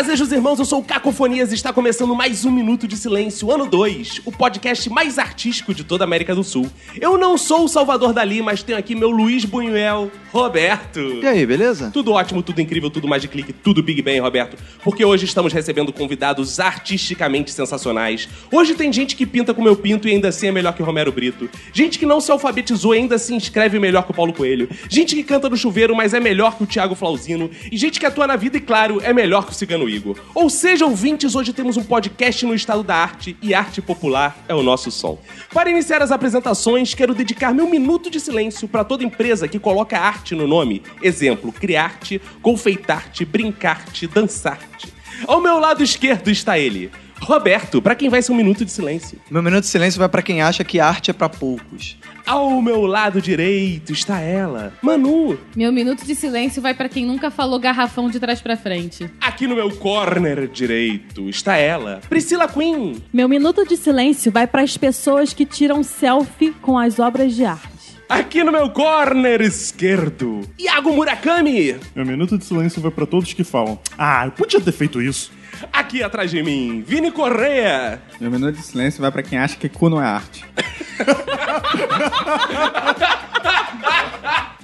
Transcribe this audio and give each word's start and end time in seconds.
Bem, 0.00 0.06
fazejos 0.06 0.32
irmãos, 0.32 0.58
eu 0.58 0.64
sou 0.64 0.80
o 0.80 0.82
Cacofonias 0.82 1.52
e 1.52 1.54
está 1.54 1.74
começando 1.74 2.14
mais 2.14 2.46
um 2.46 2.50
Minuto 2.50 2.88
de 2.88 2.96
Silêncio, 2.96 3.52
ano 3.52 3.66
2, 3.66 4.22
o 4.24 4.32
podcast 4.32 4.88
mais 4.88 5.18
artístico 5.18 5.74
de 5.74 5.84
toda 5.84 6.04
a 6.04 6.06
América 6.06 6.34
do 6.34 6.42
Sul. 6.42 6.70
Eu 6.98 7.18
não 7.18 7.36
sou 7.36 7.64
o 7.64 7.68
Salvador 7.68 8.14
Dali, 8.14 8.40
mas 8.40 8.62
tenho 8.62 8.78
aqui 8.78 8.94
meu 8.94 9.10
Luiz 9.10 9.44
Buñuel, 9.44 10.10
Roberto. 10.32 11.00
E 11.00 11.26
aí, 11.26 11.44
beleza? 11.44 11.90
Tudo 11.90 12.12
ótimo, 12.12 12.40
tudo 12.40 12.60
incrível, 12.60 12.88
tudo 12.88 13.08
mais 13.08 13.20
de 13.20 13.26
clique, 13.26 13.52
tudo 13.52 13.82
Big 13.82 14.00
Bang, 14.00 14.20
Roberto. 14.20 14.56
Porque 14.82 15.04
hoje 15.04 15.24
estamos 15.24 15.52
recebendo 15.52 15.92
convidados 15.92 16.60
artisticamente 16.60 17.50
sensacionais. 17.50 18.28
Hoje 18.50 18.74
tem 18.74 18.92
gente 18.92 19.16
que 19.16 19.26
pinta 19.26 19.52
com 19.52 19.60
meu 19.60 19.74
pinto 19.74 20.06
e 20.06 20.12
ainda 20.12 20.28
assim 20.28 20.46
é 20.46 20.52
melhor 20.52 20.72
que 20.72 20.82
Romero 20.82 21.10
Brito. 21.10 21.50
Gente 21.72 21.98
que 21.98 22.06
não 22.06 22.20
se 22.20 22.30
alfabetizou 22.30 22.94
e 22.94 22.98
ainda 22.98 23.16
assim 23.16 23.36
escreve 23.36 23.80
melhor 23.80 24.04
que 24.04 24.12
o 24.12 24.14
Paulo 24.14 24.32
Coelho. 24.32 24.68
Gente 24.88 25.16
que 25.16 25.24
canta 25.24 25.48
no 25.48 25.56
chuveiro, 25.56 25.96
mas 25.96 26.14
é 26.14 26.20
melhor 26.20 26.56
que 26.56 26.62
o 26.62 26.66
Thiago 26.66 26.94
Flauzino. 26.94 27.50
E 27.70 27.76
gente 27.76 27.98
que 27.98 28.06
atua 28.06 28.28
na 28.28 28.36
vida 28.36 28.56
e, 28.56 28.60
claro, 28.60 29.00
é 29.02 29.12
melhor 29.12 29.46
que 29.46 29.50
o 29.50 29.54
Cigano 29.54 29.88
Igor. 29.88 30.16
Ou 30.32 30.48
seja, 30.48 30.86
ouvintes, 30.86 31.34
hoje 31.34 31.52
temos 31.52 31.76
um 31.76 31.82
podcast 31.82 32.46
no 32.46 32.54
estado 32.54 32.84
da 32.84 32.94
arte 32.94 33.36
e 33.42 33.52
arte 33.52 33.82
popular 33.82 34.44
é 34.46 34.54
o 34.54 34.62
nosso 34.62 34.92
som. 34.92 35.18
Para 35.52 35.70
iniciar 35.70 36.02
as 36.02 36.12
apresentações, 36.12 36.94
quero 36.94 37.14
dedicar 37.14 37.52
meu 37.52 37.68
minuto 37.68 38.08
de 38.08 38.20
silêncio 38.20 38.68
para 38.68 38.84
toda 38.84 39.02
empresa 39.02 39.48
que 39.48 39.58
coloca 39.58 39.98
arte 39.98 40.19
no 40.34 40.46
nome. 40.46 40.82
Exemplo, 41.02 41.52
criarte, 41.52 42.20
confeitarte, 42.42 43.24
brincarte, 43.24 44.06
dançarte. 44.06 44.92
Ao 45.26 45.40
meu 45.40 45.58
lado 45.58 45.82
esquerdo 45.82 46.30
está 46.30 46.58
ele, 46.58 46.90
Roberto, 47.20 47.82
para 47.82 47.94
quem 47.94 48.08
vai 48.08 48.22
ser 48.22 48.32
um 48.32 48.36
minuto 48.36 48.64
de 48.64 48.70
silêncio. 48.72 49.20
Meu 49.30 49.42
minuto 49.42 49.62
de 49.62 49.68
silêncio 49.68 49.98
vai 49.98 50.08
pra 50.08 50.22
quem 50.22 50.40
acha 50.40 50.64
que 50.64 50.80
arte 50.80 51.10
é 51.10 51.14
pra 51.14 51.28
poucos. 51.28 51.96
Ao 52.26 52.60
meu 52.62 52.86
lado 52.86 53.20
direito 53.20 53.92
está 53.92 54.20
ela, 54.20 54.72
Manu. 54.80 55.38
Meu 55.54 55.72
minuto 55.72 56.04
de 56.04 56.14
silêncio 56.14 56.62
vai 56.62 56.74
pra 56.74 56.88
quem 56.88 57.04
nunca 57.04 57.30
falou 57.30 57.58
garrafão 57.58 58.08
de 58.08 58.18
trás 58.18 58.40
pra 58.40 58.56
frente. 58.56 59.10
Aqui 59.20 59.46
no 59.46 59.54
meu 59.54 59.70
corner 59.76 60.48
direito 60.48 61.28
está 61.28 61.56
ela, 61.56 62.00
Priscila 62.08 62.48
Queen. 62.48 63.02
Meu 63.12 63.28
minuto 63.28 63.66
de 63.66 63.76
silêncio 63.76 64.32
vai 64.32 64.46
para 64.46 64.62
as 64.62 64.76
pessoas 64.76 65.32
que 65.32 65.44
tiram 65.44 65.82
selfie 65.82 66.52
com 66.62 66.78
as 66.78 66.98
obras 66.98 67.34
de 67.34 67.44
arte. 67.44 67.79
Aqui 68.10 68.42
no 68.42 68.50
meu 68.50 68.68
corner 68.70 69.40
esquerdo, 69.40 70.40
Iago 70.58 70.92
Murakami. 70.92 71.76
Meu 71.94 72.04
minuto 72.04 72.36
de 72.36 72.44
silêncio 72.44 72.82
vai 72.82 72.90
pra 72.90 73.06
todos 73.06 73.32
que 73.32 73.44
falam: 73.44 73.78
Ah, 73.96 74.26
eu 74.26 74.32
podia 74.32 74.60
ter 74.60 74.72
feito 74.72 75.00
isso. 75.00 75.30
Aqui 75.72 76.02
atrás 76.02 76.28
de 76.28 76.42
mim, 76.42 76.82
Vini 76.84 77.12
Correa. 77.12 78.02
Meu 78.20 78.28
minuto 78.28 78.56
de 78.56 78.64
silêncio 78.64 79.00
vai 79.00 79.12
pra 79.12 79.22
quem 79.22 79.38
acha 79.38 79.56
que 79.56 79.68
cu 79.68 79.88
não 79.88 80.02
é 80.02 80.06
arte. 80.06 80.44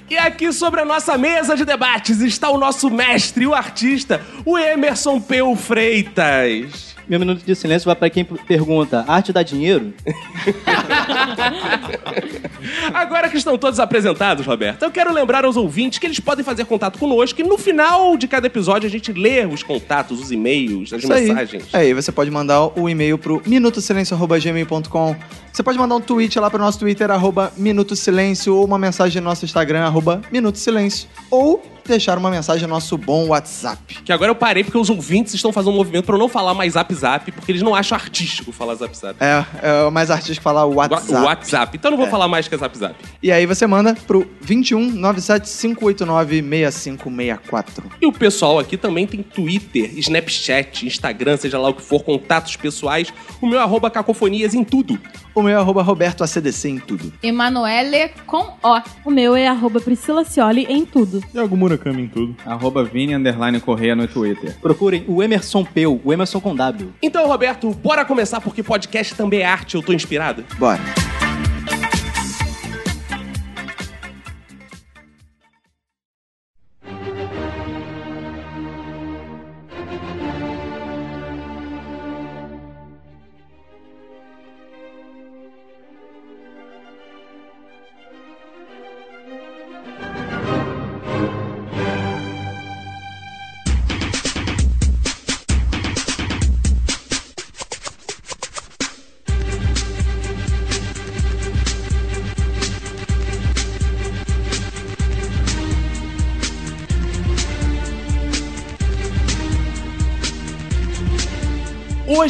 E 0.09 0.17
aqui 0.17 0.53
sobre 0.53 0.79
a 0.79 0.85
nossa 0.85 1.17
mesa 1.17 1.53
de 1.53 1.65
debates 1.65 2.21
está 2.21 2.49
o 2.49 2.57
nosso 2.57 2.89
mestre, 2.89 3.45
o 3.45 3.53
artista, 3.53 4.21
o 4.45 4.57
Emerson 4.57 5.19
Peu 5.19 5.53
Freitas. 5.53 6.86
Meu 7.09 7.19
minuto 7.19 7.43
de 7.45 7.55
silêncio 7.55 7.85
vai 7.85 7.95
pra 7.95 8.09
quem 8.09 8.25
pergunta: 8.25 9.05
arte 9.07 9.31
dá 9.31 9.43
dinheiro? 9.43 9.93
Agora 12.93 13.29
que 13.29 13.37
estão 13.37 13.57
todos 13.57 13.79
apresentados, 13.79 14.45
Roberto, 14.45 14.83
eu 14.83 14.91
quero 14.91 15.13
lembrar 15.13 15.45
aos 15.45 15.55
ouvintes 15.55 15.99
que 15.99 16.05
eles 16.05 16.19
podem 16.19 16.43
fazer 16.43 16.65
contato 16.65 16.99
conosco 16.99 17.39
e 17.39 17.43
no 17.43 17.57
final 17.57 18.17
de 18.17 18.27
cada 18.27 18.47
episódio 18.47 18.87
a 18.87 18.89
gente 18.89 19.13
lê 19.13 19.45
os 19.45 19.63
contatos, 19.63 20.19
os 20.19 20.31
e-mails, 20.31 20.91
as 20.91 21.03
Isso 21.03 21.13
aí. 21.13 21.27
mensagens. 21.27 21.65
Aí 21.73 21.93
você 21.93 22.11
pode 22.11 22.29
mandar 22.29 22.77
o 22.77 22.89
e-mail 22.89 23.17
pro 23.17 23.41
minutosilencio.gmail.com. 23.45 25.15
Você 25.51 25.63
pode 25.63 25.77
mandar 25.77 25.95
um 25.95 26.01
tweet 26.01 26.37
lá 26.39 26.49
pro 26.49 26.59
nosso 26.59 26.79
Twitter, 26.79 27.09
arroba 27.09 27.51
Minuto 27.57 27.95
Silêncio, 27.95 28.55
ou 28.55 28.65
uma 28.65 28.77
mensagem 28.77 29.21
no 29.21 29.29
nosso 29.29 29.45
Instagram, 29.45 29.85
arroba 29.85 30.21
Minuto 30.31 30.57
Silêncio. 30.57 31.07
Ou 31.31 31.63
deixar 31.87 32.17
uma 32.17 32.29
mensagem 32.29 32.67
no 32.67 32.73
nosso 32.73 32.97
bom 32.97 33.27
WhatsApp. 33.27 34.01
Que 34.03 34.11
agora 34.11 34.31
eu 34.31 34.35
parei 34.35 34.63
porque 34.63 34.77
os 34.77 34.89
ouvintes 34.89 35.33
estão 35.33 35.51
fazendo 35.51 35.73
um 35.73 35.77
movimento 35.77 36.05
pra 36.05 36.15
eu 36.15 36.19
não 36.19 36.29
falar 36.29 36.53
mais 36.53 36.73
zap 36.73 36.93
zap, 36.93 37.31
porque 37.31 37.51
eles 37.51 37.61
não 37.61 37.73
acham 37.75 37.95
artístico 37.97 38.51
falar 38.51 38.75
zap 38.75 38.95
zap. 38.97 39.15
É, 39.23 39.45
é 39.61 39.83
o 39.83 39.91
mais 39.91 40.11
artístico 40.11 40.43
falar 40.43 40.65
WhatsApp. 40.65 41.11
O 41.13 41.23
WhatsApp. 41.25 41.77
Então 41.77 41.89
eu 41.89 41.91
não 41.91 41.97
vou 41.97 42.07
É. 42.07 42.09
falar 42.11 42.27
mais 42.27 42.47
que 42.47 42.55
é 42.55 42.57
zap 42.57 42.77
zap. 42.77 42.95
E 43.21 43.31
aí 43.31 43.45
você 43.45 43.65
manda 43.67 43.95
pro 44.05 44.27
21 44.41 44.91
97 44.91 45.49
589 45.49 46.41
6564. 46.41 47.83
E 48.01 48.05
o 48.05 48.11
pessoal 48.11 48.59
aqui 48.59 48.77
também 48.77 49.05
tem 49.07 49.21
Twitter, 49.23 49.91
Snapchat, 49.97 50.85
Instagram, 50.85 51.37
seja 51.37 51.59
lá 51.59 51.69
o 51.69 51.73
que 51.73 51.81
for, 51.81 52.03
contatos 52.03 52.55
pessoais. 52.55 53.13
O 53.41 53.47
meu 53.47 53.59
é 53.59 53.63
arroba 53.63 53.89
cacofonias 53.89 54.53
em 54.53 54.63
tudo. 54.63 54.97
O 55.35 55.41
meu 55.43 55.55
é 55.55 55.59
arroba 55.59 55.83
Roberto 55.83 56.23
ACDC 56.23 56.69
em 56.69 56.79
tudo. 56.79 57.13
Emanuele 57.21 58.09
com 58.25 58.53
O. 58.63 58.81
O 59.05 59.11
meu 59.11 59.35
é 59.35 59.47
arroba 59.47 59.79
Priscila 59.79 60.23
Cioli 60.25 60.65
em 60.67 60.83
tudo. 60.85 61.23
E 61.33 61.37
algum 61.37 61.55
Murakami 61.77 62.03
em 62.03 62.07
tudo. 62.07 62.35
Arroba 62.45 62.83
Vini 62.83 63.15
Underline 63.15 63.59
Correia 63.59 63.95
no 63.95 64.07
Twitter. 64.07 64.55
Procurem 64.59 65.05
o 65.07 65.21
Emerson 65.21 65.63
Peu, 65.63 66.01
o 66.03 66.11
Emerson 66.11 66.39
com 66.39 66.55
W. 66.55 66.89
Então, 67.01 67.27
Roberto, 67.27 67.71
bora 67.71 68.03
começar 68.03 68.41
porque 68.41 68.63
podcast 68.63 69.15
também 69.15 69.41
é 69.41 69.45
arte, 69.45 69.75
eu 69.75 69.83
tô 69.83 69.93
inspirado. 69.93 70.43
Bora. 70.57 70.81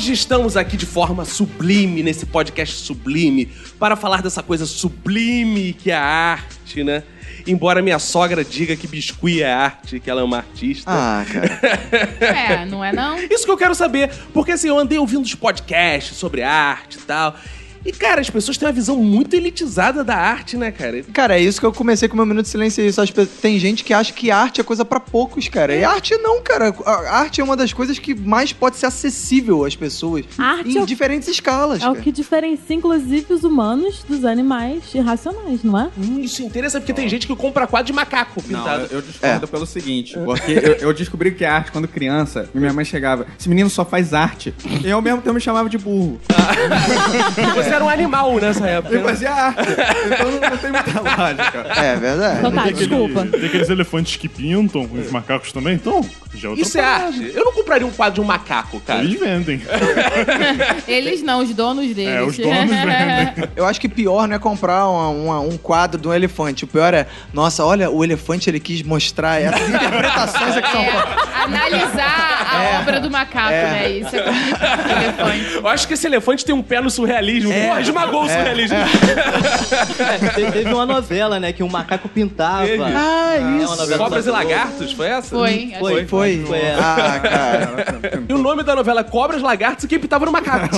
Hoje 0.08 0.14
estamos 0.14 0.56
aqui 0.56 0.78
de 0.78 0.86
forma 0.86 1.26
sublime, 1.26 2.02
nesse 2.02 2.26
podcast 2.26 2.78
sublime, 2.78 3.46
para 3.78 3.94
falar 3.94 4.22
dessa 4.22 4.42
coisa 4.42 4.66
sublime 4.66 5.74
que 5.74 5.92
é 5.92 5.96
a 5.96 6.02
arte, 6.02 6.82
né? 6.82 7.04
Embora 7.46 7.82
minha 7.82 8.00
sogra 8.00 8.42
diga 8.42 8.74
que 8.78 8.88
biscuit 8.88 9.42
é 9.42 9.52
arte, 9.52 10.00
que 10.00 10.10
ela 10.10 10.22
é 10.22 10.24
uma 10.24 10.38
artista. 10.38 10.90
Ah, 10.90 11.26
cara. 11.30 11.60
É, 12.24 12.66
não 12.66 12.82
é 12.82 12.94
não? 12.94 13.18
Isso 13.20 13.44
que 13.44 13.52
eu 13.52 13.58
quero 13.58 13.76
saber, 13.76 14.10
porque 14.34 14.54
assim, 14.54 14.70
eu 14.70 14.80
andei 14.80 14.98
ouvindo 14.98 15.26
os 15.26 15.36
podcasts 15.36 16.16
sobre 16.16 16.42
arte 16.42 16.96
e 16.96 17.02
tal. 17.02 17.36
E, 17.88 17.92
cara, 17.94 18.20
as 18.20 18.30
pessoas 18.30 18.58
têm 18.58 18.68
uma 18.68 18.74
visão 18.74 18.98
muito 18.98 19.34
elitizada 19.34 20.04
da 20.04 20.16
arte, 20.16 20.58
né, 20.58 20.72
cara? 20.72 21.04
Cara, 21.14 21.40
é 21.40 21.42
isso 21.42 21.58
que 21.60 21.66
eu 21.66 21.72
comecei 21.72 22.10
com 22.10 22.16
o 22.16 22.18
meu 22.18 22.26
minuto 22.26 22.44
de 22.44 22.50
silêncio. 22.52 22.84
é 22.84 22.88
Isso. 22.88 23.02
Tem 23.42 23.58
gente 23.58 23.82
que 23.84 23.94
acha 23.94 24.12
que 24.12 24.30
arte 24.30 24.60
é 24.60 24.64
coisa 24.64 24.84
pra 24.84 25.00
poucos, 25.00 25.48
cara. 25.48 25.74
E 25.74 25.86
arte 25.86 26.16
não, 26.18 26.42
cara. 26.42 26.76
A 26.86 27.20
arte 27.20 27.40
é 27.40 27.44
uma 27.44 27.56
das 27.56 27.72
coisas 27.72 27.98
que 27.98 28.14
mais 28.14 28.52
pode 28.52 28.76
ser 28.76 28.88
acessível 28.88 29.64
às 29.64 29.74
pessoas. 29.76 30.26
Arte 30.38 30.70
em 30.72 30.78
é 30.78 30.82
o- 30.84 30.86
diferentes 30.86 31.30
escalas. 31.30 31.82
É 31.82 31.86
o 31.88 31.92
cara. 31.94 32.04
que 32.04 32.12
diferencia, 32.12 32.76
inclusive, 32.76 33.34
os 33.34 33.44
humanos 33.46 34.04
dos 34.08 34.26
animais 34.26 34.84
irracionais, 34.94 35.64
não 35.64 35.80
é? 35.80 35.90
Hum, 35.98 36.20
isso 36.20 36.44
interessa 36.44 36.82
porque 36.82 36.92
tem 36.94 37.08
gente 37.08 37.26
que 37.26 37.36
compra 37.38 37.66
quadro 37.68 37.88
de 37.88 37.94
macaco 37.94 38.44
Não, 38.50 38.60
pintado. 38.60 38.84
eu, 38.92 38.98
eu 38.98 39.02
discordo 39.02 39.48
pelo 39.48 39.66
seguinte, 39.66 40.18
porque 40.26 40.52
eu, 40.52 40.74
eu 40.90 40.94
descobri 40.94 41.32
que 41.32 41.46
é 41.46 41.48
arte 41.48 41.72
quando 41.72 41.88
criança, 41.88 42.50
e 42.54 42.58
minha 42.58 42.74
mãe 42.74 42.84
chegava, 42.84 43.26
esse 43.40 43.48
menino 43.48 43.70
só 43.70 43.86
faz 43.86 44.14
arte. 44.14 44.54
E 44.84 44.90
eu 44.90 44.98
ao 44.98 45.02
mesmo 45.02 45.22
tempo 45.22 45.34
me 45.36 45.40
chamava 45.42 45.70
de 45.70 45.78
burro. 45.78 46.20
Você 47.56 47.77
era 47.78 47.86
um 47.86 47.90
animal 47.90 48.36
nessa 48.40 48.68
época. 48.68 48.94
Eu 48.96 49.02
né? 49.02 49.10
fazia 49.10 49.32
arte. 49.32 49.62
Então 50.12 50.32
não, 50.32 50.50
não 50.50 50.58
tem 50.58 50.72
muita 50.72 51.00
lógica. 51.02 51.82
É 51.82 51.96
verdade. 51.96 52.40
Então 52.40 52.52
tá, 52.52 52.62
Tem 52.64 52.72
aquele- 52.74 52.88
desculpa. 52.88 53.26
Tem 53.26 53.46
aqueles 53.46 53.70
elefantes 53.70 54.16
que 54.18 54.28
pintam, 54.30 54.90
os 54.92 55.12
macacos 55.12 55.52
também, 55.52 55.76
então 55.76 56.02
já 56.34 56.48
é 56.48 56.52
outra 56.52 56.66
Isso 56.66 56.78
é 56.78 56.82
parada. 56.82 57.06
arte. 57.06 57.32
Eu 57.34 57.46
não 57.46 57.52
compraria 57.54 57.88
um 57.88 57.92
quadro 57.92 58.16
de 58.16 58.22
um 58.22 58.24
macaco, 58.26 58.80
cara. 58.82 59.04
Eles 59.04 59.20
vendem. 59.20 59.62
Eles 60.88 61.22
não, 61.22 61.40
os 61.40 61.54
donos 61.54 61.94
deles. 61.94 62.14
É, 62.14 62.22
os 62.22 62.38
donos 62.38 62.70
vendem. 62.70 63.50
Eu 63.56 63.66
acho 63.66 63.80
que 63.80 63.88
pior 63.90 64.28
não 64.28 64.36
é 64.36 64.40
comprar 64.40 64.88
uma- 64.88 65.10
uma- 65.10 65.40
um 65.42 65.58
quadro 65.58 66.00
de 66.02 66.08
um 66.08 66.14
elefante. 66.14 66.64
O 66.64 66.68
pior 66.68 66.94
é, 66.94 67.08
nossa, 67.34 67.64
olha, 67.66 67.90
o 67.90 68.04
elefante 68.04 68.50
ele 68.50 68.60
quis 68.60 68.82
mostrar 68.84 69.42
essas 69.42 69.68
interpretações 69.70 70.58
aqui 70.58 70.72
são 70.72 70.82
É, 70.82 71.04
analisar 71.44 72.48
A 72.78 72.80
obra 72.82 73.00
do 73.00 73.10
macaco, 73.10 73.50
né? 73.50 73.90
Isso 73.92 74.16
é 74.16 74.22
como 74.24 74.38
elefante. 74.38 75.54
Eu 75.56 75.68
acho 75.68 75.88
que 75.88 75.94
esse 75.94 76.08
elefante 76.08 76.46
tem 76.46 76.54
um 76.56 76.62
pé 76.62 76.82
no 76.82 76.90
surrealismo. 76.90 77.52
Porra, 77.68 77.82
esmagou 77.82 78.24
o 78.24 78.30
surrealismo. 78.30 78.78
É, 78.78 80.30
te- 80.30 80.52
teve 80.52 80.74
uma 80.74 80.86
novela, 80.86 81.40
né, 81.40 81.52
que 81.54 81.64
um 81.64 81.70
macaco 81.70 82.08
pintava. 82.10 82.66
Teve. 82.66 82.84
Ah, 82.84 83.36
É 83.36 83.64
isso. 83.64 83.98
Cobras 83.98 84.26
e. 84.26 84.30
Lagartos, 84.30 84.92
foi 84.94 85.08
essa? 85.08 85.36
Foi. 85.36 85.70
acho 85.72 85.80
Foi, 85.80 86.06
Foi. 86.06 86.44
Foi 86.46 86.58
essa. 86.60 86.82
Ah, 86.84 87.20
cara. 87.20 87.86
E 88.28 88.34
o 88.34 88.38
nome 88.38 88.64
da 88.64 88.76
novela 88.76 89.04
Cobras, 89.04 89.42
Lagartos 89.42 89.84
e 89.86 89.88
quem 89.88 90.00
pintava 90.00 90.26
no 90.26 90.32
macaco. 90.32 90.76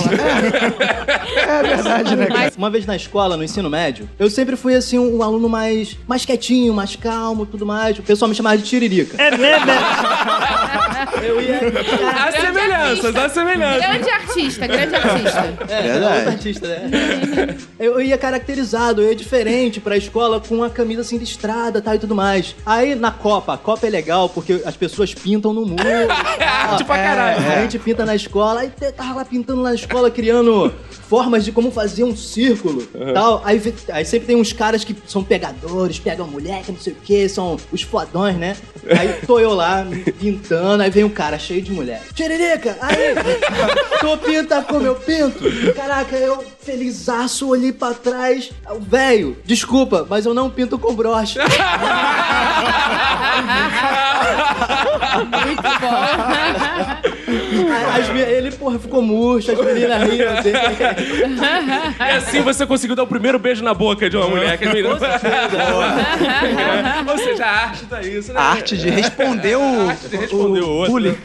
É 1.40 1.62
verdade, 1.62 2.16
né, 2.16 2.26
cara? 2.26 2.52
Uma 2.56 2.70
vez 2.70 2.86
na 2.86 2.96
escola, 2.96 3.36
no 3.36 3.42
ensino 3.44 3.68
médio, 3.70 4.08
eu 4.18 4.28
sempre 4.30 4.56
fui 4.56 4.74
assim 4.74 4.98
um, 4.98 5.18
um 5.18 5.22
aluno 5.22 5.48
mais, 5.48 5.96
mais 6.06 6.24
quietinho, 6.24 6.72
mais 6.74 6.96
calmo, 6.96 7.46
tudo 7.46 7.64
mais. 7.66 7.98
O 7.98 8.02
pessoal 8.02 8.28
me 8.28 8.34
chamava 8.34 8.56
de 8.58 8.64
tiririca. 8.64 9.20
É 9.20 9.30
mesmo? 9.36 9.66
eu 11.22 11.40
ia. 11.40 11.60
Há 12.26 12.32
semelhanças, 12.32 13.16
há 13.16 13.28
semelhanças. 13.28 13.80
Grande 13.86 14.10
artista, 14.10 14.66
grande 14.66 14.94
artista. 14.94 15.54
É, 15.68 15.82
Verdade. 15.82 16.20
é 16.20 16.28
artista, 16.28 16.66
né? 16.70 17.56
eu 17.78 18.00
ia 18.00 18.16
caracterizado, 18.16 19.02
eu 19.02 19.08
ia 19.08 19.16
diferente 19.16 19.80
pra 19.80 19.96
escola 19.96 20.40
com 20.40 20.62
a 20.62 20.70
camisa 20.70 21.02
assim 21.02 21.18
listrada 21.18 21.80
tal 21.80 21.94
e 21.94 21.98
tudo 21.98 22.14
mais. 22.14 22.54
Aí 22.64 22.94
na 22.94 23.10
Copa, 23.10 23.54
a 23.54 23.58
Copa 23.58 23.86
é 23.86 23.90
legal 23.90 24.28
porque 24.28 24.62
as 24.64 24.76
pessoas 24.76 25.14
pintam 25.14 25.52
no 25.52 25.66
muro. 25.66 25.82
Arte 26.40 26.84
pra 26.84 26.96
caralho. 26.96 27.46
A 27.46 27.62
gente 27.62 27.78
pinta 27.78 28.04
na 28.04 28.14
escola, 28.14 28.60
aí 28.60 28.70
tava 28.92 29.14
lá 29.14 29.24
pintando 29.24 29.62
na 29.62 29.74
escola, 29.74 30.10
criando 30.10 30.72
formas 31.08 31.44
de 31.44 31.50
como 31.50 31.70
fazer 31.72 32.04
um 32.04 32.16
círculo 32.16 32.86
tal. 33.12 33.42
Aí, 33.44 33.60
aí 33.90 34.04
sempre 34.04 34.26
tem 34.26 34.36
uns 34.36 34.52
caras 34.52 34.84
que 34.84 34.96
são 35.06 35.24
pegadores, 35.24 35.98
pegam 35.98 36.26
moleque, 36.26 36.72
não 36.72 36.78
sei 36.78 36.92
o 36.92 36.96
que, 36.96 37.28
são 37.28 37.56
os 37.72 37.82
fodões, 37.82 38.36
né? 38.36 38.56
Aí 38.98 39.14
tô 39.26 39.38
eu 39.38 39.54
lá 39.54 39.86
pintando, 40.18 40.82
aí 40.82 40.90
vem 40.90 41.04
um 41.04 41.08
cara 41.10 41.38
cheio 41.38 41.62
de 41.62 41.72
mulher. 41.72 42.02
Tiririca, 42.14 42.76
aí, 42.80 43.14
tu 44.00 44.18
pinta 44.18 44.62
como 44.62 44.86
eu 44.86 44.94
pinto? 44.94 45.40
Caraca, 45.74 46.16
eu 46.16 46.44
felizaço, 46.70 47.48
olhei 47.48 47.72
pra 47.72 47.92
trás. 47.92 48.52
O 48.70 48.78
velho, 48.78 49.36
desculpa, 49.44 50.06
mas 50.08 50.24
eu 50.24 50.32
não 50.32 50.48
pinto 50.48 50.78
com 50.78 50.94
broche. 50.94 51.36
Muito 55.44 55.62
bom. 55.80 57.10
As 57.70 58.08
ele, 58.28 58.50
porra, 58.52 58.78
ficou 58.78 59.02
murcho, 59.02 59.52
as 59.52 59.58
meninas 59.64 60.02
riam 60.10 60.32
assim. 60.32 60.50
E 61.98 62.02
assim 62.16 62.40
você 62.42 62.66
conseguiu 62.66 62.96
dar 62.96 63.02
o 63.04 63.06
primeiro 63.06 63.38
beijo 63.38 63.62
na 63.64 63.72
boca 63.74 64.08
de 64.10 64.16
uma 64.16 64.28
mulher. 64.28 64.58
Que 64.58 64.66
menina... 64.66 64.90
Ou 67.10 67.18
seja, 67.18 67.44
a 67.46 67.50
arte 67.50 67.86
tá 67.86 68.00
isso, 68.02 68.32
né? 68.32 68.40
A 68.40 68.42
arte 68.44 68.76
de 68.76 68.88
responder 68.90 69.56
o. 69.56 69.60
A 69.62 69.90
arte 69.90 70.08
de 70.08 70.16
responder 70.16 70.60
o 70.60 70.68
outro. 70.68 70.92
bullying. 70.92 71.16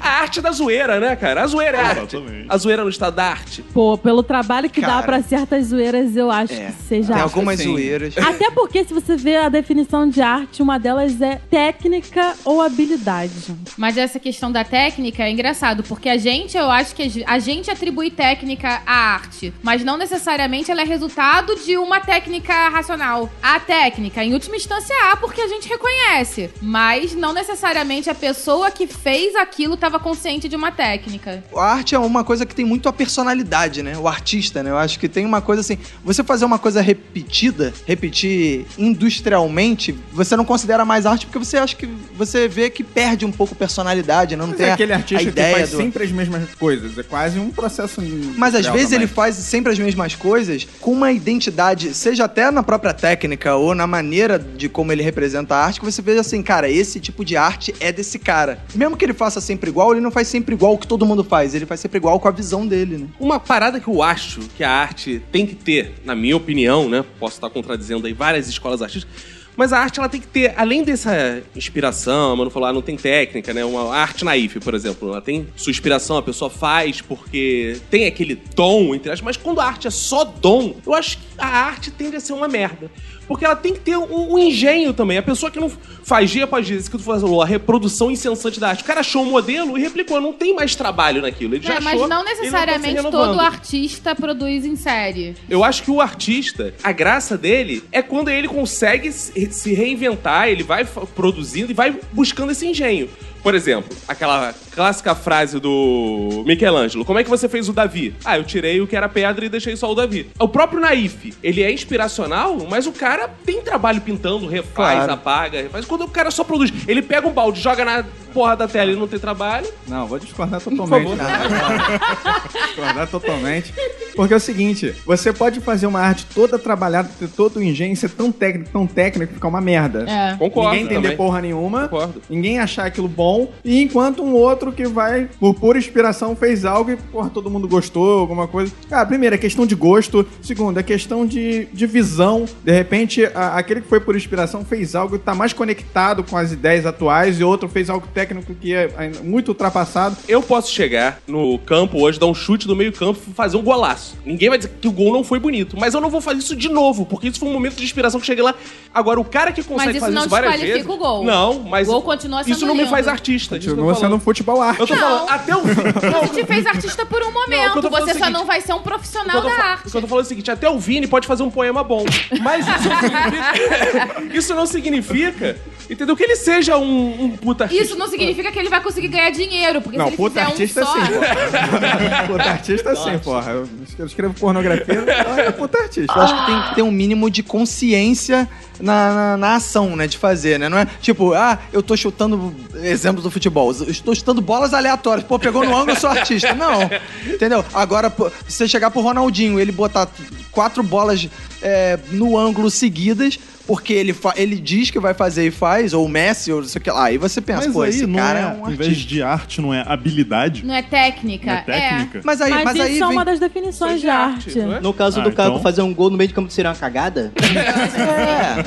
A 0.00 0.08
arte 0.20 0.40
da 0.40 0.50
zoeira, 0.50 1.00
né, 1.00 1.16
cara? 1.16 1.42
A 1.42 1.46
zoeira 1.46 1.78
é 1.78 1.80
arte. 1.80 2.16
Exatamente. 2.16 2.46
A 2.48 2.56
zoeira 2.58 2.84
no 2.84 2.90
estado 2.90 3.14
da 3.14 3.24
arte. 3.24 3.62
Pô, 3.74 3.96
pelo 3.98 4.22
trabalho 4.22 4.68
que 4.70 4.80
Cara. 4.80 4.94
dá 4.96 5.02
pra 5.02 5.22
certas 5.22 5.66
zoeiras, 5.66 6.16
eu 6.16 6.30
acho 6.30 6.52
É. 6.54 6.66
que 6.66 6.72
seja 6.88 7.08
Tem 7.12 7.16
arte. 7.16 7.22
algumas 7.24 7.58
sim. 7.58 7.64
zoeiras. 7.70 8.14
Até 8.18 8.50
porque, 8.50 8.84
se 8.84 8.92
você 8.94 9.16
vê 9.16 9.36
a 9.36 9.48
definição 9.48 10.08
de 10.08 10.20
arte, 10.20 10.62
uma 10.62 10.78
delas 10.78 11.20
é 11.20 11.40
técnica 11.50 12.34
ou 12.44 12.60
habilidade. 12.60 13.32
Mas 13.76 13.96
essa 13.96 14.18
questão 14.18 14.50
da 14.50 14.64
técnica 14.64 15.22
é 15.22 15.30
engraçado, 15.46 15.82
porque 15.82 16.08
a 16.08 16.16
gente, 16.16 16.56
eu 16.56 16.70
acho 16.70 16.94
que 16.94 17.02
a 17.02 17.08
ge- 17.08 17.24
a 17.26 17.38
gente 17.40 17.68
atribui 17.68 18.10
técnica 18.12 18.80
à 18.86 18.94
arte, 19.14 19.52
mas 19.60 19.82
não 19.84 19.96
necessariamente 19.96 20.70
ela 20.70 20.82
é 20.82 20.84
resultado 20.84 21.56
de 21.56 21.76
uma 21.76 21.98
técnica 21.98 22.68
racional. 22.68 23.28
A 23.42 23.58
técnica, 23.58 24.22
em 24.24 24.32
última 24.34 24.54
instância, 24.56 24.94
há 25.10 25.16
porque 25.16 25.40
a 25.40 25.48
gente 25.48 25.68
reconhece, 25.68 26.48
mas 26.62 27.12
não 27.14 27.32
necessariamente 27.32 28.08
a 28.08 28.14
pessoa 28.14 28.70
que 28.70 28.86
fez 28.86 29.34
aquilo 29.34 29.74
estava 29.74 29.98
consciente 29.98 30.48
de 30.48 30.54
uma 30.54 30.70
técnica. 30.70 31.42
A 31.56 31.60
arte 31.72 31.94
é 31.96 31.98
uma 31.98 32.22
coisa 32.22 32.46
que 32.46 32.54
tem 32.54 32.64
muito 32.64 32.88
a 32.88 32.92
personalidade, 32.92 33.82
né? 33.82 33.98
O 33.98 34.06
artista, 34.06 34.62
né? 34.62 34.70
Eu 34.70 34.78
acho 34.78 34.96
que 34.98 35.08
tem 35.08 35.26
uma 35.26 35.40
coisa 35.40 35.60
assim. 35.60 35.76
Você 36.04 36.22
fazer 36.22 36.44
uma 36.44 36.58
coisa 36.58 36.80
repetida, 36.80 37.74
repetir 37.84 38.64
industrialmente, 38.78 39.92
você 40.12 40.36
não 40.36 40.44
considera 40.44 40.84
mais 40.84 41.04
arte 41.04 41.26
porque 41.26 41.38
você 41.38 41.56
acha 41.58 41.74
que 41.74 41.86
você 42.16 42.46
vê 42.46 42.70
que 42.70 42.84
perde 42.84 43.24
um 43.24 43.32
pouco 43.32 43.54
personalidade, 43.56 44.36
né? 44.36 44.42
não 44.42 44.48
Mas 44.48 44.56
tem 44.58 44.66
é 44.66 44.72
aquele 44.72 44.92
a 44.92 44.96
artista 44.96 45.31
ideia 45.32 45.56
faz 45.56 45.70
do... 45.70 45.76
sempre 45.76 46.04
as 46.04 46.12
mesmas 46.12 46.54
coisas. 46.54 46.96
É 46.96 47.02
quase 47.02 47.38
um 47.38 47.50
processo. 47.50 48.00
Mas 48.36 48.54
às 48.54 48.66
vezes 48.66 48.92
ele 48.92 49.06
também. 49.06 49.14
faz 49.14 49.36
sempre 49.36 49.72
as 49.72 49.78
mesmas 49.78 50.14
coisas 50.14 50.66
com 50.80 50.92
uma 50.92 51.12
identidade, 51.12 51.94
seja 51.94 52.24
até 52.24 52.50
na 52.50 52.62
própria 52.62 52.92
técnica 52.92 53.54
ou 53.56 53.74
na 53.74 53.86
maneira 53.86 54.38
de 54.38 54.68
como 54.68 54.92
ele 54.92 55.02
representa 55.02 55.54
a 55.54 55.64
arte, 55.64 55.80
que 55.80 55.86
você 55.86 56.02
veja 56.02 56.20
assim, 56.20 56.42
cara, 56.42 56.68
esse 56.68 57.00
tipo 57.00 57.24
de 57.24 57.36
arte 57.36 57.74
é 57.80 57.92
desse 57.92 58.18
cara. 58.18 58.58
Mesmo 58.74 58.96
que 58.96 59.04
ele 59.04 59.14
faça 59.14 59.40
sempre 59.40 59.70
igual, 59.70 59.92
ele 59.92 60.00
não 60.00 60.10
faz 60.10 60.28
sempre 60.28 60.54
igual 60.54 60.74
o 60.74 60.78
que 60.78 60.86
todo 60.86 61.06
mundo 61.06 61.24
faz, 61.24 61.54
ele 61.54 61.66
faz 61.66 61.80
sempre 61.80 61.98
igual 61.98 62.18
com 62.20 62.28
a 62.28 62.30
visão 62.30 62.66
dele, 62.66 62.98
né? 62.98 63.06
Uma 63.18 63.40
parada 63.40 63.80
que 63.80 63.88
eu 63.88 64.02
acho 64.02 64.40
que 64.56 64.64
a 64.64 64.70
arte 64.70 65.22
tem 65.30 65.46
que 65.46 65.54
ter, 65.54 65.94
na 66.04 66.14
minha 66.14 66.36
opinião, 66.36 66.88
né? 66.88 67.04
Posso 67.18 67.36
estar 67.36 67.50
contradizendo 67.50 68.06
aí 68.06 68.12
várias 68.12 68.48
escolas 68.48 68.82
artísticas. 68.82 69.41
Mas 69.56 69.72
a 69.72 69.78
arte 69.78 69.98
ela 69.98 70.08
tem 70.08 70.20
que 70.20 70.26
ter, 70.26 70.54
além 70.56 70.82
dessa 70.82 71.42
inspiração, 71.54 72.36
mano 72.36 72.50
falou, 72.50 72.68
ah, 72.68 72.72
não 72.72 72.82
tem 72.82 72.96
técnica, 72.96 73.52
né? 73.52 73.64
Uma 73.64 73.94
arte 73.94 74.24
naif, 74.24 74.58
por 74.60 74.74
exemplo, 74.74 75.10
ela 75.10 75.20
tem 75.20 75.46
sua 75.56 75.70
inspiração, 75.70 76.16
a 76.16 76.22
pessoa 76.22 76.50
faz 76.50 77.00
porque 77.00 77.76
tem 77.90 78.06
aquele 78.06 78.34
dom, 78.34 78.94
entre 78.94 79.10
aspas, 79.10 79.24
mas 79.24 79.36
quando 79.36 79.60
a 79.60 79.64
arte 79.64 79.86
é 79.86 79.90
só 79.90 80.24
dom, 80.24 80.76
eu 80.86 80.94
acho 80.94 81.18
que 81.18 81.24
a 81.38 81.46
arte 81.46 81.90
tende 81.90 82.16
a 82.16 82.20
ser 82.20 82.32
uma 82.32 82.48
merda. 82.48 82.90
Porque 83.32 83.44
ela 83.46 83.56
tem 83.56 83.72
que 83.72 83.80
ter 83.80 83.96
um, 83.96 84.32
um 84.34 84.38
engenho 84.38 84.92
também. 84.92 85.16
A 85.16 85.22
pessoa 85.22 85.50
que 85.50 85.58
não 85.58 85.70
faz 86.04 86.30
dia 86.30 86.44
após 86.44 86.66
dia, 86.66 86.76
isso 86.76 86.90
que 86.90 86.98
tu 86.98 87.02
falou, 87.02 87.40
a 87.40 87.46
reprodução 87.46 88.10
incessante 88.10 88.60
da 88.60 88.68
arte. 88.68 88.82
O 88.82 88.86
cara 88.86 89.00
achou 89.00 89.22
um 89.22 89.30
modelo 89.30 89.78
e 89.78 89.80
replicou, 89.80 90.20
não 90.20 90.32
tem 90.32 90.54
mais 90.54 90.74
trabalho 90.76 91.22
naquilo. 91.22 91.54
Ele 91.54 91.64
já 91.66 91.76
É, 91.76 91.80
mas 91.80 91.94
achou, 91.94 92.08
não 92.08 92.22
tá 92.24 92.30
se 92.30 92.36
necessariamente 92.40 92.94
renovando. 92.96 93.28
todo 93.28 93.40
artista 93.40 94.14
produz 94.14 94.64
em 94.66 94.76
série. 94.76 95.34
Eu 95.48 95.64
acho 95.64 95.82
que 95.82 95.90
o 95.90 96.00
artista, 96.00 96.74
a 96.84 96.92
graça 96.92 97.38
dele 97.38 97.82
é 97.90 98.02
quando 98.02 98.28
ele 98.28 98.48
consegue 98.48 99.10
se 99.10 99.72
reinventar, 99.72 100.48
ele 100.48 100.62
vai 100.62 100.84
produzindo 100.84 101.70
e 101.70 101.74
vai 101.74 101.96
buscando 102.12 102.52
esse 102.52 102.66
engenho. 102.66 103.08
Por 103.42 103.54
exemplo, 103.56 103.96
aquela 104.06 104.54
clássica 104.74 105.14
frase 105.14 105.58
do 105.60 106.42
Michelangelo: 106.46 107.04
Como 107.04 107.18
é 107.18 107.24
que 107.24 107.30
você 107.30 107.48
fez 107.48 107.68
o 107.68 107.72
Davi? 107.72 108.14
Ah, 108.24 108.38
eu 108.38 108.44
tirei 108.44 108.80
o 108.80 108.86
que 108.86 108.96
era 108.96 109.08
pedra 109.08 109.44
e 109.44 109.48
deixei 109.48 109.76
só 109.76 109.90
o 109.90 109.94
Davi. 109.94 110.28
O 110.38 110.48
próprio 110.48 110.80
Naif, 110.80 111.34
ele 111.42 111.62
é 111.62 111.72
inspiracional, 111.72 112.56
mas 112.68 112.86
o 112.86 112.92
cara 112.92 113.28
tem 113.44 113.60
trabalho 113.62 114.00
pintando, 114.00 114.46
refaz, 114.46 114.72
Claro. 114.96 115.12
apaga, 115.12 115.62
refaz. 115.62 115.84
Quando 115.84 116.02
o 116.04 116.08
cara 116.08 116.30
só 116.30 116.44
produz, 116.44 116.72
ele 116.88 117.02
pega 117.02 117.26
um 117.26 117.32
balde, 117.32 117.60
joga 117.60 117.84
na 117.84 118.04
porra 118.32 118.56
da 118.56 118.66
tela 118.66 118.90
e 118.90 118.96
não 118.96 119.06
tem 119.06 119.18
trabalho. 119.18 119.66
Não, 119.86 120.06
vou 120.06 120.18
discordar 120.18 120.60
totalmente. 120.60 121.16
favor. 121.18 122.62
discordar 122.66 123.06
totalmente. 123.08 123.74
Porque 124.14 124.34
é 124.34 124.36
o 124.36 124.40
seguinte, 124.40 124.94
você 125.06 125.32
pode 125.32 125.60
fazer 125.60 125.86
uma 125.86 126.00
arte 126.00 126.26
toda 126.34 126.58
trabalhada, 126.58 127.10
ter 127.18 127.28
todo 127.28 127.56
o 127.58 127.62
engenho, 127.62 127.96
ser 127.96 128.10
tão 128.10 128.30
técnico, 128.30 128.70
tão 128.70 128.86
técnico, 128.86 129.34
ficar 129.34 129.48
uma 129.48 129.60
merda. 129.60 130.04
É. 130.08 130.36
Concordo. 130.36 130.70
Ninguém 130.70 130.84
entender 130.84 131.02
também. 131.02 131.16
porra 131.16 131.40
nenhuma. 131.40 131.82
Concordo. 131.88 132.22
Ninguém 132.28 132.58
achar 132.58 132.86
aquilo 132.86 133.08
bom. 133.08 133.50
E 133.64 133.82
enquanto 133.82 134.22
um 134.22 134.32
outro 134.34 134.61
que 134.70 134.86
vai, 134.86 135.28
por 135.40 135.54
pura 135.54 135.78
inspiração, 135.78 136.36
fez 136.36 136.64
algo 136.64 136.90
e, 136.90 136.96
porra, 136.96 137.30
todo 137.30 137.50
mundo 137.50 137.66
gostou, 137.66 138.20
alguma 138.20 138.46
coisa. 138.46 138.70
Cara, 138.88 139.06
primeiro, 139.06 139.34
é 139.34 139.38
questão 139.38 139.66
de 139.66 139.74
gosto. 139.74 140.26
Segundo, 140.42 140.78
é 140.78 140.82
questão 140.82 141.24
de, 141.26 141.64
de 141.72 141.86
visão. 141.86 142.44
De 142.62 142.70
repente, 142.72 143.24
a- 143.34 143.56
aquele 143.56 143.80
que 143.80 143.88
foi 143.88 143.98
por 144.00 144.14
inspiração 144.14 144.64
fez 144.64 144.94
algo 144.94 145.18
que 145.18 145.24
tá 145.24 145.34
mais 145.34 145.52
conectado 145.52 146.22
com 146.22 146.36
as 146.36 146.52
ideias 146.52 146.84
atuais 146.84 147.40
e 147.40 147.44
outro 147.44 147.68
fez 147.68 147.88
algo 147.88 148.06
técnico 148.12 148.54
que 148.54 148.74
é 148.74 148.92
ainda 148.96 149.20
muito 149.22 149.48
ultrapassado. 149.48 150.16
Eu 150.28 150.42
posso 150.42 150.70
chegar 150.70 151.18
no 151.26 151.58
campo 151.60 151.98
hoje, 151.98 152.20
dar 152.20 152.26
um 152.26 152.34
chute 152.34 152.66
do 152.66 152.76
meio 152.76 152.92
campo 152.92 153.18
e 153.26 153.32
fazer 153.32 153.56
um 153.56 153.62
golaço. 153.62 154.16
Ninguém 154.26 154.50
vai 154.50 154.58
dizer 154.58 154.70
que 154.80 154.86
o 154.86 154.92
gol 154.92 155.12
não 155.12 155.24
foi 155.24 155.38
bonito. 155.38 155.76
Mas 155.78 155.94
eu 155.94 156.00
não 156.00 156.10
vou 156.10 156.20
fazer 156.20 156.40
isso 156.40 156.54
de 156.54 156.68
novo, 156.68 157.06
porque 157.06 157.28
isso 157.28 157.38
foi 157.40 157.48
um 157.48 157.52
momento 157.52 157.76
de 157.76 157.84
inspiração 157.84 158.20
que 158.20 158.24
eu 158.24 158.26
cheguei 158.26 158.44
lá. 158.44 158.54
Agora, 158.92 159.18
o 159.18 159.24
cara 159.24 159.52
que 159.52 159.62
consegue 159.62 159.86
Mas 159.86 159.96
isso 159.96 160.00
fazer 160.00 160.14
não 160.14 160.22
isso 160.22 160.28
várias 160.30 160.52
desqualifica 160.52 160.88
vezes... 160.88 161.00
o 161.00 161.02
gol. 161.02 161.24
Não, 161.24 161.60
mas... 161.60 161.88
O 161.88 161.92
gol 161.92 162.02
continua 162.02 162.42
sendo 162.44 162.52
Isso 162.54 162.66
não 162.66 162.74
me 162.74 162.80
lindo. 162.80 162.90
faz 162.90 163.08
artista. 163.08 163.56
Continua 163.56 163.94
sendo 163.94 164.16
um 164.16 164.18
falando. 164.18 164.22
Futebol 164.52 164.62
arte. 164.62 164.80
Eu 164.80 164.86
tô 164.86 164.96
falando, 164.96 165.30
até 165.30 165.56
o... 165.56 165.60
A 166.22 166.26
gente 166.26 166.46
fez 166.46 166.66
artista 166.66 167.06
por 167.06 167.22
um 167.22 167.30
Não, 167.32 167.42
eu 167.42 167.48
momento. 167.48 167.80
tô 167.80 167.90
falando 167.90 168.08
é 168.08 168.12
Você 168.12 168.18
o 168.18 168.18
só 168.18 168.24
seguinte, 168.24 168.32
não 168.32 168.46
vai 168.46 168.60
ser 168.60 168.72
um 168.74 168.82
profissional 168.82 169.42
da 169.42 169.50
arte. 169.50 169.88
o 169.88 169.90
que 169.90 169.96
eu 169.96 170.00
tô 170.00 170.06
falando 170.06 170.24
é 170.24 170.26
o 170.26 170.28
seguinte, 170.28 170.50
até 170.50 170.68
o 170.68 170.78
Vini 170.78 171.06
pode 171.06 171.26
fazer 171.26 171.42
um 171.42 171.50
poema 171.50 171.82
bom, 171.82 172.04
mas 172.40 172.66
isso 172.66 172.88
não 172.88 173.00
significa, 173.00 174.22
isso 174.38 174.54
não 174.54 174.66
significa 174.66 175.56
entendeu? 175.92 176.16
Que 176.16 176.24
ele 176.24 176.36
seja 176.36 176.76
um, 176.76 177.24
um 177.24 177.36
puta 177.36 177.64
artista. 177.64 177.84
Isso 177.84 177.96
não 177.96 178.08
significa 178.08 178.50
que 178.50 178.58
ele 178.58 178.68
vai 178.68 178.80
conseguir 178.80 179.08
ganhar 179.08 179.30
dinheiro, 179.30 179.80
porque 179.80 179.98
Não, 179.98 180.06
se 180.06 180.10
ele 180.10 180.16
puta 180.16 180.40
fizer 180.40 180.52
artista 180.52 180.82
um 180.82 180.86
só... 180.86 180.94
sim, 180.94 181.12
porra. 181.12 182.26
puta 182.26 182.42
artista 182.44 182.96
sim, 182.96 183.18
porra. 183.18 183.52
Eu, 183.98 184.06
escrevo 184.06 184.34
pornografia, 184.34 184.94
eu 184.94 185.34
é 185.38 185.50
puta 185.52 185.78
artista. 185.78 186.12
Eu 186.14 186.22
acho 186.22 186.34
que 186.38 186.46
tem 186.46 186.62
que 186.62 186.74
ter 186.76 186.82
um 186.82 186.90
mínimo 186.90 187.30
de 187.30 187.42
consciência 187.42 188.48
na, 188.82 189.14
na, 189.14 189.36
na 189.36 189.54
ação, 189.54 189.94
né? 189.96 190.06
De 190.06 190.18
fazer, 190.18 190.58
né? 190.58 190.68
Não 190.68 190.76
é 190.76 190.86
tipo, 191.00 191.32
ah, 191.32 191.58
eu 191.72 191.82
tô 191.82 191.96
chutando 191.96 192.54
exemplos 192.74 193.22
do 193.22 193.30
futebol. 193.30 193.72
Eu 193.72 193.90
estou 193.90 194.14
chutando 194.14 194.42
bolas 194.42 194.74
aleatórias. 194.74 195.26
Pô, 195.26 195.38
pegou 195.38 195.64
no 195.64 195.74
ângulo, 195.74 195.98
sou 195.98 196.10
artista. 196.10 196.52
Não. 196.52 196.82
Entendeu? 197.26 197.64
Agora, 197.72 198.10
pô, 198.10 198.30
você 198.46 198.66
chegar 198.66 198.90
pro 198.90 199.00
Ronaldinho 199.00 199.60
ele 199.60 199.70
botar 199.70 200.08
quatro 200.50 200.82
bolas 200.82 201.28
é, 201.62 201.98
no 202.10 202.36
ângulo 202.36 202.70
seguidas, 202.70 203.38
porque 203.66 203.92
ele, 203.92 204.14
ele 204.36 204.56
diz 204.56 204.90
que 204.90 204.98
vai 204.98 205.14
fazer 205.14 205.46
e 205.46 205.50
faz, 205.50 205.92
ou 205.92 206.04
o 206.04 206.08
Messi, 206.08 206.52
ou 206.52 206.60
não 206.62 206.68
sei 206.68 206.80
o 206.80 206.82
que 206.82 206.90
lá. 206.90 207.04
Aí 207.04 207.18
você 207.18 207.40
pensa, 207.40 207.64
Mas 207.64 207.72
pô, 207.72 207.82
aí 207.82 207.90
esse 207.90 208.06
não 208.06 208.18
cara 208.18 208.38
é, 208.38 208.42
é, 208.42 208.46
um 208.64 208.70
em 208.70 208.74
vez 208.74 208.96
de 208.98 209.22
arte, 209.22 209.60
não 209.60 209.72
é 209.72 209.84
habilidade, 209.86 210.64
Não 210.64 210.74
é 210.74 210.82
técnica? 210.82 211.46
não 211.46 211.52
é 211.54 211.62
técnica. 211.62 212.20
Mas 212.24 212.40
aí, 212.40 212.50
Mas, 212.50 212.64
mas, 212.64 212.74
isso 212.74 212.82
aí 212.82 212.96
é 212.96 212.98
vem... 213.00 213.08
uma 213.16 213.24
das 213.24 213.38
definições 213.40 214.00
de 214.00 214.08
arte. 214.08 214.58
não 214.58 214.74
é? 214.76 214.80
No 214.80 214.92
caso 214.92 215.20
Ah, 215.20 215.24
do 215.24 215.32
Caco 215.32 215.50
então- 215.50 215.62
fazer 215.62 215.82
um 215.82 215.94
gol 215.94 216.10
no 216.10 216.16
meio 216.16 216.28
de 216.28 216.34
campo 216.34 216.50
seria 216.50 216.70
uma 216.70 216.76
cagada? 216.76 217.32
É. 217.38 218.62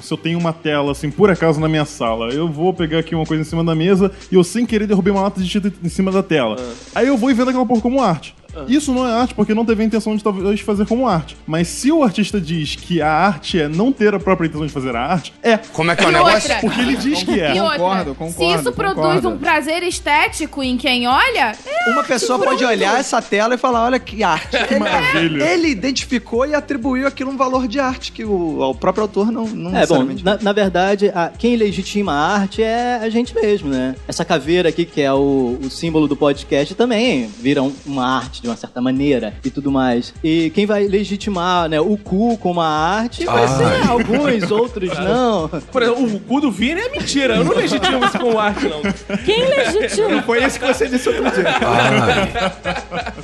Se 0.00 0.12
eu 0.12 0.16
tenho 0.18 0.38
uma 0.38 0.52
tela, 0.52 0.92
assim, 0.92 1.10
por 1.10 1.30
acaso 1.30 1.60
na 1.60 1.68
minha 1.68 1.84
sala, 1.84 2.32
eu 2.32 2.48
vou 2.48 2.72
pegar 2.74 2.98
aqui 2.98 3.14
uma 3.14 3.24
coisa 3.26 3.42
em 3.42 3.46
cima 3.46 3.62
da 3.64 3.74
mesa 3.74 4.10
e 4.30 4.34
eu, 4.34 4.42
sem 4.44 4.66
querer, 4.66 4.86
derrubei 4.86 5.12
uma 5.12 5.22
lata 5.22 5.40
de 5.40 5.48
tinta 5.48 5.72
em 5.82 5.88
cima 5.88 6.10
da 6.10 6.22
tela. 6.22 6.56
Aí 6.94 7.06
eu 7.06 7.16
vou 7.16 7.30
e 7.30 7.34
vendo 7.34 7.50
aquela 7.50 7.64
porra 7.66 7.80
como 7.80 8.00
arte. 8.02 8.34
Isso 8.68 8.92
não 8.92 9.06
é 9.06 9.12
arte 9.12 9.34
porque 9.34 9.54
não 9.54 9.64
teve 9.64 9.82
a 9.82 9.86
intenção 9.86 10.14
de 10.16 10.22
talvez 10.22 10.60
fazer 10.60 10.86
como 10.86 11.06
arte. 11.08 11.36
Mas 11.46 11.68
se 11.68 11.90
o 11.90 12.02
artista 12.02 12.40
diz 12.40 12.76
que 12.76 13.00
a 13.00 13.10
arte 13.10 13.60
é 13.60 13.68
não 13.68 13.92
ter 13.92 14.14
a 14.14 14.20
própria 14.20 14.46
intenção 14.46 14.66
de 14.66 14.72
fazer 14.72 14.94
a 14.96 15.00
arte, 15.04 15.32
é. 15.42 15.56
Como 15.56 15.90
é 15.90 15.96
que 15.96 16.04
é 16.04 16.08
o 16.08 16.12
negócio? 16.12 16.34
outra, 16.34 16.56
Porque 16.60 16.80
ele 16.80 16.96
diz 16.96 17.22
que 17.22 17.40
é. 17.40 17.52
Concordo, 17.54 18.14
concordo, 18.14 18.52
se 18.54 18.60
isso 18.60 18.72
produz 18.72 18.96
concordo. 18.96 19.28
um 19.30 19.38
prazer 19.38 19.82
estético 19.82 20.62
em 20.62 20.76
quem 20.76 21.06
olha, 21.06 21.52
é 21.66 21.90
Uma 21.90 22.02
pessoa 22.04 22.38
pode 22.38 22.64
olhar 22.64 22.98
essa 22.98 23.20
tela 23.22 23.54
e 23.54 23.58
falar, 23.58 23.84
olha 23.86 23.98
que 23.98 24.22
arte. 24.22 24.56
Ele, 24.72 24.78
maravilha. 24.80 25.44
ele 25.44 25.68
identificou 25.68 26.46
e 26.46 26.54
atribuiu 26.54 27.06
aquilo 27.06 27.30
um 27.30 27.36
valor 27.36 27.66
de 27.68 27.78
arte 27.80 28.12
que 28.12 28.24
o, 28.24 28.60
o 28.60 28.74
próprio 28.74 29.02
autor 29.02 29.30
não, 29.30 29.46
não 29.46 29.76
É, 29.76 29.86
bom, 29.86 30.04
na, 30.22 30.38
na 30.40 30.52
verdade, 30.52 31.10
a- 31.14 31.30
quem 31.36 31.56
legitima 31.56 32.12
a 32.12 32.34
arte 32.40 32.62
é 32.62 33.00
a 33.02 33.08
gente 33.10 33.34
mesmo, 33.34 33.68
né? 33.68 33.94
Essa 34.08 34.24
caveira 34.24 34.68
aqui, 34.68 34.84
que 34.84 35.00
é 35.00 35.12
o, 35.12 35.58
o 35.62 35.70
símbolo 35.70 36.06
do 36.08 36.16
podcast, 36.16 36.74
também 36.74 37.28
vira 37.40 37.62
um- 37.62 37.72
uma 37.86 38.16
arte 38.16 38.41
de 38.42 38.48
uma 38.48 38.56
certa 38.56 38.80
maneira 38.80 39.34
e 39.44 39.50
tudo 39.50 39.70
mais. 39.70 40.12
E 40.22 40.50
quem 40.50 40.66
vai 40.66 40.86
legitimar 40.88 41.68
né, 41.68 41.80
o 41.80 41.96
cu 41.96 42.36
como 42.38 42.60
uma 42.60 42.66
arte 42.66 43.24
vai 43.24 43.46
ser 43.46 43.88
alguns, 43.88 44.50
outros 44.50 44.90
não. 44.98 45.48
Por 45.48 45.80
exemplo, 45.82 46.16
o 46.16 46.20
cu 46.20 46.40
do 46.40 46.50
Vini 46.50 46.80
é 46.80 46.88
mentira. 46.90 47.36
Eu 47.36 47.44
não 47.44 47.54
legitimo 47.54 48.04
isso 48.04 48.18
com 48.18 48.36
arte, 48.38 48.66
não. 48.66 48.82
Quem 49.24 49.44
legitima? 49.44 50.22
Foi 50.22 50.44
isso 50.44 50.58
que 50.58 50.66
você 50.66 50.88
disse 50.88 51.08
outro 51.08 51.22
dia. 51.30 51.44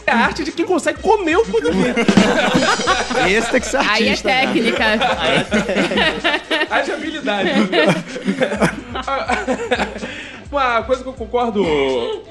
É 0.06 0.12
a 0.12 0.18
arte 0.18 0.44
de 0.44 0.52
quem 0.52 0.64
consegue 0.64 1.00
comer 1.00 1.36
o 1.36 1.44
cu 1.44 1.60
do 1.60 1.72
Vini. 1.72 1.94
Esse 3.28 3.50
tem 3.50 3.60
que 3.60 3.66
ser 3.66 3.78
aí 3.78 4.06
é 4.06 4.10
artista. 4.10 4.28
né? 4.28 4.46
técnica. 4.46 4.84
Haja 6.70 6.94
habilidade. 6.94 7.50
Uma 10.50 10.82
coisa 10.82 11.02
que 11.02 11.08
eu 11.08 11.12
concordo 11.12 11.62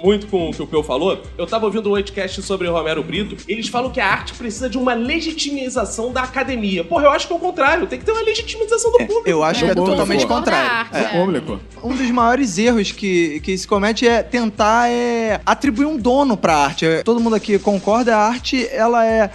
muito 0.04 0.28
com 0.28 0.50
o 0.50 0.54
que 0.54 0.62
o 0.62 0.68
Peu 0.68 0.82
falou, 0.84 1.22
eu 1.38 1.46
tava 1.46 1.66
ouvindo 1.66 1.90
um 1.90 1.94
podcast 1.94 2.42
sobre 2.42 2.68
o 2.68 2.74
Romero 2.74 3.04
Brito, 3.04 3.38
eles 3.48 3.68
falam 3.68 3.92
que 3.92 4.00
a 4.00 4.08
arte 4.08 4.34
precisa 4.34 4.70
de 4.70 4.78
uma 4.78 4.94
legitimização 4.94 6.12
da 6.12 6.24
academia. 6.24 6.84
Porra, 6.84 7.06
eu 7.06 7.12
acho 7.12 7.28
que 7.28 7.34
é 7.34 7.36
o 7.36 7.40
contrário, 7.40 7.86
tem 7.88 8.00
que 8.00 8.06
ter 8.06 8.12
uma 8.12 8.22
legitimização 8.22 8.92
do 8.92 8.98
público. 9.00 9.24
Eu 9.26 9.44
acho 9.44 9.64
que 9.64 9.72
é 9.72 9.76
bom, 9.76 9.86
totalmente 9.86 10.26
bom. 10.26 10.36
contrário. 10.36 10.88
É. 10.94 11.00
é. 11.00 11.04
Público. 11.20 11.60
Um 11.84 11.96
dos 11.96 12.10
maiores 12.10 12.58
erros 12.58 12.92
que, 12.92 13.40
que 13.42 13.58
se 13.58 13.68
comete 13.68 14.08
é 14.08 14.24
tentar 14.24 14.90
é, 14.90 15.40
atribuir 15.46 15.86
um 15.86 15.98
dono 15.98 16.36
pra 16.36 16.56
arte. 16.58 16.86
É, 16.86 17.04
Todo 17.04 17.20
mundo 17.20 17.36
aqui 17.36 17.60
concorda, 17.60 18.16
a 18.16 18.28
arte, 18.28 18.68
ela 18.72 19.06
é... 19.06 19.30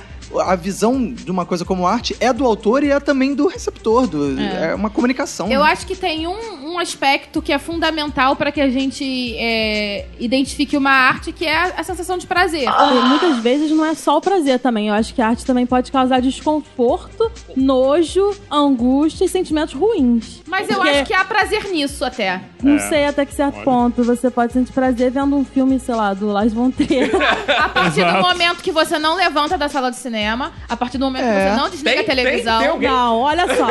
A 0.47 0.57
visão 0.57 1.13
de 1.13 1.31
uma 1.31 1.45
coisa 1.45 1.63
como 1.63 1.87
arte 1.87 2.17
é 2.19 2.33
do 2.33 2.47
autor 2.47 2.83
e 2.83 2.91
é 2.91 2.99
também 2.99 3.35
do 3.35 3.49
receptor. 3.49 4.07
Do, 4.07 4.41
É. 4.41 4.71
é. 4.71 4.75
uma 4.75 4.89
comunicação. 4.89 5.53
Eu 5.53 5.63
acho 5.63 5.87
que 5.87 5.95
tem 5.95 6.27
um, 6.27 6.62
um 6.73 6.79
aspecto 6.79 7.41
que 7.43 7.53
é 7.53 7.59
fundamental 7.59 8.35
para 8.37 8.51
que 8.53 8.61
a 8.61 8.69
gente 8.69 9.37
é, 9.39 10.07
identifique 10.19 10.77
uma 10.77 10.91
arte, 10.91 11.33
que 11.33 11.45
é 11.45 11.57
a, 11.57 11.65
a 11.79 11.83
sensação 11.85 12.17
de 12.19 12.27
prazer. 12.27 12.65
E 12.69 13.09
muitas 13.09 13.39
vezes 13.39 13.71
não 13.71 13.85
é 13.85 13.95
só 13.95 14.17
o 14.17 14.21
prazer 14.21 14.59
também. 14.59 14.89
Eu 14.89 14.95
acho 14.95 15.15
que 15.15 15.21
a 15.23 15.29
arte 15.29 15.45
também 15.45 15.67
pode 15.67 15.91
causar 15.93 16.21
desconforto, 16.21 17.31
nojo, 17.57 18.35
angústia 18.51 19.25
e 19.25 19.29
sentimentos 19.29 19.75
ruins. 19.75 20.43
Mas 20.47 20.69
eu 20.69 20.77
Porque- 20.77 20.91
acho 20.91 21.05
que 21.05 21.15
há 21.15 21.25
prazer 21.25 21.65
nisso 21.71 22.05
até. 22.05 22.41
Não 22.63 22.77
É. 22.77 22.79
sei 22.79 23.05
até 23.07 23.25
que 23.27 23.35
certo 23.35 23.61
ponto 23.63 24.03
você 24.05 24.31
pode 24.31 24.53
sentir 24.53 24.73
prazer 24.73 25.11
vendo 25.11 25.35
um 25.37 25.45
filme, 25.45 25.79
sei 25.81 25.95
lá, 25.95 26.15
do 26.15 26.27
Lars 26.29 26.53
von 26.53 26.71
Trier. 26.71 27.11
A 27.59 27.69
partir 27.69 28.03
do 28.03 28.09
Exato. 28.09 28.23
momento 28.23 28.63
que 28.63 28.71
você 28.71 28.99
não 28.99 29.17
levanta 29.17 29.59
da 29.59 29.69
sala 29.69 29.91
de 29.91 29.97
cinema, 29.97 30.53
a 30.69 30.77
partir 30.77 30.99
do 30.99 31.05
momento 31.05 31.25
É. 31.25 31.45
que 31.45 31.51
você 31.51 31.61
não 31.61 31.71
desliga 31.71 31.91
Tem- 31.97 32.01
a 32.01 32.05
televisão. 32.05 32.61
tem- 32.61 32.79
tem 32.79 32.89
Não, 32.89 33.19
olha 33.19 33.47
só. 33.57 33.69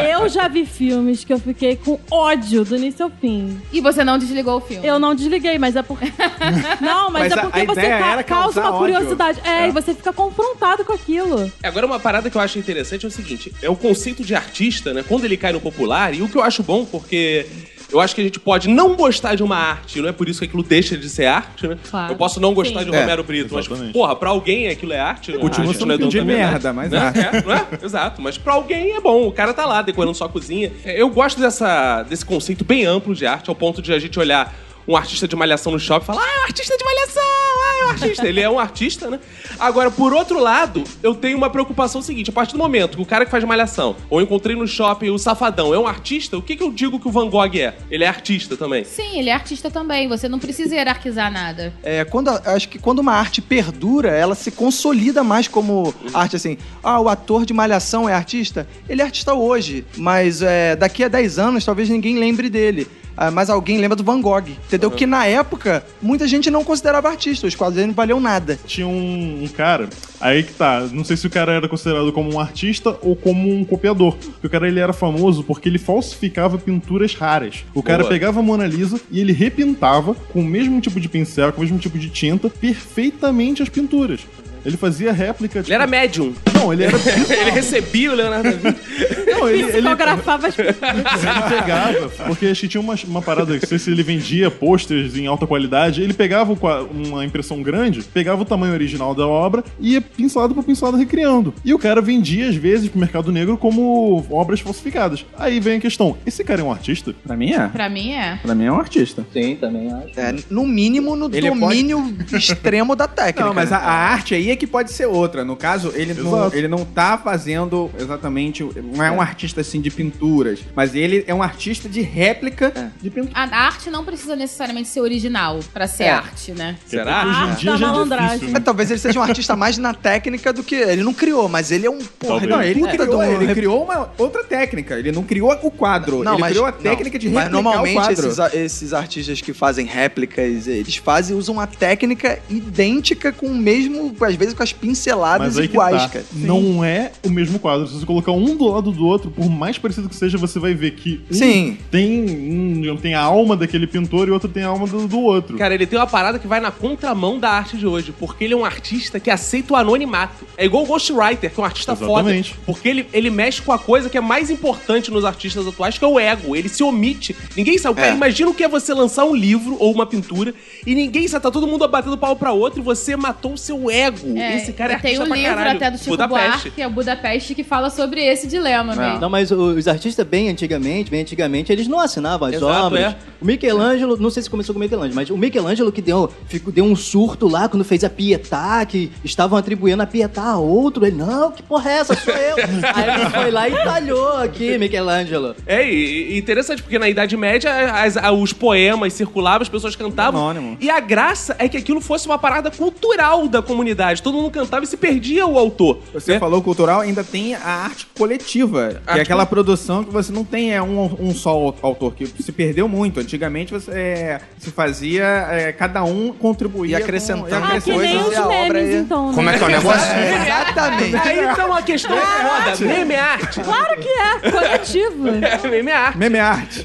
Eu 0.00 0.28
já 0.28 0.48
vi 0.48 0.64
filmes 0.66 1.24
que 1.24 1.32
eu 1.32 1.38
fiquei 1.38 1.76
com 1.76 1.98
ódio 2.10 2.64
do 2.64 2.76
início 2.76 3.04
ao 3.04 3.10
fim. 3.10 3.60
E 3.72 3.80
você 3.80 4.02
não 4.04 4.18
desligou 4.18 4.56
o 4.56 4.60
filme. 4.60 4.86
Eu 4.86 4.98
não 4.98 5.14
desliguei, 5.14 5.58
mas 5.58 5.76
é 5.76 5.82
porque. 5.82 6.06
Não, 6.80 7.10
mas, 7.10 7.24
Mas 7.24 7.32
é 7.32 7.34
a- 7.34 7.42
porque 7.42 7.60
a 7.60 7.64
você 7.64 7.80
ideia 7.80 7.98
ca- 7.98 8.12
era 8.12 8.22
causa 8.22 8.44
causar 8.54 8.60
uma 8.70 8.78
ódio. 8.80 8.94
curiosidade. 8.96 9.40
É, 9.44 9.68
e 9.68 9.70
você 9.72 9.94
fica 9.94 10.12
confrontado 10.12 10.84
com 10.84 10.92
aquilo. 10.92 11.50
Agora, 11.62 11.86
uma 11.86 11.98
parada 12.00 12.30
que 12.30 12.36
eu 12.36 12.40
acho 12.40 12.58
interessante 12.58 13.04
é 13.04 13.08
o 13.08 13.10
seguinte: 13.10 13.52
é 13.62 13.68
o 13.70 13.76
conceito 13.76 14.22
de 14.24 14.34
artista, 14.34 14.92
né? 14.94 15.04
Quando 15.06 15.24
ele 15.24 15.36
cai 15.36 15.52
no 15.52 15.60
popular, 15.60 16.14
e 16.14 16.22
o 16.22 16.28
que 16.28 16.36
eu 16.36 16.42
acho 16.42 16.62
bom, 16.62 16.84
porque. 16.84 17.46
Eu 17.90 18.00
acho 18.00 18.14
que 18.14 18.20
a 18.20 18.24
gente 18.24 18.40
pode 18.40 18.68
não 18.68 18.96
gostar 18.96 19.36
de 19.36 19.42
uma 19.44 19.56
arte, 19.56 20.00
não 20.00 20.08
é 20.08 20.12
por 20.12 20.28
isso 20.28 20.40
que 20.40 20.44
aquilo 20.46 20.62
deixa 20.62 20.96
de 20.96 21.08
ser 21.08 21.26
arte, 21.26 21.68
né? 21.68 21.78
Claro. 21.88 22.12
Eu 22.12 22.16
posso 22.16 22.40
não 22.40 22.52
gostar 22.52 22.80
Sim. 22.80 22.90
de 22.90 22.96
É, 22.96 23.00
Romero 23.00 23.22
Brito, 23.22 23.54
mas, 23.54 23.66
exatamente. 23.66 23.92
porra, 23.92 24.16
pra 24.16 24.30
alguém 24.30 24.68
aquilo 24.68 24.92
é 24.92 24.98
arte. 24.98 25.30
né? 25.32 25.38
Continua 25.38 25.72
sendo 25.72 25.92
é 25.92 25.96
de 25.96 26.02
verdade, 26.04 26.24
merda, 26.26 26.72
mas 26.72 26.90
né? 26.90 26.98
arte. 26.98 27.18
É, 27.20 27.42
não 27.42 27.52
é? 27.54 27.66
Exato. 27.82 28.20
Mas 28.20 28.36
pra 28.36 28.54
alguém 28.54 28.96
é 28.96 29.00
bom. 29.00 29.28
O 29.28 29.32
cara 29.32 29.54
tá 29.54 29.64
lá 29.66 29.82
decorando 29.82 30.16
sua 30.16 30.28
cozinha. 30.28 30.72
É, 30.84 31.00
Eu 31.00 31.08
gosto 31.10 31.40
dessa, 31.40 32.02
desse 32.02 32.24
conceito 32.24 32.64
bem 32.64 32.84
amplo 32.84 33.14
de 33.14 33.24
arte, 33.24 33.48
ao 33.48 33.54
ponto 33.54 33.80
de 33.80 33.92
a 33.92 33.98
gente 33.98 34.18
olhar 34.18 34.52
um 34.86 34.96
artista 34.96 35.26
de 35.26 35.34
malhação 35.34 35.72
no 35.72 35.80
shopping 35.80 36.04
e 36.04 36.06
falar, 36.06 36.22
ah, 36.22 36.36
é 36.36 36.40
um 36.40 36.44
artista 36.44 36.76
de 36.76 36.84
malhação, 36.84 37.22
ah, 37.22 37.78
é 37.80 37.84
um 37.86 37.90
artista. 37.90 38.28
Ele 38.28 38.40
é 38.40 38.50
um 38.50 38.58
artista, 38.58 39.10
né? 39.10 39.20
Agora, 39.58 39.90
por 39.90 40.12
outro 40.12 40.38
lado, 40.40 40.84
eu 41.02 41.14
tenho 41.14 41.36
uma 41.36 41.50
preocupação 41.50 42.00
seguinte: 42.02 42.30
a 42.30 42.32
partir 42.32 42.52
do 42.52 42.58
momento 42.58 42.96
que 42.96 43.02
o 43.02 43.06
cara 43.06 43.24
que 43.24 43.30
faz 43.30 43.42
malhação, 43.44 43.96
ou 44.08 44.20
eu 44.20 44.24
encontrei 44.24 44.56
no 44.56 44.66
shopping 44.66 45.10
o 45.10 45.18
safadão, 45.18 45.74
é 45.74 45.78
um 45.78 45.86
artista, 45.86 46.36
o 46.36 46.42
que, 46.42 46.56
que 46.56 46.62
eu 46.62 46.70
digo 46.70 47.00
que 47.00 47.08
o 47.08 47.10
Van 47.10 47.28
Gogh 47.28 47.56
é? 47.56 47.74
Ele 47.90 48.04
é 48.04 48.08
artista 48.08 48.56
também. 48.56 48.84
Sim, 48.84 49.18
ele 49.18 49.30
é 49.30 49.32
artista 49.32 49.70
também. 49.70 50.08
Você 50.08 50.28
não 50.28 50.38
precisa 50.38 50.74
hierarquizar 50.74 51.30
nada. 51.30 51.72
É, 51.82 52.04
quando, 52.04 52.28
acho 52.28 52.68
que 52.68 52.78
quando 52.78 53.00
uma 53.00 53.12
arte 53.12 53.40
perdura, 53.40 54.10
ela 54.10 54.34
se 54.34 54.50
consolida 54.50 55.22
mais 55.24 55.48
como 55.48 55.94
arte, 56.14 56.36
assim. 56.36 56.58
Ah, 56.82 57.00
o 57.00 57.08
ator 57.08 57.44
de 57.44 57.52
Malhação 57.52 58.08
é 58.08 58.14
artista? 58.14 58.66
Ele 58.88 59.02
é 59.02 59.04
artista 59.04 59.34
hoje, 59.34 59.84
mas 59.96 60.42
é, 60.42 60.76
daqui 60.76 61.04
a 61.04 61.08
10 61.08 61.38
anos 61.38 61.64
talvez 61.64 61.88
ninguém 61.88 62.18
lembre 62.18 62.48
dele. 62.48 62.86
Ah, 63.16 63.30
mas 63.30 63.48
alguém 63.48 63.78
lembra 63.78 63.96
do 63.96 64.04
Van 64.04 64.20
Gogh, 64.20 64.48
entendeu? 64.48 64.90
Que 64.90 65.06
na 65.06 65.26
época, 65.26 65.84
muita 66.02 66.28
gente 66.28 66.50
não 66.50 66.62
considerava 66.62 67.08
artista, 67.08 67.46
os 67.46 67.54
quadros 67.54 67.76
dele 67.76 67.88
não 67.88 67.94
valiam 67.94 68.20
nada. 68.20 68.58
Tinha 68.66 68.86
um, 68.86 69.44
um 69.44 69.48
cara, 69.48 69.88
aí 70.20 70.42
que 70.42 70.52
tá, 70.52 70.80
não 70.92 71.04
sei 71.04 71.16
se 71.16 71.26
o 71.26 71.30
cara 71.30 71.52
era 71.52 71.68
considerado 71.68 72.12
como 72.12 72.34
um 72.34 72.38
artista 72.40 72.96
ou 73.02 73.16
como 73.16 73.50
um 73.50 73.64
copiador. 73.64 74.16
Porque 74.16 74.46
o 74.46 74.50
cara 74.50 74.68
ele 74.68 74.80
era 74.80 74.92
famoso 74.92 75.42
porque 75.42 75.68
ele 75.68 75.78
falsificava 75.78 76.58
pinturas 76.58 77.14
raras. 77.14 77.64
O 77.74 77.82
cara 77.82 78.00
Boa. 78.00 78.10
pegava 78.10 78.40
a 78.40 78.42
Mona 78.42 78.66
Lisa 78.66 79.00
e 79.10 79.20
ele 79.20 79.32
repintava 79.32 80.14
com 80.14 80.40
o 80.40 80.44
mesmo 80.44 80.80
tipo 80.80 81.00
de 81.00 81.08
pincel, 81.08 81.52
com 81.52 81.60
o 81.60 81.64
mesmo 81.64 81.78
tipo 81.78 81.98
de 81.98 82.10
tinta, 82.10 82.50
perfeitamente 82.50 83.62
as 83.62 83.68
pinturas. 83.68 84.20
Ele 84.66 84.76
fazia 84.76 85.12
réplica. 85.12 85.60
Ele 85.60 85.72
era 85.72 85.86
médium. 85.86 86.34
Não, 86.52 86.72
ele 86.72 86.82
era. 86.82 86.96
ele 87.40 87.50
recebia 87.52 88.10
o 88.10 88.14
Leonardo 88.14 88.50
da 88.50 88.70
Vinci. 88.70 88.80
Não, 89.36 89.48
ele, 89.48 89.62
ele, 89.64 89.72
Psicografava 89.72 90.48
as 90.48 90.58
Ele 90.58 90.72
pegava, 90.72 92.08
porque 92.26 92.46
acho 92.46 92.62
que 92.62 92.68
tinha 92.68 92.80
uma, 92.80 92.94
uma 93.06 93.20
parada, 93.20 93.52
não 93.52 93.60
sei 93.60 93.78
se 93.78 93.90
ele 93.90 94.02
vendia 94.02 94.50
posters 94.50 95.14
em 95.14 95.26
alta 95.26 95.46
qualidade, 95.46 96.02
ele 96.02 96.14
pegava 96.14 96.56
uma 96.90 97.24
impressão 97.24 97.62
grande, 97.62 98.02
pegava 98.02 98.42
o 98.42 98.44
tamanho 98.44 98.72
original 98.72 99.14
da 99.14 99.26
obra 99.26 99.62
e 99.78 99.92
ia 99.92 100.00
pincelado 100.00 100.54
por 100.54 100.64
pincelado 100.64 100.96
recriando. 100.96 101.52
E 101.62 101.74
o 101.74 101.78
cara 101.78 102.00
vendia, 102.00 102.48
às 102.48 102.56
vezes, 102.56 102.88
pro 102.88 102.98
mercado 102.98 103.30
negro 103.30 103.58
como 103.58 104.24
obras 104.30 104.60
falsificadas. 104.60 105.26
Aí 105.36 105.60
vem 105.60 105.76
a 105.76 105.80
questão, 105.80 106.16
esse 106.26 106.42
cara 106.42 106.62
é 106.62 106.64
um 106.64 106.72
artista? 106.72 107.14
Pra 107.22 107.36
mim 107.36 107.52
é. 107.52 107.68
Pra 107.68 107.88
mim 107.90 108.12
é. 108.12 108.38
Pra 108.42 108.54
mim 108.54 108.64
é 108.64 108.72
um 108.72 108.78
artista. 108.78 109.26
Sim, 109.32 109.56
também 109.56 109.92
acho. 109.92 110.18
É, 110.18 110.34
no 110.48 110.66
mínimo, 110.66 111.14
no 111.14 111.26
Ele 111.26 111.50
domínio 111.50 112.16
extremo 112.32 112.96
da 112.96 113.06
técnica. 113.06 113.44
Não, 113.44 113.54
mas 113.54 113.70
a, 113.70 113.78
a 113.78 113.92
arte 113.92 114.34
aí 114.34 114.50
é 114.50 114.55
que 114.56 114.66
pode 114.66 114.92
ser 114.92 115.06
outra. 115.06 115.44
No 115.44 115.56
caso, 115.56 115.92
ele 115.94 116.14
não, 116.14 116.52
ele 116.52 116.68
não 116.68 116.84
tá 116.84 117.18
fazendo 117.18 117.90
exatamente. 117.98 118.64
Não 118.94 119.04
é 119.04 119.10
um 119.10 119.20
artista 119.20 119.60
assim 119.60 119.80
de 119.80 119.90
pinturas, 119.90 120.60
mas 120.74 120.94
ele 120.94 121.24
é 121.26 121.34
um 121.34 121.42
artista 121.42 121.88
de 121.88 122.00
réplica 122.00 122.92
de 123.00 123.10
pintura. 123.10 123.32
A 123.34 123.66
arte 123.66 123.90
não 123.90 124.04
precisa 124.04 124.34
necessariamente 124.36 124.88
ser 124.88 125.00
original 125.00 125.60
pra 125.72 125.86
ser 125.86 126.04
É. 126.04 126.10
arte, 126.10 126.52
né? 126.52 126.76
Será? 126.86 127.24
Hoje 127.26 127.38
em 127.38 127.42
arte 127.50 127.60
dia 127.60 127.70
da 127.72 127.76
já 127.76 127.86
é 127.86 127.90
malandragem. 127.90 128.28
difícil, 128.34 128.48
É, 128.48 128.58
né? 128.58 128.60
talvez 128.64 128.90
ele 128.90 129.00
seja 129.00 129.18
um 129.18 129.22
artista 129.22 129.56
mais 129.56 129.78
na 129.78 129.92
técnica 129.94 130.52
do 130.52 130.62
que. 130.62 130.74
Ele 130.74 131.02
não 131.02 131.12
criou, 131.14 131.48
mas 131.48 131.70
ele 131.70 131.86
é 131.86 131.90
um 131.90 131.98
porra. 131.98 132.40
Talvez. 132.40 132.50
Não, 132.50 132.62
ele 132.62 132.80
puta 132.80 132.92
criou, 133.06 133.22
de 133.38 133.44
ele 133.44 133.54
criou 133.54 133.84
uma 133.84 134.10
outra 134.18 134.44
técnica. 134.44 134.94
Ele 134.98 135.12
não 135.12 135.22
criou 135.22 135.52
o 135.62 135.70
quadro. 135.70 136.22
Não, 136.22 136.32
ele 136.34 136.40
mas- 136.40 136.50
criou 136.50 136.66
a 136.66 136.70
não. 136.72 136.78
técnica 136.78 137.18
de 137.18 137.28
Mas 137.28 137.44
replicar 137.44 137.62
normalmente 137.62 137.96
o 137.96 138.00
quadro. 138.00 138.28
esses, 138.28 138.54
esses 138.54 138.92
artistas 138.92 139.40
que 139.40 139.52
fazem 139.52 139.86
réplicas, 139.86 140.66
eles 140.66 140.96
fazem, 140.96 141.36
usam 141.36 141.58
a 141.60 141.66
técnica 141.66 142.38
idêntica 142.48 143.32
com 143.32 143.46
o 143.46 143.54
mesmo, 143.54 144.14
às 144.20 144.35
às 144.36 144.38
vezes 144.38 144.54
com 144.54 144.62
as 144.62 144.72
pinceladas 144.72 145.56
iguais, 145.56 146.02
tá. 146.02 146.08
cara. 146.10 146.24
Não 146.32 146.84
é 146.84 147.12
o 147.24 147.30
mesmo 147.30 147.58
quadro. 147.58 147.86
Se 147.86 147.94
você 147.94 148.06
colocar 148.06 148.32
um 148.32 148.56
do 148.56 148.68
lado 148.68 148.92
do 148.92 149.06
outro, 149.06 149.30
por 149.30 149.48
mais 149.48 149.78
parecido 149.78 150.08
que 150.08 150.14
seja, 150.14 150.36
você 150.38 150.58
vai 150.58 150.74
ver 150.74 150.92
que 150.92 151.20
um 151.30 151.34
Sim. 151.34 151.78
tem, 151.90 152.90
um 152.90 152.96
tem 152.96 153.14
a 153.14 153.20
alma 153.22 153.56
daquele 153.56 153.86
pintor 153.86 154.28
e 154.28 154.30
outro 154.30 154.48
tem 154.48 154.62
a 154.62 154.68
alma 154.68 154.86
do, 154.86 155.08
do 155.08 155.20
outro. 155.20 155.56
Cara, 155.56 155.74
ele 155.74 155.86
tem 155.86 155.98
uma 155.98 156.06
parada 156.06 156.38
que 156.38 156.46
vai 156.46 156.60
na 156.60 156.70
contramão 156.70 157.38
da 157.38 157.50
arte 157.50 157.76
de 157.76 157.86
hoje, 157.86 158.12
porque 158.18 158.44
ele 158.44 158.54
é 158.54 158.56
um 158.56 158.64
artista 158.64 159.18
que 159.18 159.30
aceita 159.30 159.72
o 159.72 159.76
anonimato. 159.76 160.46
É 160.56 160.64
igual 160.64 160.84
o 160.84 160.86
Ghostwriter, 160.86 161.50
que 161.52 161.58
é 161.58 161.62
um 161.62 161.66
artista 161.66 161.92
Exatamente. 161.92 162.50
foda. 162.50 162.62
Porque 162.66 162.88
ele, 162.88 163.06
ele 163.12 163.30
mexe 163.30 163.62
com 163.62 163.72
a 163.72 163.78
coisa 163.78 164.08
que 164.10 164.18
é 164.18 164.20
mais 164.20 164.50
importante 164.50 165.10
nos 165.10 165.24
artistas 165.24 165.66
atuais, 165.66 165.96
que 165.98 166.04
é 166.04 166.08
o 166.08 166.18
ego. 166.18 166.54
Ele 166.54 166.68
se 166.68 166.82
omite. 166.82 167.34
Ninguém 167.56 167.78
sabe. 167.78 167.96
Cara, 167.96 168.08
É. 168.08 168.14
imagina 168.14 168.50
o 168.50 168.54
que 168.54 168.62
é 168.62 168.68
você 168.68 168.92
lançar 168.92 169.24
um 169.24 169.34
livro 169.34 169.76
ou 169.78 169.92
uma 169.92 170.06
pintura 170.06 170.54
e 170.86 170.94
ninguém 170.94 171.26
sabe, 171.26 171.42
tá 171.42 171.50
todo 171.50 171.66
mundo 171.66 171.86
batendo 171.88 172.16
pau 172.18 172.36
pra 172.36 172.52
outro 172.52 172.80
e 172.80 172.82
você 172.82 173.16
matou 173.16 173.54
o 173.54 173.58
seu 173.58 173.90
ego. 173.90 174.25
É, 174.34 174.56
Esse 174.56 174.72
cara 174.72 174.94
é 174.94 174.96
tem 174.98 175.12
artista 175.12 175.24
um 175.24 175.28
pra 175.28 175.36
livro 175.36 175.54
caralho. 175.56 175.76
até 175.76 175.90
do 175.90 175.98
Chico 175.98 176.10
Budapeste. 176.10 176.48
Buarque, 176.50 176.70
que 176.70 176.82
é 176.82 176.86
o 176.86 176.90
Budapeste, 176.90 177.54
que 177.54 177.62
fala 177.64 177.90
sobre 177.90 178.24
esse 178.24 178.46
dilema 178.46 178.94
mesmo. 178.96 179.18
Não, 179.20 179.28
mas 179.30 179.50
os 179.50 179.86
artistas 179.86 180.26
bem 180.26 180.48
antigamente, 180.48 181.10
bem 181.10 181.20
antigamente, 181.20 181.70
eles 181.72 181.86
não 181.86 182.00
assinavam 182.00 182.48
as 182.48 182.54
Exato, 182.54 182.86
obras. 182.86 183.02
é. 183.04 183.16
O 183.40 183.44
Michelangelo, 183.44 184.16
não 184.16 184.30
sei 184.30 184.42
se 184.42 184.50
começou 184.50 184.74
com 184.74 184.78
o 184.78 184.82
Michelangelo, 184.82 185.14
mas 185.14 185.30
o 185.30 185.36
Michelangelo 185.36 185.92
que 185.92 186.00
deu, 186.02 186.30
ficou, 186.48 186.72
deu 186.72 186.84
um 186.84 186.96
surto 186.96 187.48
lá 187.48 187.68
quando 187.68 187.84
fez 187.84 188.02
a 188.04 188.10
Pietà, 188.10 188.84
que 188.86 189.10
estavam 189.24 189.58
atribuindo 189.58 190.02
a 190.02 190.06
Pietà 190.06 190.42
a 190.42 190.58
outro. 190.58 191.04
Ele, 191.06 191.16
não, 191.16 191.50
que 191.52 191.62
porra 191.62 191.90
é 191.90 191.94
essa? 191.98 192.14
Sou 192.14 192.32
eu. 192.34 192.56
Aí 192.94 193.20
ele 193.20 193.30
foi 193.30 193.50
lá 193.50 193.68
e 193.68 193.72
talhou 193.72 194.36
aqui, 194.38 194.78
Michelangelo. 194.78 195.54
É, 195.66 195.86
e, 195.88 196.38
interessante, 196.38 196.82
porque 196.82 196.98
na 196.98 197.08
Idade 197.08 197.36
Média 197.36 197.70
as- 197.92 198.16
os 198.38 198.52
poemas 198.52 199.12
circulavam, 199.12 199.62
as 199.62 199.68
pessoas 199.68 199.94
cantavam. 199.96 200.40
Anônimo. 200.40 200.76
E 200.80 200.88
a 200.90 201.00
graça 201.00 201.54
é 201.58 201.68
que 201.68 201.76
aquilo 201.76 202.00
fosse 202.00 202.26
uma 202.26 202.38
parada 202.38 202.70
cultural 202.70 203.46
da 203.48 203.60
comunidade. 203.62 204.15
Todo 204.22 204.34
mundo 204.34 204.50
cantava 204.50 204.84
e 204.84 204.86
se 204.86 204.96
perdia 204.96 205.46
o 205.46 205.58
autor. 205.58 206.00
Você 206.12 206.32
né? 206.32 206.38
falou 206.38 206.62
cultural, 206.62 207.00
ainda 207.00 207.22
tem 207.24 207.54
a 207.54 207.68
arte 207.68 208.06
coletiva, 208.16 209.00
que 209.04 209.10
Arte 209.10 209.18
é 209.18 209.22
aquela 209.22 209.46
produção 209.46 210.04
que 210.04 210.12
você 210.12 210.32
não 210.32 210.44
tem 210.44 210.74
é, 210.74 210.82
um, 210.82 211.16
um 211.18 211.34
só 211.34 211.74
autor, 211.82 212.14
que 212.14 212.26
se 212.26 212.52
perdeu 212.52 212.88
muito. 212.88 213.20
Antigamente 213.20 213.72
você 213.72 213.90
é, 213.92 214.40
se 214.58 214.70
fazia, 214.70 215.24
é, 215.50 215.72
cada 215.72 216.02
um 216.04 216.32
contribuía 216.32 216.98
E 216.98 217.02
acrescentando 217.02 217.48
com, 217.48 217.50
e 217.50 217.76
Ah, 217.76 217.80
que 217.80 217.90
nem 217.90 218.18
acrescentando. 218.18 218.30
os 218.30 218.36
a 218.36 218.48
obra 218.48 218.80
memes, 218.80 218.94
então, 218.94 219.28
né? 219.28 219.34
Como 219.34 219.50
é 219.50 219.58
que 219.58 219.64
é 219.64 219.66
o 219.66 219.70
negócio? 219.70 220.16
Exatamente. 220.18 221.16
Aí 221.16 221.38
então 221.44 221.72
a 221.74 221.82
questão 221.82 222.16
é 222.16 222.20
foda. 222.20 222.86
Meme 222.86 223.14
é 223.14 223.20
arte. 223.20 223.60
Claro 223.60 224.00
que 224.00 224.08
é, 224.08 224.50
coletivo. 224.50 225.22
Meme 225.70 225.90
é 225.90 225.94
arte. 225.94 226.18
Meme 226.18 226.38
arte. 226.38 226.84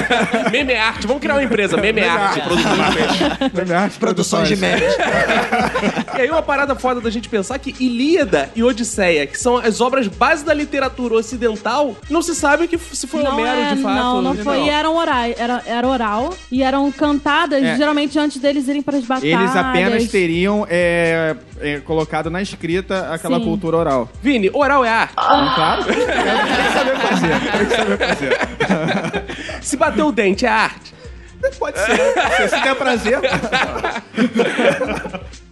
Meme 0.52 0.72
é 0.72 0.80
arte. 0.80 1.06
Vamos 1.06 1.20
criar 1.20 1.34
uma 1.34 1.42
empresa. 1.42 1.76
Meme 1.76 2.00
é 2.00 2.08
arte. 2.08 2.40
Produção 2.40 2.74
de 2.74 2.80
memes. 2.80 3.52
Meme 3.52 3.72
arte. 3.74 3.98
Produções 3.98 4.48
de 4.48 4.56
memes. 4.56 4.94
E 6.16 6.20
aí 6.20 6.30
uma 6.30 6.42
parada 6.42 6.69
foda 6.74 7.00
da 7.00 7.10
gente 7.10 7.28
pensar 7.28 7.58
que 7.58 7.74
Ilíada 7.80 8.50
e 8.54 8.62
Odisseia, 8.62 9.26
que 9.26 9.38
são 9.38 9.56
as 9.58 9.80
obras 9.80 10.06
base 10.08 10.44
da 10.44 10.52
literatura 10.54 11.14
ocidental, 11.14 11.96
não 12.08 12.22
se 12.22 12.34
sabe 12.34 12.66
que 12.68 12.78
se 12.78 13.06
foi 13.06 13.22
Não, 13.22 13.32
Homero 13.32 13.60
é, 13.60 13.74
de 13.74 13.82
fato. 13.82 13.94
não, 13.94 14.22
não 14.22 14.34
foi. 14.36 14.62
E 14.64 14.68
eram 14.70 14.96
orais, 14.96 15.34
era, 15.38 15.62
era 15.66 15.86
oral. 15.88 16.34
E 16.50 16.62
eram 16.62 16.90
cantadas, 16.92 17.62
É. 17.62 17.76
geralmente, 17.76 18.18
antes 18.18 18.40
deles 18.40 18.66
irem 18.68 18.82
para 18.82 18.96
as 18.98 19.04
batalhas. 19.04 19.40
Eles 19.40 19.56
apenas 19.56 20.08
teriam 20.08 20.66
é, 20.68 21.36
é, 21.60 21.80
colocado 21.80 22.30
na 22.30 22.40
escrita 22.42 23.12
aquela 23.12 23.38
Sim. 23.38 23.44
cultura 23.44 23.76
oral. 23.76 24.08
Vini, 24.22 24.50
oral 24.52 24.84
é 24.84 24.88
arte. 24.90 25.14
Claro. 25.14 25.84
Tem 25.84 25.94
que 25.94 26.00
saber 26.72 26.96
fazer. 26.98 27.40
Tem 27.58 27.66
que 27.66 27.76
saber 27.76 27.98
fazer. 27.98 28.38
Se 29.62 29.76
bater 29.76 30.02
o 30.02 30.12
dente 30.12 30.46
é 30.46 30.48
arte. 30.48 30.94
Pode 31.58 31.78
ser. 31.78 32.48
Se 32.48 32.60
der 32.62 32.74
prazer. 32.74 33.18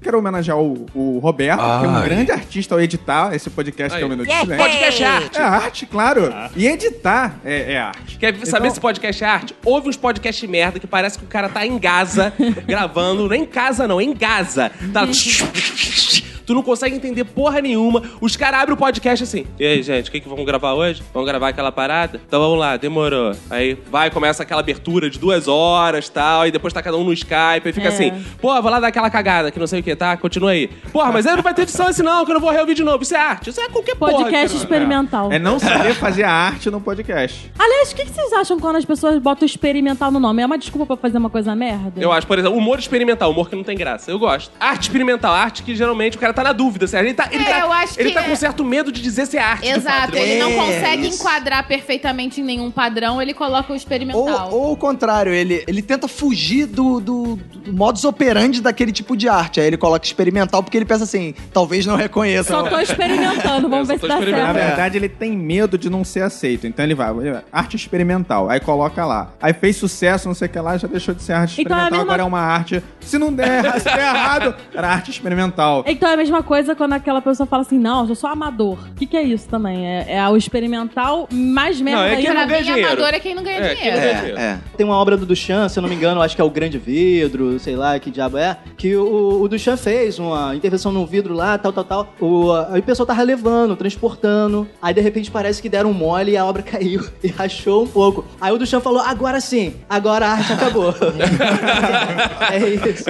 Quero 0.00 0.18
homenagear 0.18 0.56
o, 0.56 0.86
o 0.94 1.18
Roberto, 1.18 1.58
que 1.58 1.64
é 1.84 1.88
um 1.88 1.96
Ai. 1.96 2.04
grande 2.08 2.30
artista 2.30 2.74
ao 2.74 2.80
editar 2.80 3.34
esse 3.34 3.50
podcast 3.50 3.96
que 3.98 4.02
é 4.02 4.06
o. 4.06 4.08
Minuto 4.08 4.28
de 4.28 4.32
Silêncio. 4.32 4.64
Podcast 4.64 5.02
é 5.02 5.06
arte. 5.06 5.38
É 5.38 5.42
arte, 5.42 5.86
claro. 5.86 6.32
E 6.54 6.66
editar 6.68 7.36
é, 7.44 7.72
é 7.72 7.78
arte. 7.78 8.16
Quer 8.16 8.34
saber 8.46 8.66
Então- 8.68 8.74
se 8.76 8.80
podcast 8.80 9.24
é 9.24 9.26
arte? 9.26 9.54
Ouve 9.64 9.88
uns 9.88 9.96
podcasts 9.96 10.48
merda 10.48 10.78
que 10.78 10.86
parece 10.86 11.18
que 11.18 11.24
o 11.24 11.28
cara 11.28 11.48
tá 11.48 11.66
em 11.66 11.76
Gaza 11.78 12.32
gravando. 12.64 13.28
Nem 13.28 13.42
em 13.42 13.46
casa, 13.46 13.88
não, 13.88 14.00
em 14.00 14.14
Gaza. 14.14 14.70
Tá. 14.92 15.04
Tu 16.48 16.54
não 16.54 16.62
consegue 16.62 16.96
entender 16.96 17.24
porra 17.24 17.60
nenhuma. 17.60 18.02
Os 18.22 18.34
caras 18.34 18.60
abrem 18.60 18.72
o 18.74 18.76
podcast 18.78 19.22
assim. 19.22 19.44
E 19.58 19.66
aí, 19.66 19.82
gente, 19.82 20.08
o 20.08 20.12
que, 20.12 20.18
que 20.18 20.26
vamos 20.26 20.46
gravar 20.46 20.72
hoje? 20.72 21.02
Vamos 21.12 21.28
gravar 21.28 21.48
aquela 21.48 21.70
parada? 21.70 22.18
Então 22.26 22.40
vamos 22.40 22.58
lá, 22.58 22.78
demorou. 22.78 23.32
Aí 23.50 23.76
vai, 23.90 24.10
começa 24.10 24.42
aquela 24.44 24.60
abertura 24.62 25.10
de 25.10 25.18
duas 25.18 25.46
horas 25.46 26.08
tal. 26.08 26.46
E 26.46 26.50
depois 26.50 26.72
tá 26.72 26.80
cada 26.82 26.96
um 26.96 27.04
no 27.04 27.12
Skype. 27.12 27.66
E 27.68 27.72
fica 27.74 27.88
É. 27.88 27.90
assim, 27.90 28.24
pô, 28.40 28.48
vou 28.62 28.70
lá 28.70 28.80
dar 28.80 28.88
aquela 28.88 29.10
cagada 29.10 29.50
que 29.50 29.58
não 29.58 29.66
sei 29.66 29.80
o 29.80 29.82
que, 29.82 29.94
tá? 29.94 30.16
Continua 30.16 30.52
aí. 30.52 30.68
Porra, 30.90 31.12
mas 31.12 31.26
aí 31.26 31.36
não 31.36 31.42
vai 31.42 31.52
ter 31.52 31.62
edição 31.62 31.86
assim 31.86 32.02
não, 32.02 32.24
que 32.24 32.30
eu 32.30 32.34
não 32.36 32.40
vou 32.40 32.50
reouvir 32.50 32.72
de 32.74 32.82
novo. 32.82 33.02
Isso 33.02 33.14
é 33.14 33.20
arte. 33.20 33.50
Isso 33.50 33.60
é 33.60 33.68
qualquer 33.68 33.94
porra. 33.96 34.12
Podcast 34.12 34.56
experimental. 34.56 35.30
É 35.30 35.38
não 35.38 35.58
saber 35.58 35.92
fazer 35.96 36.24
a 36.24 36.32
arte 36.32 36.70
no 36.70 36.80
podcast. 36.80 37.52
Aliás, 37.58 37.92
o 37.92 37.94
que, 37.94 38.06
que 38.06 38.10
vocês 38.10 38.32
acham 38.32 38.58
quando 38.58 38.76
as 38.76 38.86
pessoas 38.86 39.18
botam 39.18 39.44
experimental 39.44 40.10
no 40.10 40.18
nome? 40.18 40.40
É 40.42 40.46
uma 40.46 40.56
desculpa 40.56 40.86
pra 40.86 40.96
fazer 40.96 41.18
uma 41.18 41.28
coisa 41.28 41.54
merda? 41.54 42.00
Eu 42.00 42.10
acho, 42.10 42.26
por 42.26 42.38
exemplo, 42.38 42.56
humor 42.56 42.78
experimental, 42.78 43.30
humor 43.30 43.50
que 43.50 43.56
não 43.56 43.62
tem 43.64 43.76
graça. 43.76 44.10
Eu 44.10 44.18
gosto. 44.18 44.50
Arte 44.58 44.84
experimental, 44.84 45.34
arte 45.34 45.62
que 45.62 45.76
geralmente 45.76 46.16
o 46.16 46.20
cara 46.20 46.32
tá 46.38 46.44
na 46.44 46.52
dúvida. 46.52 46.84
Assim, 46.84 46.96
ele 46.96 47.14
tá, 47.14 47.28
ele 47.30 47.42
É, 47.42 47.46
tá, 47.46 47.58
eu 47.60 47.72
acho 47.72 48.00
ele 48.00 48.08
que 48.10 48.14
tá 48.14 48.22
é- 48.24 48.28
com 48.28 48.36
certo 48.36 48.64
medo 48.64 48.90
de 48.92 49.00
dizer 49.02 49.26
se 49.26 49.36
é 49.36 49.42
arte. 49.42 49.62
de 49.62 49.68
Exato, 49.78 50.00
fato. 50.12 50.14
ele 50.16 50.38
não 50.40 50.50
É, 50.50 50.54
consegue 50.56 51.08
isso. 51.08 51.20
enquadrar 51.20 51.66
perfeitamente 51.66 52.40
em 52.40 52.44
nenhum 52.44 52.70
padrão, 52.70 53.20
ele 53.20 53.34
coloca 53.34 53.72
o 53.72 53.76
experimental. 53.76 54.50
Ou, 54.52 54.66
ou 54.68 54.72
o 54.72 54.76
contrário, 54.76 55.32
ele, 55.32 55.64
ele 55.66 55.82
tenta 55.82 56.06
fugir 56.08 56.66
do, 56.66 57.00
do, 57.00 57.36
do 57.36 57.72
modus 57.72 58.04
operandi 58.04 58.60
daquele 58.60 58.92
tipo 58.92 59.16
de 59.16 59.28
arte. 59.28 59.60
Aí 59.60 59.66
ele 59.66 59.76
coloca 59.76 60.04
experimental 60.04 60.62
porque 60.62 60.76
ele 60.76 60.84
pensa 60.84 61.04
assim, 61.04 61.34
talvez 61.52 61.86
não 61.86 61.96
reconheça. 61.96 62.52
Só 62.52 62.62
tô 62.62 62.78
experimentando, 62.78 63.68
vamos 63.68 63.88
ver 63.88 63.98
se 63.98 64.06
dá 64.06 64.14
experimentando. 64.18 64.46
Na 64.48 64.54
certo. 64.54 64.66
verdade, 64.68 64.96
ele 64.98 65.08
tem 65.08 65.32
medo 65.36 65.78
de 65.78 65.88
não 65.88 66.04
ser 66.04 66.22
aceito. 66.22 66.66
Então 66.66 66.84
ele 66.84 66.94
vai, 66.94 67.10
ele 67.10 67.32
vai, 67.32 67.42
arte 67.52 67.76
experimental. 67.76 68.48
Aí 68.50 68.60
coloca 68.60 69.04
lá. 69.04 69.32
Aí 69.40 69.52
fez 69.52 69.76
sucesso, 69.76 70.28
não 70.28 70.34
sei 70.34 70.46
o 70.46 70.50
que 70.50 70.58
lá, 70.58 70.76
já 70.76 70.86
deixou 70.88 71.14
de 71.14 71.22
ser 71.22 71.32
arte 71.32 71.60
Então 71.60 71.76
é 71.76 71.80
a 71.80 71.84
experimental, 71.84 71.90
mesma- 71.90 72.02
agora 72.02 72.22
é 72.22 72.24
uma 72.24 72.40
arte. 72.40 72.82
Se 73.00 73.18
não 73.18 73.32
der, 73.32 73.62
se 73.80 73.84
der 73.84 73.98
errado, 73.98 74.54
era 74.74 74.88
arte 74.88 75.10
experimental. 75.10 75.84
Então 75.86 76.08
é 76.10 76.14
a 76.14 76.16
mesma 76.16 76.27
coisa 76.42 76.74
quando 76.74 76.92
aquela 76.92 77.20
pessoa 77.20 77.46
fala 77.46 77.62
assim, 77.62 77.78
não, 77.78 78.06
eu 78.08 78.14
sou 78.14 78.28
amador. 78.30 78.78
O 78.90 78.94
que, 78.94 79.06
que 79.06 79.16
é 79.16 79.22
isso 79.22 79.48
também? 79.48 79.86
É, 79.86 80.14
é 80.16 80.28
o 80.28 80.36
experimental 80.36 81.28
mais 81.32 81.80
merda 81.80 82.00
Não, 82.02 82.06
é 82.08 82.10
que 82.16 82.26
ainda. 82.26 82.28
não 82.28 82.36
pra 82.36 82.46
ganha 82.46 82.60
mim, 82.60 82.66
dinheiro. 82.66 82.86
amador 82.88 83.14
é 83.14 83.20
quem 83.20 83.34
não 83.34 83.42
ganha 83.42 83.56
É, 83.58 83.68
quem 83.68 83.76
dinheiro. 83.76 83.96
não 83.96 84.02
ganha 84.02 84.12
É, 84.12 84.20
dinheiro. 84.20 84.38
é. 84.40 84.58
Tem 84.76 84.86
uma 84.86 84.96
obra 84.96 85.16
do 85.16 85.26
Duchamp, 85.26 85.68
se 85.68 85.78
eu 85.78 85.82
não 85.82 85.88
me 85.88 85.94
engano, 85.96 86.20
acho 86.22 86.34
que 86.36 86.40
é 86.40 86.44
o 86.44 86.50
Grande 86.50 86.78
Vidro, 86.78 87.58
sei 87.58 87.74
lá 87.76 87.98
que 87.98 88.10
diabo 88.10 88.36
é, 88.38 88.56
que 88.76 88.94
o, 88.96 89.40
o 89.42 89.48
Duchamp 89.48 89.78
fez 89.78 90.18
uma 90.18 90.54
intervenção 90.54 90.92
num 90.92 91.04
vidro 91.06 91.34
lá, 91.34 91.58
tal, 91.58 91.72
tal, 91.72 91.84
tal. 91.84 92.14
O, 92.20 92.52
aí 92.70 92.80
o 92.80 92.82
pessoal 92.82 93.06
tava 93.06 93.22
levando, 93.22 93.74
transportando. 93.76 94.68
Aí 94.80 94.94
de 94.94 95.00
repente 95.00 95.30
parece 95.30 95.60
que 95.62 95.68
deram 95.68 95.90
um 95.90 95.94
mole 95.94 96.32
e 96.32 96.36
a 96.36 96.44
obra 96.44 96.62
caiu 96.68 97.04
e 97.22 97.28
rachou 97.28 97.84
um 97.84 97.88
pouco. 97.88 98.24
Aí 98.40 98.52
o 98.52 98.58
Duchamp 98.58 98.82
falou: 98.82 99.00
agora 99.00 99.40
sim, 99.40 99.74
agora 99.88 100.26
a 100.26 100.30
arte 100.32 100.52
acabou. 100.52 100.94
é 102.52 102.68
isso. 102.68 103.04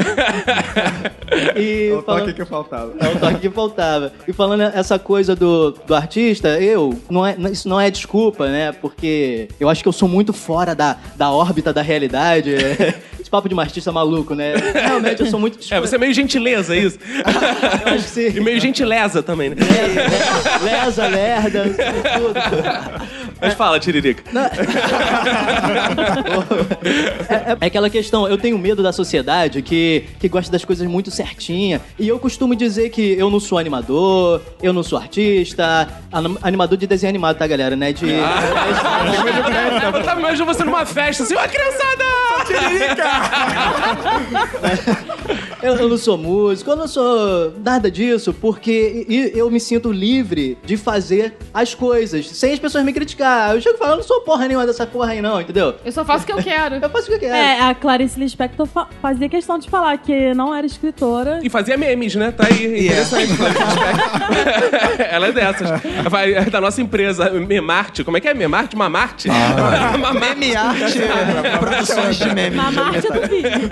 E 1.57 1.91
É 1.91 1.95
o 1.95 2.03
falando- 2.03 2.21
toque 2.23 2.33
que 2.35 2.45
faltava. 2.45 2.93
É 3.09 3.15
o 3.15 3.19
toque 3.19 3.41
que 3.41 3.51
faltava. 3.51 4.13
E 4.27 4.33
falando 4.33 4.63
essa 4.63 4.99
coisa 4.99 5.35
do, 5.35 5.71
do 5.71 5.95
artista, 5.95 6.61
eu, 6.61 6.99
não 7.11 7.27
é, 7.27 7.37
isso 7.51 7.69
não 7.69 7.81
é 7.81 7.91
desculpa, 7.91 8.49
né? 8.49 8.73
Porque 8.73 9.49
eu 9.59 9.69
acho 9.69 9.83
que 9.83 9.89
eu 9.89 9.93
sou 9.93 10.09
muito 10.09 10.33
fora 10.33 10.75
da, 10.75 10.97
da 11.17 11.31
órbita 11.31 11.73
da 11.73 11.83
realidade. 11.83 12.55
Esse 13.29 13.31
papo 13.31 13.47
de 13.47 13.55
um 13.55 13.61
artista 13.61 13.93
maluco, 13.93 14.35
né? 14.35 14.55
Realmente 14.73 15.21
eu 15.21 15.27
sou 15.27 15.39
muito. 15.39 15.59
É, 15.71 15.79
você 15.81 15.97
é 15.97 15.99
meio 15.99 16.15
gentileza, 16.15 16.75
é 16.75 16.79
isso? 16.79 16.99
Eu 17.85 17.93
acho 17.95 18.11
que 18.15 18.21
E 18.21 18.33
sim. 18.33 18.41
meio 18.41 18.59
gentileza 18.59 19.23
também, 19.23 19.51
né? 19.51 19.57
Lesa, 20.63 21.07
lerda, 21.07 21.65
tudo. 21.65 22.35
Mas 23.41 23.53
fala, 23.55 23.79
Tiririca. 23.79 24.23
É, 27.29 27.35
é- 27.53 27.57
é 27.61 27.67
aquela 27.67 27.91
questão, 27.91 28.27
eu 28.27 28.39
tenho 28.39 28.57
medo 28.59 28.83
da 28.83 28.93
sociedade 28.93 29.61
que, 29.61 30.05
que 30.19 30.27
gosta 30.29 30.51
das 30.51 30.65
coisas 30.65 30.87
muito 30.89 31.11
certinha. 31.11 31.81
E 31.99 32.09
eu 32.09 32.19
costumo 32.19 32.57
dizer 32.57 32.89
que 32.89 33.13
eu 33.19 33.29
não 33.31 33.39
sou 33.41 33.59
animador, 33.59 34.41
eu 34.63 34.73
não 34.73 34.83
sou 34.83 34.99
artista. 34.99 35.87
Anim- 36.11 36.39
Animador 36.43 36.79
de 36.79 36.87
desenho 36.87 37.11
animado, 37.11 37.37
tá, 37.37 37.47
galera? 37.47 37.77
Né? 37.77 37.93
De. 37.93 38.07
Eu 38.09 40.03
tava 40.03 40.19
imaginando 40.21 40.53
você 40.55 40.65
numa 40.65 40.87
festa 40.87 41.25
assim, 41.25 41.35
ó, 41.35 41.47
criançada! 41.47 42.05
Eu, 42.51 42.57
eu 45.63 45.89
não 45.89 45.97
sou 45.97 46.17
músico, 46.17 46.71
eu 46.71 46.77
não 46.77 46.87
sou 46.89 47.53
nada 47.65 47.91
disso, 47.91 48.33
porque 48.33 49.07
eu 49.35 49.51
me 49.51 49.59
sinto 49.61 49.91
livre 49.91 50.57
de 50.65 50.77
fazer 50.77 51.35
as 51.53 51.75
coisas, 51.75 52.29
sem 52.29 52.53
as 52.53 52.59
pessoas 52.59 52.85
me 52.85 52.93
criticar. 52.93 53.55
Eu 53.55 53.61
chego 53.61 53.77
falando, 53.79 53.95
eu 53.95 53.97
não 53.99 54.05
sou 54.05 54.21
porra 54.23 54.47
nenhuma 54.47 54.67
dessa 54.67 54.87
porra 54.87 55.13
aí, 55.13 55.21
não, 55.23 55.41
entendeu? 55.41 55.75
Eu 55.85 55.93
só 55.93 56.05
faço 56.05 56.25
o 56.25 56.27
que 56.27 56.33
eu 56.33 56.43
quero. 56.43 56.77
Eu 56.89 56.91
faço 56.91 57.05
o 57.05 57.09
que 57.09 57.15
eu 57.15 57.19
quero. 57.21 57.35
É, 57.35 57.61
a 57.61 57.75
Clarice 57.75 58.19
Lispector 58.19 58.67
fa- 58.67 58.89
fazia 59.03 59.29
questão 59.29 59.59
de 59.59 59.69
falar 59.69 59.99
que 59.99 60.33
não 60.35 60.55
era 60.55 60.67
escritora. 60.67 61.41
E 61.43 61.51
fazia 61.51 61.77
memes, 61.77 62.15
né? 62.15 62.31
Tá 62.31 62.47
aí, 62.47 62.87
interessante. 62.87 63.33
Ela 65.11 65.29
é 65.29 65.33
dessas. 65.33 65.69
Vai, 66.09 66.35
é 66.35 66.45
da 66.45 66.61
nossa 66.61 66.81
empresa, 66.81 67.31
Memarte. 67.31 68.05
Como 68.05 68.17
é 68.17 68.21
que 68.21 68.29
é? 68.29 68.35
Memarte? 68.35 68.77
Mamarte? 68.77 69.29
Mamarte. 69.99 70.19
Meme 70.39 70.57
arte, 70.57 70.99
produções 71.59 72.17
de 72.17 72.35
memes. 72.35 72.57
Na 72.57 72.71
marcha 72.71 73.11
do 73.11 73.21
vídeo. 73.29 73.69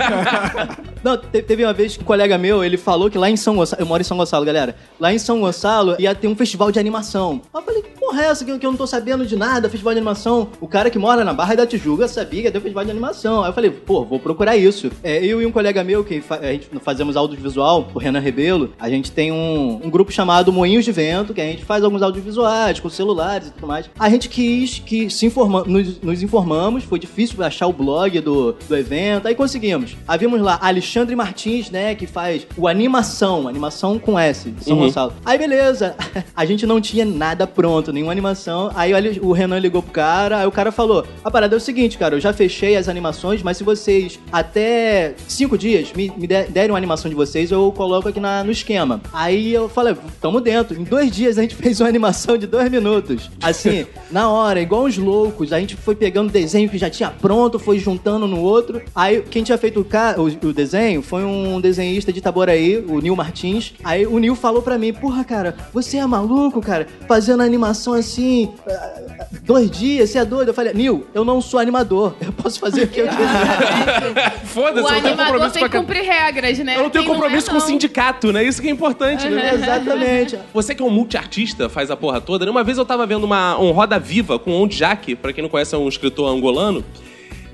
Não, 1.02 1.16
te- 1.16 1.42
teve 1.42 1.64
uma 1.64 1.72
vez 1.76 1.96
que 1.96 2.02
um 2.02 2.06
colega 2.06 2.36
meu, 2.36 2.64
ele 2.64 2.76
falou 2.76 3.10
que 3.10 3.18
lá 3.18 3.30
em 3.30 3.36
São 3.36 3.54
Gonçalo, 3.56 3.80
eu 3.80 3.86
moro 3.86 4.00
em 4.00 4.04
São 4.04 4.16
Gonçalo, 4.16 4.44
galera. 4.44 4.74
Lá 4.98 5.12
em 5.12 5.18
São 5.18 5.40
Gonçalo 5.40 5.94
ia 5.98 6.14
ter 6.14 6.26
um 6.26 6.34
festival 6.34 6.72
de 6.72 6.80
animação. 6.80 7.40
Eu 7.54 7.62
falei, 7.62 7.82
que 7.82 7.90
porra 7.90 8.22
é 8.22 8.26
essa 8.26 8.44
que 8.44 8.50
eu, 8.50 8.58
não 8.62 8.76
tô 8.76 8.86
sabendo 8.86 9.26
de 9.26 9.36
nada, 9.36 9.68
festival 9.68 9.92
de 9.92 9.98
animação? 9.98 10.48
O 10.60 10.66
cara 10.66 10.90
que 10.90 10.98
mora 10.98 11.24
na 11.24 11.32
Barra 11.32 11.54
da 11.54 11.66
Tijuca 11.66 12.08
sabia 12.08 12.40
que 12.40 12.46
ia 12.46 12.52
ter 12.52 12.58
um 12.58 12.62
festival 12.62 12.84
de 12.84 12.90
animação. 12.90 13.42
Aí 13.42 13.50
eu 13.50 13.54
falei, 13.54 13.70
pô, 13.70 14.04
vou 14.04 14.18
procurar 14.18 14.56
isso. 14.56 14.90
É, 15.02 15.24
eu 15.24 15.40
e 15.40 15.46
um 15.46 15.52
colega 15.52 15.84
meu, 15.84 16.02
que 16.02 16.22
a 16.30 16.52
gente 16.52 16.68
fazemos 16.80 17.16
audiovisual, 17.16 17.88
o 17.94 17.98
Renan 17.98 18.20
Rebelo, 18.20 18.72
a 18.78 18.88
gente 18.88 19.12
tem 19.12 19.30
um, 19.30 19.80
um 19.84 19.90
grupo 19.90 20.10
chamado 20.10 20.52
Moinhos 20.52 20.84
de 20.84 20.92
Vento, 20.92 21.34
que 21.34 21.40
a 21.40 21.44
gente 21.44 21.64
faz 21.64 21.84
alguns 21.84 22.02
audiovisuais 22.02 22.80
com 22.80 22.88
celulares 22.88 23.48
e 23.48 23.50
tudo 23.52 23.66
mais. 23.66 23.90
A 23.98 24.08
gente 24.08 24.28
quis 24.28 24.78
que 24.78 25.10
se 25.10 25.26
informa 25.26 25.64
nos, 25.64 26.00
nos 26.00 26.22
informamos, 26.22 26.84
foi 26.84 26.98
difícil 26.98 27.42
achar 27.42 27.66
o 27.66 27.72
blog 27.72 28.20
do, 28.20 28.52
do 28.52 28.76
evento, 28.76 29.28
aí 29.28 29.34
conseguimos. 29.34 29.96
Havíamos 30.06 30.40
lá 30.40 30.58
Alexandre 30.62 31.14
Martins, 31.14 31.65
né, 31.70 31.94
que 31.94 32.06
faz 32.06 32.46
o 32.56 32.66
Animação, 32.68 33.48
animação 33.48 33.98
com 33.98 34.18
S, 34.18 34.50
de 34.50 34.64
São 34.64 34.76
Uhum. 34.76 34.84
Gonçalo. 34.84 35.12
Aí 35.24 35.36
beleza, 35.38 35.94
a 36.36 36.44
gente 36.44 36.66
não 36.66 36.80
tinha 36.80 37.04
nada 37.04 37.46
pronto, 37.46 37.92
nenhuma 37.92 38.12
animação. 38.12 38.70
Aí 38.74 38.92
o 39.20 39.32
Renan 39.32 39.58
ligou 39.58 39.82
pro 39.82 39.92
cara, 39.92 40.38
aí 40.38 40.46
o 40.46 40.52
cara 40.52 40.70
falou: 40.70 41.06
A 41.24 41.30
parada 41.30 41.54
é 41.54 41.58
o 41.58 41.60
seguinte, 41.60 41.98
cara, 41.98 42.14
eu 42.16 42.20
já 42.20 42.32
fechei 42.32 42.76
as 42.76 42.88
animações, 42.88 43.42
mas 43.42 43.56
se 43.56 43.64
vocês 43.64 44.18
até 44.32 45.14
cinco 45.28 45.56
dias 45.58 45.92
me, 45.94 46.12
me 46.16 46.26
der- 46.26 46.48
derem 46.50 46.70
uma 46.70 46.78
animação 46.78 47.08
de 47.08 47.14
vocês, 47.14 47.50
eu 47.50 47.72
coloco 47.72 48.08
aqui 48.08 48.20
na- 48.20 48.44
no 48.44 48.50
esquema. 48.50 49.00
Aí 49.12 49.52
eu 49.52 49.68
falei, 49.68 49.96
tamo 50.20 50.40
dentro. 50.40 50.80
Em 50.80 50.84
dois 50.84 51.10
dias 51.10 51.38
a 51.38 51.42
gente 51.42 51.54
fez 51.56 51.80
uma 51.80 51.88
animação 51.88 52.36
de 52.38 52.46
dois 52.46 52.70
minutos. 52.70 53.30
Assim, 53.42 53.86
na 54.10 54.30
hora, 54.30 54.60
igual 54.60 54.84
uns 54.84 54.96
loucos. 54.98 55.52
A 55.52 55.60
gente 55.60 55.76
foi 55.76 55.94
pegando 55.94 56.30
desenho 56.30 56.68
que 56.68 56.78
já 56.78 56.88
tinha 56.90 57.10
pronto, 57.10 57.58
foi 57.58 57.78
juntando 57.78 58.26
no 58.26 58.40
outro. 58.40 58.80
Aí 58.94 59.22
quem 59.22 59.42
tinha 59.42 59.58
feito 59.58 59.80
o, 59.80 60.20
o- 60.22 60.48
o 60.48 60.52
desenho 60.52 61.02
foi 61.02 61.24
um 61.24 61.55
desenhista 61.60 62.12
de 62.12 62.18
Itaboraí, 62.18 62.78
o 62.78 63.00
Nil 63.00 63.16
Martins. 63.16 63.74
Aí 63.84 64.06
o 64.06 64.18
Nil 64.18 64.34
falou 64.34 64.62
pra 64.62 64.78
mim, 64.78 64.92
porra, 64.92 65.24
cara, 65.24 65.56
você 65.72 65.98
é 65.98 66.06
maluco, 66.06 66.60
cara? 66.60 66.86
Fazendo 67.06 67.42
animação 67.42 67.92
assim, 67.94 68.52
ah, 68.68 69.26
dois 69.42 69.70
dias, 69.70 70.10
você 70.10 70.18
é 70.18 70.24
doido? 70.24 70.48
Eu 70.48 70.54
falei, 70.54 70.74
Nil, 70.74 71.06
eu 71.14 71.24
não 71.24 71.40
sou 71.40 71.60
animador. 71.60 72.14
Eu 72.20 72.32
posso 72.32 72.58
fazer 72.58 72.84
o 72.84 72.88
que 72.88 73.00
eu 73.00 73.08
quiser. 73.08 74.40
Foda-se, 74.46 74.76
O 74.76 74.88
eu 74.88 74.92
não 74.92 75.00
tenho 75.02 75.06
animador 75.06 75.26
compromisso 75.26 75.52
tem 75.54 75.68
que 75.68 75.76
cumprir 75.76 76.02
regras, 76.02 76.58
né? 76.58 76.76
Eu 76.76 76.82
não 76.84 76.90
tenho 76.90 77.04
Quem 77.04 77.12
compromisso 77.12 77.48
é, 77.48 77.50
com 77.50 77.56
o 77.56 77.60
não. 77.60 77.66
sindicato, 77.66 78.32
né? 78.32 78.44
Isso 78.44 78.60
que 78.60 78.68
é 78.68 78.70
importante, 78.70 79.28
né? 79.28 79.54
Exatamente. 79.54 80.38
Você 80.52 80.74
que 80.74 80.82
é 80.82 80.86
um 80.86 80.90
multiartista, 80.90 81.68
faz 81.68 81.90
a 81.90 81.96
porra 81.96 82.20
toda, 82.20 82.44
né? 82.44 82.50
Uma 82.50 82.64
vez 82.64 82.78
eu 82.78 82.84
tava 82.84 83.06
vendo 83.06 83.24
uma, 83.24 83.58
um 83.58 83.70
Roda 83.72 83.98
Viva 83.98 84.38
com 84.38 84.52
o 84.52 84.62
Onde 84.62 84.76
Jack, 84.76 85.14
pra 85.16 85.32
quem 85.32 85.42
não 85.42 85.48
conhece, 85.48 85.74
é 85.74 85.78
um 85.78 85.88
escritor 85.88 86.28
angolano. 86.30 86.84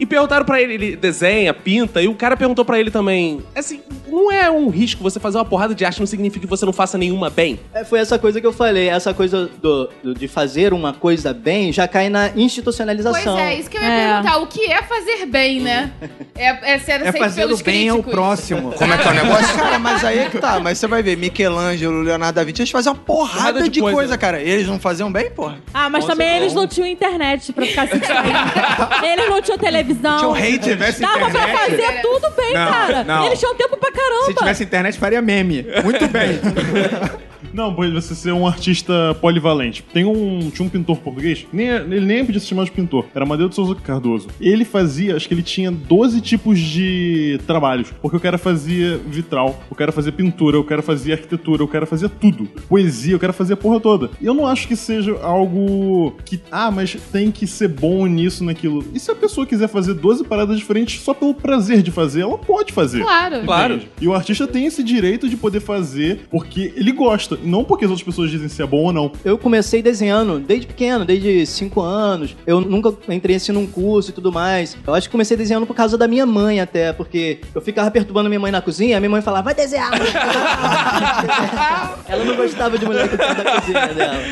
E 0.02 0.06
perguntaram 0.06 0.44
pra 0.44 0.60
ele, 0.60 0.74
ele 0.74 0.96
desenha, 0.96 1.54
pinta, 1.54 2.02
e 2.02 2.08
o 2.08 2.14
cara 2.16 2.36
perguntou 2.36 2.64
pra 2.64 2.76
ele 2.80 2.90
também, 2.90 3.40
assim, 3.54 3.80
não 4.08 4.32
é 4.32 4.50
um 4.50 4.68
risco 4.68 5.00
você 5.00 5.20
fazer 5.20 5.38
uma 5.38 5.44
porrada 5.44 5.76
de 5.76 5.84
arte, 5.84 6.00
não 6.00 6.06
significa 6.08 6.40
que 6.44 6.50
você 6.50 6.66
não 6.66 6.72
faça 6.72 6.98
nenhuma 6.98 7.30
bem? 7.30 7.60
É, 7.72 7.84
foi 7.84 8.00
essa 8.00 8.18
coisa 8.18 8.40
que 8.40 8.46
eu 8.46 8.52
falei, 8.52 8.88
essa 8.88 9.14
coisa 9.14 9.48
do, 9.62 9.88
do- 10.02 10.12
de 10.14 10.26
fazer 10.26 10.72
uma 10.72 10.92
coisa 10.92 11.32
bem 11.32 11.72
já 11.72 11.86
cai 11.86 12.08
na 12.08 12.30
Pois 12.30 12.36
institucionalização. 12.44 13.38
é, 13.38 13.54
isso 13.54 13.70
que 13.70 13.76
eu 13.76 13.80
ia 13.80 13.86
É. 13.88 14.08
perguntar. 14.14 14.38
O 14.38 14.46
que 14.48 14.72
é 14.72 14.82
fazer 14.82 15.26
bem, 15.26 15.60
né? 15.60 15.92
É, 16.34 16.74
é 16.74 16.78
ser 16.80 17.00
É 17.06 17.12
fazer 17.12 17.42
pelos 17.42 17.60
o 17.60 17.64
bem 17.64 17.88
ao 17.88 17.96
críticos. 17.98 18.12
próximo. 18.12 18.72
Como 18.72 18.92
é 18.92 18.98
que 18.98 19.06
é 19.06 19.10
o 19.10 19.14
negócio? 19.14 19.56
Cara, 19.56 19.78
mas 19.78 20.04
aí 20.04 20.18
é 20.18 20.28
que 20.30 20.38
tá. 20.38 20.58
Mas 20.58 20.78
você 20.78 20.88
vai 20.88 21.00
ver, 21.02 21.16
Michelangelo, 21.16 22.00
Leonardo 22.02 22.34
da 22.34 22.42
Vinci, 22.44 22.62
eles 22.62 22.70
faziam 22.72 22.92
uma 22.94 23.00
porrada 23.00 23.32
Porrada 23.34 23.62
de 23.62 23.68
de, 23.70 23.80
coisa, 23.80 23.94
coisa, 23.96 24.10
né? 24.14 24.18
cara. 24.18 24.40
Eles 24.42 24.66
não 24.66 24.80
faziam 24.80 25.12
bem, 25.12 25.30
porra? 25.30 25.58
Ah, 25.72 25.88
mas 25.88 26.04
também 26.04 26.38
eles 26.38 26.52
não 26.54 26.66
tinham 26.66 26.88
internet 26.88 27.52
pra 27.52 27.64
ficar 27.64 27.86
se 27.86 27.98
distraindo. 27.98 28.38
eles 29.06 29.28
não 29.30 29.40
tinham 29.40 29.58
televisão. 29.58 29.91
Tinha 29.94 30.28
um 30.28 30.32
hater. 30.32 30.62
Se 30.62 30.70
tivesse 30.70 31.00
Dava 31.00 31.18
pra 31.18 31.28
internet, 31.28 31.58
fazer 31.70 32.00
tudo 32.02 32.30
bem, 32.36 32.54
Não, 32.54 32.70
cara. 32.72 33.04
não. 33.04 33.26
Eles 33.26 33.38
tinham 33.38 33.54
tempo 33.54 33.76
pra 33.76 33.92
caramba. 33.92 34.26
se 34.26 34.34
tivesse 34.34 34.62
internet, 34.64 34.98
faria 34.98 35.22
meme. 35.22 35.66
Muito 35.84 36.08
bem. 36.08 36.40
Não, 37.52 37.74
pode 37.74 37.92
você 37.92 38.14
ser 38.14 38.32
um 38.32 38.46
artista 38.46 39.16
polivalente. 39.20 39.84
Tem 39.92 40.04
um, 40.04 40.50
tinha 40.50 40.66
um 40.66 40.68
pintor 40.68 40.98
português, 40.98 41.46
nem, 41.52 41.68
ele 41.68 42.00
nem 42.00 42.24
podia 42.24 42.40
se 42.40 42.46
chamar 42.46 42.64
de 42.64 42.70
pintor, 42.70 43.06
era 43.14 43.24
Amadeu 43.24 43.48
de 43.48 43.54
Souza 43.54 43.74
Cardoso. 43.74 44.28
Ele 44.40 44.64
fazia, 44.64 45.16
acho 45.16 45.28
que 45.28 45.34
ele 45.34 45.42
tinha 45.42 45.70
12 45.70 46.20
tipos 46.20 46.58
de 46.58 47.40
trabalhos, 47.46 47.92
porque 48.00 48.16
o 48.16 48.20
cara 48.20 48.38
fazia 48.38 48.98
vitral, 49.06 49.62
o 49.70 49.74
cara 49.74 49.92
fazia 49.92 50.12
pintura, 50.12 50.58
o 50.58 50.64
cara 50.64 50.82
fazia 50.82 51.14
arquitetura, 51.14 51.64
o 51.64 51.68
cara 51.68 51.86
fazia 51.86 52.08
tudo. 52.08 52.46
Poesia, 52.68 53.16
o 53.16 53.18
cara 53.18 53.32
fazia 53.32 53.54
a 53.54 53.56
porra 53.56 53.80
toda. 53.80 54.10
E 54.20 54.26
eu 54.26 54.34
não 54.34 54.46
acho 54.46 54.66
que 54.66 54.76
seja 54.76 55.16
algo 55.22 56.16
que, 56.24 56.40
ah, 56.50 56.70
mas 56.70 56.96
tem 57.12 57.30
que 57.30 57.46
ser 57.46 57.68
bom 57.68 58.06
nisso, 58.06 58.44
naquilo. 58.44 58.84
E 58.94 59.00
se 59.00 59.10
a 59.10 59.14
pessoa 59.14 59.46
quiser 59.46 59.68
fazer 59.68 59.94
12 59.94 60.24
paradas 60.24 60.58
diferentes 60.58 61.00
só 61.00 61.14
pelo 61.14 61.34
prazer 61.34 61.82
de 61.82 61.90
fazer, 61.90 62.22
ela 62.22 62.38
pode 62.38 62.72
fazer. 62.72 63.02
Claro. 63.02 63.42
Claro. 63.44 63.80
E 64.00 64.08
o 64.08 64.14
artista 64.14 64.46
tem 64.46 64.66
esse 64.66 64.82
direito 64.82 65.28
de 65.28 65.36
poder 65.36 65.60
fazer 65.60 66.26
porque 66.30 66.72
ele 66.76 66.92
gosta, 66.92 67.38
não 67.42 67.64
porque 67.64 67.84
as 67.84 67.90
outras 67.90 68.04
pessoas 68.04 68.30
dizem 68.30 68.48
se 68.48 68.62
é 68.62 68.66
bom 68.66 68.84
ou 68.84 68.92
não. 68.92 69.12
Eu 69.24 69.38
comecei 69.38 69.82
desenhando 69.82 70.38
desde 70.38 70.66
pequeno, 70.66 71.04
desde 71.04 71.46
5 71.46 71.80
anos. 71.80 72.36
Eu 72.46 72.60
nunca 72.60 72.94
entrei 73.08 73.36
assim 73.36 73.52
num 73.52 73.66
curso 73.66 74.10
e 74.10 74.12
tudo 74.12 74.32
mais. 74.32 74.76
Eu 74.86 74.94
acho 74.94 75.08
que 75.08 75.12
comecei 75.12 75.36
desenhando 75.36 75.66
por 75.66 75.74
causa 75.74 75.96
da 75.96 76.06
minha 76.08 76.26
mãe 76.26 76.60
até, 76.60 76.92
porque 76.92 77.40
eu 77.54 77.60
ficava 77.60 77.90
perturbando 77.90 78.28
minha 78.28 78.40
mãe 78.40 78.52
na 78.52 78.60
cozinha, 78.60 78.96
a 78.96 79.00
minha 79.00 79.10
mãe 79.10 79.22
falava, 79.22 79.44
vai 79.44 79.54
desenhar, 79.54 79.90
vai 79.90 80.00
desenhar." 80.00 81.98
Ela 82.08 82.24
não 82.24 82.36
gostava 82.36 82.78
de 82.78 82.84
mulher 82.84 83.08
que 83.08 83.16
da 83.16 83.60
cozinha 83.60 83.88
dela. 83.88 84.22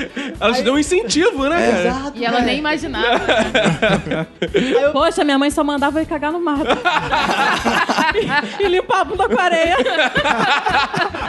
Ela 0.40 0.55
te 0.55 0.62
deu 0.62 0.75
um 0.75 0.79
incentivo, 0.79 1.49
né, 1.49 1.57
cara? 1.57 1.81
Exato. 1.81 2.18
E 2.18 2.25
ela 2.25 2.40
né? 2.40 2.46
nem 2.46 2.59
imaginava. 2.59 3.20
Poxa, 4.92 5.25
minha 5.25 5.38
mãe 5.38 5.51
só 5.51 5.64
mandava 5.64 5.99
eu 5.99 6.03
ir 6.03 6.07
cagar 6.07 6.33
no 6.33 6.40
mato. 6.40 6.66
e, 8.61 8.62
e 8.64 8.68
limpar 8.68 9.01
a 9.01 9.05
bunda 9.05 9.29
com 9.29 9.40
areia. 9.40 9.77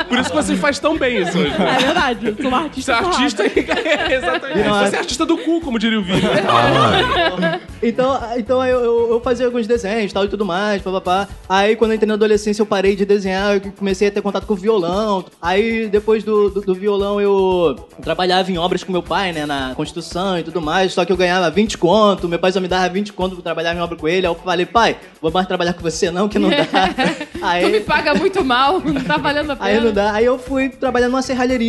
Por 0.07 0.19
isso 0.19 0.29
que 0.29 0.35
você 0.35 0.55
faz 0.55 0.79
tão 0.79 0.97
bem 0.97 1.21
isso 1.21 1.37
hoje. 1.37 1.53
É 1.75 1.77
verdade, 1.79 2.27
eu 2.27 2.35
sou 2.35 2.47
uma 2.47 2.69
Você 2.69 2.91
artista. 2.91 3.43
é 3.43 3.49
artista. 3.49 4.13
Exatamente. 4.13 4.67
Não, 4.67 4.79
Você 4.85 4.95
é 4.95 4.99
artista 4.99 5.25
do 5.25 5.37
cu, 5.37 5.61
como 5.61 5.79
diria 5.79 5.99
o 5.99 6.03
Vini. 6.03 6.21
Então, 7.83 8.19
então 8.37 8.63
eu, 8.63 8.79
eu, 8.79 9.09
eu 9.13 9.21
fazia 9.21 9.45
alguns 9.45 9.65
desenhos 9.65 10.13
tal 10.13 10.25
e 10.25 10.27
tudo 10.27 10.45
mais, 10.45 10.83
papapá. 10.83 11.27
Aí 11.49 11.75
quando 11.75 11.91
eu 11.91 11.95
entrei 11.95 12.07
na 12.07 12.13
adolescência 12.13 12.61
eu 12.61 12.65
parei 12.65 12.95
de 12.95 13.05
desenhar, 13.05 13.55
eu 13.55 13.71
comecei 13.71 14.07
a 14.07 14.11
ter 14.11 14.21
contato 14.21 14.45
com 14.45 14.53
o 14.53 14.55
violão. 14.55 15.25
Aí 15.41 15.87
depois 15.87 16.23
do, 16.23 16.49
do, 16.51 16.61
do 16.61 16.75
violão 16.75 17.19
eu 17.19 17.87
trabalhava 18.03 18.51
em 18.51 18.57
obras 18.57 18.83
com 18.83 18.91
meu 18.91 19.01
pai, 19.01 19.31
né, 19.33 19.47
na 19.47 19.73
construção 19.73 20.37
e 20.37 20.43
tudo 20.43 20.61
mais. 20.61 20.93
Só 20.93 21.03
que 21.03 21.11
eu 21.11 21.17
ganhava 21.17 21.49
20 21.49 21.77
conto, 21.79 22.29
meu 22.29 22.37
pai 22.37 22.51
só 22.51 22.59
me 22.59 22.67
dava 22.67 22.87
20 22.87 23.13
conto 23.13 23.35
pra 23.35 23.43
trabalhar 23.43 23.75
em 23.75 23.79
obra 23.79 23.97
com 23.97 24.07
ele. 24.07 24.27
Aí 24.27 24.31
eu 24.31 24.35
falei, 24.35 24.65
pai, 24.65 24.97
vou 25.19 25.31
mais 25.31 25.47
trabalhar 25.47 25.73
com 25.73 25.81
você 25.81 26.11
não, 26.11 26.29
que 26.29 26.37
não 26.37 26.49
dá. 26.49 26.61
Tu 27.31 27.67
me 27.67 27.77
Aí, 27.77 27.79
paga 27.81 28.13
muito 28.13 28.43
mal, 28.43 28.79
não 28.79 29.01
tá 29.03 29.17
valendo 29.17 29.51
a 29.51 29.55
pena. 29.55 29.69
Aí 29.69 29.79
não 29.79 29.91
dá. 29.91 30.13
Aí 30.13 30.25
eu 30.25 30.37
fui 30.37 30.69
trabalhar 30.69 31.07
numa 31.07 31.21
serralheria, 31.21 31.60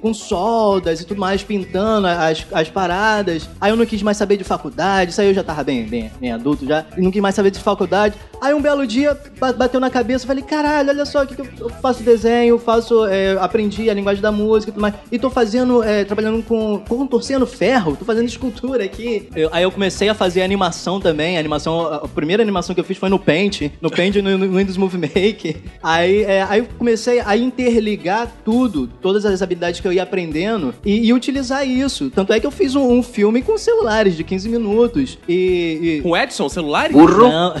com 0.00 0.12
soldas 0.14 1.00
e 1.00 1.04
tudo 1.06 1.20
mais, 1.20 1.42
pintando 1.42 2.06
as, 2.06 2.46
as 2.52 2.68
paradas. 2.68 3.48
Aí 3.60 3.70
eu 3.70 3.76
não 3.76 3.86
quis 3.86 4.02
mais 4.02 4.16
saber 4.16 4.36
de 4.36 4.44
faculdade, 4.44 5.10
isso 5.10 5.20
aí 5.20 5.28
eu 5.28 5.34
já 5.34 5.42
tava 5.42 5.62
bem, 5.64 5.84
bem, 5.84 6.10
bem 6.20 6.32
adulto 6.32 6.66
já. 6.66 6.84
E 6.96 7.00
não 7.00 7.10
quis 7.10 7.20
mais 7.20 7.34
saber 7.34 7.50
de 7.50 7.58
faculdade. 7.58 8.14
Aí 8.40 8.54
um 8.54 8.60
belo 8.62 8.86
dia 8.86 9.18
ba- 9.38 9.52
bateu 9.52 9.78
na 9.80 9.90
cabeça, 9.90 10.26
falei, 10.26 10.42
caralho, 10.42 10.88
olha 10.90 11.04
só, 11.04 11.26
que 11.26 11.34
que 11.34 11.42
eu, 11.62 11.68
faço 11.82 12.02
desenho, 12.02 12.58
faço. 12.58 13.06
é, 13.06 13.32
aprendi 13.40 13.88
a 13.90 13.94
linguagem 13.94 14.22
da 14.22 14.32
música 14.32 14.70
e 14.70 14.72
tudo 14.72 14.82
mais. 14.82 14.94
E 15.12 15.18
tô 15.18 15.28
fazendo, 15.30 15.82
é, 15.82 16.04
trabalhando 16.04 16.42
com. 16.42 16.82
contorcendo 16.88 17.46
ferro, 17.46 17.96
tô 17.96 18.04
fazendo 18.04 18.26
escultura 18.26 18.82
aqui. 18.84 19.28
Eu- 19.36 19.50
aí 19.52 19.62
eu 19.62 19.70
comecei 19.70 20.08
a 20.08 20.14
fazer 20.14 20.42
animação 20.42 20.98
também. 21.00 21.36
A 21.36 21.40
animação, 21.40 21.86
a, 21.86 22.08
primeira 22.08 22.42
animação 22.42 22.74
que 22.74 22.80
eu 22.80 22.84
fiz 22.84 22.96
foi 22.96 23.08
no 23.08 23.18
Paint, 23.18 23.70
no 23.80 23.90
Paint 23.90 24.16
no, 24.16 24.38
no 24.38 24.56
Windows 24.58 24.76
Movie 24.76 24.98
Maker. 24.98 25.56
Aí, 25.82 26.22
é, 26.22 26.42
aí 26.48 26.60
eu 26.60 26.66
comecei 26.78 27.20
a 27.20 27.36
interligar 27.36 28.26
tudo, 28.44 28.86
todas 29.02 29.24
as 29.26 29.29
habilidades 29.42 29.80
que 29.80 29.86
eu 29.88 29.92
ia 29.92 30.02
aprendendo 30.02 30.74
e, 30.84 31.06
e 31.08 31.12
utilizar 31.12 31.66
isso. 31.66 32.10
Tanto 32.10 32.32
é 32.32 32.40
que 32.40 32.46
eu 32.46 32.50
fiz 32.50 32.74
um, 32.74 32.90
um 32.98 33.02
filme 33.02 33.42
com 33.42 33.56
celulares 33.56 34.16
de 34.16 34.24
15 34.24 34.48
minutos. 34.48 35.18
E. 35.28 35.98
e- 35.98 36.00
Com 36.02 36.10
o 36.10 36.16
Edson, 36.18 36.48
celular? 36.48 36.90
Não, 36.90 37.54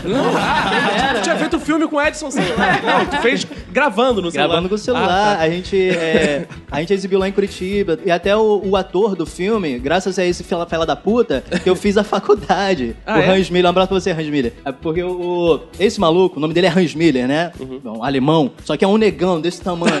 Tu 1.14 1.22
tinha 1.22 1.36
feito 1.36 1.58
filme 1.60 1.86
com 1.88 1.96
o 1.96 2.02
Edson 2.02 2.30
celular. 2.30 2.82
Não, 2.82 3.06
tu 3.06 3.16
fez 3.18 3.46
gravando 3.70 4.20
no 4.22 4.30
celular. 4.30 4.48
Gravando 4.48 4.68
com 4.68 4.74
o 4.74 4.78
celular. 4.78 5.32
Ah, 5.32 5.36
tá. 5.36 5.42
A 5.42 5.50
gente 5.50 5.76
é, 5.90 6.46
a 6.70 6.80
gente 6.80 6.92
exibiu 6.92 7.18
lá 7.18 7.28
em 7.28 7.32
Curitiba. 7.32 7.98
E 8.04 8.10
até 8.10 8.36
o, 8.36 8.62
o 8.64 8.76
ator 8.76 9.14
do 9.16 9.24
filme, 9.26 9.78
graças 9.78 10.18
a 10.18 10.24
esse 10.24 10.42
fela, 10.44 10.66
fela 10.66 10.84
da 10.86 10.96
puta, 10.96 11.42
que 11.62 11.68
eu 11.70 11.76
fiz 11.76 11.96
a 11.96 12.04
faculdade. 12.04 12.96
Ah, 13.06 13.18
o 13.18 13.22
é? 13.22 13.28
Hans 13.38 13.50
Miller. 13.50 13.66
Um 13.66 13.70
abraço 13.70 13.88
pra 13.88 13.98
você, 14.00 14.10
Hans 14.12 14.28
Miller. 14.28 14.52
É 14.64 14.70
porque 14.72 15.02
o, 15.02 15.10
o- 15.56 15.60
esse 15.78 15.98
maluco, 16.00 16.36
o 16.38 16.40
nome 16.40 16.54
dele 16.54 16.66
é 16.68 16.70
Hans 16.70 16.94
Miller, 16.94 17.26
né? 17.26 17.50
Uhum. 17.58 17.80
Um 17.98 18.04
alemão. 18.04 18.50
Só 18.64 18.76
que 18.76 18.84
é 18.84 18.88
um 18.88 18.96
negão 18.96 19.40
desse 19.40 19.60
tamanho. 19.60 19.94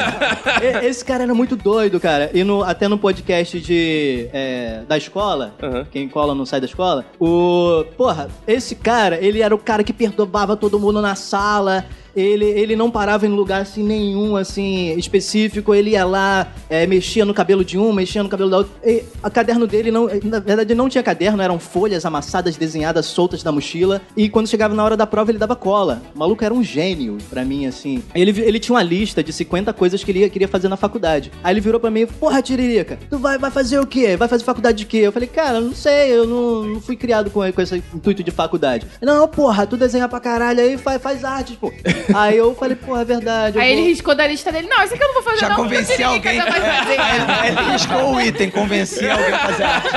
Esse 0.82 1.04
cara 1.04 1.24
era 1.24 1.34
muito 1.34 1.56
doido, 1.56 1.98
cara. 2.00 2.30
E 2.34 2.42
no- 2.44 2.62
até 2.62 2.88
no 2.88 2.98
podcast 2.98 3.60
de, 3.60 4.28
é, 4.32 4.82
da 4.88 4.96
escola, 4.96 5.54
Aham. 5.62 5.86
quem 5.90 6.08
cola 6.08 6.34
não 6.34 6.46
sai 6.46 6.60
da 6.60 6.66
escola, 6.66 7.04
o. 7.20 7.84
Porra, 7.96 8.28
esse 8.46 8.74
cara, 8.74 9.16
ele 9.22 9.40
era 9.42 9.54
o 9.54 9.58
cara 9.58 9.82
que 9.84 9.92
perturbava 9.92 10.56
todo 10.56 10.78
mundo 10.78 11.00
na 11.02 11.14
sala. 11.14 11.84
Ele, 12.16 12.46
ele 12.46 12.74
não 12.74 12.90
parava 12.90 13.26
em 13.26 13.30
lugar 13.30 13.62
assim 13.62 13.82
nenhum, 13.82 14.36
assim, 14.36 14.96
específico. 14.98 15.74
Ele 15.74 15.90
ia 15.90 16.04
lá, 16.04 16.48
é, 16.70 16.86
mexia 16.86 17.24
no 17.24 17.34
cabelo 17.34 17.64
de 17.64 17.78
um, 17.78 17.92
mexia 17.92 18.22
no 18.22 18.28
cabelo 18.28 18.50
da 18.50 18.56
outra. 18.58 18.72
E 18.84 19.04
a 19.22 19.28
caderno 19.30 19.66
dele, 19.66 19.90
não, 19.90 20.08
na 20.24 20.40
verdade, 20.40 20.74
não 20.74 20.88
tinha 20.88 21.02
caderno, 21.02 21.42
eram 21.42 21.58
folhas 21.58 22.04
amassadas, 22.06 22.56
desenhadas, 22.56 23.06
soltas 23.06 23.44
na 23.44 23.52
mochila. 23.52 24.00
E 24.16 24.28
quando 24.28 24.48
chegava 24.48 24.74
na 24.74 24.82
hora 24.82 24.96
da 24.96 25.06
prova, 25.06 25.30
ele 25.30 25.38
dava 25.38 25.54
cola. 25.54 26.02
O 26.14 26.18
maluco 26.18 26.42
era 26.44 26.54
um 26.54 26.62
gênio 26.64 27.18
pra 27.28 27.44
mim, 27.44 27.66
assim. 27.66 28.02
Ele, 28.14 28.30
ele 28.40 28.58
tinha 28.58 28.74
uma 28.74 28.82
lista 28.82 29.22
de 29.22 29.32
50 29.32 29.72
coisas 29.72 30.02
que 30.02 30.10
ele 30.10 30.20
ia- 30.20 30.30
queria 30.30 30.48
fazer 30.48 30.68
na 30.68 30.76
faculdade. 30.76 31.30
Aí 31.44 31.52
ele 31.52 31.60
virou 31.60 31.78
pra 31.78 31.90
mim, 31.90 32.06
porra, 32.06 32.40
Tiririca, 32.40 32.98
tu 33.10 33.18
vai, 33.18 33.36
vai 33.38 33.50
fazer 33.50 33.78
o 33.78 33.86
quê? 33.86 34.16
Vai 34.16 34.28
fazer 34.28 34.44
faculdade 34.44 34.78
de 34.78 34.86
quê? 34.86 34.98
Eu 34.98 35.12
falei, 35.12 35.28
cara, 35.28 35.60
não 35.60 35.74
sei, 35.74 36.12
eu 36.12 36.26
não, 36.26 36.62
não 36.64 36.80
fui 36.80 36.96
criado 36.96 37.30
com, 37.30 37.40
com 37.52 37.60
esse 37.62 37.82
intuito 37.94 38.22
de 38.22 38.30
faculdade. 38.30 38.86
Não, 39.02 39.26
porra, 39.28 39.66
tu 39.66 39.76
desenha 39.76 40.08
pra 40.08 40.20
caralho 40.20 40.60
aí, 40.60 40.78
faz, 40.78 41.02
faz 41.02 41.24
arte, 41.24 41.56
pô. 41.60 41.72
Aí 42.14 42.36
eu 42.36 42.54
falei, 42.54 42.76
porra, 42.76 43.02
é 43.02 43.04
verdade. 43.04 43.58
Aí 43.58 43.72
vou- 43.72 43.78
ele 43.82 43.88
riscou 43.88 44.14
da 44.14 44.26
lista 44.26 44.50
dele. 44.52 44.68
Não, 44.68 44.82
isso 44.84 44.94
aqui 44.94 45.02
eu 45.02 45.06
não 45.08 45.14
vou 45.14 45.22
fazer 45.22 45.40
Já 45.40 45.48
não. 45.48 45.56
convenci 45.56 46.02
alguém. 46.02 46.36
já 46.36 46.44
vai 46.44 46.60
fazer. 46.60 47.00
Aí, 47.00 47.48
ele 47.50 47.72
riscou 47.72 48.14
o 48.14 48.20
item, 48.20 48.50
convenci 48.50 49.08
alguém 49.08 49.32
a 49.32 49.38
fazer 49.38 49.62
arte. 49.64 49.88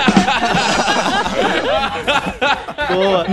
Boa. 2.93 3.25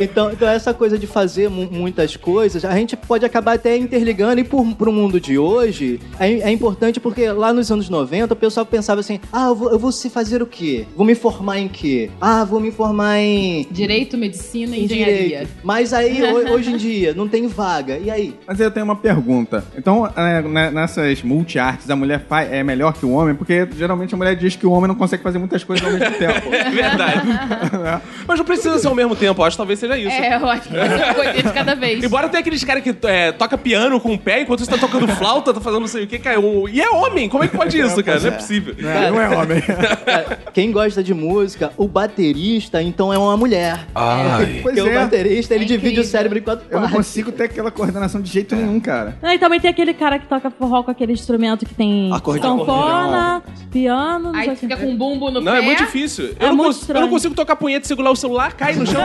Então, 0.00 0.32
então, 0.32 0.48
essa 0.48 0.74
coisa 0.74 0.98
de 0.98 1.06
fazer 1.06 1.48
mu- 1.48 1.68
muitas 1.70 2.16
coisas, 2.16 2.64
a 2.64 2.74
gente 2.74 2.96
pode 2.96 3.24
acabar 3.24 3.54
até 3.54 3.76
interligando. 3.76 4.40
E 4.40 4.44
por, 4.44 4.66
pro 4.74 4.92
mundo 4.92 5.20
de 5.20 5.38
hoje, 5.38 6.00
é, 6.18 6.32
é 6.32 6.50
importante 6.50 6.98
porque 6.98 7.30
lá 7.30 7.52
nos 7.52 7.70
anos 7.70 7.88
90, 7.88 8.32
o 8.34 8.36
pessoal 8.36 8.66
pensava 8.66 9.00
assim: 9.00 9.20
ah, 9.32 9.46
eu 9.48 9.54
vou, 9.54 9.70
eu 9.70 9.78
vou 9.78 9.92
se 9.92 10.10
fazer 10.10 10.42
o 10.42 10.46
quê? 10.46 10.84
Vou 10.96 11.06
me 11.06 11.14
formar 11.14 11.58
em 11.58 11.68
quê? 11.68 12.10
Ah, 12.20 12.44
vou 12.44 12.58
me 12.60 12.70
formar 12.72 13.18
em. 13.18 13.66
Direito, 13.70 14.16
medicina 14.18 14.76
e 14.76 14.84
engenharia. 14.84 15.16
direito. 15.22 15.50
Mas 15.62 15.92
aí, 15.92 16.22
ho- 16.24 16.52
hoje 16.52 16.72
em 16.72 16.76
dia, 16.76 17.14
não 17.14 17.28
tem 17.28 17.46
vaga. 17.46 17.98
E 17.98 18.07
aí? 18.10 18.36
Mas 18.46 18.60
eu 18.60 18.70
tenho 18.70 18.84
uma 18.84 18.96
pergunta. 18.96 19.64
Então, 19.76 20.06
é, 20.16 20.42
né, 20.42 20.70
nessas 20.70 21.22
multi-artes, 21.22 21.88
a 21.90 21.96
mulher 21.96 22.24
faz, 22.28 22.50
é 22.52 22.62
melhor 22.62 22.92
que 22.94 23.04
o 23.06 23.10
homem? 23.12 23.34
Porque 23.34 23.66
geralmente 23.76 24.14
a 24.14 24.16
mulher 24.16 24.34
diz 24.36 24.56
que 24.56 24.66
o 24.66 24.70
homem 24.72 24.88
não 24.88 24.94
consegue 24.94 25.22
fazer 25.22 25.38
muitas 25.38 25.62
coisas 25.64 25.84
ao 25.86 25.92
mesmo 25.92 26.14
tempo. 26.16 26.48
É 26.58 26.70
verdade. 26.70 27.22
Mas 28.26 28.38
não 28.38 28.44
precisa 28.44 28.78
ser 28.78 28.86
ao 28.88 28.94
mesmo 28.94 29.14
tempo, 29.16 29.42
acho 29.42 29.52
que 29.54 29.58
talvez 29.58 29.78
seja 29.78 29.96
isso. 29.96 30.08
É, 30.10 30.34
eu 30.36 30.48
acho 30.48 30.62
que 30.68 30.74
vai 30.76 30.88
ser 30.88 31.04
uma 31.04 31.14
coisinha 31.14 31.42
de 31.42 31.52
cada 31.52 31.74
vez. 31.74 32.04
Embora 32.04 32.28
tenha 32.28 32.40
aqueles 32.40 32.62
caras 32.64 32.82
que 32.82 32.94
é, 33.04 33.32
toca 33.32 33.56
piano 33.56 33.98
com 34.00 34.12
o 34.14 34.18
pé 34.18 34.42
enquanto 34.42 34.60
você 34.64 34.70
tá 34.70 34.76
tocando 34.78 35.08
flauta, 35.08 35.52
tá 35.54 35.60
fazendo 35.60 35.80
não 35.80 35.86
sei 35.86 36.04
o 36.04 36.06
que, 36.06 36.18
cara. 36.18 36.38
Um- 36.40 36.68
E 36.68 36.80
é 36.80 36.90
homem, 36.90 37.28
como 37.28 37.44
é 37.44 37.48
que 37.48 37.56
pode 37.56 37.78
isso, 37.78 38.02
cara? 38.04 38.20
Não 38.20 38.28
é 38.28 38.30
possível. 38.32 38.74
É, 38.78 39.10
não 39.10 39.20
é 39.20 39.28
homem. 39.36 39.60
Cara, 39.62 40.38
quem 40.52 40.70
gosta 40.72 41.02
de 41.02 41.14
música, 41.14 41.72
o 41.76 41.86
baterista, 41.88 42.82
então 42.82 43.12
é 43.12 43.18
uma 43.18 43.36
mulher. 43.36 43.86
Ai. 43.94 44.60
Pois 44.62 44.74
Porque 44.76 44.80
o 44.80 44.92
é. 44.92 44.94
baterista, 44.98 45.54
ele 45.54 45.64
É 45.64 45.66
divide 45.66 45.86
incrível. 45.86 46.02
o 46.04 46.06
cérebro 46.06 46.38
em 46.38 46.42
quatro 46.42 46.66
Eu 46.70 46.80
não 46.80 46.88
consigo 46.90 47.30
ter 47.32 47.44
aquela 47.44 47.70
coordenação 47.70 47.97
de 48.06 48.30
jeito 48.30 48.54
nenhum, 48.56 48.78
cara. 48.80 49.18
Ah, 49.22 49.34
E 49.34 49.38
também 49.38 49.58
tem 49.60 49.70
aquele 49.70 49.92
cara 49.94 50.18
que 50.18 50.26
toca 50.26 50.50
forró 50.50 50.82
com 50.82 50.90
aquele 50.90 51.12
instrumento 51.12 51.66
que 51.66 51.74
tem 51.74 52.12
Acordeão. 52.12 52.58
sanfona, 52.58 53.42
piano, 53.70 54.24
não 54.26 54.32
sei 54.32 54.40
Aí 54.42 54.48
que. 54.50 54.56
fica 54.56 54.76
com 54.76 54.96
bumbo 54.96 55.30
no 55.30 55.40
Não, 55.40 55.52
pé. 55.52 55.58
é 55.58 55.62
muito 55.62 55.84
difícil. 55.84 56.34
É 56.38 56.44
Eu, 56.44 56.48
não 56.48 56.56
muito 56.56 56.66
cons- 56.68 56.76
eu 56.76 56.80
estranho. 56.82 57.00
não 57.06 57.10
consigo 57.10 57.34
tocar 57.34 57.56
punheta 57.56 57.84
e 57.84 57.88
segurar 57.88 58.10
o 58.10 58.16
celular, 58.16 58.52
cai 58.54 58.74
no 58.74 58.86
chão. 58.86 59.02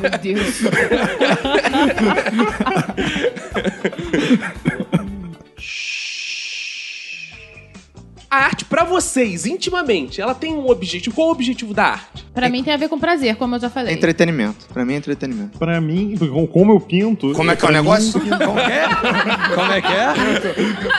Meu 0.00 0.10
Deus. 0.22 0.62
A 8.28 8.36
arte, 8.38 8.64
pra 8.64 8.84
vocês, 8.84 9.46
intimamente, 9.46 10.20
ela 10.20 10.34
tem 10.34 10.52
um 10.52 10.68
objetivo. 10.68 11.14
Qual 11.14 11.28
é 11.28 11.30
o 11.30 11.32
objetivo 11.32 11.72
da 11.72 11.84
arte? 11.84 12.25
Pra 12.36 12.48
mim 12.50 12.62
tem 12.62 12.72
a 12.72 12.76
ver 12.76 12.88
com 12.88 12.98
prazer, 12.98 13.34
como 13.36 13.56
eu 13.56 13.60
já 13.60 13.70
falei. 13.70 13.94
Entretenimento. 13.94 14.66
Pra 14.72 14.84
mim 14.84 14.94
é 14.94 14.96
entretenimento. 14.98 15.58
Pra 15.58 15.80
mim, 15.80 16.14
com- 16.18 16.46
como 16.46 16.72
eu 16.72 16.80
pinto. 16.80 17.32
Como 17.32 17.50
é 17.50 17.56
que 17.56 17.64
é 17.64 17.68
o 17.68 17.72
pra 17.72 17.82
mim, 17.82 17.88
negócio? 17.88 18.20
Como 18.20 18.54
que 18.60 18.72
é? 18.72 19.54
Como 19.54 19.72
é 19.72 19.80
que 19.80 19.92
é? 19.92 20.12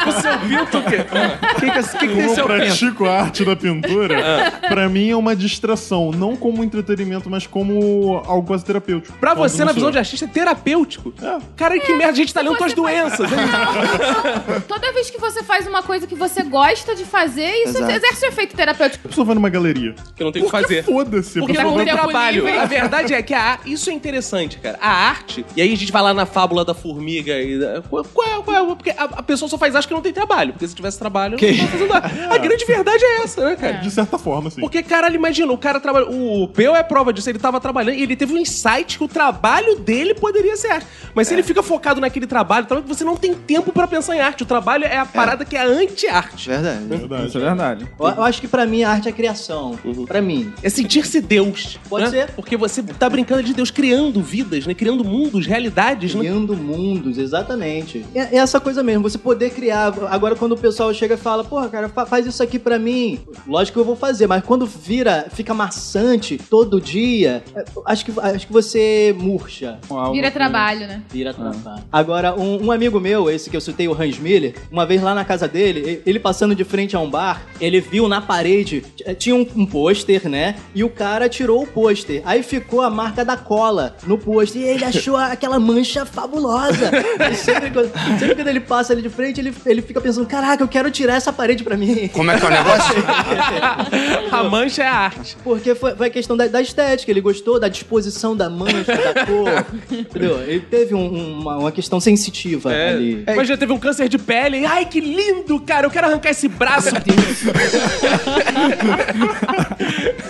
O 0.08 0.12
seu 0.22 0.40
pinto 0.40 0.78
o 0.80 0.84
quê? 0.84 0.98
O 0.98 1.60
que, 1.60 1.72
que, 1.72 1.72
que, 1.72 1.90
que 1.92 1.98
tem 2.00 2.10
Como 2.10 2.22
eu 2.22 2.36
seu 2.36 2.48
pinto? 2.48 2.58
pratico 2.66 3.06
a 3.06 3.22
arte 3.22 3.46
da 3.46 3.56
pintura, 3.56 4.52
pra 4.68 4.90
mim 4.90 5.10
é 5.12 5.16
uma 5.16 5.36
distração. 5.36 6.12
Não 6.12 6.36
como 6.36 6.64
entretenimento, 6.64 7.30
mas 7.30 7.46
como 7.46 8.22
algo 8.26 8.48
quase 8.48 8.66
terapêutico. 8.66 9.16
Pra 9.20 9.36
Quando 9.36 9.50
você, 9.50 9.64
na 9.64 9.72
visão 9.74 9.92
de 9.92 10.00
artista, 10.00 10.26
é 10.26 10.28
terapêutico. 10.28 11.14
É. 11.22 11.38
Cara, 11.56 11.80
que 11.80 11.94
merda, 11.94 12.14
a 12.14 12.16
gente 12.16 12.34
tá 12.34 12.42
lendo 12.42 12.58
tuas 12.58 12.74
doenças. 12.74 13.32
hein? 13.32 13.38
Toda 14.68 14.92
vez 14.92 15.10
que 15.12 15.20
você 15.20 15.44
faz 15.44 15.68
uma 15.68 15.84
coisa 15.84 16.08
que 16.08 16.16
você 16.16 16.42
gosta 16.44 16.96
de 16.96 17.06
fazer, 17.06 17.48
isso 17.66 17.78
Exato. 17.78 17.92
exerce 17.92 18.26
um 18.26 18.30
efeito 18.30 18.56
terapêutico. 18.56 19.06
A 19.06 19.10
pessoa 19.10 19.26
vai 19.26 19.36
numa 19.36 19.50
galeria. 19.50 19.94
que 20.16 20.24
eu 20.24 20.26
não 20.26 20.32
tenho 20.32 20.46
o 20.46 20.48
que 20.48 20.52
fazer. 20.52 20.84
Foda-se. 20.84 21.27
Porque 21.34 21.54
tá 21.58 21.64
com 21.64 21.70
não 21.72 21.78
tem 21.78 21.94
trabalho. 21.94 22.60
A 22.60 22.66
verdade 22.66 23.14
é 23.14 23.22
que 23.22 23.34
a 23.34 23.60
isso 23.66 23.90
é 23.90 23.94
interessante, 23.94 24.58
cara. 24.60 24.78
A 24.82 24.90
arte, 24.90 25.46
e 25.56 25.62
aí 25.62 25.72
a 25.74 25.78
gente 25.78 25.92
vai 25.92 26.02
lá 26.02 26.14
na 26.14 26.26
fábula 26.26 26.64
da 26.66 26.74
formiga 26.74 27.40
e. 27.40 27.60
da- 27.60 27.82
Qual, 27.82 28.04
qual, 28.06 28.44
qual, 28.44 28.66
porque 28.76 28.92
a, 28.92 29.04
a 29.04 29.24
pessoa 29.24 29.50
só 29.50 29.58
faz 29.58 29.76
arte 29.76 29.88
que 29.88 29.94
não 29.94 30.02
tem 30.02 30.14
trabalho. 30.14 30.54
Porque 30.54 30.68
se 30.68 30.76
tivesse 30.76 30.98
trabalho, 31.00 31.38
não 31.40 31.58
tava 31.58 31.68
fazendo 31.72 31.94
arte. 31.94 32.20
A 32.30 32.38
grande 32.38 32.66
verdade 32.66 33.04
é 33.04 33.24
essa, 33.24 33.46
né, 33.50 33.56
cara? 33.56 33.74
De 33.78 33.92
certa 33.92 34.18
forma, 34.18 34.48
assim. 34.48 34.62
Porque, 34.62 34.82
caralho, 34.84 35.16
imagina, 35.16 35.52
o 35.52 35.58
cara 35.58 35.80
trabalha. 35.80 36.08
O 36.10 36.48
Peu 36.48 36.76
é 36.76 36.84
prova 36.84 37.12
disso, 37.14 37.30
ele 37.30 37.40
tava 37.40 37.60
trabalhando 37.60 37.96
e 37.98 38.04
ele 38.04 38.16
teve 38.16 38.34
um 38.34 38.38
insight 38.38 38.98
que 38.98 39.04
o 39.04 39.08
trabalho 39.08 39.76
dele 39.80 40.14
poderia 40.14 40.56
ser 40.56 40.72
arte. 40.72 40.88
Mas 41.14 41.28
se 41.28 41.34
ele 41.34 41.44
fica 41.44 41.62
focado 41.64 42.00
naquele 42.02 42.28
trabalho, 42.28 42.66
você 42.86 43.04
não 43.04 43.16
tem 43.16 43.34
tempo 43.34 43.72
pra 43.72 43.88
pensar 43.88 44.16
em 44.16 44.20
arte. 44.20 44.44
O 44.44 44.46
trabalho 44.46 44.86
é 44.86 44.98
a 44.98 45.06
parada 45.06 45.44
que 45.46 45.56
é 45.56 45.64
anti-arte. 45.64 46.50
Verdade. 46.50 46.86
Verdade. 46.86 47.28
Isso 47.28 47.38
é 47.38 47.42
verdade. 47.42 47.88
Eu, 48.00 48.08
eu 48.08 48.24
acho 48.24 48.42
que 48.42 48.48
pra 48.48 48.66
mim 48.66 48.84
a 48.84 48.92
arte 48.92 49.08
é 49.10 49.12
criação. 49.12 49.78
Pra 50.08 50.22
mim. 50.22 50.54
É 50.64 50.70
sentir-se 50.70 51.17
Deus. 51.22 51.80
Pode 51.90 52.06
né? 52.06 52.12
ser. 52.12 52.32
Porque 52.32 52.58
você 52.58 52.82
tá 52.84 53.10
brincando 53.10 53.44
de 53.44 53.54
Deus, 53.54 53.72
criando 53.72 54.22
vidas, 54.22 54.66
né? 54.66 54.74
Criando 54.74 55.04
mundos, 55.04 55.46
realidades, 55.46 56.14
né? 56.14 56.22
Criando 56.22 56.56
mundos, 56.56 57.18
exatamente. 57.18 58.06
É, 58.14 58.36
é 58.36 58.38
essa 58.38 58.60
coisa 58.60 58.84
mesmo, 58.84 59.04
você 59.04 59.18
poder 59.18 59.52
criar. 59.52 59.94
Agora, 60.10 60.36
quando 60.36 60.54
o 60.54 60.58
pessoal 60.58 60.94
chega 60.94 61.16
e 61.16 61.18
fala, 61.18 61.44
porra, 61.44 61.70
cara, 61.70 61.90
fa- 61.90 62.06
faz 62.06 62.26
isso 62.26 62.42
aqui 62.42 62.60
pra 62.60 62.78
mim. 62.80 63.20
Lógico 63.48 63.76
que 63.76 63.80
eu 63.80 63.86
vou 63.86 63.96
fazer, 63.96 64.28
mas 64.28 64.44
quando 64.44 64.66
vira, 64.66 65.28
fica 65.32 65.54
maçante 65.54 66.38
todo 66.50 66.80
dia, 66.82 67.44
é, 67.56 67.64
acho 67.86 68.06
que, 68.06 68.14
acho 68.20 68.48
que 68.48 68.54
você 68.54 69.16
murcha. 69.18 69.80
Vira 70.12 70.32
trabalho, 70.32 70.88
né? 70.88 71.04
Vira 71.10 71.34
trabalho. 71.34 71.84
Agora, 71.92 72.36
um, 72.36 72.66
um 72.66 72.72
amigo 72.72 73.00
meu, 73.00 73.30
esse 73.30 73.50
que 73.50 73.58
eu 73.58 73.62
citei, 73.62 73.88
o 73.88 73.94
Hans 74.00 74.20
Miller, 74.20 74.56
uma 74.72 74.86
vez 74.86 75.02
lá 75.02 75.14
na 75.16 75.26
casa 75.26 75.48
dele, 75.48 76.02
ele 76.06 76.20
passando 76.20 76.56
de 76.56 76.64
frente 76.64 76.96
a 76.96 77.00
um 77.00 77.10
bar, 77.10 77.44
ele 77.60 77.80
viu 77.80 78.08
na 78.08 78.22
parede, 78.22 78.84
tinha 79.18 79.36
um, 79.36 79.46
um 79.56 79.66
pôster, 79.66 80.28
né? 80.30 80.56
E 80.74 80.84
o 80.84 80.90
cara 80.90 81.07
tirou 81.30 81.64
o 81.64 81.68
pôster. 81.68 82.22
Aí 82.26 82.44
ficou 82.44 82.82
a 82.82 82.90
marca 82.90 83.24
da 83.24 83.36
cola 83.38 83.96
no 84.06 84.18
pôster. 84.18 84.62
E 84.62 84.66
ele 84.66 84.84
achou 84.86 85.16
aquela 85.16 85.60
mancha 85.60 86.06
fabulosa. 86.06 86.92
E 87.32 87.36
sempre, 87.36 87.72
quando, 87.72 87.92
sempre 88.20 88.36
quando 88.36 88.48
ele 88.48 88.60
passa 88.60 88.94
ali 88.94 89.02
de 89.02 89.10
frente, 89.10 89.40
ele, 89.42 89.54
ele 89.66 89.82
fica 89.82 90.00
pensando: 90.00 90.26
caraca, 90.28 90.64
eu 90.64 90.68
quero 90.68 90.90
tirar 90.92 91.16
essa 91.16 91.32
parede 91.34 91.64
pra 91.64 91.76
mim. 91.76 92.08
Como 92.14 92.30
é 92.32 92.38
que 92.40 92.46
é 92.46 92.48
o 92.48 92.52
negócio? 92.52 92.96
a 94.32 94.44
mancha 94.44 94.84
é 94.84 94.88
a 94.88 94.94
arte. 94.96 95.36
Porque 95.44 95.76
foi, 95.76 95.96
foi 95.96 96.08
a 96.08 96.10
questão 96.10 96.38
da, 96.38 96.48
da 96.48 96.62
estética, 96.62 97.12
ele 97.12 97.22
gostou 97.22 97.60
da 97.60 97.68
disposição 97.68 98.36
da 98.36 98.50
mancha, 98.50 98.86
da 99.14 99.26
cor. 99.26 99.66
Entendeu? 99.92 100.42
Ele 100.44 100.60
teve 100.62 100.94
um- 100.96 101.38
uma, 101.40 101.58
uma 101.58 101.72
questão 101.72 102.00
sensitiva 102.00 102.74
É. 102.74 102.90
ali. 102.90 103.24
Mas 103.36 103.48
já 103.48 103.58
teve 103.58 103.74
um 103.74 103.80
câncer 103.80 104.08
de 104.10 104.18
pele. 104.18 104.66
Ai, 104.66 104.86
que 104.86 105.00
lindo, 105.00 105.60
cara. 105.60 105.86
Eu 105.88 105.92
quero 105.92 106.08
arrancar 106.08 106.30
esse 106.32 106.48
braço. 106.48 106.90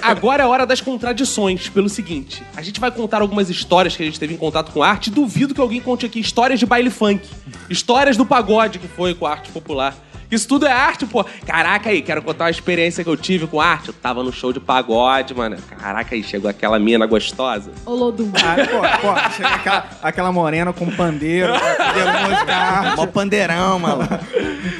Agora 0.01 0.43
é 0.43 0.45
a 0.45 0.49
hora 0.49 0.65
das 0.67 0.81
contradições, 0.81 1.69
pelo 1.69 1.89
seguinte: 1.89 2.43
a 2.55 2.61
gente 2.61 2.79
vai 2.79 2.91
contar 2.91 3.21
algumas 3.21 3.49
histórias 3.49 3.95
que 3.95 4.03
a 4.03 4.05
gente 4.05 4.19
teve 4.19 4.33
em 4.33 4.37
contato 4.37 4.71
com 4.71 4.83
arte. 4.83 5.09
Duvido 5.09 5.55
que 5.55 5.61
alguém 5.61 5.81
conte 5.81 6.05
aqui 6.05 6.19
histórias 6.19 6.59
de 6.59 6.65
baile 6.65 6.89
funk, 6.89 7.27
histórias 7.69 8.15
do 8.15 8.25
pagode 8.25 8.77
que 8.77 8.87
foi 8.87 9.15
com 9.15 9.25
a 9.25 9.31
arte 9.31 9.49
popular. 9.51 9.95
Isso 10.29 10.47
tudo 10.47 10.65
é 10.65 10.71
arte, 10.71 11.05
pô. 11.05 11.23
Caraca 11.45 11.89
aí, 11.89 12.01
quero 12.01 12.21
contar 12.21 12.45
uma 12.45 12.49
experiência 12.51 13.03
que 13.03 13.09
eu 13.09 13.15
tive 13.17 13.47
com 13.47 13.61
arte. 13.61 13.87
Eu 13.89 13.93
tava 13.93 14.23
no 14.23 14.31
show 14.31 14.51
de 14.51 14.59
pagode, 14.59 15.33
mano. 15.33 15.57
Caraca 15.79 16.15
aí, 16.15 16.23
chegou 16.23 16.49
aquela 16.49 16.77
mina 16.79 17.05
gostosa. 17.05 17.71
Olodum. 17.85 18.31
Ah, 18.35 18.55
pô, 18.65 19.07
pô, 19.07 19.31
chega 19.35 19.49
aquela, 19.49 19.89
aquela 20.01 20.31
morena 20.31 20.73
com 20.73 20.85
pandeiro, 20.91 21.53
pandeiro 21.53 22.29
musical. 22.29 22.95
Mó 22.97 23.05
pandeirão, 23.07 23.79
maluco. 23.79 24.07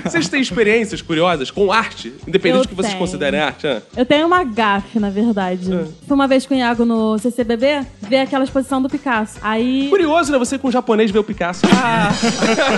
Vocês 0.03 0.27
têm 0.29 0.41
experiências 0.41 1.01
curiosas 1.01 1.49
com 1.51 1.71
arte? 1.71 2.13
Independente 2.27 2.57
Eu 2.59 2.63
do 2.63 2.69
que 2.69 2.75
vocês 2.75 2.93
tenho. 2.93 2.99
considerem 3.05 3.39
arte? 3.39 3.67
hã? 3.67 3.81
Eu 3.95 4.05
tenho 4.05 4.27
uma 4.27 4.43
gafe, 4.43 4.99
na 4.99 5.09
verdade. 5.09 5.73
É. 5.73 5.85
Fui 6.07 6.15
uma 6.15 6.27
vez 6.27 6.45
com 6.45 6.53
o 6.53 6.57
Iago 6.57 6.85
no 6.85 7.17
CCBB 7.19 7.85
ver 8.01 8.19
aquela 8.19 8.43
exposição 8.43 8.81
do 8.81 8.89
Picasso. 8.89 9.37
Aí 9.41 9.87
Curioso, 9.89 10.31
né? 10.31 10.37
Você 10.37 10.57
com 10.57 10.67
um 10.67 10.71
japonês 10.71 11.11
ver 11.11 11.19
o 11.19 11.23
Picasso. 11.23 11.61
Ah, 11.73 12.09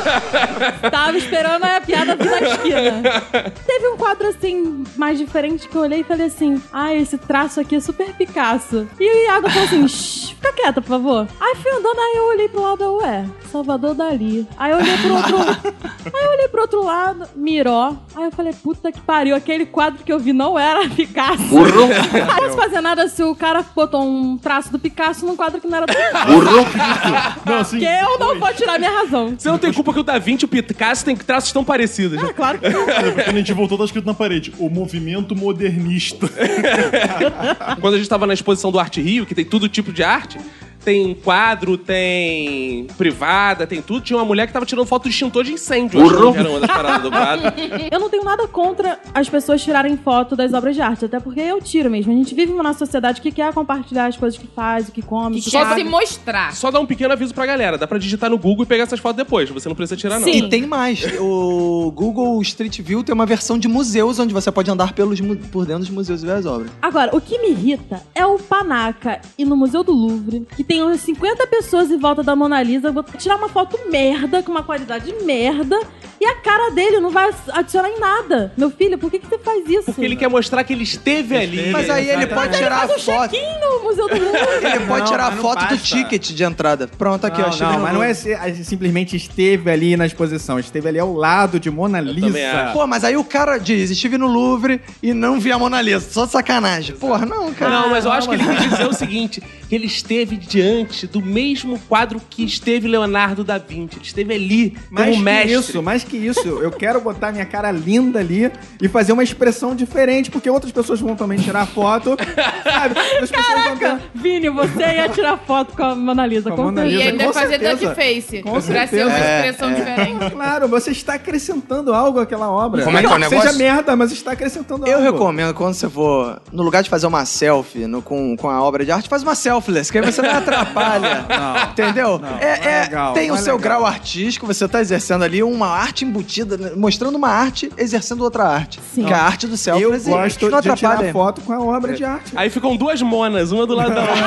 tava 0.89 1.17
esperando 1.17 1.63
a 1.63 1.81
piada 1.81 2.15
vir 2.15 2.29
esquina. 2.67 3.51
Teve 3.65 3.87
um 3.89 3.97
quadro 3.97 4.27
assim, 4.27 4.83
mais 4.97 5.17
diferente, 5.17 5.67
que 5.67 5.75
eu 5.75 5.81
olhei 5.81 6.01
e 6.01 6.03
falei 6.03 6.27
assim: 6.27 6.61
Ah, 6.71 6.93
esse 6.93 7.17
traço 7.17 7.59
aqui 7.59 7.75
é 7.75 7.79
super 7.79 8.13
Picasso. 8.13 8.87
E 8.99 9.03
o 9.03 9.25
Iago 9.25 9.49
falou 9.49 9.65
assim: 9.65 9.87
Shh, 9.87 10.29
fica 10.29 10.53
quieta, 10.53 10.81
por 10.81 10.89
favor. 10.89 11.27
Aí 11.39 11.55
fui 11.55 11.71
andando, 11.71 11.99
aí 11.99 12.17
eu 12.17 12.27
olhei 12.29 12.49
pro 12.49 12.61
lado, 12.61 12.97
ué, 12.97 13.25
Salvador 13.51 13.93
Dali. 13.93 14.47
Aí 14.57 14.71
eu 14.71 14.77
olhei 14.77 14.97
pro 14.97 15.15
outro. 15.15 15.37
aí 15.37 16.25
eu 16.25 16.31
olhei 16.31 16.47
pro 16.47 16.61
outro 16.61 16.83
lado. 16.83 17.27
Miró. 17.35 17.95
Aí 18.15 18.25
eu 18.25 18.31
falei, 18.31 18.53
puta 18.53 18.91
que 18.91 18.99
pariu, 19.01 19.35
aquele 19.35 19.65
quadro 19.65 20.03
que 20.03 20.11
eu 20.11 20.19
vi 20.19 20.33
não 20.33 20.57
era 20.57 20.87
Picasso. 20.89 21.43
Burro. 21.43 21.87
não 21.87 22.35
posso 22.37 22.57
fazer 22.57 22.81
nada 22.81 23.07
se 23.07 23.23
o 23.23 23.35
cara 23.35 23.65
botou 23.75 24.03
um 24.03 24.37
traço 24.37 24.71
do 24.71 24.79
Picasso 24.79 25.25
num 25.25 25.35
quadro 25.35 25.59
que 25.61 25.67
não 25.67 25.77
era 25.77 25.85
do 25.85 25.93
Picasso. 25.93 27.39
Não, 27.45 27.57
assim, 27.57 27.79
Porque 27.79 27.85
eu 27.85 28.19
não 28.19 28.39
vou 28.39 28.53
tirar 28.53 28.79
minha 28.79 28.91
razão. 28.91 29.35
Você 29.37 29.49
não 29.49 29.57
tem 29.57 29.71
culpa 29.73 29.93
que 29.93 29.99
o 29.99 30.03
Da 30.03 30.17
Vinci 30.17 30.45
e 30.45 30.45
o 30.45 30.63
Picasso 30.63 31.05
têm 31.05 31.15
traços 31.15 31.51
tão 31.51 31.63
parecidos. 31.63 32.21
É, 32.21 32.33
claro 32.33 32.48
que 32.57 32.69
não. 32.69 32.85
quando 33.23 33.35
a 33.35 33.39
gente 33.39 33.53
voltou, 33.53 33.77
tá 33.77 33.85
escrito 33.85 34.05
na 34.05 34.13
parede: 34.13 34.53
o 34.57 34.69
movimento 34.69 35.35
modernista. 35.35 36.29
Quando 37.79 37.93
a 37.93 37.97
gente 37.97 38.09
tava 38.09 38.25
na 38.25 38.33
exposição 38.33 38.71
do 38.71 38.79
Arte 38.79 39.01
Rio, 39.01 39.25
que 39.25 39.35
tem 39.35 39.45
todo 39.45 39.69
tipo 39.69 39.91
de 39.91 40.03
arte, 40.03 40.39
tem 40.83 41.13
quadro, 41.13 41.77
tem 41.77 42.85
privada, 42.97 43.67
tem 43.67 43.81
tudo. 43.81 44.01
Tinha 44.01 44.17
uma 44.17 44.25
mulher 44.25 44.47
que 44.47 44.53
tava 44.53 44.65
tirando 44.65 44.85
foto 44.85 45.03
de 45.03 45.09
extintor 45.09 45.43
de 45.43 45.53
incêndio. 45.53 46.01
Achando 46.01 46.33
que 46.33 46.39
era 46.39 46.49
uma 46.49 46.59
das 46.59 46.71
paradas 46.71 47.01
do 47.01 47.11
quadro. 47.11 47.53
Eu 47.91 47.99
não 47.99 48.09
tenho 48.09 48.23
nada 48.23 48.47
contra 48.47 48.99
as 49.13 49.29
pessoas 49.29 49.61
tirarem 49.63 49.97
foto 49.97 50.35
das 50.35 50.53
obras 50.53 50.75
de 50.75 50.81
arte, 50.81 51.05
até 51.05 51.19
porque 51.19 51.39
eu 51.39 51.61
tiro 51.61 51.89
mesmo. 51.89 52.11
A 52.11 52.15
gente 52.15 52.33
vive 52.33 52.51
numa 52.53 52.73
sociedade 52.73 53.21
que 53.21 53.31
quer 53.31 53.53
compartilhar 53.53 54.05
as 54.07 54.17
coisas 54.17 54.39
que 54.39 54.47
faz, 54.47 54.87
o 54.89 54.91
que 54.91 55.01
come, 55.01 55.39
o 55.39 55.41
Que 55.41 55.49
sabe. 55.51 55.81
se 55.81 55.87
mostrar. 55.87 56.53
Só 56.53 56.71
dá 56.71 56.79
um 56.79 56.85
pequeno 56.85 57.13
aviso 57.13 57.33
pra 57.33 57.45
galera. 57.45 57.77
Dá 57.77 57.87
pra 57.87 57.97
digitar 57.97 58.29
no 58.29 58.37
Google 58.37 58.63
e 58.63 58.67
pegar 58.67 58.83
essas 58.83 58.99
fotos 58.99 59.17
depois. 59.17 59.49
Você 59.49 59.67
não 59.67 59.75
precisa 59.75 59.97
tirar, 59.97 60.19
não. 60.19 60.25
Sim. 60.25 60.45
E 60.45 60.49
tem 60.49 60.65
mais. 60.65 61.03
O 61.19 61.91
Google 61.91 62.41
Street 62.41 62.79
View 62.81 63.03
tem 63.03 63.13
uma 63.13 63.25
versão 63.25 63.57
de 63.57 63.67
museus 63.67 64.19
onde 64.19 64.33
você 64.33 64.51
pode 64.51 64.69
andar 64.69 64.93
pelos, 64.93 65.19
por 65.51 65.65
dentro 65.65 65.79
dos 65.81 65.89
museus 65.89 66.23
e 66.23 66.25
ver 66.25 66.33
as 66.33 66.45
obras. 66.45 66.71
Agora, 66.81 67.15
o 67.15 67.21
que 67.21 67.37
me 67.39 67.49
irrita 67.49 68.01
é 68.15 68.25
o 68.25 68.37
Panaca 68.37 69.21
e 69.37 69.45
no 69.45 69.55
Museu 69.55 69.83
do 69.83 69.91
Louvre, 69.91 70.47
que 70.55 70.63
tem 70.69 70.83
umas 70.83 71.01
50 71.01 71.47
pessoas 71.47 71.89
em 71.89 71.97
volta 71.97 72.21
da 72.21 72.35
Mona 72.35 72.61
Lisa, 72.61 72.91
vou 72.91 73.01
tirar 73.17 73.37
uma 73.37 73.49
foto 73.49 73.75
merda, 73.89 74.43
com 74.43 74.51
uma 74.51 74.61
qualidade 74.61 75.11
merda, 75.25 75.75
e 76.21 76.25
a 76.25 76.35
cara 76.35 76.69
dele 76.69 76.99
não 76.99 77.09
vai 77.09 77.31
adicionar 77.53 77.89
em 77.89 77.99
nada. 77.99 78.53
Meu 78.55 78.69
filho, 78.69 78.95
por 78.95 79.09
que, 79.09 79.17
que 79.17 79.25
você 79.27 79.39
faz 79.39 79.67
isso? 79.67 79.85
Porque 79.85 80.05
ele 80.05 80.15
quer 80.15 80.29
mostrar 80.29 80.63
que 80.63 80.71
ele 80.71 80.83
esteve 80.83 81.35
ali. 81.35 81.71
Mas 81.71 81.89
aí 81.89 82.07
ele 82.07 82.27
pode 82.27 82.55
tirar 82.55 82.83
a 82.83 82.85
um 82.85 82.99
foto. 82.99 83.31
check-in 83.31 83.59
no 83.59 83.83
Museu 83.83 84.07
do 84.07 84.13
Louvre. 84.13 84.39
Ele 84.69 84.85
pode 84.85 85.07
tirar 85.09 85.27
a 85.27 85.31
foto 85.31 85.65
do 85.67 85.77
ticket 85.77 86.29
de 86.31 86.43
entrada. 86.43 86.87
Pronto, 86.87 87.25
aqui, 87.25 87.39
ó. 87.41 87.45
não, 87.45 87.49
achei 87.49 87.65
não, 87.65 87.73
no 87.73 87.79
mas 87.79 87.93
não 87.93 88.03
é 88.03 88.11
a- 88.11 88.63
simplesmente 88.63 89.15
esteve 89.15 89.71
ali 89.71 89.97
na 89.97 90.05
exposição, 90.05 90.59
esteve 90.59 90.87
ali 90.87 90.99
ao 90.99 91.13
lado 91.13 91.59
de 91.59 91.71
Mona 91.71 91.99
Lisa. 91.99 92.37
Pô, 92.73 92.85
mas 92.85 93.03
aí 93.03 93.17
o 93.17 93.23
cara 93.23 93.57
diz, 93.57 93.89
estive 93.89 94.17
no 94.17 94.27
Louvre 94.27 94.81
e 95.01 95.13
não 95.13 95.39
vi 95.39 95.51
a 95.51 95.57
Mona 95.57 95.81
Lisa. 95.81 96.01
Só 96.11 96.25
de 96.25 96.31
sacanagem. 96.33 96.95
Porra, 96.97 97.25
não, 97.25 97.51
cara. 97.53 97.71
Não, 97.71 97.89
mas 97.89 98.05
eu 98.05 98.11
acho 98.11 98.27
que 98.29 98.35
ele 98.35 98.43
quis 98.55 98.69
dizer 98.69 98.87
o 98.87 98.93
seguinte: 98.93 99.41
que 99.67 99.73
ele 99.73 99.85
esteve 99.87 100.35
diante 100.59 101.07
do 101.07 101.21
mesmo 101.21 101.79
quadro 101.87 102.21
que 102.29 102.43
esteve 102.43 102.87
Leonardo 102.87 103.43
da 103.43 103.57
Vinci. 103.57 103.95
Ele 103.97 104.05
esteve 104.05 104.33
ali 104.33 104.77
Mais 104.91 105.05
como 105.09 105.17
que 105.17 105.23
mestre. 105.23 105.53
isso, 105.53 105.83
mais 105.83 106.03
que 106.03 106.17
isso, 106.17 106.47
eu 106.47 106.71
quero 106.71 106.99
botar 106.99 107.31
minha 107.31 107.45
cara 107.45 107.71
linda 107.71 108.19
ali 108.19 108.51
e 108.81 108.87
fazer 108.89 109.13
uma 109.13 109.23
expressão 109.23 109.73
diferente, 109.75 110.29
porque 110.29 110.49
outras 110.49 110.71
pessoas 110.71 110.99
vão 110.99 111.15
também 111.15 111.37
tirar 111.39 111.65
foto, 111.65 112.17
sabe? 112.63 112.99
As 113.21 113.29
pessoas 113.29 113.63
vão 113.63 113.77
ter- 113.77 113.99
Vini, 114.13 114.49
você 114.49 114.81
ia 114.83 115.09
tirar 115.09 115.37
foto 115.37 115.75
com 115.75 115.83
a 115.83 115.95
Mona 115.95 116.25
Lisa, 116.25 116.51
Com 116.51 116.61
a 116.61 116.65
Mona 116.65 116.85
E 116.85 116.89
Lisa, 116.91 117.03
ainda 117.09 117.25
com 117.25 117.33
fazer 117.33 117.59
certeza. 117.59 117.75
duck 117.87 117.95
face. 117.95 118.43
Com 118.43 118.51
pra 118.51 118.61
ser 118.61 118.73
certeza. 118.73 119.05
uma 119.07 119.17
É, 119.17 119.49
expressão 119.49 119.73
diferente. 119.73 120.31
Claro, 120.31 120.67
você 120.67 120.91
está 120.91 121.13
acrescentando 121.13 121.93
algo 121.93 122.19
àquela 122.19 122.49
obra. 122.49 122.83
Como 122.83 122.97
é 122.97 123.01
que 123.01 123.05
é 123.05 123.09
o 123.09 123.13
Seja 123.13 123.29
negócio? 123.29 123.57
merda, 123.57 123.95
mas 123.95 124.11
está 124.11 124.31
acrescentando 124.33 124.85
Eu 124.87 124.97
algo. 124.97 125.11
recomendo 125.11 125.53
quando 125.53 125.73
você 125.73 125.89
for, 125.89 126.41
no 126.51 126.63
lugar 126.63 126.83
de 126.83 126.89
fazer 126.89 127.07
uma 127.07 127.25
selfie 127.25 127.87
no- 127.87 128.01
com, 128.01 128.35
com 128.35 128.49
a 128.49 128.61
obra 128.61 128.83
de 128.83 128.91
arte, 128.91 129.07
faz 129.07 129.23
uma 129.23 129.35
selfless, 129.35 129.91
que 129.91 129.97
aí 129.97 130.05
você 130.05 130.21
não 130.21 130.29
atrapalha. 130.49 131.25
Entendeu? 131.71 132.19
não 132.19 132.37
é, 132.39 132.43
é- 132.59 132.69
é 132.69 132.81
legal, 132.83 133.13
tem 133.13 133.27
não 133.27 133.35
o 133.35 133.37
é 133.37 133.41
seu 133.41 133.55
legal. 133.55 133.79
grau 133.79 133.85
artístico, 133.85 134.45
você 134.45 134.67
tá 134.67 134.81
exercendo 134.81 135.23
ali 135.23 135.41
uma 135.43 135.67
arte 135.67 136.05
embutida, 136.05 136.57
né, 136.57 136.71
mostrando 136.75 137.15
uma 137.15 137.29
arte, 137.29 137.71
exercendo 137.77 138.21
outra 138.21 138.43
arte. 138.45 138.79
Sim. 138.93 139.05
Que 139.05 139.13
é 139.13 139.15
a 139.15 139.21
arte 139.23 139.47
do 139.47 139.53
Eu 139.53 139.57
selfless 139.57 140.07
e 140.07 140.11
gosto 140.11 140.41
não 140.49 140.49
de 140.61 140.69
atrapalha. 140.69 140.97
tirar 140.99 141.13
foto 141.13 141.41
com 141.41 141.53
a 141.53 141.59
obra 141.59 141.93
de 141.93 142.03
arte. 142.03 142.31
Aí 142.35 142.49
ficam 142.49 142.75
duas 142.75 143.01
monas, 143.01 143.51
uma 143.51 143.65
do 143.65 143.75
lado 143.75 143.93
da 143.93 144.01
outra. 144.01 144.19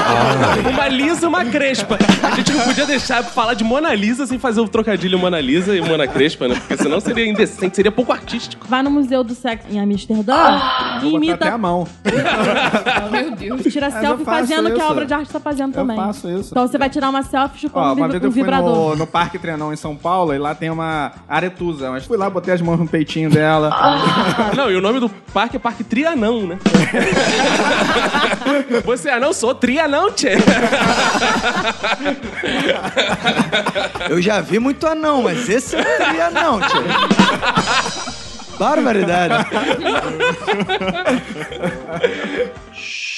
Uma 0.73 0.89
lisa 0.89 1.25
e 1.25 1.29
uma 1.29 1.45
crespa. 1.45 1.99
A 2.23 2.31
gente 2.37 2.53
não 2.53 2.61
podia 2.65 2.87
deixar 2.87 3.23
falar 3.23 3.55
de 3.55 3.65
Mona 3.65 3.95
Lisa 3.95 4.27
sem 4.27 4.39
fazer 4.39 4.61
o 4.61 4.69
trocadilho 4.69 5.19
Mona 5.19 5.41
Lisa 5.41 5.77
e 5.77 5.81
Mona 5.81 6.07
Crespa, 6.07 6.49
né? 6.49 6.55
Porque 6.57 6.77
senão 6.83 7.01
seria 7.01 7.27
indecente, 7.29 7.77
seria 7.77 7.93
pouco 7.93 8.13
artístico. 8.13 8.67
Vai 8.69 8.83
no 8.83 8.91
Museu 8.91 9.23
do 9.25 9.35
Sexo 9.35 9.67
em 9.71 9.81
Amsterdã 9.81 10.35
Ah, 10.35 11.01
e 11.03 11.11
botar 11.11 11.17
até 11.35 11.45
a 11.45 11.49
imita, 11.49 11.59
mão. 11.59 11.87
Meu 13.11 13.31
Deus. 13.37 13.63
tira 13.73 13.91
selfie 13.91 14.07
eu 14.21 14.25
faço 14.25 14.41
fazendo 14.49 14.69
o 14.69 14.75
que 14.75 14.81
a 14.81 14.89
obra 14.89 15.07
de 15.07 15.15
arte 15.15 15.31
tá 15.33 15.41
fazendo 15.41 15.73
também. 15.75 15.97
faço 15.97 16.12
isso. 16.29 16.48
Então 16.53 16.66
você 16.66 16.79
vai 16.79 16.88
tirar 16.90 17.09
uma 17.11 17.22
selfie 17.22 17.61
chupando 17.61 17.87
Ó, 17.87 17.88
um, 17.88 17.92
uma 17.92 18.07
vibra- 18.07 18.11
vez 18.12 18.22
eu 18.22 18.29
um 18.29 18.33
fui 18.33 18.42
vibrador. 18.42 18.90
no, 18.90 18.96
no 18.96 19.07
Parque 19.07 19.38
Trenão 19.38 19.72
em 19.72 19.77
São 19.77 19.96
Paulo 19.96 20.33
e 20.35 20.38
lá 20.38 20.55
tem 20.55 20.70
uma 20.70 21.12
aretusa. 21.29 21.90
Mas 21.90 22.05
fui 22.05 22.16
lá, 22.16 22.29
botei 22.31 22.55
as 22.55 22.61
mãos 22.61 22.79
no 22.79 22.87
peitinho 22.88 23.31
dela. 23.31 23.70
Não, 24.57 24.70
e 24.70 24.77
o 24.77 24.81
nome 24.81 25.01
do 25.01 25.09
parque 25.09 25.57
é 25.57 25.59
Parque 25.59 25.85
Trianão, 25.85 26.46
né? 26.46 26.59
Você 28.85 29.09
é 29.09 29.14
anão? 29.14 29.33
Sou 29.33 29.55
trianão, 29.55 30.11
tchê. 30.12 30.33
Eu 34.09 34.20
já 34.20 34.40
vi 34.40 34.59
muito 34.59 34.87
anão, 34.87 35.22
mas 35.22 35.48
esse 35.48 35.77
não 35.77 35.83
seria 35.85 36.31
não, 36.31 36.61
tio. 36.61 36.83
Barbaridade. 38.59 39.35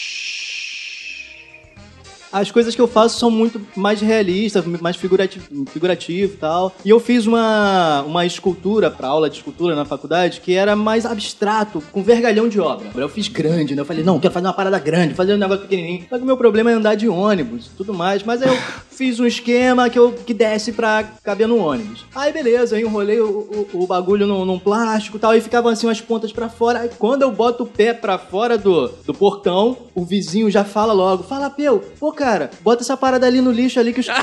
As 2.34 2.50
coisas 2.50 2.74
que 2.74 2.80
eu 2.80 2.88
faço 2.88 3.16
são 3.16 3.30
muito 3.30 3.60
mais 3.76 4.00
realistas, 4.00 4.66
mais 4.66 4.96
figurativo, 4.96 5.46
figurativo 5.70 6.34
e 6.34 6.36
tal. 6.36 6.74
E 6.84 6.90
eu 6.90 6.98
fiz 6.98 7.28
uma, 7.28 8.02
uma 8.02 8.26
escultura 8.26 8.90
pra 8.90 9.06
aula 9.06 9.30
de 9.30 9.36
escultura 9.36 9.76
na 9.76 9.84
faculdade 9.84 10.40
que 10.40 10.52
era 10.52 10.74
mais 10.74 11.06
abstrato, 11.06 11.80
com 11.92 12.02
vergalhão 12.02 12.48
de 12.48 12.58
obra. 12.58 12.88
Eu 12.96 13.08
fiz 13.08 13.28
grande, 13.28 13.76
né? 13.76 13.82
Eu 13.82 13.86
falei, 13.86 14.02
não, 14.02 14.18
quero 14.18 14.34
fazer 14.34 14.48
uma 14.48 14.52
parada 14.52 14.80
grande, 14.80 15.14
fazer 15.14 15.34
um 15.34 15.38
negócio 15.38 15.62
pequenininho. 15.62 16.06
Só 16.10 16.16
que 16.16 16.24
o 16.24 16.26
meu 16.26 16.36
problema 16.36 16.72
é 16.72 16.74
andar 16.74 16.96
de 16.96 17.08
ônibus 17.08 17.70
tudo 17.76 17.94
mais. 17.94 18.24
Mas 18.24 18.42
aí 18.42 18.48
eu 18.48 18.58
fiz 18.96 19.18
um 19.20 19.26
esquema 19.26 19.90
que, 19.90 19.98
eu, 19.98 20.12
que 20.12 20.32
desse 20.32 20.72
pra 20.72 21.04
caber 21.22 21.48
no 21.48 21.58
ônibus. 21.58 22.04
Aí 22.14 22.32
beleza, 22.32 22.78
eu 22.78 22.86
enrolei 22.86 23.20
o, 23.20 23.66
o, 23.72 23.82
o 23.82 23.86
bagulho 23.86 24.26
num, 24.26 24.44
num 24.44 24.58
plástico 24.58 25.16
e 25.16 25.20
tal, 25.20 25.34
e 25.34 25.40
ficavam 25.40 25.70
assim 25.70 25.88
as 25.90 26.00
pontas 26.00 26.32
pra 26.32 26.48
fora. 26.48 26.80
Aí 26.80 26.90
quando 26.98 27.22
eu 27.22 27.30
boto 27.30 27.64
o 27.64 27.66
pé 27.66 27.92
pra 27.92 28.18
fora 28.18 28.56
do, 28.56 28.88
do 28.88 29.12
portão, 29.14 29.76
o 29.94 30.04
vizinho 30.04 30.50
já 30.50 30.64
fala 30.64 30.92
logo: 30.92 31.22
Fala, 31.22 31.50
Peu, 31.50 31.80
pô, 31.98 32.12
cara, 32.12 32.50
bota 32.60 32.82
essa 32.82 32.96
parada 32.96 33.26
ali 33.26 33.40
no 33.40 33.50
lixo 33.50 33.80
ali 33.80 33.92
que 33.92 34.00
os 34.00 34.08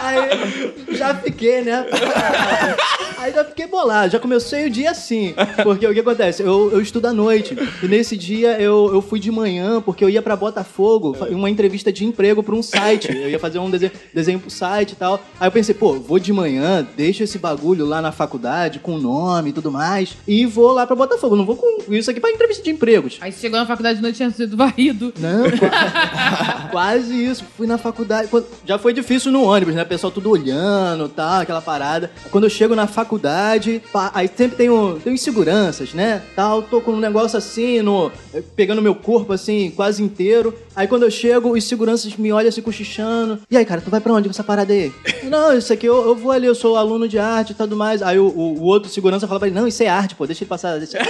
Aí 0.00 0.74
já 0.90 1.14
fiquei, 1.14 1.62
né? 1.62 1.86
Aí 3.18 3.32
já 3.32 3.44
fiquei 3.44 3.66
bolado, 3.66 4.12
já 4.12 4.18
comecei 4.20 4.66
o 4.66 4.70
dia 4.70 4.90
assim. 4.90 5.34
Porque 5.62 5.86
o 5.86 5.92
que 5.92 6.00
acontece? 6.00 6.42
Eu, 6.42 6.70
eu 6.72 6.80
estudo 6.80 7.06
à 7.06 7.12
noite. 7.12 7.56
E 7.82 7.88
nesse 7.88 8.16
dia 8.16 8.60
eu, 8.60 8.90
eu 8.92 9.02
fui 9.02 9.18
de 9.18 9.30
manhã, 9.30 9.80
porque 9.80 10.04
eu 10.04 10.08
ia 10.08 10.22
pra 10.22 10.36
Botafogo, 10.36 11.14
uma 11.26 11.50
entrevista 11.50 11.92
de 11.92 12.04
emprego 12.04 12.42
pra 12.42 12.54
um 12.54 12.62
site. 12.62 13.10
Eu 13.10 13.28
ia 13.30 13.38
fazer 13.38 13.58
um 13.58 13.70
desenho, 13.70 13.92
desenho 14.14 14.38
pro 14.40 14.50
site 14.50 14.92
e 14.92 14.96
tal. 14.96 15.20
Aí 15.38 15.46
eu 15.48 15.52
pensei, 15.52 15.74
pô, 15.74 15.94
vou 15.94 16.18
de 16.18 16.32
manhã, 16.32 16.86
deixo 16.96 17.22
esse 17.22 17.38
bagulho 17.38 17.86
lá 17.86 18.00
na 18.02 18.12
faculdade, 18.12 18.78
com 18.78 18.98
nome 18.98 19.50
e 19.50 19.52
tudo 19.52 19.70
mais, 19.70 20.16
e 20.26 20.44
vou 20.46 20.72
lá 20.72 20.86
pra 20.86 20.96
Botafogo. 20.96 21.36
Não 21.36 21.44
vou 21.44 21.56
com 21.56 21.92
isso 21.94 22.10
aqui 22.10 22.20
pra 22.20 22.30
entrevista 22.30 22.62
de 22.62 22.70
empregos. 22.70 23.18
Aí 23.20 23.32
chegou 23.32 23.58
na 23.58 23.66
faculdade 23.66 23.96
de 23.96 24.02
noite 24.02 24.16
tinha 24.16 24.30
sido 24.30 24.56
varrido. 24.56 25.12
Não, 25.18 25.44
qua- 25.58 26.68
quase 26.70 27.24
isso. 27.24 27.44
Fui 27.56 27.66
na 27.66 27.78
faculdade. 27.78 28.28
Já 28.64 28.78
foi 28.78 28.92
difícil 28.92 29.32
no 29.32 29.42
ônibus, 29.44 29.74
né? 29.74 29.82
O 29.82 29.86
pessoal 29.86 30.10
tudo 30.10 30.30
olhando 30.30 31.08
tal, 31.08 31.40
aquela 31.40 31.60
parada. 31.60 32.10
Quando 32.30 32.44
eu 32.44 32.50
chego 32.50 32.74
na 32.74 32.86
faculdade, 32.86 33.82
pá, 33.92 34.10
aí 34.14 34.28
sempre 34.34 34.56
tem, 34.56 34.70
um, 34.70 34.98
tem 34.98 35.14
inseguranças, 35.14 35.92
né? 35.94 36.22
Tal, 36.36 36.62
tô 36.62 36.80
com 36.80 36.92
um 36.92 36.98
negócio 37.00 37.36
assim, 37.38 37.80
no, 37.82 38.10
pegando 38.54 38.82
meu 38.82 38.94
corpo 38.94 39.32
assim, 39.32 39.70
quase 39.74 40.02
inteiro. 40.02 40.54
Aí 40.74 40.86
quando 40.86 41.02
eu 41.02 41.07
chego, 41.10 41.50
os 41.56 41.64
seguranças 41.64 42.14
me 42.16 42.32
olham 42.32 42.48
assim, 42.48 42.62
cochichando. 42.62 43.38
E 43.50 43.56
aí, 43.56 43.64
cara, 43.64 43.80
tu 43.80 43.90
vai 43.90 44.00
pra 44.00 44.12
onde 44.12 44.28
com 44.28 44.32
essa 44.32 44.44
parada 44.44 44.72
aí? 44.72 44.92
não, 45.24 45.56
isso 45.56 45.72
aqui 45.72 45.86
eu, 45.86 46.06
eu 46.08 46.14
vou 46.16 46.32
ali, 46.32 46.46
eu 46.46 46.54
sou 46.54 46.76
aluno 46.76 47.08
de 47.08 47.18
arte 47.18 47.50
e 47.50 47.54
tudo 47.54 47.76
mais. 47.76 48.02
Aí 48.02 48.18
o, 48.18 48.26
o- 48.26 48.58
o 48.60 48.62
outro 48.64 48.88
segurança 48.90 49.26
fala 49.26 49.40
pra 49.40 49.48
ele: 49.48 49.58
não, 49.58 49.66
isso 49.66 49.82
é 49.82 49.88
arte, 49.88 50.14
pô, 50.14 50.26
deixa 50.26 50.44
ele 50.44 50.48
passar. 50.48 50.78
Deixa... 50.78 50.98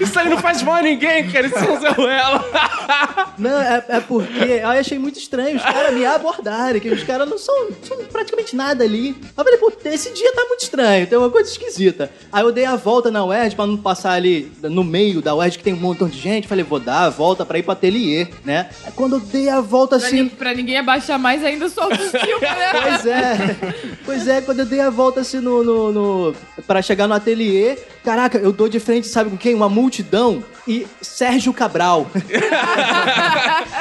Isso 0.00 0.18
aí 0.18 0.28
não 0.28 0.38
faz 0.38 0.62
mal 0.62 0.74
a 0.76 0.82
ninguém, 0.82 1.28
cara. 1.30 1.46
Isso 1.46 1.56
é 1.58 1.90
um 1.90 1.92
Ruela. 1.94 2.44
Não, 3.38 3.50
é, 3.60 3.84
é 3.88 4.00
porque 4.00 4.38
aí 4.42 4.60
eu 4.60 4.68
achei 4.68 4.98
muito 4.98 5.18
estranho 5.18 5.56
os 5.56 5.62
caras 5.62 5.94
me 5.94 6.04
abordarem, 6.04 6.80
que 6.80 6.90
os 6.90 7.02
caras 7.02 7.28
não 7.28 7.38
são, 7.38 7.68
são 7.82 7.96
praticamente 8.12 8.54
nada 8.54 8.84
ali. 8.84 9.16
Aí 9.22 9.30
eu 9.36 9.44
falei, 9.44 9.58
pô, 9.58 9.72
esse 9.86 10.10
dia 10.12 10.32
tá 10.34 10.44
muito 10.48 10.60
estranho, 10.62 11.06
tem 11.06 11.18
uma 11.18 11.30
coisa 11.30 11.50
esquisita. 11.50 12.10
Aí 12.30 12.42
eu 12.44 12.52
dei 12.52 12.66
a 12.66 12.76
volta 12.76 13.10
na 13.10 13.24
UERJ 13.24 13.56
pra 13.56 13.66
não 13.66 13.76
passar 13.78 14.12
ali 14.12 14.52
no 14.62 14.84
meio 14.84 15.22
da 15.22 15.34
UERJ 15.34 15.56
que 15.58 15.64
tem 15.64 15.72
um 15.72 15.78
montão 15.78 16.08
de 16.08 16.18
gente. 16.18 16.46
Falei, 16.46 16.62
vou 16.64 16.78
dar 16.78 17.08
volta 17.12 17.46
pra 17.46 17.58
ir 17.58 17.62
pro 17.62 17.72
ateliê, 17.72 18.26
né? 18.44 18.68
Aí 18.84 18.92
quando 18.96 19.16
eu 19.16 19.20
dei 19.20 19.48
a 19.48 19.60
volta 19.60 19.98
Pra, 19.98 20.06
assim. 20.08 20.22
ni- 20.24 20.30
pra 20.30 20.52
ninguém 20.54 20.78
abaixar 20.78 21.18
mais 21.18 21.44
ainda 21.44 21.68
só 21.68 21.86
o 21.86 21.90
né? 21.90 21.96
Pois 22.82 23.06
é, 23.06 23.56
pois 24.04 24.28
é, 24.28 24.40
quando 24.40 24.60
eu 24.60 24.66
dei 24.66 24.80
a 24.80 24.90
volta 24.90 25.20
assim 25.20 25.38
no, 25.38 25.62
no, 25.62 25.92
no. 25.92 26.34
pra 26.66 26.82
chegar 26.82 27.06
no 27.06 27.14
ateliê, 27.14 27.76
caraca, 28.04 28.38
eu 28.38 28.52
dou 28.52 28.68
de 28.68 28.80
frente, 28.80 29.06
sabe 29.06 29.30
com 29.30 29.36
quem? 29.36 29.54
Uma 29.54 29.68
multidão 29.68 30.42
e 30.66 30.86
Sérgio 31.00 31.52
Cabral. 31.52 32.06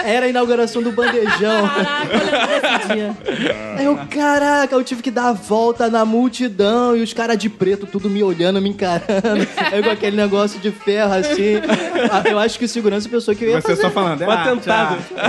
Era 0.04 0.26
a 0.26 0.30
inauguração 0.30 0.82
do 0.82 0.92
bandejão. 0.92 1.68
Caraca, 1.68 2.14
eu 2.14 2.26
lembro 2.26 2.48
desse 2.48 2.88
dia. 2.94 3.16
Aí 3.78 3.86
eu, 3.86 4.00
caraca, 4.10 4.74
eu 4.76 4.84
tive 4.84 5.02
que 5.04 5.12
dar 5.12 5.30
a 5.30 5.34
volta 5.34 5.90
na 5.90 6.04
multidão 6.06 6.96
e 6.98 7.02
os 7.04 7.14
caras 7.14 7.38
de 7.38 7.50
preto 7.50 7.86
tudo 7.86 8.10
me 8.10 8.24
olhando, 8.24 8.60
me 8.62 8.70
encarando. 8.70 9.48
Aí 9.72 9.84
com 9.84 9.90
aquele 9.90 10.16
negócio 10.18 10.60
de 10.60 10.72
ferro 10.72 11.14
assim. 11.14 11.58
Ah, 12.12 12.24
Eu 12.28 12.40
acho 12.40 12.58
que 12.58 12.66
o 12.66 12.70
segurança 12.70 13.08
pensou 13.08 13.36
que 13.36 13.46
eu 13.46 13.50
ia 13.50 13.62
Você 13.62 13.70
fazer. 13.76 13.82
só 13.82 13.90
falando, 13.92 14.22
é 14.24 14.28
Um 14.28 14.32
arte, 14.32 14.50
atentado. 14.50 14.98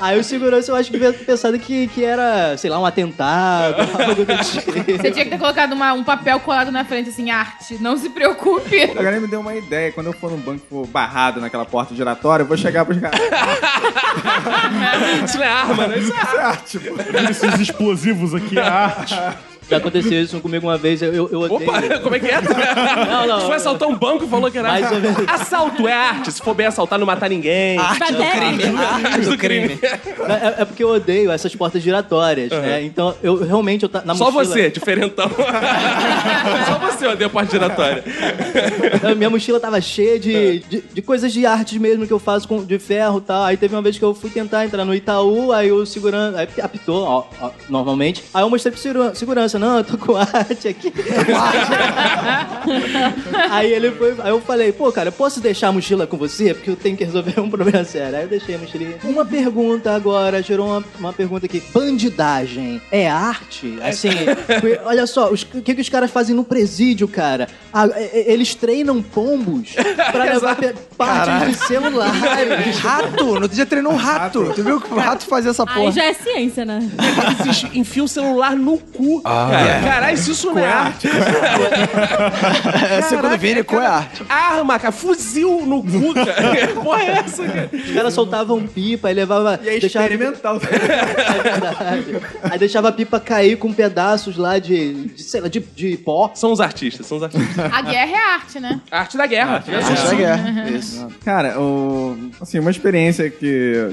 Aí 0.00 0.18
o 0.18 0.24
segurança 0.24 0.70
eu 0.70 0.76
acho 0.76 0.90
que 0.90 0.98
devia 0.98 1.12
ter 1.12 1.24
pensado 1.24 1.58
que, 1.58 1.88
que 1.88 2.04
era, 2.04 2.56
sei 2.56 2.70
lá, 2.70 2.78
um 2.78 2.86
atentado, 2.86 3.76
algo 4.00 4.24
do 4.24 4.36
tipo. 4.44 4.72
Você 4.72 5.10
tinha 5.10 5.24
que 5.24 5.30
ter 5.30 5.38
colocado 5.38 5.72
uma- 5.72 5.92
um 5.92 6.04
papel 6.04 6.38
colado 6.40 6.70
na 6.70 6.84
frente, 6.84 7.08
assim, 7.08 7.30
arte. 7.30 7.76
Não 7.80 7.96
se 7.96 8.10
preocupe. 8.10 8.82
Agora 8.82 9.10
ele 9.12 9.20
me 9.20 9.26
deu 9.26 9.40
uma 9.40 9.54
ideia. 9.54 9.92
Quando 9.92 10.08
eu 10.08 10.12
for 10.12 10.30
num 10.30 10.36
banco 10.38 10.86
barrado 10.86 11.40
naquela 11.40 11.64
porta 11.64 11.94
giratória, 11.94 12.42
eu 12.42 12.46
vou 12.46 12.56
chegar 12.56 12.84
pros 12.84 12.98
caras. 13.00 13.18
Isso 15.24 15.38
não 15.38 15.44
é 15.44 15.48
arma, 15.48 15.86
né? 15.86 15.98
Isso 15.98 16.12
é 16.12 16.36
é 16.36 16.40
arte, 16.42 16.78
pô. 16.78 16.94
Esses 17.30 17.60
explosivos 17.60 18.34
aqui, 18.34 18.58
a 18.58 18.72
arte. 18.72 19.14
Já 19.70 19.76
aconteceu 19.76 20.20
isso 20.22 20.40
comigo 20.40 20.66
uma 20.66 20.76
vez, 20.76 21.00
eu, 21.00 21.12
eu, 21.14 21.40
odeio. 21.40 21.70
Opa, 21.70 21.80
como 22.02 22.16
é 22.16 22.18
que 22.20 22.26
é? 22.26 22.40
Não, 22.40 23.26
não. 23.26 23.40
Tu 23.40 23.46
foi 23.46 23.56
assaltar 23.56 23.88
um 23.88 23.94
banco 23.96 24.24
e 24.24 24.28
falou 24.28 24.50
que 24.50 24.58
era 24.58 24.68
Mais 24.68 24.90
ou 24.90 25.00
menos. 25.00 25.16
Assalto 25.28 25.86
é 25.86 25.92
arte. 25.92 26.32
Se 26.32 26.42
for 26.42 26.54
bem 26.54 26.66
assaltar, 26.66 26.98
não 26.98 27.06
matar 27.06 27.28
ninguém. 27.30 27.78
Arte 27.78 28.12
do 28.12 28.24
crime. 28.24 28.76
Arte 28.76 29.20
do 29.26 29.38
crime. 29.38 29.78
É, 29.82 30.62
é 30.62 30.64
porque 30.64 30.82
eu 30.82 30.90
odeio 30.90 31.30
essas 31.30 31.54
portas 31.54 31.82
giratórias, 31.82 32.50
né? 32.50 32.82
Então, 32.82 33.14
eu 33.22 33.36
realmente, 33.44 33.82
eu 33.84 33.88
ta- 33.88 34.02
na 34.04 34.14
Só 34.14 34.30
mochila... 34.30 34.44
você, 34.44 34.70
diferentão. 34.70 35.30
Só 36.66 36.78
você 36.78 37.06
odeia 37.06 37.26
a 37.26 37.30
parte 37.30 37.52
giratória. 37.52 38.02
A 39.10 39.14
minha 39.14 39.30
mochila 39.30 39.60
tava 39.60 39.80
cheia 39.80 40.18
de, 40.18 40.58
de, 40.60 40.80
de 40.92 41.02
coisas 41.02 41.32
de 41.32 41.46
artes 41.46 41.78
mesmo 41.78 42.06
que 42.06 42.12
eu 42.12 42.18
faço 42.18 42.46
com, 42.48 42.64
de 42.64 42.78
ferro 42.78 43.18
e 43.18 43.22
tal. 43.22 43.44
Aí 43.44 43.56
teve 43.56 43.74
uma 43.74 43.82
vez 43.82 43.96
que 43.98 44.04
eu 44.04 44.14
fui 44.14 44.30
tentar 44.30 44.64
entrar 44.64 44.84
no 44.84 44.94
Itaú, 44.94 45.52
aí 45.52 45.70
o 45.70 45.84
segurança 45.86 46.38
aí 46.40 46.48
apitou, 46.62 47.04
ó, 47.04 47.24
ó, 47.40 47.50
normalmente. 47.68 48.24
Aí 48.34 48.42
eu 48.42 48.50
mostrei 48.50 48.72
pro 48.72 48.80
segura- 48.80 49.14
segurança, 49.14 49.58
não, 49.60 49.78
eu 49.78 49.84
tô 49.84 49.98
com 49.98 50.16
arte 50.16 50.68
aqui. 50.68 50.92
aí 53.50 53.72
ele 53.72 53.90
foi, 53.92 54.14
aí 54.20 54.30
eu 54.30 54.40
falei, 54.40 54.72
pô, 54.72 54.90
cara, 54.92 55.08
eu 55.08 55.12
posso 55.12 55.40
deixar 55.40 55.68
a 55.68 55.72
mochila 55.72 56.06
com 56.06 56.16
você? 56.16 56.54
Porque 56.54 56.70
eu 56.70 56.76
tenho 56.76 56.96
que 56.96 57.04
resolver 57.04 57.38
um 57.40 57.50
problema 57.50 57.84
sério. 57.84 58.16
Aí 58.16 58.22
eu 58.24 58.28
deixei 58.28 58.54
a 58.54 58.58
mochilinha. 58.58 58.96
Uma 59.04 59.24
pergunta 59.24 59.94
agora, 59.94 60.42
gerou 60.42 60.66
uma, 60.68 60.84
uma 60.98 61.12
pergunta 61.12 61.46
aqui. 61.46 61.62
Bandidagem 61.72 62.80
é 62.90 63.08
arte? 63.08 63.78
Assim, 63.82 64.10
olha 64.84 65.06
só, 65.06 65.30
os- 65.30 65.42
o 65.54 65.62
que, 65.62 65.74
que 65.74 65.80
os 65.80 65.88
caras 65.88 66.10
fazem 66.10 66.34
no 66.34 66.44
presídio, 66.44 67.06
cara? 67.06 67.48
Ah, 67.72 67.86
eles 68.12 68.54
treinam 68.54 69.02
pombos 69.02 69.74
pra 70.12 70.24
levar 70.24 70.56
pe- 70.56 70.74
partes 70.96 71.48
de 71.60 71.66
celulares. 71.66 72.20
Rato! 72.80 73.24
No 73.24 73.32
outro 73.42 73.48
dia 73.48 73.66
treinou 73.66 73.92
um 73.92 73.96
rato. 73.96 74.52
Tu 74.54 74.62
viu 74.62 74.80
que 74.80 74.92
o 74.92 74.96
rato 74.98 75.24
fazia 75.26 75.50
essa 75.50 75.64
Aí 75.66 75.74
porra? 75.74 75.92
já 75.92 76.04
é 76.04 76.12
ciência, 76.14 76.64
né? 76.64 76.80
Eles 77.44 77.64
enfia 77.74 78.04
o 78.04 78.08
celular 78.08 78.56
no 78.56 78.78
cu. 78.78 79.20
Cara. 79.50 79.80
Caralho, 79.82 80.16
se 80.16 80.30
isso 80.30 80.46
não 80.52 80.58
é 80.58 80.66
arte. 80.66 81.08
É, 82.90 83.02
segundo 83.02 83.34
o 83.34 83.38
Vini, 83.38 83.62
qual 83.62 83.80
é 83.82 83.86
a 83.86 83.92
arte? 83.92 84.24
Arma, 84.28 84.78
cara. 84.78 84.92
Fuzil 84.92 85.64
no 85.66 85.82
cu, 85.82 86.14
cara. 86.14 86.30
Que 86.66 86.66
porra 86.74 87.02
é 87.02 87.10
essa, 87.18 87.44
cara? 87.44 87.70
Os 87.72 87.90
caras 87.90 88.14
soltavam 88.14 88.66
pipa 88.66 89.10
e 89.10 89.14
levava. 89.14 89.58
E 89.62 89.68
é 89.68 89.78
deixava- 89.78 90.04
experimental. 90.06 90.60
É 90.70 91.42
verdade. 91.42 92.16
Aí 92.42 92.58
deixava 92.58 92.88
a 92.88 92.92
pipa 92.92 93.18
cair 93.20 93.56
com 93.56 93.72
pedaços 93.72 94.36
lá 94.36 94.58
de, 94.58 95.06
de 95.08 95.22
sei 95.22 95.40
lá, 95.40 95.48
de, 95.48 95.60
de 95.60 95.96
pó. 95.98 96.30
São 96.34 96.52
os 96.52 96.60
artistas, 96.60 97.06
são 97.06 97.16
os 97.18 97.22
artistas. 97.22 97.58
A 97.72 97.82
guerra 97.82 98.10
é 98.16 98.34
arte, 98.34 98.60
né? 98.60 98.80
Arte 98.90 99.16
da 99.16 99.26
guerra. 99.26 99.54
Arte 99.54 99.70
da 100.06 100.14
guerra. 100.14 100.70
Isso. 100.70 101.08
Cara, 101.24 101.58
o, 101.60 102.30
assim, 102.40 102.58
uma 102.58 102.70
experiência 102.70 103.30
que 103.30 103.46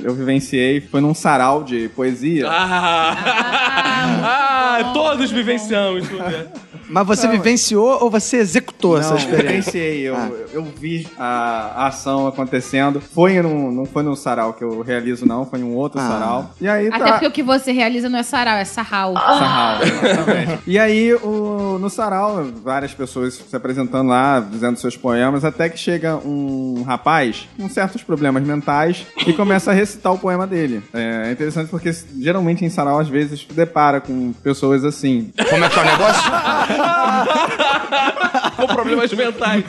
eu 0.04 0.14
vivenciei 0.14 0.82
foi 0.82 1.02
num 1.02 1.14
sarau 1.14 1.64
de 1.64 1.90
poesia. 1.90 2.48
Ah, 2.50 3.16
ah, 4.80 4.92
todos 4.94 5.32
vivenciamos. 5.38 6.08
tudo? 6.08 6.67
Mas 6.90 7.06
você 7.08 7.28
vivenciou 7.28 8.00
ou 8.04 8.10
você 8.10 8.38
executou 8.38 8.98
essa 8.98 9.10
Não, 9.12 9.18
experiência? 9.18 9.48
vivenciei, 9.50 10.02
eu, 10.08 10.16
Ah. 10.16 10.30
eu 10.54 10.64
vi 10.64 11.08
a, 11.18 11.74
a 11.84 11.88
ação 11.88 12.28
acontecendo. 12.28 13.02
Foi 13.02 13.42
num, 13.42 13.72
não 13.72 13.86
foi 13.86 14.04
no 14.04 14.16
sarau 14.16 14.54
que 14.54 14.64
eu 14.64 14.82
realizo, 14.82 15.26
não, 15.26 15.46
foi 15.46 15.60
em 15.60 15.64
um 15.64 15.76
outro 15.76 16.00
Ah. 16.00 16.08
sarau. 16.08 16.52
E 16.62 16.68
aí 16.68 16.88
Até 16.88 17.00
tá. 17.06 17.12
porque 17.14 17.28
o 17.28 17.32
que 17.32 17.44
você 17.44 17.72
realiza 17.72 18.10
não 18.10 18.20
é 18.20 18.24
sarau, 18.24 18.56
é 18.58 18.66
sarral. 18.66 19.14
Sarau, 19.14 19.82
exatamente. 19.84 20.60
E 20.68 20.80
aí, 20.80 21.14
o, 21.14 21.78
no 21.80 21.90
sarau, 21.90 22.46
várias 22.64 22.94
pessoas 22.94 23.34
se 23.36 23.56
apresentando 23.56 24.08
lá, 24.10 24.40
dizendo 24.40 24.78
seus 24.80 24.96
poemas, 24.98 25.44
até 25.46 25.70
que 25.70 25.78
chega 25.78 26.16
um 26.18 26.84
rapaz 26.88 27.48
com 27.58 27.68
certos 27.70 28.04
problemas 28.04 28.44
mentais 28.44 29.06
e 29.26 29.34
começa 29.34 29.72
a 29.72 29.74
recitar 29.74 30.14
o 30.14 30.18
poema 30.18 30.48
dele. 30.48 30.82
É 30.94 31.32
interessante 31.32 31.70
porque 31.70 31.92
geralmente 32.20 32.64
em 32.64 32.70
sarau, 32.70 33.00
às 33.00 33.10
vezes, 33.10 33.46
depara 33.52 34.00
com 34.02 34.32
pessoas 34.44 34.84
assim. 34.86 35.32
Como 35.50 35.64
é 35.66 35.70
que 35.70 35.80
é 35.80 35.82
o 35.82 35.86
negócio? 35.86 36.32
Com 38.56 38.68
problemas 38.68 39.14
mentais. 39.14 39.64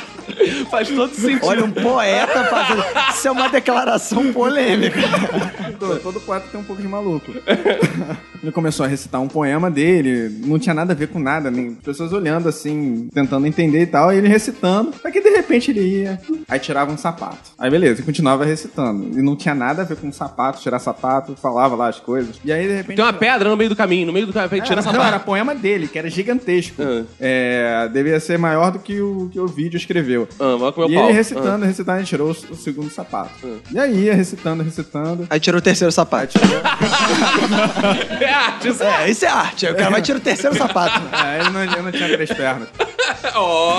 Faz 0.70 0.88
todo 0.88 1.14
sentido. 1.14 1.46
Olha, 1.46 1.64
um 1.64 1.70
poeta 1.70 2.44
fazendo. 2.44 2.84
Isso 3.10 3.28
é 3.28 3.30
uma 3.30 3.48
declaração 3.48 4.32
polêmica. 4.32 5.00
Todo, 5.78 6.00
todo 6.00 6.20
poeta 6.20 6.46
tem 6.50 6.60
um 6.60 6.64
pouco 6.64 6.80
de 6.80 6.88
maluco. 6.88 7.32
Ele 8.42 8.52
começou 8.52 8.86
a 8.86 8.88
recitar 8.88 9.20
um 9.20 9.28
poema 9.28 9.70
dele, 9.70 10.40
não 10.46 10.58
tinha 10.58 10.74
nada 10.74 10.92
a 10.92 10.96
ver 10.96 11.08
com 11.08 11.18
nada, 11.18 11.50
nem 11.50 11.74
pessoas 11.74 12.12
olhando 12.12 12.48
assim, 12.48 13.08
tentando 13.12 13.46
entender 13.46 13.82
e 13.82 13.86
tal, 13.86 14.12
e 14.12 14.16
ele 14.16 14.28
recitando, 14.28 14.94
aí 15.04 15.12
que 15.12 15.20
de 15.20 15.28
repente 15.28 15.70
ele 15.70 15.80
ia, 15.80 16.18
aí 16.48 16.58
tirava 16.58 16.90
um 16.90 16.96
sapato. 16.96 17.50
Aí 17.58 17.70
beleza, 17.70 18.00
e 18.00 18.04
continuava 18.04 18.44
recitando. 18.44 19.18
E 19.18 19.22
não 19.22 19.36
tinha 19.36 19.54
nada 19.54 19.82
a 19.82 19.84
ver 19.84 19.96
com 19.96 20.10
sapato, 20.10 20.60
tirar 20.60 20.78
sapato, 20.78 21.36
falava 21.36 21.76
lá 21.76 21.88
as 21.88 22.00
coisas. 22.00 22.40
E 22.42 22.50
aí 22.50 22.66
de 22.66 22.74
repente. 22.76 22.96
Tem 22.96 23.04
uma 23.04 23.12
pedra 23.12 23.50
no 23.50 23.56
meio 23.56 23.68
do 23.68 23.76
caminho, 23.76 24.06
no 24.06 24.12
meio 24.12 24.26
do 24.26 24.32
caminho, 24.32 24.64
tira 24.64 24.80
essa 24.80 24.92
não, 24.92 25.04
era 25.04 25.18
poema 25.18 25.54
dele, 25.54 25.86
que 25.86 25.98
era 25.98 26.08
gigantesco. 26.08 26.82
Ah. 26.82 27.04
É, 27.20 27.88
devia 27.92 28.18
ser 28.20 28.38
maior 28.38 28.70
do 28.72 28.78
que 28.78 29.00
o 29.00 29.28
que 29.30 29.38
o 29.38 29.46
vídeo 29.46 29.76
escreveu. 29.76 30.26
Ah, 30.38 30.56
vai 30.56 30.72
comer 30.72 30.86
o 30.86 30.90
E 30.90 30.94
pau. 30.94 31.04
ele 31.04 31.12
recitando, 31.12 31.64
recitando, 31.66 31.98
ele 31.98 32.06
tirou 32.06 32.30
o, 32.30 32.56
segundo 32.56 32.90
sapato. 32.90 33.60
E 33.70 33.78
aí 33.78 34.04
ia 34.04 34.14
recitando, 34.14 34.62
recitando. 34.62 35.26
Aí 35.28 35.40
tirou 35.40 35.58
o 35.58 35.62
terceiro 35.62 35.92
sapato. 35.92 36.38
Ah. 36.64 36.78
É 38.20 38.32
arte, 38.32 38.68
isso 38.68 38.82
é. 38.82 39.04
É, 39.04 39.10
isso 39.10 39.24
é 39.24 39.28
arte. 39.28 39.66
Aí 39.66 39.72
o 39.72 39.76
cara 39.76 39.90
vai 39.90 40.02
tirar 40.02 40.18
o 40.18 40.20
terceiro 40.20 40.56
sapato. 40.56 41.00
É, 41.14 41.40
ele 41.40 41.50
não, 41.50 41.62
ele 41.62 41.82
não 41.82 41.92
tinha 41.92 42.08
três 42.08 42.30
pernas. 42.32 42.68
Ó. 43.34 43.76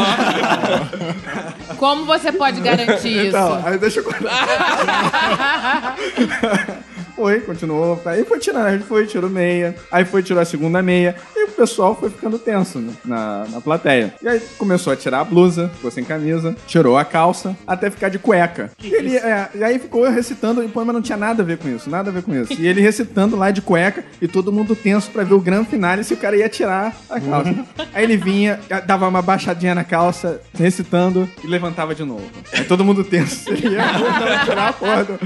Como 1.77 2.05
você 2.05 2.31
pode 2.31 2.59
garantir 2.61 3.27
isso? 3.27 3.27
Então, 3.27 3.61
aí 3.65 3.77
deixa 3.77 3.99
eu 3.99 4.03
contar. 4.03 5.95
Foi, 7.15 7.39
continuou. 7.41 8.01
Aí 8.03 8.23
foi 8.23 8.39
tirando, 8.39 8.65
aí 8.65 8.79
foi, 8.79 9.05
tirou 9.05 9.29
meia. 9.29 9.75
Aí 9.91 10.03
foi, 10.05 10.23
tirou 10.23 10.41
a 10.41 10.45
segunda 10.45 10.81
meia. 10.81 11.15
O 11.62 11.64
pessoal 11.64 11.95
foi 11.95 12.09
ficando 12.09 12.39
tenso 12.39 12.80
né, 12.80 12.91
na, 13.05 13.45
na 13.47 13.62
plateia. 13.62 14.16
E 14.20 14.28
aí 14.28 14.41
começou 14.57 14.91
a 14.91 14.95
tirar 14.95 15.20
a 15.20 15.24
blusa, 15.24 15.70
ficou 15.76 15.91
sem 15.91 16.03
camisa, 16.03 16.55
tirou 16.66 16.97
a 16.97 17.05
calça, 17.05 17.55
até 17.68 17.91
ficar 17.91 18.09
de 18.09 18.18
cueca. 18.18 18.72
E, 18.84 18.91
ele, 18.91 19.16
é, 19.16 19.47
e 19.53 19.64
aí 19.64 19.78
ficou 19.78 20.09
recitando, 20.09 20.64
e 20.64 20.66
o 20.66 20.70
poema 20.70 20.91
não 20.91 21.03
tinha 21.03 21.20
nada 21.20 21.43
a 21.43 21.45
ver 21.45 21.59
com 21.59 21.70
isso, 21.70 21.88
nada 21.88 22.09
a 22.09 22.14
ver 22.14 22.24
com 22.24 22.34
isso. 22.34 22.59
E 22.59 22.66
ele 22.66 22.82
recitando 22.82 23.36
lá 23.36 23.51
de 23.51 23.62
cueca, 23.62 24.03
e 24.20 24.28
todo 24.28 24.51
mundo 24.51 24.76
tenso 24.76 25.12
pra 25.12 25.24
ver 25.24 25.36
o 25.36 25.39
grande 25.39 25.70
finale 25.70 26.03
se 26.03 26.16
o 26.16 26.18
cara 26.18 26.36
ia 26.36 26.49
tirar 26.49 26.95
a 27.07 27.20
calça. 27.22 27.55
Aí 27.93 28.05
ele 28.05 28.18
vinha, 28.18 28.59
dava 28.88 29.07
uma 29.07 29.22
baixadinha 29.22 29.76
na 29.76 29.84
calça, 29.84 30.41
recitando, 30.57 31.30
e 31.43 31.47
levantava 31.47 31.93
de 31.93 32.03
novo. 32.03 32.26
Aí 32.51 32.64
todo 32.64 32.84
mundo 32.84 33.03
tenso. 33.03 33.47
Ele 33.51 33.76
ia 33.76 34.45
tirar 34.45 34.70
a 34.70 34.74
porra 34.74 35.03
do... 35.03 35.20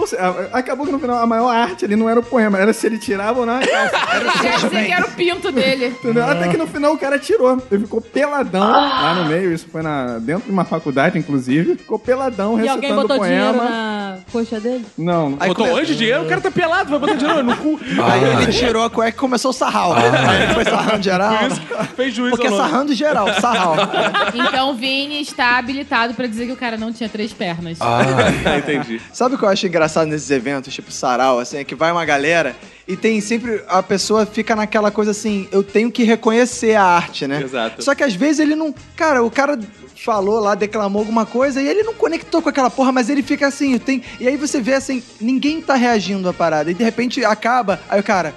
Ou 0.00 0.06
seja, 0.06 0.48
acabou 0.52 0.86
que 0.86 0.92
no 0.92 0.98
final 0.98 1.18
a 1.18 1.26
maior 1.26 1.48
arte 1.54 1.84
ali 1.84 1.94
não 1.96 2.08
era 2.08 2.18
o 2.20 2.22
poema, 2.22 2.58
era 2.58 2.72
se 2.72 2.86
ele 2.86 2.98
tirava 2.98 3.40
ou 3.40 3.46
não 3.46 3.56
a 3.56 3.60
calça. 3.66 4.66
Era 4.74 4.88
era 5.00 5.06
o 5.06 5.10
pinto 5.10 5.52
dele. 5.52 5.88
Entendeu? 5.88 6.24
Até 6.24 6.48
que 6.48 6.56
no 6.56 6.66
final 6.66 6.92
o 6.94 6.98
cara 6.98 7.18
tirou. 7.18 7.62
Ele 7.70 7.82
ficou 7.84 8.00
peladão 8.00 8.60
lá 8.70 9.14
no 9.14 9.26
meio. 9.26 9.52
Isso 9.52 9.66
foi 9.70 9.82
na, 9.82 10.18
dentro 10.18 10.44
de 10.46 10.50
uma 10.50 10.64
faculdade, 10.64 11.18
inclusive. 11.18 11.76
Ficou 11.76 11.98
peladão 11.98 12.54
E 12.58 12.62
recitando 12.62 12.74
alguém 12.76 12.94
botou 12.94 13.16
o 13.20 13.24
dinheiro 13.24 13.52
poema. 13.54 13.64
na 13.70 14.18
coxa 14.32 14.60
dele? 14.60 14.84
Não, 14.96 15.36
Aí 15.38 15.48
Botou 15.48 15.66
come- 15.66 15.80
onde 15.80 15.96
dinheiro? 15.96 16.22
O 16.24 16.28
cara 16.28 16.40
tá 16.40 16.50
pelado, 16.50 16.90
vai 16.90 16.98
botar 16.98 17.14
dinheiro 17.14 17.42
no 17.42 17.56
cu. 17.56 17.78
Aí 18.02 18.42
ele 18.42 18.52
tirou 18.52 18.82
a 18.84 18.90
cueca 18.90 19.16
e 19.16 19.20
começou 19.20 19.50
o 19.50 19.54
sarral. 19.54 19.92
Aí 19.94 20.42
ele 20.44 20.54
foi 20.54 20.64
sarrando 20.64 21.02
geral. 21.02 21.32
Fez 21.96 22.14
juiz 22.14 22.30
Porque 22.30 22.46
é 22.46 22.50
sarrando 22.50 22.94
geral, 22.94 23.28
sarral. 23.40 23.76
Então 24.34 24.74
Vini 24.74 25.20
está 25.20 25.58
habilitado 25.58 26.14
pra 26.14 26.26
dizer 26.26 26.46
que 26.46 26.52
o 26.52 26.56
cara 26.56 26.76
não 26.76 26.92
tinha 26.92 27.08
três 27.08 27.32
pernas. 27.32 27.78
Ah, 27.80 28.00
entendi. 28.58 29.00
Sabe 29.12 29.34
o 29.34 29.38
que 29.38 29.44
eu 29.44 29.48
acho 29.48 29.66
engraçado 29.66 29.89
nesses 30.06 30.30
eventos, 30.30 30.72
tipo 30.72 30.90
sarau, 30.90 31.38
assim, 31.38 31.58
é 31.58 31.64
que 31.64 31.74
vai 31.74 31.90
uma 31.92 32.04
galera 32.04 32.56
e 32.90 32.96
tem 32.96 33.20
sempre. 33.20 33.62
A 33.68 33.82
pessoa 33.82 34.26
fica 34.26 34.56
naquela 34.56 34.90
coisa 34.90 35.12
assim, 35.12 35.48
eu 35.52 35.62
tenho 35.62 35.92
que 35.92 36.02
reconhecer 36.02 36.74
a 36.74 36.82
arte, 36.82 37.24
né? 37.26 37.40
Exato. 37.40 37.82
Só 37.82 37.94
que 37.94 38.02
às 38.02 38.14
vezes 38.14 38.40
ele 38.40 38.56
não. 38.56 38.74
Cara, 38.96 39.22
o 39.22 39.30
cara 39.30 39.56
falou 40.04 40.40
lá, 40.40 40.56
declamou 40.56 41.00
alguma 41.00 41.24
coisa 41.24 41.62
e 41.62 41.68
ele 41.68 41.82
não 41.82 41.94
conectou 41.94 42.42
com 42.42 42.48
aquela 42.48 42.68
porra, 42.68 42.90
mas 42.90 43.08
ele 43.08 43.22
fica 43.22 43.46
assim, 43.46 43.78
tem. 43.78 44.02
E 44.18 44.26
aí 44.26 44.36
você 44.36 44.60
vê 44.60 44.74
assim, 44.74 45.02
ninguém 45.20 45.60
tá 45.60 45.74
reagindo 45.74 46.28
à 46.28 46.32
parada. 46.32 46.70
E 46.70 46.74
de 46.74 46.82
repente 46.82 47.24
acaba, 47.24 47.80
aí 47.88 48.00
o 48.00 48.02
cara. 48.04 48.34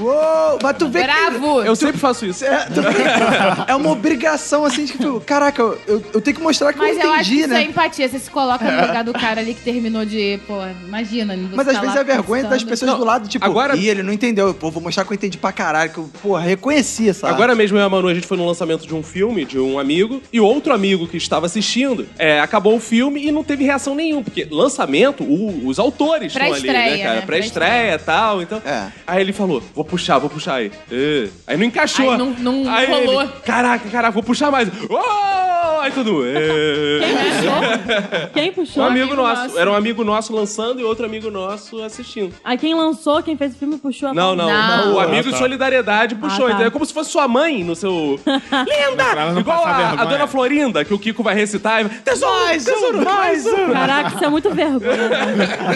Uou, 0.00 0.58
mas 0.62 0.76
tu 0.76 0.88
vê 0.88 1.00
que... 1.00 1.06
Bravo! 1.06 1.62
Eu 1.62 1.76
sempre 1.76 1.98
faço 1.98 2.24
isso. 2.26 2.44
É, 2.44 2.64
tu 2.66 2.80
que 2.80 3.70
é 3.70 3.74
uma 3.74 3.90
obrigação, 3.90 4.64
assim, 4.64 4.84
de 4.84 4.92
que 4.92 4.98
tu... 4.98 5.20
Caraca, 5.26 5.60
eu, 5.60 5.78
eu, 5.86 6.04
eu 6.14 6.20
tenho 6.20 6.36
que 6.36 6.42
mostrar 6.42 6.72
que 6.72 6.78
Mas 6.78 6.96
eu 6.96 7.04
eu 7.04 7.10
acho 7.12 7.24
que 7.24 7.26
entendi, 7.36 7.40
isso 7.40 7.48
né? 7.48 7.60
é 7.62 7.64
empatia. 7.64 8.08
Você 8.08 8.18
se 8.18 8.30
coloca 8.30 8.64
no 8.64 8.86
lugar 8.86 9.04
do 9.04 9.12
cara 9.12 9.40
ali 9.40 9.54
que 9.54 9.60
terminou 9.62 10.04
de. 10.04 10.40
Pô, 10.46 10.54
imagina. 10.86 11.36
você 11.36 11.56
Mas 11.56 11.68
às 11.68 11.74
tá 11.74 11.80
vezes 11.80 11.94
lá 11.96 12.00
é 12.00 12.04
vergonha 12.04 12.44
das 12.44 12.64
pessoas 12.64 12.90
Não, 12.90 12.98
do 12.98 13.04
lado, 13.04 13.28
tipo, 13.28 13.44
agora- 13.44 13.76
Ih, 13.76 13.88
ele 13.88 14.02
não 14.02 14.12
entendeu. 14.12 14.52
Pô, 14.54 14.70
vou 14.70 14.82
mostrar 14.82 15.04
que 15.04 15.12
eu 15.12 15.14
entendi 15.14 15.36
pra 15.38 15.52
caralho, 15.52 15.90
que 15.90 15.98
eu, 15.98 16.10
porra, 16.22 16.40
reconheci 16.42 17.08
essa 17.08 17.28
Agora 17.28 17.54
mesmo 17.54 17.76
eu 17.76 17.82
e 17.82 17.84
a 17.84 17.88
Manu, 17.88 18.08
a 18.08 18.14
gente 18.14 18.26
foi 18.26 18.36
no 18.36 18.46
lançamento 18.46 18.86
de 18.86 18.94
um 18.94 19.02
filme 19.02 19.44
de 19.44 19.58
um 19.58 19.78
amigo 19.78 20.22
e 20.32 20.40
outro 20.40 20.72
amigo 20.72 21.06
que 21.06 21.16
estava 21.16 21.46
assistindo, 21.46 22.06
é, 22.18 22.40
acabou 22.40 22.76
o 22.76 22.80
filme 22.80 23.26
e 23.26 23.30
não 23.32 23.44
teve 23.44 23.64
reação 23.64 23.94
nenhuma, 23.94 24.22
porque 24.22 24.46
lançamento, 24.50 25.22
o- 25.24 25.66
os 25.66 25.78
autores 25.78 26.32
estão 26.32 26.52
ali, 26.52 26.66
né, 26.66 26.72
Pré-estreia, 26.72 27.04
cara? 27.04 27.14
né? 27.20 27.26
Pré-estreia 27.26 27.94
e 27.94 27.98
tal, 27.98 28.42
então... 28.42 28.62
É. 28.64 28.86
Aí 29.06 29.20
ele 29.20 29.32
falou, 29.32 29.62
vou 29.74 29.84
puxar, 29.90 30.18
vou 30.18 30.30
puxar 30.30 30.54
aí. 30.54 30.70
É. 30.90 31.28
Aí 31.46 31.56
não 31.56 31.64
encaixou. 31.64 32.10
Aí 32.12 32.18
não- 32.18 32.30
não 32.38 32.72
Aí 32.72 32.84
ele, 32.90 33.06
rolou. 33.06 33.28
caraca, 33.44 33.88
caraca, 33.90 34.12
vou 34.12 34.22
puxar 34.22 34.50
mais. 34.50 34.68
Oh! 34.88 35.80
Aí 35.80 35.90
tudo... 35.92 36.20
Quem 36.22 37.14
É. 37.14 37.24
puxou? 37.24 38.30
Quem 38.34 38.50
Um 38.50 38.52
puxou? 38.52 38.84
amigo 38.84 39.04
amigo 39.06 39.16
nosso. 39.22 39.42
nosso. 39.44 39.58
Era 39.58 39.70
um 39.70 39.74
amigo 39.74 40.04
nosso 40.04 40.34
lançando 40.34 40.78
e 40.80 40.84
outro 40.84 41.06
amigo 41.06 41.30
nosso 41.30 41.82
assistindo. 41.82 42.34
Aí 42.44 42.58
quem 42.58 42.74
lançou, 42.74 43.22
quem 43.22 43.34
fez 43.36 43.54
o 43.54 43.58
filme, 43.58 43.78
puxou 43.78 44.10
a 44.10 44.14
Não, 44.14 44.36
não. 44.36 44.46
Não. 44.46 44.94
O 44.94 45.00
amigo 45.00 45.20
Ah, 45.20 45.22
de 45.22 45.30
tá. 45.30 45.38
solidariedade 45.38 46.14
puxou. 46.16 46.44
Ah, 46.44 46.48
tá. 46.48 46.54
entendeu? 46.54 46.66
É 46.66 46.70
como 46.70 46.84
se 46.84 46.92
fosse 46.92 47.10
sua 47.10 47.26
mãe 47.26 47.64
no 47.64 47.74
seu. 47.74 48.20
Linda! 48.26 49.32
Não 49.32 49.40
Igual 49.40 49.64
a, 49.64 49.90
a 50.02 50.04
dona 50.04 50.26
Florinda, 50.26 50.84
que 50.84 50.92
o 50.92 50.98
Kiko 50.98 51.22
vai 51.22 51.34
recitar 51.34 51.80
e 51.80 51.84
vai. 51.84 51.98
Tesouro! 52.04 52.44
Mais 52.44 52.64
tesouro! 52.64 52.98
um, 53.00 53.04
mais 53.04 53.46
um! 53.46 53.72
Caraca, 53.72 54.14
isso 54.16 54.24
é 54.24 54.28
muito 54.28 54.50
vergonha. 54.50 55.10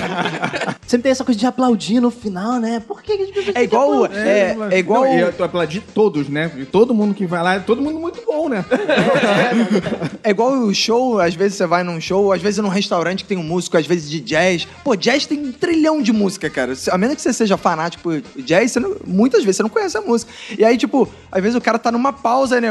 Sempre 0.86 1.02
tem 1.04 1.12
essa 1.12 1.24
coisa 1.24 1.40
de 1.40 1.46
aplaudir 1.46 1.98
no 2.00 2.10
final, 2.10 2.60
né? 2.60 2.80
Por 2.86 3.02
que 3.02 3.16
que 3.16 3.22
as 3.22 3.30
pessoas 3.30 3.56
É 3.56 3.62
igual... 3.62 4.03
ficam 4.08 4.22
É, 4.24 4.56
é 4.70 4.78
igual... 4.78 5.04
Não, 5.04 5.16
e 5.16 5.20
eu 5.20 5.32
tô 5.32 5.44
aplaudir 5.44 5.82
todos, 5.94 6.28
né? 6.28 6.50
Todo 6.70 6.94
mundo 6.94 7.14
que 7.14 7.26
vai 7.26 7.42
lá, 7.42 7.54
é 7.54 7.58
todo 7.60 7.80
mundo 7.82 7.98
muito 7.98 8.22
bom, 8.26 8.48
né? 8.48 8.64
É 10.22 10.30
igual 10.30 10.52
o 10.52 10.74
show, 10.74 11.20
às 11.20 11.34
vezes 11.34 11.56
você 11.58 11.66
vai 11.66 11.82
num 11.82 12.00
show, 12.00 12.32
às 12.32 12.40
vezes 12.42 12.58
num 12.58 12.68
restaurante 12.68 13.22
que 13.24 13.28
tem 13.28 13.38
um 13.38 13.42
músico, 13.42 13.76
às 13.76 13.86
vezes 13.86 14.10
de 14.10 14.20
jazz. 14.20 14.66
Pô, 14.82 14.94
jazz 14.96 15.26
tem 15.26 15.38
um 15.38 15.52
trilhão 15.52 16.00
de 16.02 16.12
música, 16.12 16.48
cara. 16.50 16.72
A 16.90 16.98
menos 16.98 17.16
que 17.16 17.22
você 17.22 17.32
seja 17.32 17.56
fanático 17.56 18.02
por 18.02 18.22
jazz, 18.42 18.74
não- 18.76 18.96
muitas 19.06 19.42
vezes 19.44 19.56
você 19.56 19.62
não 19.62 19.70
conhece 19.70 19.96
a 19.96 20.00
música. 20.00 20.32
E 20.58 20.64
aí, 20.64 20.76
tipo, 20.76 21.08
às 21.30 21.42
vezes 21.42 21.56
o 21.56 21.60
cara 21.60 21.78
tá 21.78 21.90
numa 21.92 22.12
pausa, 22.12 22.60
né? 22.60 22.68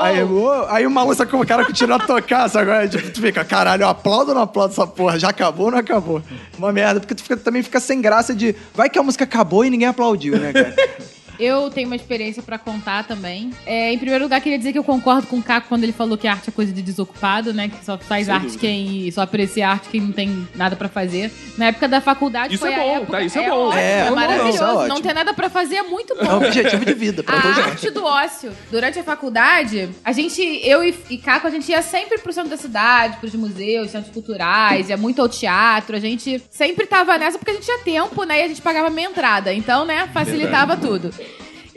Aí, 0.00 0.22
uou, 0.22 0.66
aí 0.68 0.86
o 0.86 0.90
maluco 0.90 1.22
o 1.36 1.46
cara 1.46 1.64
continua 1.64 1.96
a 1.96 2.06
tocar, 2.06 2.48
sabe? 2.48 2.70
Aí, 2.70 2.88
tipo, 2.88 3.10
tu 3.10 3.20
fica, 3.20 3.44
caralho, 3.44 3.82
eu 3.82 3.88
aplaudo 3.88 4.30
ou 4.30 4.34
não 4.34 4.42
aplaudo 4.42 4.72
essa 4.72 4.86
porra? 4.86 5.18
Já 5.18 5.28
acabou 5.28 5.66
ou 5.66 5.72
não 5.72 5.78
acabou? 5.78 6.22
Uma 6.56 6.72
merda, 6.72 7.00
porque 7.00 7.14
tu 7.14 7.22
fica- 7.22 7.36
também 7.36 7.62
fica 7.62 7.78
sem 7.78 8.00
graça 8.00 8.34
de. 8.34 8.54
Vai 8.74 8.88
que 8.88 8.98
a 8.98 9.02
música 9.02 9.24
acabou 9.24 9.64
e 9.64 9.70
ninguém 9.70 9.88
aplaudiu, 9.88 10.38
né, 10.38 10.52
cara? 10.52 10.74
Eu 11.38 11.70
tenho 11.70 11.86
uma 11.88 11.96
experiência 11.96 12.42
pra 12.42 12.58
contar 12.58 13.04
também. 13.04 13.50
É, 13.64 13.92
em 13.92 13.98
primeiro 13.98 14.24
lugar, 14.24 14.40
queria 14.40 14.58
dizer 14.58 14.72
que 14.72 14.78
eu 14.78 14.84
concordo 14.84 15.26
com 15.26 15.36
o 15.38 15.42
Caco 15.42 15.68
quando 15.68 15.84
ele 15.84 15.92
falou 15.92 16.18
que 16.18 16.26
a 16.26 16.32
arte 16.32 16.48
é 16.48 16.52
coisa 16.52 16.72
de 16.72 16.82
desocupado, 16.82 17.52
né? 17.54 17.68
Que 17.68 17.84
só 17.84 17.96
faz 17.96 18.26
Sem 18.26 18.34
arte 18.34 18.44
dúvida. 18.46 18.60
quem. 18.60 19.10
só 19.10 19.22
aprecia 19.22 19.68
arte 19.68 19.88
quem 19.88 20.00
não 20.00 20.12
tem 20.12 20.46
nada 20.54 20.74
pra 20.76 20.88
fazer. 20.88 21.30
Na 21.56 21.66
época 21.66 21.86
da 21.88 22.00
faculdade 22.00 22.54
Isso 22.54 22.60
foi 22.64 22.72
é 22.72 22.76
a 22.76 22.78
bom, 22.78 22.96
época- 22.96 23.12
tá? 23.18 23.22
Isso 23.22 23.38
é 23.38 23.48
bom. 23.48 23.56
ótimo, 23.66 23.78
É, 23.80 24.00
É, 24.00 24.04
não, 24.06 24.14
maravilhoso. 24.16 24.58
é 24.58 24.66
Não, 24.66 24.76
ótimo. 24.78 25.00
ter 25.00 25.14
nada 25.14 25.32
pra 25.34 25.48
fazer 25.48 25.76
é 25.76 25.82
muito 25.82 26.14
bom. 26.16 26.22
É 26.24 26.34
um 26.34 26.36
objetivo 26.38 26.84
de 26.84 26.94
vida 26.94 27.22
pra 27.22 27.36
A 27.36 27.64
arte 27.66 27.90
do 27.90 28.04
ócio. 28.04 28.52
Durante 28.70 28.98
a 28.98 29.04
faculdade, 29.04 29.88
a 30.04 30.12
gente, 30.12 30.42
eu 30.64 30.82
e, 30.84 30.94
e 31.10 31.18
Caco, 31.18 31.46
a 31.46 31.50
gente 31.50 31.70
ia 31.70 31.82
sempre 31.82 32.18
pro 32.18 32.32
centro 32.32 32.50
da 32.50 32.56
cidade, 32.56 33.16
pros 33.18 33.34
museus, 33.34 33.90
centros 33.90 34.12
culturais, 34.12 34.88
ia 34.88 34.96
muito 34.96 35.20
ao 35.22 35.28
teatro. 35.28 35.94
A 35.96 36.00
gente 36.00 36.42
sempre 36.50 36.86
tava 36.86 37.16
nessa 37.18 37.38
porque 37.38 37.50
a 37.52 37.54
gente 37.54 37.64
tinha 37.64 37.78
tempo, 37.78 38.24
né? 38.24 38.40
E 38.40 38.44
a 38.44 38.48
gente 38.48 38.60
pagava 38.62 38.90
meia 38.90 39.06
entrada. 39.08 39.52
Então, 39.54 39.84
né, 39.84 40.08
facilitava 40.12 40.76
tudo. 40.76 41.12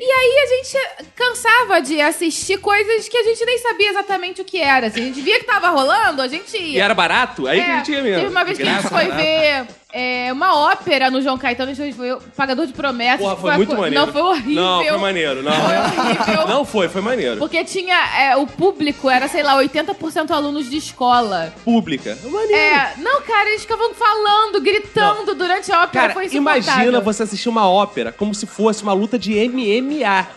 E 0.04 0.12
aí 0.12 0.40
a 0.40 0.48
gente 0.48 1.12
cansava 1.16 1.80
de 1.80 2.02
assistir 2.02 2.58
coisas 2.58 3.08
que 3.08 3.16
a 3.16 3.24
gente 3.24 3.46
nem 3.46 3.60
sabia 3.60 3.92
exatamente 3.92 4.42
o 4.42 4.44
que 4.44 4.60
era. 4.60 4.90
Se 4.90 5.00
a 5.00 5.04
gente 5.04 5.22
via 5.22 5.38
que 5.40 5.46
tava 5.46 5.70
rolando, 5.70 6.24
a 6.24 6.28
gente 6.28 6.58
ia. 6.58 6.78
E 6.78 6.80
era 6.80 6.96
barato? 6.96 7.46
Aí 7.46 7.64
que 7.64 7.70
a 7.70 7.78
gente 7.78 7.92
ia 7.92 8.02
mesmo. 8.02 8.20
Teve 8.22 8.32
uma 8.32 8.44
vez 8.44 8.58
que 8.58 8.64
a 8.64 8.66
gente 8.66 8.90
foi 8.90 9.06
barato. 9.06 9.22
ver 9.22 9.68
é, 9.94 10.32
uma 10.32 10.56
ópera 10.58 11.10
no 11.12 11.22
João 11.22 11.38
Caetano, 11.38 11.76
foi 11.94 12.12
o 12.12 12.22
Pagador 12.36 12.66
de 12.66 12.74
Promessas. 12.74 13.20
Porra, 13.22 13.36
foi 13.36 13.52
a 13.52 13.58
muito 13.58 13.76
co- 13.76 13.82
maneiro. 13.82 14.06
Não, 14.06 14.12
foi 14.14 14.22
horrível. 14.22 14.54
Não, 14.64 14.84
foi 14.86 14.98
maneiro. 14.98 15.44
Não, 15.44 15.52
Foi 15.54 15.78
horrível. 15.78 16.48
não 16.48 16.66
foi, 16.66 16.90
foi 16.90 17.02
maneiro. 17.02 17.38
Porque 17.38 17.64
tinha. 17.64 17.96
é, 18.20 18.36
o 18.38 18.46
público 18.48 19.10
era, 19.10 19.28
sei 19.28 19.44
lá, 19.44 19.56
80% 19.62 20.32
alunos 20.32 20.70
de 20.70 20.78
escola. 20.78 21.54
Pública. 21.64 22.18
Maneiro. 22.24 22.54
É. 22.56 22.94
Não, 22.98 23.22
cara, 23.22 23.50
eles 23.50 23.62
ficavam 23.62 23.94
falando, 23.94 24.62
gritando 24.62 25.36
durante 25.36 25.72
a 25.72 25.84
ópera. 25.84 26.08
Cara, 26.08 26.14
foi 26.14 26.28
imagina 26.32 27.00
você 27.02 27.24
assistir 27.24 27.50
uma 27.50 27.70
ópera 27.70 28.12
como 28.12 28.34
se 28.34 28.46
fosse 28.46 28.84
uma 28.84 28.94
luta 28.94 29.18
de 29.20 29.34
MMA. 29.50 30.28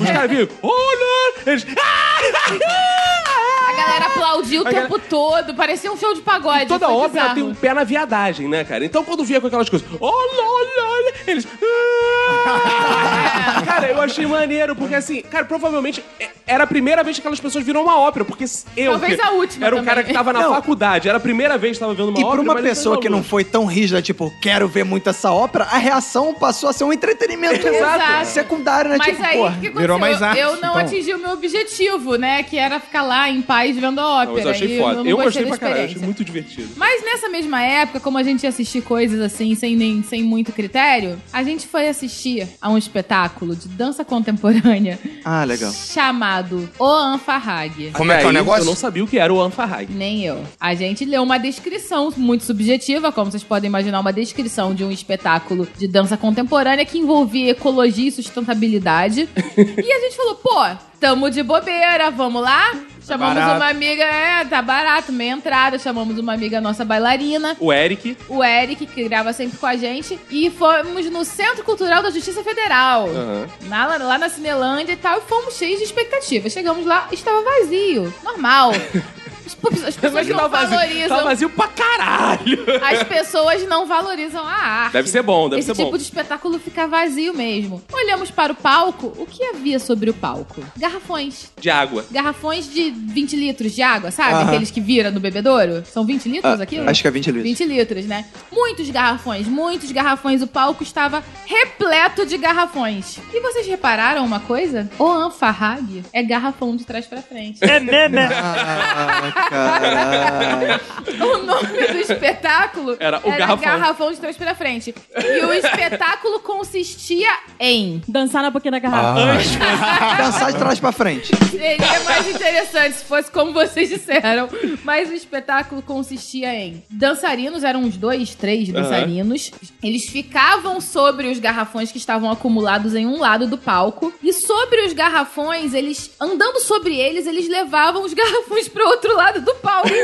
Os 0.00 0.06
caras 0.10 0.30
viram, 0.30 0.48
olha! 0.62 1.34
Eles. 1.46 1.64
A 3.70 3.72
galera 3.72 4.06
aplaudiu 4.06 4.62
o 4.62 4.66
A 4.66 4.70
tempo 4.70 4.98
todo, 4.98 5.54
parecia 5.54 5.92
um 5.92 5.96
show 5.96 6.12
de 6.12 6.20
pagode. 6.20 6.66
Toda 6.66 6.86
foi 6.86 6.94
ópera 6.96 7.08
bizarro. 7.08 7.34
tem 7.34 7.42
um 7.44 7.54
pé 7.54 7.72
na 7.72 7.84
viadagem, 7.84 8.48
né, 8.48 8.64
cara? 8.64 8.84
Então 8.84 9.04
quando 9.04 9.24
via 9.24 9.40
com 9.40 9.46
aquelas 9.46 9.68
coisas, 9.68 9.86
olha, 10.00 10.42
olha, 10.42 10.84
olha, 10.84 11.14
eles. 11.28 11.46
Cara, 13.64 13.88
eu 13.90 14.00
achei 14.00 14.26
maneiro, 14.26 14.74
porque 14.76 14.94
assim, 14.94 15.22
cara, 15.22 15.44
provavelmente 15.44 16.02
é- 16.18 16.28
era 16.46 16.64
a 16.64 16.66
primeira 16.66 17.02
vez 17.04 17.16
que 17.16 17.20
aquelas 17.20 17.38
pessoas 17.40 17.64
viram 17.64 17.82
uma 17.82 17.98
ópera, 17.98 18.24
porque 18.24 18.44
eu. 18.76 18.92
Talvez 18.92 19.20
a 19.20 19.30
última 19.32 19.66
Era 19.66 19.74
um 19.76 19.78
também. 19.78 19.94
cara 19.94 20.04
que 20.06 20.12
tava 20.12 20.32
na 20.32 20.40
Não. 20.42 20.54
faculdade, 20.54 21.08
era 21.08 21.18
a 21.18 21.20
primeira 21.20 21.56
vez 21.56 21.76
que 21.76 21.80
tava 21.80 21.94
vendo 21.94 22.08
uma 22.10 22.18
E 22.20 22.24
ópera. 22.24 22.42
pra 22.42 22.52
uma 22.54 22.62
pessoa 22.62 23.00
que 23.00 23.08
não 23.08 23.22
foi 23.22 23.44
tão 23.44 23.64
rígida, 23.66 24.02
tipo, 24.02 24.32
quero 24.42 24.66
ver 24.68 24.84
muito 24.84 25.08
essa 25.08 25.30
ópera, 25.32 25.64
a 25.64 25.78
reação 25.78 26.34
passou 26.34 26.68
a 26.68 26.72
ser 26.72 26.84
um 26.84 26.92
entretenimento 26.92 27.66
Exato. 27.68 28.26
secundário, 28.26 28.90
né? 28.90 28.96
Mas 28.98 29.08
tipo, 29.16 29.24
aí, 29.26 29.36
porra. 29.38 29.56
o 29.56 29.60
que 29.60 29.70
virou 29.70 29.98
mais 29.98 30.20
arte, 30.22 30.40
eu 30.40 30.50
não 30.52 30.56
então. 30.58 30.76
atingi 30.76 31.12
o 31.14 31.18
meu 31.18 31.30
objetivo, 31.32 32.16
né? 32.16 32.42
Que 32.42 32.58
era 32.58 32.80
ficar 32.80 33.02
lá 33.02 33.28
em 33.30 33.40
paz 33.42 33.76
vendo 33.78 34.00
a 34.00 34.06
ópera. 34.22 34.26
Não, 34.26 34.34
mas 34.34 34.44
eu 34.44 34.50
achei 34.50 34.76
e 34.76 34.78
foda. 34.80 34.94
não 34.96 35.06
Eu, 35.06 35.16
gostei 35.16 35.46
pra 35.46 35.56
caralho, 35.58 35.84
achei 35.84 36.02
muito 36.02 36.24
divertido. 36.24 36.70
Mas 36.76 37.04
nessa 37.04 37.28
mesma 37.28 37.62
época, 37.62 38.00
como 38.00 38.18
a 38.18 38.22
gente 38.22 38.42
ia 38.42 38.48
assistir 38.48 38.82
coisas 38.82 39.20
assim, 39.20 39.54
sem, 39.54 39.76
nem, 39.76 40.02
sem 40.02 40.22
muito 40.22 40.52
critério, 40.52 41.20
a 41.32 41.42
gente 41.42 41.66
foi 41.66 41.88
assistir 41.88 42.48
a 42.60 42.68
um 42.68 42.76
espetáculo 42.78 43.29
de 43.56 43.68
dança 43.68 44.04
contemporânea 44.04 44.98
Ah, 45.24 45.44
legal. 45.44 45.72
chamado 45.72 46.68
O 46.78 46.84
Anfarrag. 46.86 47.90
Como 47.92 48.12
é 48.12 48.18
que 48.18 48.24
é 48.24 48.28
o 48.28 48.32
negócio? 48.32 48.62
Eu 48.62 48.66
não 48.66 48.76
sabia 48.76 49.04
o 49.04 49.06
que 49.06 49.18
era 49.18 49.32
o 49.32 49.40
Anfarrag. 49.40 49.92
Nem 49.92 50.24
eu. 50.24 50.44
A 50.58 50.74
gente 50.74 51.04
leu 51.04 51.22
uma 51.22 51.38
descrição 51.38 52.12
muito 52.16 52.44
subjetiva, 52.44 53.10
como 53.12 53.30
vocês 53.30 53.42
podem 53.42 53.68
imaginar, 53.68 54.00
uma 54.00 54.12
descrição 54.12 54.74
de 54.74 54.84
um 54.84 54.90
espetáculo 54.90 55.66
de 55.78 55.86
dança 55.88 56.16
contemporânea 56.16 56.84
que 56.84 56.98
envolvia 56.98 57.50
ecologia 57.50 58.08
e 58.08 58.12
sustentabilidade. 58.12 59.28
e 59.56 59.92
a 59.92 60.00
gente 60.00 60.16
falou, 60.16 60.34
pô, 60.36 60.64
tamo 60.98 61.30
de 61.30 61.42
bobeira, 61.42 62.10
vamos 62.10 62.42
lá? 62.42 62.74
Chamamos 63.06 63.34
barato. 63.34 63.56
uma 63.56 63.68
amiga, 63.70 64.02
é, 64.04 64.44
tá 64.44 64.60
barato, 64.62 65.12
meia 65.12 65.32
entrada. 65.32 65.78
Chamamos 65.78 66.18
uma 66.18 66.32
amiga 66.34 66.60
nossa 66.60 66.84
bailarina, 66.84 67.56
O 67.58 67.72
Eric. 67.72 68.16
o 68.28 68.42
Eric, 68.44 68.86
que 68.86 69.04
grava 69.08 69.32
sempre 69.32 69.58
com 69.58 69.66
a 69.66 69.76
gente. 69.76 70.18
E 70.30 70.50
fomos 70.50 71.06
no 71.10 71.24
Centro 71.24 71.64
Cultural 71.64 72.02
da 72.02 72.10
Justiça 72.10 72.42
Federal. 72.44 73.08
Aham. 73.08 73.46
Na- 73.68 73.96
lá 73.96 74.18
na 74.18 74.28
Cinelândia 74.28 74.92
e 74.92 74.96
tal, 74.96 75.18
e 75.18 75.22
fomos 75.22 75.54
cheios 75.56 75.78
de 75.78 75.84
expectativa. 75.84 76.48
Chegamos 76.50 76.84
lá, 76.86 77.08
estava 77.12 77.42
vazio. 77.42 78.12
Normal. 78.22 78.72
As, 79.52 79.94
pessoas 79.96 80.12
Mas 80.12 80.26
que 80.26 80.32
não 80.32 80.40
tá 80.40 80.48
vazio. 80.48 80.70
valorizam. 80.78 81.16
Tá 81.18 81.24
vazio 81.24 81.50
pra 81.50 81.68
caralho. 81.68 82.64
As 82.90 83.02
pessoas 83.04 83.66
não 83.68 83.86
valorizam 83.86 84.42
a 84.46 84.52
arte. 84.52 84.92
Deve 84.92 85.08
ser 85.08 85.22
bom, 85.22 85.48
deve 85.48 85.60
Esse 85.60 85.66
ser 85.68 85.74
tipo 85.76 85.90
bom. 85.92 85.96
de 85.96 86.02
espetáculo 86.02 86.58
fica 86.58 86.86
vazio 86.86 87.34
mesmo. 87.34 87.82
Olhamos 87.92 88.30
para 88.30 88.52
o 88.52 88.56
palco, 88.56 89.12
o 89.16 89.26
que 89.26 89.42
havia 89.44 89.78
sobre 89.78 90.10
o 90.10 90.14
palco? 90.14 90.62
Garrafões. 90.76 91.50
De 91.60 91.70
água. 91.70 92.04
Garrafões 92.10 92.72
de 92.72 92.90
20 92.90 93.36
litros 93.36 93.74
de 93.74 93.82
água, 93.82 94.10
sabe? 94.10 94.34
Aham. 94.34 94.46
Aqueles 94.48 94.70
que 94.70 94.80
vira 94.80 95.10
no 95.10 95.20
bebedouro. 95.20 95.84
São 95.86 96.04
20 96.04 96.28
litros 96.28 96.60
Ah, 96.60 96.62
aquilo? 96.62 96.88
Acho 96.88 97.02
que 97.02 97.08
é 97.08 97.10
20 97.10 97.26
litros. 97.26 97.42
20 97.44 97.64
litros, 97.64 98.04
né? 98.06 98.24
Muitos 98.52 98.88
garrafões, 98.90 99.46
muitos 99.46 99.90
garrafões. 99.92 100.42
O 100.42 100.46
palco 100.46 100.82
estava 100.82 101.22
repleto 101.46 102.24
de 102.26 102.36
garrafões. 102.38 103.18
E 103.32 103.40
vocês 103.40 103.66
repararam 103.66 104.24
uma 104.24 104.40
coisa? 104.40 104.90
O 104.98 105.06
Anfarrag 105.06 106.02
é 106.12 106.22
garrafão 106.22 106.74
de 106.76 106.84
trás 106.84 107.06
pra 107.06 107.20
frente. 107.22 107.60
Ah, 107.62 109.39
caralho. 109.48 110.80
O 111.20 111.38
nome 111.44 111.86
do 111.86 111.98
espetáculo 111.98 112.96
Era 112.98 113.18
o 113.18 113.30
garrafão. 113.58 114.12
de 114.12 114.18
trás 114.18 114.36
pra 114.36 114.54
frente. 114.54 114.94
E 115.16 115.44
o 115.44 115.52
espetáculo 115.52 116.40
consistia 116.40 117.28
em. 117.58 118.02
Dançar 118.08 118.42
na 118.42 118.50
boquinha 118.50 118.72
da 118.72 118.78
garrafa. 118.78 119.20
Dançar 120.18 120.52
de 120.52 120.58
trás 120.58 120.80
pra 120.80 120.92
frente. 120.92 121.30
Seria 121.50 122.00
mais 122.04 122.28
interessante 122.28 122.96
se 122.96 123.04
fosse 123.04 123.30
como 123.30 123.52
vocês 123.52 123.88
disseram. 123.88 124.48
Mas 124.84 125.10
o 125.10 125.14
espetáculo 125.14 125.82
consistia 125.82 126.54
em 126.54 126.82
dançarinos, 126.90 127.62
eram 127.64 127.80
uns 127.82 127.96
dois, 127.96 128.34
três 128.34 128.68
dançarinos. 128.68 129.50
Eles 129.82 130.08
ficavam 130.08 130.80
sobre 130.80 131.28
os 131.28 131.38
garrafões 131.38 131.92
que 131.92 131.98
estavam 131.98 132.30
acumulados 132.30 132.94
em 132.94 133.06
um 133.06 133.18
lado 133.18 133.46
do 133.46 133.58
palco. 133.58 134.12
E 134.22 134.32
sobre 134.32 134.86
os 134.86 134.92
garrafões, 134.92 135.74
eles, 135.74 136.10
andando 136.20 136.60
sobre 136.60 136.96
eles, 136.96 137.26
eles 137.26 137.48
levavam 137.48 138.02
os 138.04 138.14
garrafões 138.14 138.68
pro 138.68 138.86
outro 138.86 139.14
lado 139.16 139.29
do 139.38 139.54
palco. 139.56 139.88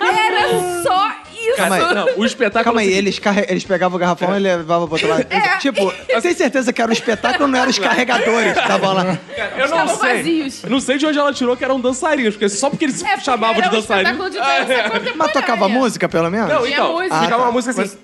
Era 0.00 0.82
só 0.82 1.10
isso? 1.34 1.56
Calma 1.56 1.76
aí. 1.76 1.94
Não, 1.94 2.06
o 2.18 2.24
espetáculo. 2.24 2.64
Calma 2.64 2.80
aí, 2.80 2.92
eles, 2.92 3.18
carre... 3.18 3.46
eles 3.48 3.64
pegavam 3.64 3.96
o 3.96 3.98
garrafão 3.98 4.36
e 4.36 4.38
levavam 4.38 4.86
pro 4.86 4.94
outro 4.94 5.08
lado. 5.08 5.26
Tipo, 5.60 5.92
eu 6.08 6.20
tenho 6.22 6.34
certeza 6.36 6.72
que 6.72 6.80
era 6.82 6.90
o 6.90 6.92
espetáculo, 6.92 7.48
não 7.48 7.58
eram 7.58 7.70
os 7.70 7.78
carregadores 7.78 8.52
que 8.52 8.58
estavam 8.60 8.92
lá. 8.94 9.18
Eu 9.56 9.68
não 9.68 9.84
Estavam 9.84 9.96
sei. 10.00 10.16
vazios. 10.16 10.62
Não 10.64 10.80
sei 10.80 10.98
de 10.98 11.06
onde 11.06 11.18
ela 11.18 11.32
tirou 11.32 11.56
que 11.56 11.64
eram 11.64 11.80
dançarinos, 11.80 12.34
porque 12.34 12.48
só 12.48 12.68
porque 12.70 12.84
eles 12.84 13.02
É, 13.02 13.08
porque 13.08 13.24
chamavam 13.24 13.54
de 13.54 13.60
era 13.60 13.68
um 13.68 13.70
de 13.70 13.86
dança 13.86 14.02
contemporânea. 14.10 15.12
Mas 15.16 15.32
tocava 15.32 15.68
música, 15.68 16.08
pelo 16.08 16.30
menos? 16.30 16.48
Não, 16.48 16.66
então, 16.66 16.92
música. 16.94 17.20
ficava 17.20 17.34
Ah, 17.34 17.38
tá. 17.38 17.42
uma 17.44 17.52
música 17.52 17.82
assim. 17.82 17.96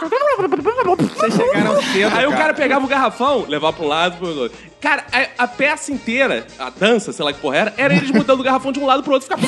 Vocês 0.00 1.34
chegaram 1.34 1.82
cedo, 1.82 2.16
Aí 2.16 2.26
o 2.26 2.30
cara 2.32 2.54
pegava 2.54 2.84
o 2.84 2.88
garrafão, 2.88 3.44
levava 3.48 3.72
pra 3.76 3.84
um 3.84 3.88
lado 3.88 4.16
pro 4.18 4.28
outro. 4.38 4.58
Cara, 4.80 5.04
a, 5.12 5.44
a 5.44 5.48
peça 5.48 5.92
inteira, 5.92 6.46
a 6.58 6.70
dança, 6.70 7.12
sei 7.12 7.24
lá 7.24 7.32
que 7.32 7.40
porra 7.40 7.56
era, 7.56 7.74
era 7.76 7.94
eles 7.94 8.10
mudando 8.10 8.40
o 8.40 8.42
garrafão 8.42 8.72
de 8.72 8.78
um 8.80 8.86
lado 8.86 9.02
pro 9.02 9.12
outro. 9.12 9.28
Ficava... 9.28 9.46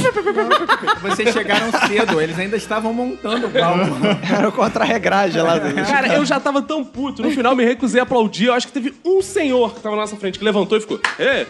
Vocês 1.00 1.32
chegaram 1.32 1.70
cedo, 1.88 2.20
eles 2.20 2.38
ainda 2.38 2.56
estavam 2.56 2.92
montando 2.92 3.46
o 3.46 3.50
palco. 3.50 3.82
Era 4.36 4.48
o 4.48 4.52
contra-regragem 4.52 5.42
lá. 5.42 5.58
do- 5.58 5.74
Cara, 5.86 6.08
eu 6.14 6.24
já 6.24 6.38
tava 6.38 6.60
tão 6.62 6.84
puto. 6.84 7.22
No 7.22 7.30
final 7.30 7.54
me 7.56 7.64
recusei 7.64 8.00
a 8.00 8.02
aplaudir. 8.02 8.46
Eu 8.46 8.54
acho 8.54 8.66
que 8.66 8.72
teve 8.72 8.94
um 9.04 9.22
senhor 9.22 9.74
que 9.74 9.80
tava 9.80 9.96
na 9.96 10.02
nossa 10.02 10.16
frente 10.16 10.38
que 10.38 10.44
levantou 10.44 10.76
e 10.78 10.80
ficou. 10.80 11.00
É. 11.18 11.46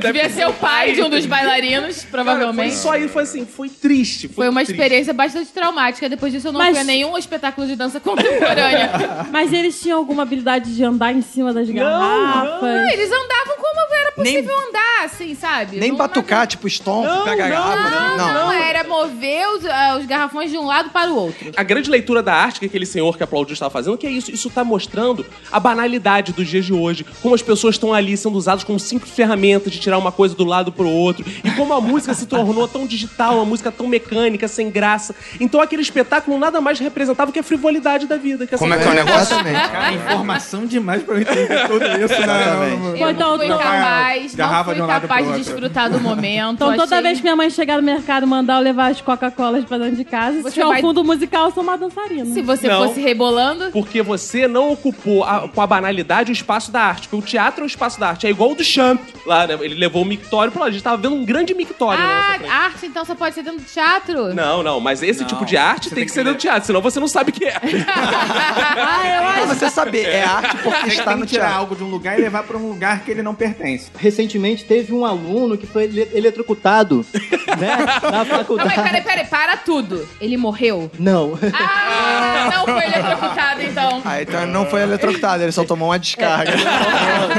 Devia 0.00 0.28
ser 0.30 0.46
o 0.48 0.52
pai 0.52 0.92
de 0.92 1.02
um 1.02 1.08
dos 1.10 1.26
bailarinos, 1.26 2.02
Foi 2.02 2.10
provavelmente. 2.10 2.74
só 2.74 2.92
aí, 2.92 3.08
foi 3.08 3.22
assim, 3.24 3.44
foi 3.46 3.68
triste. 3.68 4.28
Foi, 4.28 4.36
Foi 4.44 4.48
uma 4.48 4.60
triste. 4.64 4.72
experiência 4.80 5.12
bastante 5.12 5.50
traumática. 5.52 6.08
Depois 6.08 6.32
disso, 6.32 6.48
eu 6.48 6.52
não 6.52 6.58
Mas- 6.58 6.70
fui 6.70 6.80
a 6.80 6.84
nenhum 6.84 7.16
espetáculo 7.18 7.66
de 7.66 7.76
dança 7.76 7.98
contemporânea. 8.00 8.90
Mas 9.30 9.52
eles 9.52 9.80
tinham 9.80 9.98
alguma 9.98 10.22
habilidade 10.22 10.74
de 10.74 10.84
andar 10.84 11.12
em 11.12 11.22
cima 11.22 11.52
das 11.52 11.68
garrafas? 11.68 12.62
Ah, 12.62 12.92
Eles 12.92 13.10
andavam 13.24 13.56
como 13.56 13.94
era 13.94 14.12
possível 14.12 14.58
andar, 14.68 15.04
assim, 15.04 15.34
sabe? 15.34 15.76
Nem 15.78 15.90
Não- 15.90 15.96
batucar, 15.96 16.46
tipo, 16.46 16.66
stomp, 16.68 17.06
pega 17.24 17.46
a 17.46 17.48
garrafa. 17.48 17.90
Não, 17.90 18.16
Não, 18.16 18.34
não, 18.34 18.52
era 18.52 18.84
mover 18.84 19.46
os, 19.48 19.66
ah, 19.66 19.96
os 19.98 20.06
garrafões 20.06 20.50
de 20.50 20.58
um 20.58 20.66
lado 20.66 20.90
para 20.90 21.10
o 21.10 21.16
outro. 21.16 21.52
A 21.56 21.62
grande 21.62 21.90
leitura 21.90 22.22
da 22.22 22.34
arte 22.34 22.60
que 22.60 22.66
aquele 22.66 22.86
senhor 22.86 23.16
que 23.16 23.22
aplaudiu 23.22 23.52
estava 23.52 23.70
fazendo, 23.70 23.96
que 23.98 24.06
é 24.06 24.10
isso. 24.10 24.30
Isso 24.30 24.48
tá 24.50 24.62
mostrando 24.64 25.24
a 25.50 25.58
banalidade 25.60 26.32
dos 26.32 26.48
dias 26.48 26.64
de 26.64 26.72
hoje. 26.72 27.04
Como 27.22 27.34
as 27.34 27.42
pessoas 27.42 27.74
estão 27.74 27.92
ali 27.92 28.16
sendo 28.16 28.36
usadas 28.36 28.64
como 28.64 28.78
simples 28.78 29.12
ferramentas 29.12 29.72
de 29.72 29.78
tirar 29.80 29.98
uma 29.98 30.12
coisa 30.12 30.34
do 30.34 30.44
lado 30.44 30.70
pro 30.72 30.88
outro. 30.88 31.24
E 31.42 31.50
como 31.52 31.72
a 31.72 31.80
música 31.80 32.14
se 32.14 32.26
tornou 32.26 32.66
tão 32.68 32.86
digital, 32.86 33.36
uma 33.36 33.44
música 33.44 33.70
tão 33.72 33.86
mecânica, 33.86 34.46
sem 34.48 34.70
graça. 34.70 35.14
Então 35.40 35.60
aquele 35.60 35.82
espetáculo 35.82 36.38
nada 36.38 36.60
mais 36.60 36.78
representava 36.78 37.32
que 37.32 37.38
a 37.38 37.42
frivolidade 37.42 38.06
da 38.06 38.16
vida. 38.16 38.46
Que 38.46 38.56
Como 38.56 38.72
é 38.74 38.78
que 38.78 38.84
é 38.84 38.90
o 38.90 38.94
negócio? 38.94 39.34
Exatamente. 39.34 39.68
Cara, 39.70 39.92
informação 39.92 40.66
demais 40.66 41.02
pra 41.02 41.14
eu 41.16 41.20
entender 41.20 41.66
tudo 41.68 41.84
isso, 41.84 42.20
né? 42.26 42.42
Exatamente. 42.42 43.00
Eu 43.02 43.08
então, 43.14 43.30
não 43.30 43.38
fui 43.38 43.48
capaz, 43.48 44.34
não 44.36 44.74
de 44.74 44.80
um 44.80 44.84
fui 44.86 45.00
capaz 45.00 45.26
de 45.28 45.32
desfrutar 45.34 45.90
do 45.90 46.00
momento. 46.00 46.54
Então 46.54 46.76
toda 46.76 47.00
vez 47.02 47.18
que 47.18 47.22
minha 47.22 47.36
mãe 47.36 47.50
chegar 47.50 47.76
no 47.76 47.82
mercado 47.82 48.24
e 48.24 48.28
mandar 48.28 48.56
eu 48.56 48.62
levar 48.62 48.90
as 48.90 49.00
Coca-Colas 49.00 49.64
pra 49.64 49.78
dentro 49.78 49.96
de 49.96 50.04
casa, 50.04 50.42
se 50.42 50.50
tiver 50.52 50.66
vai- 50.66 50.80
fundo 50.80 51.02
musical, 51.04 51.46
eu 51.46 51.50
sou 51.52 51.62
uma 51.62 51.76
dançarina. 51.76 52.26
Se 52.26 52.42
você 52.42 52.68
Não. 52.68 52.86
fosse 52.88 53.00
rebolando, 53.00 53.70
Porque 53.72 54.02
você 54.02 54.46
não 54.48 54.72
ocupou 54.72 55.24
a- 55.24 55.48
com 55.48 55.60
a 55.60 55.66
banalidade 55.66 56.30
o 56.30 56.34
espaço 56.34 56.70
da 56.70 56.80
arte. 56.82 57.08
Porque 57.08 57.24
o 57.24 57.26
teatro 57.26 57.62
é 57.62 57.64
o 57.64 57.66
espaço 57.66 57.98
da 58.00 58.08
arte. 58.10 58.26
É 58.26 58.30
igual 58.30 58.52
o 58.52 58.54
do 58.54 58.64
Champ. 58.64 59.00
Lá, 59.26 59.46
né? 59.46 59.56
Ele 59.60 59.74
levou 59.74 60.02
o 60.02 60.04
mictório 60.04 60.52
pra 60.52 60.62
lá. 60.62 60.68
A 60.68 60.70
gente 60.70 60.82
tava 60.82 60.96
vendo 60.96 61.14
um 61.14 61.24
grande 61.24 61.54
mictório 61.54 62.02
ah, 62.02 62.36
arte 62.66 62.86
então 62.86 63.04
só 63.04 63.14
pode 63.14 63.34
ser 63.34 63.42
dentro 63.42 63.60
do 63.60 63.64
teatro? 63.66 64.34
Não, 64.34 64.62
não, 64.62 64.80
mas 64.80 65.02
esse 65.02 65.20
Não, 65.20 65.26
tipo 65.26 65.44
de 65.46 65.56
arte 65.56 65.88
tem 65.88 65.94
tem 65.96 66.04
que 66.04 66.08
que 66.10 66.12
ser 66.14 66.24
dentro 66.24 66.38
do 66.38 66.40
teatro, 66.40 66.66
senão 66.66 66.80
você 66.82 67.00
não 67.00 67.08
sabe 67.08 67.30
o 67.30 67.32
que 67.32 67.44
é. 67.46 67.54
Ah, 67.96 69.00
eu 69.06 69.22
Pra 69.22 69.28
acho. 69.30 69.46
você 69.54 69.70
saber, 69.70 70.06
é 70.08 70.24
arte 70.24 70.56
porque 70.58 70.80
Tem 70.84 70.98
está 70.98 71.12
que 71.14 71.20
no 71.20 71.26
tirar 71.26 71.44
teatro. 71.44 71.58
algo 71.60 71.76
de 71.76 71.84
um 71.84 71.88
lugar 71.90 72.18
e 72.18 72.22
levar 72.22 72.42
pra 72.42 72.56
um 72.56 72.68
lugar 72.68 73.00
que 73.04 73.10
ele 73.10 73.22
não 73.22 73.34
pertence. 73.34 73.90
Recentemente 73.96 74.64
teve 74.64 74.92
um 74.92 75.04
aluno 75.04 75.56
que 75.58 75.66
foi 75.66 75.84
ele- 75.84 76.08
eletrocutado, 76.14 77.04
né? 77.58 77.76
Na 78.02 78.18
Não, 78.18 78.24
faculdade. 78.24 78.72
mas 78.74 78.82
peraí, 78.86 79.02
peraí, 79.02 79.26
para 79.26 79.56
tudo. 79.56 80.08
Ele 80.20 80.36
morreu? 80.36 80.90
Não. 80.98 81.38
Ah, 81.52 82.50
não 82.52 82.64
foi 82.64 82.84
eletrocutado 82.84 83.62
então. 83.62 84.02
Ah, 84.04 84.22
então 84.22 84.46
não 84.46 84.66
foi 84.66 84.82
eletrocutado, 84.82 85.42
ele 85.42 85.52
só 85.52 85.64
tomou 85.64 85.88
uma 85.88 85.98
descarga. 85.98 86.52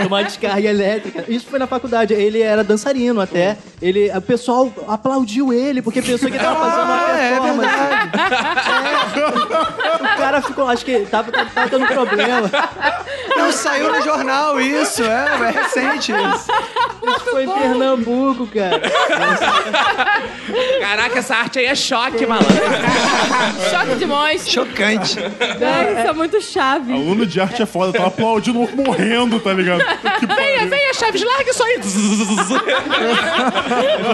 Tomar 0.03 0.23
descarga 0.23 0.69
elétrica. 0.69 1.25
Isso 1.27 1.47
foi 1.47 1.59
na 1.59 1.67
faculdade. 1.67 2.13
Ele 2.13 2.41
era 2.41 2.63
dançarino 2.63 3.19
até. 3.21 3.57
Ele, 3.81 4.09
o 4.15 4.21
pessoal 4.21 4.71
aplaudiu 4.87 5.51
ele 5.53 5.81
porque 5.81 6.01
pensou 6.01 6.29
que 6.29 6.35
ele 6.37 6.43
tava 6.43 6.59
fazendo 6.59 6.83
uma 6.85 7.05
Ah, 7.05 7.17
é 7.19 7.29
performance. 7.29 7.75
É. 9.15 10.13
O 10.13 10.17
cara 10.17 10.41
ficou, 10.41 10.67
acho 10.69 10.85
que 10.85 10.99
tava, 11.05 11.31
tava, 11.31 11.49
tava 11.49 11.69
dando 11.69 11.87
problema. 11.87 12.49
Não 13.35 13.51
saiu 13.51 13.91
no 13.91 14.01
jornal 14.01 14.59
isso, 14.59 15.03
é, 15.03 15.25
é 15.49 15.54
recente 15.55 16.11
isso. 16.11 16.51
Isso 17.07 17.25
foi 17.31 17.43
em 17.43 17.49
Pernambuco, 17.49 18.47
cara. 18.47 18.81
Caraca, 20.79 21.19
essa 21.19 21.35
arte 21.35 21.59
aí 21.59 21.65
é 21.65 21.75
choque, 21.75 22.25
malandro. 22.25 22.55
Choque 23.69 23.95
de 23.95 24.05
monstro. 24.05 24.51
Chocante. 24.51 25.19
É, 25.19 25.99
isso 25.99 26.09
é 26.09 26.13
muito 26.13 26.41
chave. 26.41 26.93
Aluno 26.93 27.25
de 27.25 27.39
arte 27.39 27.61
é 27.61 27.65
foda, 27.65 27.93
tava 27.93 28.07
aplaudindo, 28.07 28.59
morrendo, 28.75 29.39
tá 29.39 29.53
ligado? 29.53 29.83
Que 30.19 30.25
Venha, 30.25 30.65
venha, 30.67 30.93
Chaves, 30.93 31.21
larga 31.23 31.49
isso 31.49 31.63
aí. 31.63 31.79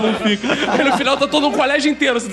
Não 0.01 0.13
fica. 0.27 0.47
Aí 0.71 0.83
no 0.83 0.97
final 0.97 1.15
tá 1.17 1.27
todo 1.27 1.47
um 1.47 1.51
colégio 1.51 1.91
inteiro 1.91 2.17
assim, 2.17 2.29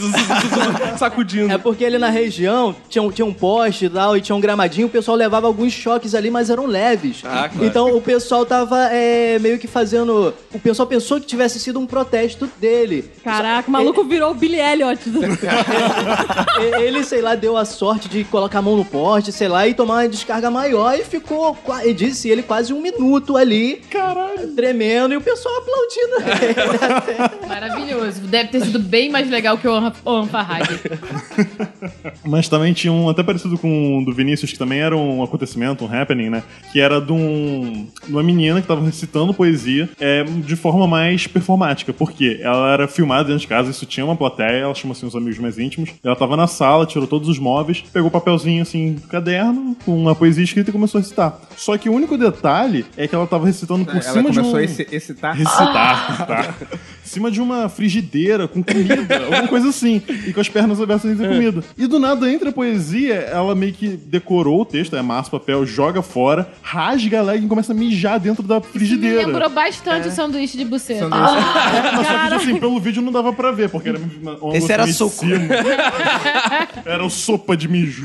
sacudindo. 0.97 1.53
É 1.53 1.59
porque 1.59 1.85
ali 1.85 1.99
na 1.99 2.09
região 2.09 2.75
tinha 2.89 3.03
um, 3.03 3.11
tinha 3.11 3.27
um 3.27 3.33
poste 3.35 3.87
e 3.87 3.91
tal, 3.91 4.17
e 4.17 4.21
tinha 4.21 4.35
um 4.35 4.41
gramadinho, 4.41 4.87
o 4.87 4.91
pessoal 4.91 5.17
levava 5.17 5.47
alguns 5.47 5.73
choques 5.73 6.15
ali, 6.15 6.31
mas 6.31 6.49
eram 6.51 6.67
leves. 6.67 7.23
Ah, 7.25 7.49
claro. 7.49 7.65
Então 7.67 7.97
o 7.97 8.01
pessoal 8.01 8.47
tava 8.47 8.89
é, 8.99 9.39
meio 9.39 9.59
que 9.59 9.67
fazendo. 9.67 10.35
O 10.53 10.59
pessoal 10.59 10.87
pensou 10.89 11.21
que 11.21 11.27
tivesse 11.27 11.59
sido 11.61 11.79
um 11.79 11.87
protesto 11.87 12.49
dele. 12.61 13.11
Caraca, 13.25 13.69
o 13.69 13.73
maluco 13.73 14.05
virou 14.05 14.31
o 14.33 14.35
Billy 14.35 14.59
Elliot. 14.61 14.99
E- 16.61 16.83
Ele, 16.83 17.05
sei 17.05 17.21
lá, 17.23 17.35
deu 17.35 17.57
a 17.57 17.65
sorte 17.65 18.09
de 18.09 18.25
colocar 18.25 18.59
a 18.59 18.63
mão 18.63 18.77
no 18.77 18.85
poste, 18.85 19.31
sei 19.33 19.49
lá, 19.49 19.67
e 19.67 19.75
tomar 19.75 19.95
uma 20.03 20.09
descarga 20.09 20.51
maior 20.51 20.99
e 20.99 21.05
ficou, 21.05 21.57
e 21.85 21.93
disse 21.95 22.29
ele, 22.29 22.43
quase 22.43 22.73
um 22.73 22.81
minuto 22.81 23.37
ali. 23.37 23.81
Caralho. 23.91 24.55
Tremendo 24.55 25.15
e 25.15 25.17
o 25.17 25.21
pessoal 25.21 25.55
aplaudindo 25.59 26.17
ele. 26.43 26.49
Maravilhoso. 27.49 28.21
Deve 28.23 28.49
ter 28.51 28.61
sido 28.65 28.79
bem 28.79 29.11
mais 29.11 29.29
legal 29.31 29.57
que 29.59 29.69
o 29.69 30.27
Farhad. 30.27 30.67
Mas 32.25 32.49
também 32.49 32.73
tinha 32.73 32.93
um 32.93 33.09
até 33.09 33.23
parecido 33.23 33.59
com 33.59 33.99
o 33.99 34.05
do 34.05 34.13
Vinícius, 34.13 34.53
que 34.53 34.59
também 34.59 34.81
era 34.81 34.97
um 34.97 35.23
acontecimento, 35.23 35.85
um 35.85 35.93
happening, 35.93 36.31
né? 36.31 36.43
Que 36.73 36.81
era 36.81 37.01
de, 37.01 37.13
um, 37.13 37.87
de 38.05 38.13
uma 38.13 38.23
menina 38.23 38.61
que 38.61 38.67
tava 38.67 38.78
recitando 38.85 39.33
poesia 39.35 39.89
é, 40.01 40.25
de 40.25 40.57
forma 40.57 40.87
mais 40.87 41.27
performática. 41.27 41.93
Por 41.93 42.13
quê? 42.13 42.39
Ela 42.43 42.73
era 42.73 42.89
filmada 42.89 43.25
dentro 43.25 43.41
de 43.41 43.47
casa, 43.47 43.71
isso 43.71 43.87
tinha 43.87 44.05
uma 44.05 44.17
plateia, 44.17 44.59
ela 44.63 44.75
chamou 44.75 44.93
assim 44.97 45.07
os 45.07 45.15
amigos 45.17 45.39
mais 45.39 45.59
íntimos. 45.59 45.91
Ela 46.05 46.17
tava 46.17 46.37
na 46.37 46.47
sala, 46.47 46.87
tirou 46.87 47.07
todos 47.07 47.29
os 47.29 47.39
móveis, 47.39 47.83
pegou 47.93 48.09
o 48.09 48.11
papelzinho 48.11 48.63
assim, 48.63 48.97
caderno, 49.09 49.77
com 49.85 49.97
uma 49.97 50.15
poesia 50.15 50.45
escrita 50.45 50.71
e 50.71 50.73
começou 50.73 50.99
a 50.99 51.03
recitar. 51.03 51.39
Só 51.57 51.77
que 51.77 51.89
o 51.89 51.93
único 51.93 52.17
detalhe 52.17 52.85
é 52.97 53.07
que 53.09 53.15
ela 53.15 53.27
tava 53.27 53.47
recitando 53.47 53.85
por 53.85 53.95
Ela 53.95 54.03
cima 54.03 54.31
de 54.31 54.39
um. 54.39 54.43
começou 54.43 54.59
a 54.59 54.63
exci- 54.65 54.87
excitar. 54.91 55.35
Recitar, 55.37 56.27
tá? 56.27 56.55
Em 57.05 57.09
cima 57.09 57.31
de 57.31 57.41
uma 57.41 57.69
frigideira 57.69 58.47
com 58.47 58.63
comida, 58.63 59.19
alguma 59.25 59.49
coisa 59.49 59.69
assim. 59.71 60.03
E 60.27 60.33
com 60.33 60.41
as 60.41 60.49
pernas 60.49 60.81
abertas 60.81 61.03
sem 61.11 61.17
ter 61.17 61.29
comida. 61.29 61.65
E 61.77 61.87
do 61.87 61.99
nada, 61.99 62.31
entre 62.31 62.49
a 62.51 62.53
poesia, 62.53 63.15
ela 63.15 63.55
meio 63.55 63.73
que 63.73 63.89
decorou 63.89 64.61
o 64.63 64.65
texto, 64.65 64.95
é 64.97 65.03
massa, 65.03 65.31
papel, 65.31 65.65
joga 65.67 66.03
fora, 66.03 66.49
rasga 66.63 67.21
a 67.21 67.23
leg 67.23 67.45
e 67.45 67.49
começa 67.49 67.73
a 67.73 67.75
mijar 67.75 68.21
dentro 68.21 68.43
da 68.43 68.61
Me 68.73 68.81
frigideira. 68.81 69.27
lembrou 69.27 69.49
bastante 69.51 70.09
o 70.09 70.11
sanduíche 70.11 70.57
de 70.57 70.65
buceta. 70.65 71.09
Mas 71.09 72.07
só 72.07 72.29
que, 72.29 72.35
assim, 72.35 72.59
pelo 72.59 72.79
vídeo 72.81 73.03
não 73.03 73.13
dava 73.13 73.33
pra 73.33 73.51
ver, 73.51 73.69
porque 73.69 73.89
era 73.89 73.99
uma, 73.99 74.39
Esse 74.57 74.73
era 74.73 74.87
cima. 74.87 75.39
Era 76.85 77.05
o 77.05 77.11
sopa 77.11 77.57
de 77.57 77.69
mijo. 77.69 78.05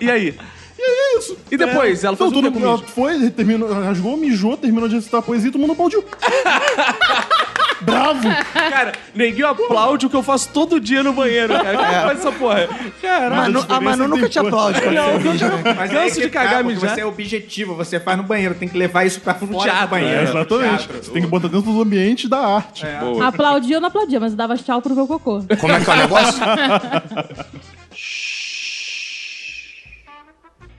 E 0.00 0.10
aí? 0.10 0.34
E 0.78 0.82
é 0.82 1.18
isso. 1.18 1.36
E 1.50 1.56
depois? 1.56 2.02
Ela 2.04 2.16
fez 2.16 2.32
Não, 2.32 2.38
o 2.38 2.42
quê 2.42 2.48
todo 2.50 2.52
com 2.52 2.58
o 2.60 2.68
ela 2.68 2.78
foi, 2.78 3.30
terminou, 3.30 3.70
rasgou, 3.70 4.16
mijou, 4.16 4.56
terminou 4.56 4.88
de 4.88 4.94
recitar 4.94 5.20
a 5.20 5.22
poesia 5.22 5.48
e 5.48 5.52
todo 5.52 5.60
mundo 5.60 5.72
aplaudiu. 5.72 6.02
Bravo! 7.80 8.28
Cara, 8.52 8.92
neguinho 9.14 9.48
aplaude 9.48 10.06
o 10.06 10.10
que 10.10 10.16
eu 10.16 10.22
faço 10.22 10.48
todo 10.52 10.80
dia 10.80 11.02
no 11.02 11.12
banheiro, 11.12 11.52
cara. 11.52 11.78
Como 11.78 11.92
faz 11.92 12.18
essa 12.18 12.32
porra? 12.32 12.68
Caralho. 13.00 13.54
Manu, 13.54 13.66
a 13.68 13.80
Manu 13.80 14.08
nunca 14.08 14.28
te 14.28 14.38
aplaude 14.38 14.80
quando 14.80 14.94
você 14.94 15.28
mija, 15.28 15.48
né? 15.48 15.62
Mas 15.76 16.14
que 16.14 16.20
de 16.20 16.30
cagar, 16.30 16.58
tá, 16.58 16.62
mijar. 16.62 16.94
Você 16.94 17.00
é 17.00 17.06
objetivo, 17.06 17.74
você 17.74 17.98
faz 17.98 18.16
no 18.16 18.24
banheiro, 18.24 18.54
tem 18.54 18.68
que 18.68 18.76
levar 18.76 19.04
isso 19.04 19.20
pra 19.20 19.34
fora 19.34 19.62
teatro, 19.62 19.86
do 19.86 19.90
banheiro. 19.90 20.20
É, 20.20 20.22
exatamente. 20.22 20.88
Teatro. 20.88 21.04
Você 21.04 21.10
tem 21.10 21.22
que 21.22 21.28
botar 21.28 21.48
dentro 21.48 21.72
do 21.72 21.82
ambiente 21.82 22.28
da 22.28 22.38
arte. 22.38 22.86
Boa. 23.00 23.28
Aplaudia 23.28 23.76
ou 23.76 23.80
não 23.80 23.88
aplaudia, 23.88 24.20
mas 24.20 24.32
eu 24.32 24.36
dava 24.36 24.56
tchau 24.56 24.82
pro 24.82 24.94
meu 24.94 25.06
cocô. 25.06 25.42
Como 25.60 25.72
é 25.72 25.80
que 25.80 25.90
é 25.90 25.92
o 25.92 25.96
negócio? 25.96 26.40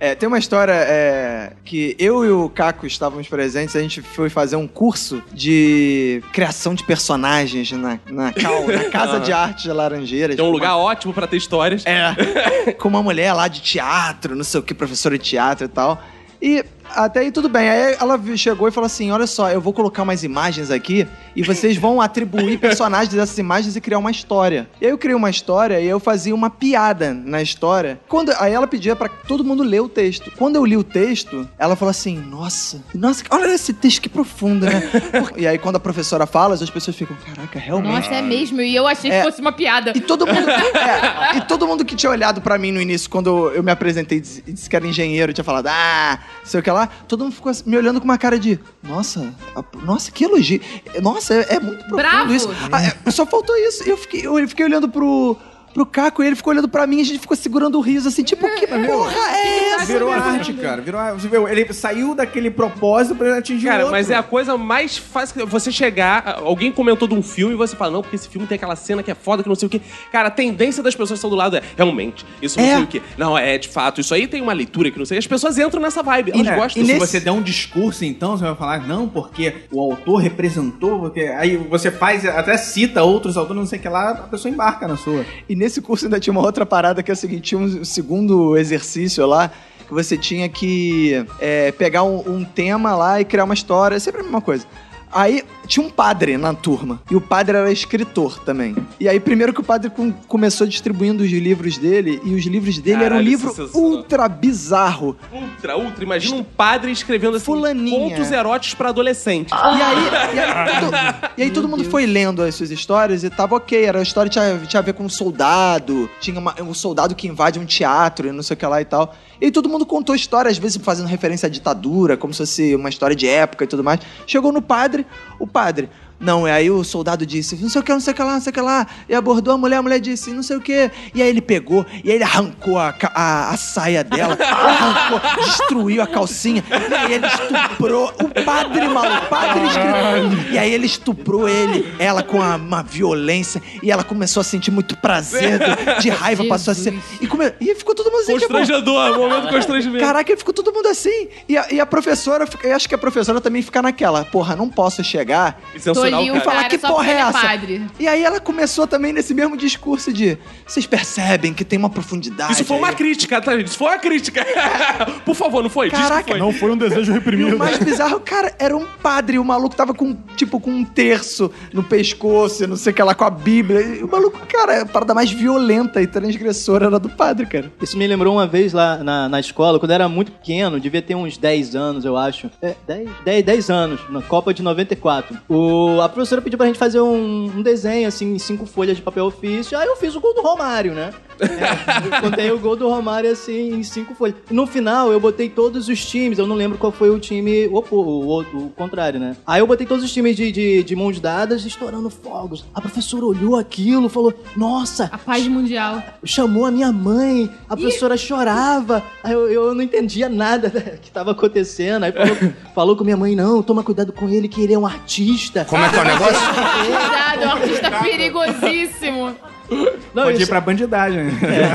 É, 0.01 0.15
tem 0.15 0.25
uma 0.25 0.39
história 0.39 0.73
é, 0.73 1.53
que 1.63 1.95
eu 1.99 2.25
e 2.25 2.31
o 2.31 2.49
Caco 2.49 2.87
estávamos 2.87 3.27
presentes, 3.27 3.75
a 3.75 3.81
gente 3.81 4.01
foi 4.01 4.31
fazer 4.31 4.55
um 4.55 4.67
curso 4.67 5.21
de 5.31 6.23
criação 6.33 6.73
de 6.73 6.83
personagens 6.83 7.71
na, 7.71 7.99
na, 8.09 8.33
Cal, 8.33 8.65
na 8.65 8.85
Casa 8.89 9.19
de 9.19 9.31
Arte 9.31 9.61
de 9.61 9.71
Laranjeiras. 9.71 10.35
Tem 10.35 10.43
um 10.43 10.49
lugar 10.49 10.75
ótimo 10.75 11.13
pra 11.13 11.27
ter 11.27 11.37
histórias. 11.37 11.85
É. 11.85 12.73
Com 12.81 12.89
uma 12.89 13.03
mulher 13.03 13.31
lá 13.33 13.47
de 13.47 13.61
teatro, 13.61 14.35
não 14.35 14.43
sei 14.43 14.59
o 14.59 14.63
que, 14.63 14.73
professora 14.73 15.19
de 15.19 15.23
teatro 15.23 15.65
e 15.65 15.69
tal. 15.69 16.01
E 16.41 16.65
até 16.95 17.21
aí 17.21 17.31
tudo 17.31 17.47
bem. 17.49 17.69
Aí 17.69 17.95
ela 17.99 18.19
chegou 18.35 18.67
e 18.67 18.71
falou 18.71 18.85
assim: 18.85 19.11
olha 19.11 19.27
só, 19.27 19.49
eu 19.49 19.61
vou 19.61 19.73
colocar 19.73 20.03
umas 20.03 20.23
imagens 20.23 20.71
aqui 20.71 21.07
e 21.35 21.43
vocês 21.43 21.77
vão 21.77 22.01
atribuir 22.01 22.57
personagens 22.59 23.13
dessas 23.13 23.37
imagens 23.37 23.75
e 23.75 23.81
criar 23.81 23.97
uma 23.99 24.11
história. 24.11 24.69
E 24.79 24.85
aí 24.85 24.91
eu 24.91 24.97
criei 24.97 25.15
uma 25.15 25.29
história 25.29 25.79
e 25.79 25.87
eu 25.87 25.99
fazia 25.99 26.33
uma 26.35 26.49
piada 26.49 27.13
na 27.13 27.41
história. 27.41 27.99
Quando, 28.07 28.31
aí 28.39 28.53
ela 28.53 28.67
pedia 28.67 28.95
pra 28.95 29.09
todo 29.09 29.43
mundo 29.43 29.63
ler 29.63 29.81
o 29.81 29.89
texto. 29.89 30.31
Quando 30.37 30.55
eu 30.55 30.65
li 30.65 30.77
o 30.77 30.83
texto, 30.83 31.47
ela 31.57 31.75
falou 31.75 31.89
assim: 31.91 32.17
nossa, 32.17 32.81
nossa, 32.93 33.23
olha 33.29 33.53
esse 33.53 33.73
texto 33.73 34.01
que 34.01 34.09
profundo, 34.09 34.65
né? 34.65 34.81
E 35.37 35.47
aí 35.47 35.57
quando 35.57 35.75
a 35.77 35.79
professora 35.79 36.25
fala, 36.25 36.55
as 36.55 36.69
pessoas 36.69 36.95
ficam: 36.95 37.15
caraca, 37.25 37.57
realmente. 37.59 37.93
Nossa, 37.93 38.15
é 38.15 38.21
mesmo. 38.21 38.61
E 38.61 38.75
eu 38.75 38.87
achei 38.87 39.11
É. 39.11 39.19
que 39.19 39.25
fosse 39.25 39.41
uma 39.41 39.51
piada. 39.51 39.93
E 39.95 40.01
todo 40.01 40.25
mundo, 40.27 40.49
é, 40.49 41.37
e 41.37 41.41
todo 41.41 41.67
mundo 41.67 41.83
que 41.85 41.95
tinha 41.95 42.09
olhado 42.09 42.41
pra 42.41 42.57
mim 42.57 42.71
no 42.71 42.81
início, 42.81 43.09
quando 43.09 43.49
eu 43.51 43.63
me 43.63 43.71
apresentei 43.71 44.17
e 44.17 44.21
disse- 44.21 44.43
disse 44.47 44.69
que 44.69 44.75
era 44.75 44.85
engenheiro, 44.85 45.33
tinha 45.33 45.43
falado, 45.43 45.67
ah, 45.67 46.19
sei 46.43 46.59
o 46.59 46.63
que 46.63 46.69
lá, 46.71 46.80
todo 46.87 47.23
mundo 47.23 47.33
ficou 47.33 47.49
assim, 47.49 47.63
me 47.69 47.77
olhando 47.77 47.99
com 47.99 48.05
uma 48.05 48.17
cara 48.17 48.37
de, 48.39 48.59
nossa, 48.83 49.33
a- 49.55 49.63
nossa, 49.85 50.11
que 50.11 50.23
elogio. 50.23 50.61
Nossa, 51.01 51.33
é, 51.33 51.55
é 51.55 51.59
muito 51.59 51.79
profundo 51.79 51.95
Bravo. 51.97 52.33
isso. 52.33 52.49
Ah, 52.71 52.81
é, 52.83 53.11
só 53.11 53.25
faltou 53.25 53.55
isso. 53.57 53.83
Eu 53.87 53.97
fiquei, 53.97 54.25
eu 54.25 54.47
fiquei 54.47 54.65
olhando 54.65 54.87
pro, 54.89 55.37
pro 55.73 55.85
Caco 55.85 56.23
e 56.23 56.27
ele 56.27 56.35
ficou 56.35 56.51
olhando 56.53 56.67
pra 56.67 56.85
mim 56.85 56.97
e 56.97 57.01
a 57.01 57.05
gente 57.05 57.19
ficou 57.19 57.35
segurando 57.37 57.77
o 57.77 57.81
riso, 57.81 58.07
assim, 58.09 58.23
tipo, 58.23 58.47
que 58.55 58.67
porra 58.67 59.13
é 59.37 59.73
essa? 59.75 59.85
Virou 59.85 60.11
arte, 60.11 60.53
cara. 60.53 60.81
Virou 60.81 60.99
arte. 60.99 61.21
Você 61.21 61.27
viu? 61.27 61.47
Ele 61.47 61.71
saiu 61.73 62.13
daquele 62.15 62.49
propósito 62.51 63.15
pra 63.15 63.27
ele 63.29 63.37
atingir 63.37 63.67
Cara, 63.67 63.79
outro. 63.79 63.91
mas 63.91 64.09
é 64.09 64.15
a 64.15 64.23
coisa 64.23 64.57
mais 64.57 64.97
fácil 64.97 65.35
que 65.39 65.45
você 65.45 65.71
chegar. 65.71 66.39
Alguém 66.43 66.71
comentou 66.71 67.07
de 67.07 67.13
um 67.13 67.23
filme 67.23 67.53
e 67.53 67.57
você 67.57 67.75
fala, 67.75 67.91
não, 67.91 68.01
porque 68.01 68.15
esse 68.15 68.27
filme 68.27 68.47
tem 68.47 68.55
aquela 68.55 68.75
cena 68.75 69.01
que 69.03 69.11
é 69.11 69.15
foda, 69.15 69.43
que 69.43 69.49
não 69.49 69.55
sei 69.55 69.67
o 69.67 69.69
quê. 69.69 69.81
Cara, 70.11 70.27
a 70.27 70.31
tendência 70.31 70.81
das 70.83 70.93
pessoas 70.93 71.11
que 71.11 71.15
estão 71.15 71.29
do 71.29 71.35
lado 71.35 71.55
é, 71.57 71.61
realmente, 71.77 72.25
isso 72.41 72.59
não 72.59 72.65
É. 72.65 72.75
sei 72.75 72.83
o 72.83 72.87
quê. 72.87 73.01
Não, 73.17 73.37
é 73.37 73.57
de 73.57 73.69
fato, 73.69 74.01
isso 74.01 74.13
aí 74.13 74.27
tem 74.27 74.41
uma 74.41 74.53
leitura 74.53 74.91
que 74.91 74.97
não 74.99 75.05
sei. 75.05 75.17
As 75.17 75.27
pessoas 75.27 75.57
entram 75.57 75.81
nessa 75.81 76.01
vibe, 76.03 76.31
elas 76.33 76.47
É, 76.47 76.55
gostam. 76.55 76.81
E 76.81 76.85
se 76.85 76.93
nesse- 76.93 77.07
você 77.07 77.19
der 77.19 77.31
um 77.31 77.41
discurso, 77.41 78.03
então, 78.05 78.37
você 78.37 78.43
vai 78.43 78.55
falar, 78.55 78.87
não, 78.87 79.07
porque 79.07 79.53
o 79.71 79.79
autor 79.79 80.17
representou, 80.17 80.99
porque 80.99 81.21
aí 81.21 81.57
você 81.57 81.89
faz, 81.91 82.25
até 82.25 82.57
cita 82.57 83.03
outros 83.03 83.37
autores, 83.37 83.59
não 83.61 83.65
sei 83.67 83.79
o 83.79 83.81
que 83.81 83.89
lá, 83.89 84.11
a 84.11 84.15
pessoa 84.15 84.51
embarca 84.51 84.87
na 84.87 84.97
sua. 84.97 85.25
E 85.47 85.55
nesse 85.61 85.79
curso 85.79 86.05
ainda 86.05 86.19
tinha 86.19 86.31
uma 86.31 86.41
outra 86.41 86.65
parada 86.65 87.03
que 87.03 87.11
é 87.11 87.13
o 87.13 87.17
seguinte: 87.17 87.49
tinha 87.49 87.61
um 87.61 87.85
segundo 87.85 88.57
exercício 88.57 89.25
lá 89.27 89.51
que 89.87 89.93
você 89.93 90.17
tinha 90.17 90.49
que 90.49 91.23
é, 91.39 91.71
pegar 91.71 92.03
um, 92.03 92.17
um 92.27 92.43
tema 92.43 92.95
lá 92.95 93.21
e 93.21 93.25
criar 93.25 93.43
uma 93.43 93.53
história, 93.53 93.99
sempre 93.99 94.21
a 94.21 94.23
mesma 94.23 94.41
coisa. 94.41 94.65
Aí 95.11 95.43
tinha 95.71 95.85
um 95.87 95.89
padre 95.89 96.35
na 96.37 96.53
turma. 96.53 97.01
E 97.09 97.15
o 97.15 97.21
padre 97.21 97.55
era 97.55 97.71
escritor 97.71 98.39
também. 98.43 98.75
E 98.99 99.07
aí, 99.07 99.21
primeiro 99.21 99.53
que 99.53 99.61
o 99.61 99.63
padre 99.63 99.89
com- 99.89 100.11
começou 100.27 100.67
distribuindo 100.67 101.23
os 101.23 101.31
livros 101.31 101.77
dele, 101.77 102.19
e 102.25 102.33
os 102.35 102.43
livros 102.45 102.77
dele 102.79 102.97
eram 102.97 103.05
um 103.05 103.09
Caralho, 103.19 103.25
livro 103.29 103.49
sensacional. 103.53 103.89
ultra 103.89 104.27
bizarro. 104.27 105.15
Ultra, 105.31 105.77
ultra. 105.77 106.03
Imagina 106.03 106.35
um 106.35 106.43
padre 106.43 106.91
escrevendo 106.91 107.37
assim, 107.37 107.45
Fulaninha. 107.45 108.09
pontos 108.15 108.31
eróticos 108.33 108.73
pra 108.75 108.89
adolescente. 108.89 109.51
E 109.51 109.55
aí, 109.55 110.35
e 110.35 110.39
aí, 110.39 110.79
todo, 110.81 111.31
e 111.37 111.43
aí 111.43 111.51
todo 111.51 111.67
mundo 111.69 111.85
foi 111.85 112.05
lendo 112.05 112.41
as 112.41 112.53
suas 112.55 112.69
histórias 112.69 113.23
e 113.23 113.29
tava 113.29 113.55
ok. 113.55 113.81
Era 113.85 113.99
a 113.99 114.03
história 114.03 114.29
tinha, 114.29 114.57
tinha 114.67 114.79
a 114.81 114.83
ver 114.83 114.93
com 114.93 115.05
um 115.05 115.09
soldado, 115.09 116.09
tinha 116.19 116.37
uma- 116.37 116.55
um 116.61 116.73
soldado 116.73 117.15
que 117.15 117.27
invade 117.27 117.59
um 117.59 117.65
teatro 117.65 118.27
e 118.27 118.31
não 118.33 118.43
sei 118.43 118.55
o 118.55 118.57
que 118.57 118.65
lá 118.65 118.81
e 118.81 118.85
tal. 118.85 119.15
E 119.39 119.49
todo 119.49 119.67
mundo 119.67 119.85
contou 119.87 120.13
história, 120.13 120.51
às 120.51 120.57
vezes 120.57 120.79
fazendo 120.83 121.07
referência 121.07 121.47
à 121.47 121.49
ditadura, 121.49 122.15
como 122.17 122.31
se 122.33 122.39
fosse 122.39 122.75
uma 122.75 122.89
história 122.89 123.15
de 123.15 123.27
época 123.27 123.63
e 123.63 123.67
tudo 123.67 123.83
mais. 123.83 123.99
Chegou 124.27 124.51
no 124.51 124.61
padre, 124.61 125.05
o 125.39 125.47
padre 125.47 125.60
padre. 125.61 125.89
Não, 126.21 126.47
e 126.47 126.51
aí 126.51 126.69
o 126.69 126.83
soldado 126.83 127.25
disse, 127.25 127.55
não 127.55 127.67
sei 127.69 127.81
o 127.81 127.83
que, 127.83 127.91
não 127.91 127.99
sei 127.99 128.13
o 128.13 128.15
que 128.15 128.21
lá, 128.21 128.33
não 128.33 128.41
sei 128.41 128.51
o 128.51 128.53
que 128.53 128.61
lá. 128.61 128.85
E 129.09 129.15
abordou 129.15 129.53
a 129.55 129.57
mulher, 129.57 129.77
a 129.77 129.81
mulher 129.81 129.99
disse, 129.99 130.29
não 130.31 130.43
sei 130.43 130.55
o 130.57 130.61
que. 130.61 130.91
E 131.15 131.21
aí 131.21 131.27
ele 131.27 131.41
pegou, 131.41 131.85
e 132.03 132.09
aí 132.09 132.15
ele 132.15 132.23
arrancou 132.23 132.77
a, 132.77 132.93
a, 133.15 133.49
a 133.49 133.57
saia 133.57 134.03
dela, 134.03 134.37
arrancou, 134.39 135.19
destruiu 135.43 136.01
a 136.01 136.07
calcinha. 136.07 136.63
E 136.69 136.93
aí 136.93 137.13
ele 137.13 137.25
estuprou 137.25 138.13
o 138.21 138.43
padre, 138.43 138.87
maluco, 138.87 139.25
o 139.25 139.29
padre 139.29 139.65
escritor. 139.65 140.53
E 140.53 140.57
aí 140.57 140.71
ele 140.73 140.85
estuprou 140.85 141.49
ele, 141.49 141.91
ela 141.99 142.21
com 142.23 142.41
a- 142.41 142.55
uma 142.55 142.83
violência. 142.83 143.61
E 143.81 143.89
ela 143.91 144.03
começou 144.03 144.41
a 144.41 144.43
sentir 144.43 144.69
muito 144.71 144.95
prazer, 144.97 145.59
de 145.99 146.09
raiva, 146.09 146.43
passou 146.45 146.71
a 146.71 146.75
ser... 146.75 146.93
E, 147.19 147.27
come, 147.27 147.51
e 147.59 147.73
ficou 147.75 147.95
todo 147.95 148.11
mundo 148.11 148.21
assim, 148.21 148.37
tipo... 148.37 148.53
Constrangedor, 148.53 149.17
momento 149.17 149.49
constrangimento. 149.49 150.05
Caraca, 150.05 150.37
ficou 150.37 150.53
todo 150.53 150.71
mundo 150.71 150.87
assim. 150.87 151.27
E 151.49 151.57
a, 151.57 151.65
e 151.71 151.79
a 151.79 151.85
professora, 151.85 152.45
eu 152.63 152.75
acho 152.75 152.87
que 152.87 152.93
a 152.95 152.97
professora 152.97 153.41
também 153.41 153.61
fica 153.61 153.81
naquela, 153.81 154.23
porra, 154.25 154.55
não 154.55 154.69
posso 154.69 155.03
chegar 155.03 155.59
E 155.75 155.79
censurar 155.79 156.10
Cara. 156.11 156.41
falar 156.41 156.55
cara 156.57 156.69
que 156.69 156.77
porra 156.77 157.07
é 157.11 157.15
é 157.15 157.19
essa? 157.19 157.39
padre. 157.39 157.81
E 157.99 158.07
aí 158.07 158.23
ela 158.23 158.39
começou 158.39 158.87
também 158.87 159.13
nesse 159.13 159.33
mesmo 159.33 159.55
discurso 159.57 160.11
de 160.11 160.37
vocês 160.65 160.85
percebem 160.85 161.53
que 161.53 161.63
tem 161.65 161.77
uma 161.79 161.89
profundidade. 161.89 162.53
Isso 162.53 162.65
foi 162.65 162.77
uma 162.77 162.89
aí." 162.89 162.95
crítica, 162.95 163.41
tá, 163.41 163.55
gente? 163.57 163.67
Isso 163.67 163.77
foi 163.77 163.87
uma 163.87 163.97
crítica. 163.99 164.45
Por 165.25 165.35
favor, 165.35 165.61
não 165.63 165.69
foi? 165.69 165.89
Diz 165.89 165.99
que 165.99 166.03
Caraca, 166.07 166.29
foi. 166.31 166.39
Não 166.39 166.51
foi 166.51 166.71
um 166.71 166.77
desejo 166.77 167.11
E 167.11 167.13
reprimido. 167.13 167.55
o 167.55 167.59
mais 167.59 167.77
bizarro, 167.79 168.19
cara, 168.19 168.53
era 168.59 168.75
um 168.75 168.85
padre. 168.85 169.39
O 169.39 169.45
maluco 169.45 169.75
tava 169.75 169.93
com, 169.93 170.15
tipo, 170.35 170.59
com 170.59 170.71
um 170.71 170.83
terço 170.83 171.51
no 171.73 171.83
pescoço, 171.83 172.63
e 172.63 172.67
não 172.67 172.75
sei 172.75 172.91
o 172.91 172.95
que 172.95 173.03
lá, 173.03 173.13
com 173.15 173.23
a 173.23 173.29
Bíblia. 173.29 173.81
E 173.81 174.03
o 174.03 174.07
maluco, 174.09 174.39
cara, 174.47 174.81
a 174.81 174.85
parada 174.85 175.13
mais 175.13 175.31
violenta 175.31 176.01
e 176.01 176.07
transgressora 176.07 176.85
era 176.87 176.99
do 176.99 177.09
padre, 177.09 177.45
cara. 177.45 177.71
Isso 177.81 177.97
me 177.97 178.07
lembrou 178.07 178.33
uma 178.35 178.47
vez 178.47 178.73
lá 178.73 178.97
na, 179.03 179.29
na 179.29 179.39
escola, 179.39 179.79
quando 179.79 179.91
eu 179.91 179.95
era 179.95 180.09
muito 180.09 180.31
pequeno, 180.31 180.79
devia 180.79 181.01
ter 181.01 181.15
uns 181.15 181.37
10 181.37 181.75
anos, 181.75 182.05
eu 182.05 182.17
acho. 182.17 182.49
É, 182.61 182.75
10, 182.87 183.09
10, 183.23 183.43
10 183.45 183.69
anos, 183.69 183.99
na 184.09 184.21
Copa 184.21 184.53
de 184.53 184.61
94. 184.61 185.37
O, 185.47 186.00
a 186.03 186.09
professora 186.09 186.41
pediu 186.41 186.57
pra 186.57 186.67
gente 186.67 186.79
fazer 186.79 186.99
um, 186.99 187.45
um 187.45 187.61
desenho, 187.61 188.07
assim, 188.07 188.33
em 188.33 188.39
cinco 188.39 188.65
folhas 188.65 188.97
de 188.97 189.03
papel 189.03 189.25
ofício. 189.25 189.77
Aí 189.77 189.87
eu 189.87 189.95
fiz 189.95 190.15
o 190.15 190.19
gol 190.19 190.33
do 190.33 190.41
Romário, 190.41 190.93
né? 190.93 191.13
É, 191.39 192.15
eu 192.15 192.21
contei 192.21 192.51
o 192.51 192.59
gol 192.59 192.75
do 192.75 192.87
Romário, 192.89 193.31
assim, 193.31 193.75
em 193.75 193.83
cinco 193.83 194.13
folhas. 194.13 194.35
No 194.49 194.65
final, 194.67 195.11
eu 195.11 195.19
botei 195.19 195.49
todos 195.49 195.87
os 195.87 196.05
times, 196.05 196.37
eu 196.37 196.47
não 196.47 196.55
lembro 196.55 196.77
qual 196.77 196.91
foi 196.91 197.09
o 197.09 197.19
time, 197.19 197.67
o, 197.67 197.83
o, 197.91 198.25
outro, 198.27 198.57
o 198.57 198.69
contrário, 198.69 199.19
né? 199.19 199.35
Aí 199.45 199.59
eu 199.61 199.67
botei 199.67 199.85
todos 199.87 200.03
os 200.03 200.11
times 200.11 200.35
de, 200.35 200.51
de, 200.51 200.83
de 200.83 200.95
mãos 200.95 201.19
dadas, 201.19 201.65
estourando 201.65 202.09
fogos. 202.09 202.65
A 202.73 202.81
professora 202.81 203.25
olhou 203.25 203.55
aquilo, 203.55 204.09
falou, 204.09 204.33
nossa, 204.55 205.09
A 205.11 205.17
paz 205.17 205.47
mundial. 205.47 206.01
chamou 206.23 206.65
a 206.65 206.71
minha 206.71 206.91
mãe, 206.91 207.49
a 207.69 207.75
professora 207.75 208.17
chorava, 208.17 209.03
aí 209.23 209.33
eu, 209.33 209.49
eu 209.51 209.75
não 209.75 209.81
entendia 209.81 210.29
nada 210.29 210.71
né, 210.73 210.97
que 211.01 211.07
estava 211.07 211.31
acontecendo. 211.31 212.03
Aí 212.03 212.11
falou, 212.11 212.37
falou 212.73 212.95
com 212.95 213.03
minha 213.03 213.17
mãe, 213.17 213.35
não, 213.35 213.61
toma 213.61 213.83
cuidado 213.83 214.11
com 214.11 214.29
ele, 214.29 214.47
que 214.47 214.61
ele 214.61 214.73
é 214.73 214.79
um 214.79 214.85
artista. 214.85 215.65
Como 215.65 215.83
é 215.83 215.89
que 215.89 215.95
é 215.95 216.01
o 216.01 216.05
negócio? 216.05 216.41
Cuidado, 216.85 217.43
é 217.43 217.47
um 217.47 217.51
artista 217.51 217.91
perigosíssimo. 218.01 219.35
Não, 220.13 220.23
Pode 220.23 220.43
ir 220.43 220.47
pra 220.47 220.59
bandidagem. 220.59 221.27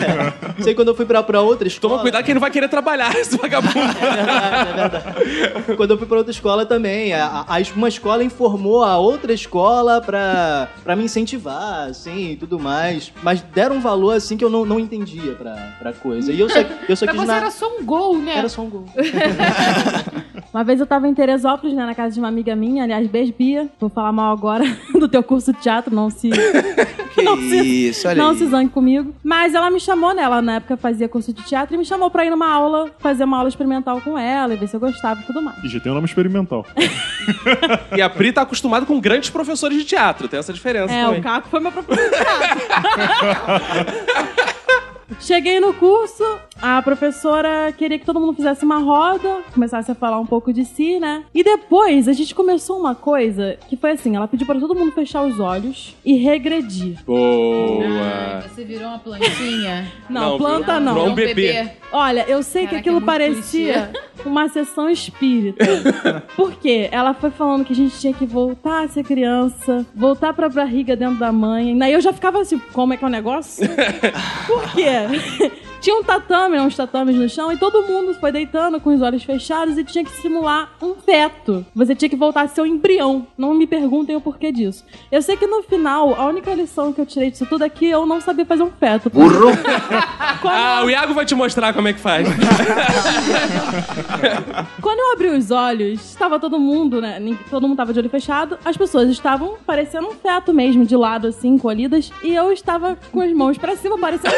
isso 0.58 0.68
aí 0.68 0.74
quando 0.74 0.88
eu 0.88 0.94
fui 0.94 1.06
pra, 1.06 1.22
pra 1.22 1.40
outra 1.40 1.66
escola... 1.66 1.92
Toma 1.94 2.02
cuidado 2.02 2.22
que 2.22 2.30
ele 2.30 2.34
não 2.34 2.40
vai 2.42 2.50
querer 2.50 2.68
trabalhar, 2.68 3.10
esse 3.16 3.34
vagabundo. 3.38 3.78
É 3.78 4.14
verdade, 4.14 4.68
é 4.70 4.74
verdade. 4.74 5.74
Quando 5.76 5.90
eu 5.92 5.98
fui 5.98 6.06
pra 6.06 6.18
outra 6.18 6.30
escola 6.30 6.66
também, 6.66 7.14
a, 7.14 7.44
a- 7.48 7.56
uma 7.74 7.88
escola 7.88 8.22
informou 8.22 8.84
a 8.84 8.98
outra 8.98 9.32
escola 9.32 10.02
pra, 10.02 10.68
pra 10.84 10.94
me 10.94 11.04
incentivar, 11.04 11.88
assim, 11.88 12.32
e 12.32 12.36
tudo 12.36 12.58
mais. 12.58 13.10
Mas 13.22 13.40
deram 13.40 13.76
um 13.76 13.80
valor, 13.80 14.14
assim, 14.14 14.36
que 14.36 14.44
eu 14.44 14.50
não, 14.50 14.66
não 14.66 14.78
entendia 14.78 15.32
pra, 15.32 15.54
pra 15.78 15.92
coisa. 15.94 16.30
E 16.30 16.38
eu 16.38 16.50
só, 16.50 16.58
eu 16.88 16.94
só 16.96 17.06
Pra 17.06 17.14
quis... 17.14 17.22
você 17.22 17.26
na- 17.26 17.36
era 17.38 17.50
só 17.50 17.66
um 17.78 17.84
gol, 17.84 18.18
né? 18.18 18.36
Era 18.36 18.48
só 18.50 18.60
um 18.60 18.68
gol. 18.68 18.84
Uma 20.56 20.64
vez 20.64 20.80
eu 20.80 20.86
tava 20.86 21.06
em 21.06 21.12
Teresópolis, 21.12 21.74
né, 21.76 21.84
na 21.84 21.94
casa 21.94 22.14
de 22.14 22.18
uma 22.18 22.28
amiga 22.28 22.56
minha, 22.56 22.84
aliás, 22.84 23.06
beijo, 23.06 23.34
Bia. 23.38 23.68
Vou 23.78 23.90
falar 23.90 24.10
mal 24.10 24.32
agora 24.32 24.64
do 24.98 25.06
teu 25.06 25.22
curso 25.22 25.52
de 25.52 25.58
teatro, 25.60 25.94
não 25.94 26.08
se, 26.08 26.30
Que 27.14 27.20
Não 27.22 27.36
se- 27.36 27.88
isso, 27.88 28.08
olha 28.08 28.16
não 28.22 28.30
aí. 28.30 28.38
se 28.38 28.46
zangue 28.46 28.70
comigo. 28.70 29.14
Mas 29.22 29.54
ela 29.54 29.70
me 29.70 29.78
chamou, 29.78 30.14
né, 30.14 30.22
ela 30.22 30.40
na 30.40 30.54
época 30.54 30.78
fazia 30.78 31.10
curso 31.10 31.30
de 31.30 31.42
teatro, 31.42 31.74
e 31.74 31.78
me 31.78 31.84
chamou 31.84 32.10
pra 32.10 32.24
ir 32.24 32.30
numa 32.30 32.50
aula, 32.50 32.88
fazer 33.00 33.24
uma 33.24 33.36
aula 33.36 33.50
experimental 33.50 34.00
com 34.00 34.16
ela, 34.18 34.54
e 34.54 34.56
ver 34.56 34.66
se 34.66 34.74
eu 34.74 34.80
gostava 34.80 35.20
e 35.20 35.24
tudo 35.24 35.42
mais. 35.42 35.62
E 35.62 35.68
já 35.68 35.78
tem 35.78 35.92
um 35.92 35.94
nome 35.94 36.06
experimental. 36.06 36.64
E 37.94 38.00
a 38.00 38.08
Pri 38.08 38.32
tá 38.32 38.40
acostumada 38.42 38.86
com 38.86 38.98
grandes 38.98 39.28
professores 39.28 39.76
de 39.76 39.84
teatro, 39.84 40.26
tem 40.28 40.38
essa 40.38 40.52
diferença 40.54 40.90
É, 40.94 41.04
também. 41.04 41.20
o 41.20 41.22
Caco 41.22 41.48
foi 41.48 41.60
meu 41.60 41.70
professor 41.72 42.02
de 42.02 42.10
teatro. 42.16 43.96
Cheguei 45.20 45.60
no 45.60 45.72
curso, 45.74 46.24
a 46.60 46.80
professora 46.82 47.72
queria 47.76 47.98
que 47.98 48.04
todo 48.04 48.18
mundo 48.20 48.34
fizesse 48.34 48.64
uma 48.64 48.78
roda, 48.78 49.40
começasse 49.54 49.90
a 49.90 49.94
falar 49.94 50.18
um 50.18 50.26
pouco 50.26 50.52
de 50.52 50.64
si, 50.64 50.98
né? 50.98 51.24
E 51.34 51.42
depois 51.44 52.08
a 52.08 52.12
gente 52.12 52.34
começou 52.34 52.78
uma 52.78 52.94
coisa 52.94 53.56
que 53.68 53.76
foi 53.76 53.92
assim: 53.92 54.16
ela 54.16 54.26
pediu 54.28 54.46
para 54.46 54.58
todo 54.58 54.74
mundo 54.74 54.92
fechar 54.92 55.22
os 55.22 55.38
olhos 55.38 55.94
e 56.04 56.16
regredir. 56.16 56.98
Boa. 57.04 57.84
Ai, 58.42 58.48
você 58.48 58.64
virou 58.64 58.88
uma 58.88 58.98
plantinha. 58.98 59.90
Não, 60.08 60.30
Não, 60.32 60.38
planta 60.38 60.78
não. 60.80 60.94
virou 60.94 61.08
um 61.10 61.14
bebê. 61.14 61.68
Olha, 61.92 62.24
eu 62.28 62.42
sei 62.42 62.62
Caraca, 62.62 62.74
que 62.82 62.88
aquilo 62.88 62.98
é 63.02 63.04
parecia 63.06 63.90
uma 64.24 64.48
sessão 64.48 64.88
espírita. 64.90 65.64
Por 66.36 66.52
quê? 66.54 66.88
Ela 66.90 67.14
foi 67.14 67.30
falando 67.30 67.64
que 67.64 67.72
a 67.72 67.76
gente 67.76 67.98
tinha 67.98 68.12
que 68.12 68.24
voltar 68.26 68.84
a 68.84 68.88
ser 68.88 69.04
criança, 69.04 69.84
voltar 69.94 70.32
pra 70.32 70.48
barriga 70.48 70.96
dentro 70.96 71.16
da 71.16 71.32
mãe. 71.32 71.76
Daí 71.76 71.92
eu 71.92 72.00
já 72.00 72.12
ficava 72.12 72.40
assim, 72.40 72.58
como 72.72 72.92
é 72.92 72.96
que 72.96 73.04
é 73.04 73.06
o 73.06 73.10
negócio? 73.10 73.66
Por 74.46 74.72
quê? 74.72 74.95
yeah. 74.96 75.48
tinha 75.86 76.00
um 76.00 76.02
tatame, 76.02 76.58
uns 76.58 76.74
tatames 76.74 77.14
no 77.14 77.28
chão, 77.28 77.52
e 77.52 77.56
todo 77.56 77.84
mundo 77.84 78.12
foi 78.14 78.32
deitando 78.32 78.80
com 78.80 78.92
os 78.92 79.00
olhos 79.00 79.22
fechados 79.22 79.78
e 79.78 79.84
tinha 79.84 80.02
que 80.02 80.10
simular 80.10 80.70
um 80.82 80.96
feto. 80.96 81.64
Você 81.76 81.94
tinha 81.94 82.08
que 82.08 82.16
voltar 82.16 82.40
a 82.40 82.48
ser 82.48 82.62
um 82.62 82.66
embrião. 82.66 83.24
Não 83.38 83.54
me 83.54 83.68
perguntem 83.68 84.16
o 84.16 84.20
porquê 84.20 84.50
disso. 84.50 84.84
Eu 85.12 85.22
sei 85.22 85.36
que 85.36 85.46
no 85.46 85.62
final, 85.62 86.12
a 86.20 86.26
única 86.26 86.52
lição 86.52 86.92
que 86.92 87.00
eu 87.00 87.06
tirei 87.06 87.30
disso 87.30 87.46
tudo 87.46 87.62
é 87.62 87.68
que 87.68 87.86
eu 87.86 88.04
não 88.04 88.20
sabia 88.20 88.44
fazer 88.44 88.64
um 88.64 88.70
feto. 88.72 89.08
Burro! 89.10 89.50
Ah, 90.48 90.82
o 90.84 90.90
Iago 90.90 91.12
vai 91.12 91.24
te 91.24 91.34
mostrar 91.34 91.72
como 91.72 91.88
é 91.88 91.92
que 91.92 91.98
faz. 91.98 92.28
Quando 94.80 95.00
eu 95.00 95.12
abri 95.12 95.28
os 95.28 95.50
olhos, 95.50 96.00
estava 96.10 96.38
todo 96.38 96.58
mundo, 96.58 97.00
né? 97.00 97.20
Todo 97.50 97.66
mundo 97.66 97.76
tava 97.76 97.92
de 97.92 97.98
olho 97.98 98.08
fechado. 98.08 98.56
As 98.64 98.76
pessoas 98.76 99.08
estavam 99.10 99.56
parecendo 99.66 100.06
um 100.06 100.12
feto 100.12 100.54
mesmo, 100.54 100.86
de 100.86 100.96
lado, 100.96 101.26
assim, 101.28 101.48
encolhidas. 101.48 102.12
E 102.22 102.32
eu 102.34 102.52
estava 102.52 102.96
com 103.10 103.20
as 103.20 103.32
mãos 103.32 103.58
pra 103.58 103.76
cima, 103.76 103.98
parecendo 103.98 104.34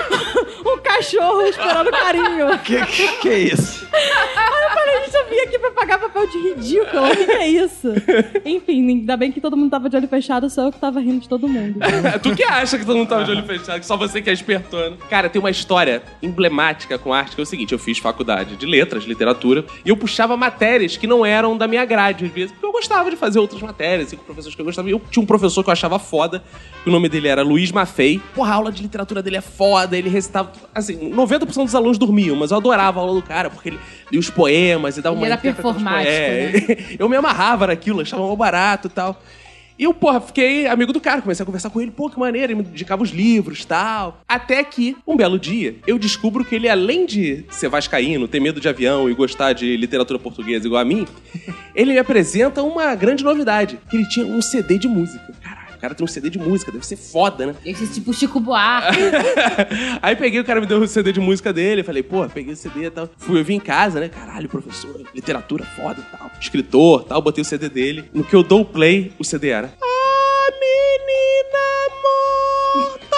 um 0.64 0.81
cachorro 0.82 1.42
esperando 1.42 1.90
carinho. 1.90 2.52
Que, 2.62 2.84
que, 2.86 3.08
que 3.18 3.28
é 3.28 3.38
isso? 3.38 3.86
Aí 3.92 4.64
eu 4.64 4.70
falei, 4.70 5.04
gente, 5.04 5.14
eu 5.14 5.28
vim 5.28 5.38
aqui 5.40 5.58
pra 5.58 5.70
pagar 5.72 5.98
papel 5.98 6.26
de 6.28 6.38
ridículo. 6.38 7.06
O 7.06 7.16
que, 7.16 7.24
que 7.24 7.32
é 7.32 7.48
isso? 7.48 7.88
Enfim, 8.44 8.88
ainda 8.88 9.16
bem 9.16 9.32
que 9.32 9.40
todo 9.40 9.56
mundo 9.56 9.70
tava 9.70 9.88
de 9.88 9.96
olho 9.96 10.08
fechado, 10.08 10.48
só 10.48 10.66
eu 10.66 10.72
que 10.72 10.78
tava 10.78 11.00
rindo 11.00 11.20
de 11.20 11.28
todo 11.28 11.48
mundo. 11.48 11.78
tu 12.22 12.34
que 12.34 12.44
acha 12.44 12.78
que 12.78 12.84
todo 12.84 12.96
mundo 12.96 13.08
tava 13.08 13.24
de 13.24 13.30
olho 13.30 13.44
fechado, 13.44 13.80
que 13.80 13.86
só 13.86 13.96
você 13.96 14.22
que 14.22 14.30
é 14.30 14.32
espertona. 14.32 14.96
Cara, 15.10 15.28
tem 15.28 15.40
uma 15.40 15.50
história 15.50 16.02
emblemática 16.22 16.98
com 16.98 17.12
arte 17.12 17.34
que 17.34 17.40
é 17.40 17.44
o 17.44 17.46
seguinte: 17.46 17.72
eu 17.72 17.78
fiz 17.78 17.98
faculdade 17.98 18.56
de 18.56 18.66
letras, 18.66 19.04
literatura, 19.04 19.64
e 19.84 19.88
eu 19.88 19.96
puxava 19.96 20.36
matérias 20.36 20.96
que 20.96 21.06
não 21.06 21.24
eram 21.24 21.56
da 21.56 21.66
minha 21.66 21.84
grade, 21.84 22.24
às 22.24 22.30
vezes, 22.30 22.52
porque 22.52 22.66
eu 22.66 22.72
gostava 22.72 23.10
de 23.10 23.16
fazer 23.16 23.38
outras 23.38 23.60
matérias, 23.60 24.08
assim, 24.08 24.16
com 24.16 24.24
professores 24.24 24.54
que 24.54 24.60
eu 24.60 24.66
gostava. 24.66 24.88
E 24.88 24.92
eu 24.92 25.00
tinha 25.10 25.22
um 25.22 25.26
professor 25.26 25.62
que 25.62 25.70
eu 25.70 25.72
achava 25.72 25.98
foda, 25.98 26.42
que 26.82 26.88
o 26.88 26.92
nome 26.92 27.08
dele 27.08 27.28
era 27.28 27.42
Luiz 27.42 27.70
Maffei. 27.70 28.20
Porra, 28.34 28.52
a 28.52 28.56
aula 28.56 28.72
de 28.72 28.82
literatura 28.82 29.22
dele 29.22 29.36
é 29.36 29.40
foda, 29.40 29.96
ele 29.96 30.08
recitava. 30.08 30.52
Assim, 30.74 31.10
90% 31.10 31.64
dos 31.64 31.74
alunos 31.74 31.98
dormiam, 31.98 32.34
mas 32.34 32.50
eu 32.50 32.56
adorava 32.56 32.98
a 32.98 33.02
aula 33.02 33.20
do 33.20 33.26
cara, 33.26 33.50
porque 33.50 33.70
ele 33.70 33.80
lia 34.10 34.18
os 34.18 34.30
poemas 34.30 34.96
e 34.96 35.02
dava 35.02 35.14
Ele 35.14 35.22
uma 35.22 35.26
era 35.26 35.34
interpretação 35.34 35.72
dos 35.72 35.82
performático, 35.82 36.66
poemas. 36.66 36.88
É, 36.92 36.96
eu 36.98 37.08
me 37.08 37.16
amarrava 37.16 37.66
naquilo, 37.66 38.00
achava 38.00 38.22
mal 38.22 38.36
barato 38.36 38.88
e 38.88 38.90
tal. 38.90 39.20
E 39.78 39.84
eu, 39.84 39.94
porra, 39.94 40.20
fiquei 40.20 40.66
amigo 40.66 40.92
do 40.92 41.00
cara, 41.00 41.22
comecei 41.22 41.42
a 41.42 41.46
conversar 41.46 41.70
com 41.70 41.80
ele, 41.80 41.90
pô, 41.90 42.08
que 42.08 42.18
maneiro, 42.18 42.52
ele 42.52 42.62
me 42.62 42.68
indicava 42.68 43.02
os 43.02 43.10
livros 43.10 43.62
e 43.62 43.66
tal. 43.66 44.20
Até 44.28 44.62
que, 44.62 44.96
um 45.06 45.16
belo 45.16 45.38
dia, 45.38 45.76
eu 45.86 45.98
descubro 45.98 46.44
que 46.44 46.54
ele, 46.54 46.68
além 46.68 47.06
de 47.06 47.44
ser 47.50 47.68
vascaíno, 47.68 48.28
ter 48.28 48.38
medo 48.38 48.60
de 48.60 48.68
avião 48.68 49.08
e 49.08 49.14
gostar 49.14 49.52
de 49.54 49.76
literatura 49.76 50.18
portuguesa 50.18 50.66
igual 50.66 50.80
a 50.80 50.84
mim, 50.84 51.06
ele 51.74 51.92
me 51.92 51.98
apresenta 51.98 52.62
uma 52.62 52.94
grande 52.94 53.24
novidade, 53.24 53.78
que 53.90 53.96
ele 53.96 54.08
tinha 54.08 54.26
um 54.26 54.40
CD 54.42 54.78
de 54.78 54.86
música. 54.86 55.32
Caralho, 55.42 55.61
o 55.61 55.61
cara 55.82 55.94
tem 55.96 56.04
um 56.04 56.08
CD 56.08 56.30
de 56.30 56.38
música, 56.38 56.70
deve 56.70 56.86
ser 56.86 56.94
foda, 56.94 57.44
né? 57.44 57.56
Esse 57.64 57.88
tipo 57.88 58.14
Chico 58.14 58.38
Buarque. 58.38 58.96
Aí 60.00 60.14
peguei, 60.14 60.38
o 60.38 60.44
cara 60.44 60.60
me 60.60 60.66
deu 60.66 60.80
o 60.80 60.86
CD 60.86 61.10
de 61.10 61.18
música 61.18 61.52
dele, 61.52 61.82
falei, 61.82 62.04
pô, 62.04 62.24
peguei 62.28 62.52
o 62.52 62.56
CD 62.56 62.84
e 62.84 62.90
tal. 62.90 63.10
Fui, 63.18 63.40
eu 63.40 63.44
vim 63.44 63.56
em 63.56 63.60
casa, 63.60 63.98
né? 63.98 64.08
Caralho, 64.08 64.48
professor, 64.48 65.02
literatura 65.12 65.64
foda 65.64 66.00
e 66.00 66.04
tal. 66.16 66.30
Escritor 66.40 67.02
tal, 67.02 67.20
botei 67.20 67.42
o 67.42 67.44
CD 67.44 67.68
dele. 67.68 68.08
No 68.14 68.22
que 68.22 68.36
eu 68.36 68.44
dou 68.44 68.60
o 68.60 68.64
play, 68.64 69.12
o 69.18 69.24
CD 69.24 69.48
era. 69.48 69.74
A 69.82 70.50
menina 70.60 71.64
morta. 72.94 73.16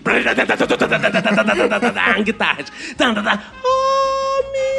Guitarra. 2.24 2.64
Tan, 2.96 3.14
tan, 3.14 3.22
tan. 3.22 3.32
A 3.32 3.38
menina. 4.50 4.74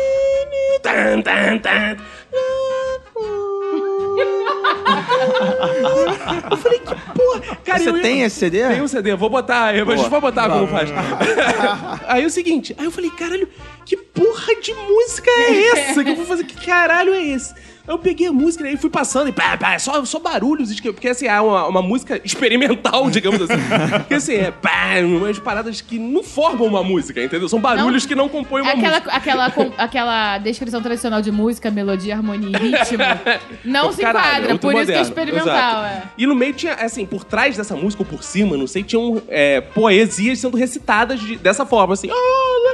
Eu 6.51 6.57
falei, 6.57 6.79
que 6.79 6.95
porra. 7.13 7.57
Cara, 7.63 7.79
Você 7.79 7.89
eu 7.89 8.01
tem 8.01 8.21
esse 8.21 8.35
CD? 8.37 8.67
tem 8.67 8.81
um 8.81 8.87
CD, 8.87 9.15
vou 9.15 9.29
botar, 9.29 9.75
eu- 9.75 9.89
a 9.89 9.95
gente 9.95 10.09
vai 10.09 10.21
botar 10.21 10.49
como 10.49 10.67
faz. 10.67 10.89
aí 12.07 12.23
é 12.23 12.25
o 12.25 12.29
seguinte, 12.29 12.75
aí 12.77 12.85
eu 12.85 12.91
falei, 12.91 13.09
caralho, 13.11 13.47
que 13.85 13.97
porra 14.15 14.55
de 14.61 14.73
música 14.73 15.29
é 15.29 15.67
essa? 15.89 16.03
Que 16.03 16.09
eu 16.11 16.15
vou 16.15 16.25
fazer, 16.25 16.45
que 16.45 16.65
caralho 16.65 17.13
é 17.13 17.21
esse? 17.21 17.53
Eu 17.87 17.99
peguei 17.99 18.25
a 18.25 18.33
música 18.33 18.67
e 18.67 18.75
fui 18.77 18.89
passando 18.89 19.29
e 19.29 19.31
pá, 19.31 19.55
pá, 19.57 19.77
só, 19.77 20.03
só 20.05 20.17
barulhos, 20.17 20.73
porque 20.79 21.07
assim, 21.07 21.27
é 21.27 21.39
uma, 21.39 21.67
uma 21.67 21.81
música 21.83 22.19
experimental, 22.25 23.07
digamos 23.11 23.39
assim. 23.43 23.61
Porque 23.99 24.15
assim, 24.15 24.33
é 24.37 24.49
pá, 24.49 24.95
umas 25.03 25.37
paradas 25.37 25.81
que 25.81 25.99
não 25.99 26.23
formam 26.23 26.65
uma 26.65 26.83
música, 26.83 27.23
entendeu? 27.23 27.47
São 27.47 27.59
barulhos 27.61 28.03
que 28.07 28.15
não 28.15 28.27
compõem 28.27 28.63
uma 28.63 28.71
Aquela, 28.71 28.89
música. 28.95 29.11
aquela, 29.11 29.51
com- 29.51 29.71
aquela 29.77 30.37
descrição 30.39 30.81
tradicional 30.81 31.21
de 31.21 31.31
música, 31.31 31.69
melodia, 31.69 32.15
harmonia 32.15 32.57
e 32.57 32.71
ritmo 32.71 33.03
não 33.63 33.91
se 33.91 34.01
Caralho, 34.01 34.45
enquadra, 34.45 34.57
por 34.57 34.73
isso 34.73 34.85
que 34.85 34.91
é 34.91 34.95
moderno, 34.97 35.01
experimental. 35.03 35.85
É. 35.85 36.03
E 36.17 36.25
no 36.25 36.33
meio 36.33 36.53
tinha, 36.53 36.73
assim, 36.73 37.05
por 37.05 37.23
trás 37.23 37.55
dessa 37.55 37.75
música, 37.75 38.01
ou 38.01 38.07
por 38.09 38.23
cima, 38.23 38.57
não 38.57 38.65
sei, 38.65 38.81
tinham 38.83 39.21
é, 39.27 39.61
poesias 39.61 40.39
sendo 40.39 40.57
recitadas 40.57 41.19
de- 41.19 41.35
dessa 41.35 41.67
forma, 41.67 41.93
assim. 41.93 42.09
"Ah, 42.09 42.15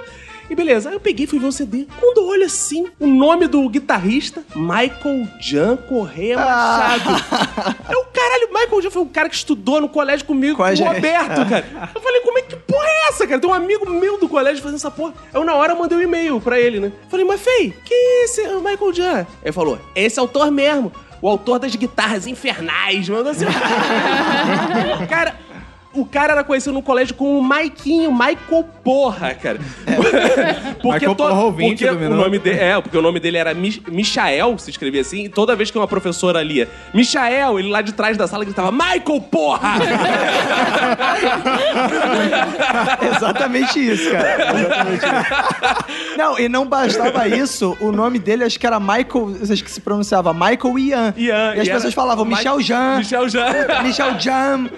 né?" 0.07 0.13
E 0.51 0.55
beleza, 0.55 0.89
aí 0.89 0.95
eu 0.95 0.99
peguei 0.99 1.23
e 1.23 1.27
fui 1.27 1.39
ver 1.39 1.45
o 1.45 1.51
CD. 1.53 1.87
Quando 1.97 2.17
eu 2.17 2.27
olho 2.27 2.43
assim, 2.45 2.85
o 2.99 3.07
nome 3.07 3.47
do 3.47 3.69
guitarrista, 3.69 4.43
Michael 4.53 5.25
Jan 5.39 5.77
Correia 5.77 6.35
Machado. 6.35 7.09
É 7.87 7.95
o 7.95 8.03
caralho, 8.07 8.49
Michael 8.51 8.81
Jan 8.81 8.91
foi 8.91 9.01
um 9.01 9.07
cara 9.07 9.29
que 9.29 9.35
estudou 9.35 9.79
no 9.79 9.87
colégio 9.87 10.25
comigo, 10.25 10.57
Com 10.57 10.63
o. 10.63 10.65
Roberto, 10.65 11.47
cara. 11.47 11.89
Eu 11.95 12.01
falei, 12.01 12.19
como 12.19 12.37
é 12.37 12.41
que 12.41 12.57
porra 12.57 12.85
é 12.85 13.07
essa, 13.07 13.25
cara? 13.25 13.39
Tem 13.39 13.49
um 13.49 13.53
amigo 13.53 13.89
meu 13.89 14.19
do 14.19 14.27
colégio 14.27 14.61
fazendo 14.61 14.75
essa 14.75 14.91
porra. 14.91 15.13
Aí 15.33 15.39
eu, 15.39 15.45
na 15.45 15.55
hora, 15.55 15.73
mandei 15.73 15.97
um 15.97 16.01
e-mail 16.01 16.41
pra 16.41 16.59
ele, 16.59 16.81
né? 16.81 16.91
Falei, 17.07 17.25
mas 17.25 17.39
Fei, 17.39 17.73
que 17.85 17.93
é 17.93 18.25
esse 18.25 18.41
o 18.41 18.59
Michael 18.59 18.93
Jan? 18.93 19.27
Ele 19.41 19.53
falou, 19.53 19.79
esse 19.95 20.19
autor 20.19 20.51
mesmo. 20.51 20.91
O 21.21 21.29
autor 21.29 21.59
das 21.59 21.73
guitarras 21.75 22.27
infernais, 22.27 23.07
mandou 23.07 23.31
assim. 23.31 23.45
cara, 25.07 25.33
o 25.93 26.05
cara 26.05 26.33
era 26.33 26.43
conhecido 26.43 26.73
no 26.73 26.81
colégio 26.81 27.15
como 27.15 27.39
o 27.39 27.43
Maiquinho, 27.43 28.11
Michael 28.11 28.65
Porra, 28.83 29.33
cara. 29.33 29.59
Porque, 30.81 30.99
Michael 31.05 31.15
to- 31.15 31.23
Porra, 31.23 31.41
ouvinte 31.43 31.85
porque 31.85 32.05
o 32.05 32.09
nome 32.09 32.39
dele, 32.39 32.59
é, 32.59 32.81
porque 32.81 32.97
o 32.97 33.01
nome 33.01 33.19
dele 33.19 33.37
era 33.37 33.53
Mi- 33.53 33.83
Michael, 33.87 34.57
se 34.57 34.71
escrevia 34.71 35.01
assim, 35.01 35.25
e 35.25 35.29
toda 35.29 35.55
vez 35.55 35.69
que 35.69 35.77
uma 35.77 35.87
professora 35.87 36.41
lia 36.41 36.67
Michael, 36.93 37.59
ele 37.59 37.69
lá 37.69 37.81
de 37.83 37.93
trás 37.93 38.17
da 38.17 38.25
sala 38.27 38.43
gritava 38.43 38.71
Michael 38.71 39.21
Porra! 39.29 39.73
Exatamente 43.15 43.79
isso, 43.91 44.11
cara. 44.11 44.59
Exatamente 44.59 45.05
isso. 45.05 46.17
Não, 46.17 46.39
e 46.39 46.49
não 46.49 46.65
bastava 46.65 47.27
isso, 47.27 47.77
o 47.79 47.91
nome 47.91 48.19
dele 48.19 48.43
acho 48.43 48.59
que 48.59 48.65
era 48.65 48.79
Michael, 48.79 49.35
acho 49.51 49.63
que 49.63 49.71
se 49.71 49.81
pronunciava 49.81 50.33
Michael 50.33 50.79
Ian. 50.79 51.13
Ian, 51.17 51.55
e 51.55 51.59
as 51.61 51.67
e 51.67 51.71
pessoas 51.71 51.93
falavam 51.93 52.25
Michel 52.25 52.59
Jean, 52.61 52.97
Michel 52.97 53.29
Jean. 53.29 53.53
Michel 53.83 54.19
Jam. 54.19 54.69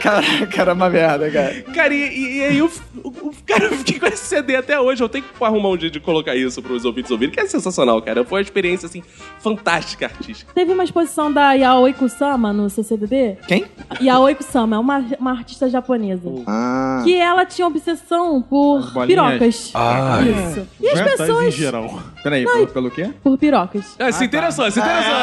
Cara, 0.00 0.22
cara, 0.54 0.70
é 0.72 0.74
uma 0.74 0.88
merda, 0.90 1.30
cara. 1.30 1.62
Cara, 1.74 1.94
e, 1.94 2.38
e- 2.38 2.44
aí 2.44 2.58
eu, 2.58 2.70
o, 3.04 3.08
o- 3.08 3.34
cara, 3.46 3.64
eu 3.64 3.72
fiquei 3.78 3.98
com 4.00 4.06
esse 4.06 4.24
CD 4.24 4.56
até 4.56 4.78
hoje. 4.80 5.02
Eu 5.02 5.08
tenho 5.08 5.24
que 5.24 5.44
arrumar 5.44 5.68
um 5.70 5.78
jeito 5.78 5.92
de 5.94 6.00
colocar 6.00 6.34
isso 6.34 6.60
pros 6.62 6.84
ouvintes 6.84 7.10
ouvirem, 7.10 7.32
que 7.34 7.40
é 7.40 7.46
sensacional, 7.46 8.00
cara. 8.02 8.24
Foi 8.24 8.38
uma 8.38 8.42
experiência, 8.42 8.86
assim, 8.86 9.02
fantástica 9.40 10.06
artística. 10.06 10.52
Teve 10.54 10.72
uma 10.72 10.84
exposição 10.84 11.32
da 11.32 11.52
Yaoi 11.52 11.92
Kusama 11.92 12.52
no 12.52 12.68
CCBB. 12.70 13.38
Quem? 13.46 13.64
Yaoi 14.00 14.34
Kusama 14.34 14.76
é 14.76 14.78
uma, 14.78 15.04
uma 15.18 15.30
artista 15.32 15.68
japonesa. 15.68 16.28
Ah. 16.46 17.00
Que 17.04 17.16
ela 17.16 17.44
tinha 17.46 17.66
obsessão 17.66 18.40
por 18.42 18.92
pirocas. 19.06 19.70
Ai. 19.74 20.28
Isso. 20.30 20.66
E 20.80 20.88
as 20.88 20.98
Ventais 20.98 21.20
em 21.20 21.26
pessoas. 21.26 21.54
geral. 21.54 22.00
Peraí, 22.22 22.44
pelo, 22.44 22.66
pelo 22.66 22.90
quê? 22.90 23.10
Por 23.22 23.38
pirocas. 23.38 23.96
Ah, 23.98 24.10
se 24.12 24.24
interessou, 24.24 24.70
se 24.70 24.78
interessou. 24.80 25.14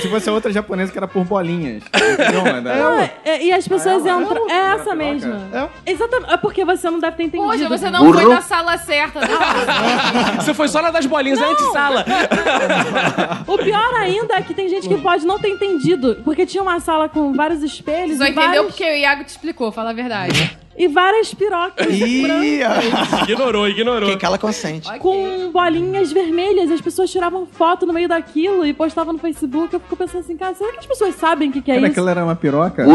Se 0.00 0.08
fosse 0.08 0.30
outra 0.30 0.52
japonesa 0.52 0.92
que 0.92 0.98
era 0.98 1.08
por 1.08 1.24
bolinhas. 1.24 1.82
Não, 2.64 2.98
é- 3.00 3.12
é- 3.24 3.42
e 3.44 3.52
as 3.52 3.66
pessoas 3.66 4.04
É, 4.04 4.08
é 4.08 4.12
entram. 4.12 4.40
outra, 4.42 4.54
É, 4.54 4.56
é 4.56 4.60
essa 4.74 4.76
piroca. 4.78 4.96
mesma. 4.96 5.70
Exatamente. 5.86 6.32
É 6.32 6.36
porque 6.36 6.64
você 6.64 6.90
não 6.90 6.98
deve 6.98 7.16
ter 7.16 7.22
entendido. 7.24 7.50
Poxa, 7.50 7.68
você 7.68 7.90
não 7.90 8.12
foi 8.12 8.24
na 8.28 8.42
sala 8.42 8.78
certa. 8.78 9.20
Não. 9.20 9.28
Você 10.42 10.54
foi 10.54 10.68
só 10.68 10.80
na 10.82 10.90
das 10.90 11.06
bolinhas, 11.06 11.40
é 11.40 11.44
antessala. 11.44 12.04
O 13.46 13.56
pior 13.58 13.94
ainda 14.00 14.34
é 14.34 14.42
que 14.42 14.54
tem 14.54 14.68
gente 14.68 14.88
que 14.88 14.96
pode 14.98 15.26
não 15.26 15.38
ter 15.38 15.48
entendido. 15.48 16.20
Porque 16.24 16.44
tinha 16.46 16.62
uma 16.62 16.80
sala 16.80 17.08
com 17.08 17.32
vários 17.32 17.62
espelhos 17.62 18.18
Só 18.18 18.24
e, 18.24 18.30
entendeu 18.30 18.46
várias, 18.46 18.66
porque 18.66 18.84
o 18.84 18.96
Iago 18.96 19.24
te 19.24 19.28
explicou, 19.28 19.70
fala 19.72 19.90
a 19.90 19.92
verdade. 19.92 20.56
e 20.78 20.88
várias 20.88 21.34
pirocas 21.34 21.86
brancas 21.86 23.28
ignorou, 23.28 23.68
ignorou. 23.68 24.08
quem 24.08 24.18
cala 24.18 24.38
consente. 24.38 24.88
com 24.98 25.50
bolinhas 25.52 26.12
vermelhas. 26.12 26.70
E 26.70 26.74
as 26.74 26.80
pessoas 26.80 27.10
tiravam 27.10 27.46
foto 27.46 27.84
no 27.86 27.92
meio 27.92 28.08
daquilo 28.08 28.64
e 28.64 28.72
postavam 28.72 29.12
no 29.12 29.18
Facebook. 29.18 29.72
Eu 29.74 29.80
fico 29.80 29.96
pensando 29.96 30.20
assim, 30.20 30.36
cara, 30.36 30.54
será 30.54 30.72
que 30.72 30.78
as 30.78 30.86
pessoas 30.86 31.14
sabem 31.16 31.50
o 31.50 31.52
que, 31.52 31.60
que 31.60 31.70
é 31.70 31.74
Cara, 31.74 31.86
isso? 31.86 31.92
aquilo 31.92 32.08
era 32.08 32.24
uma 32.24 32.36
piroca? 32.36 32.86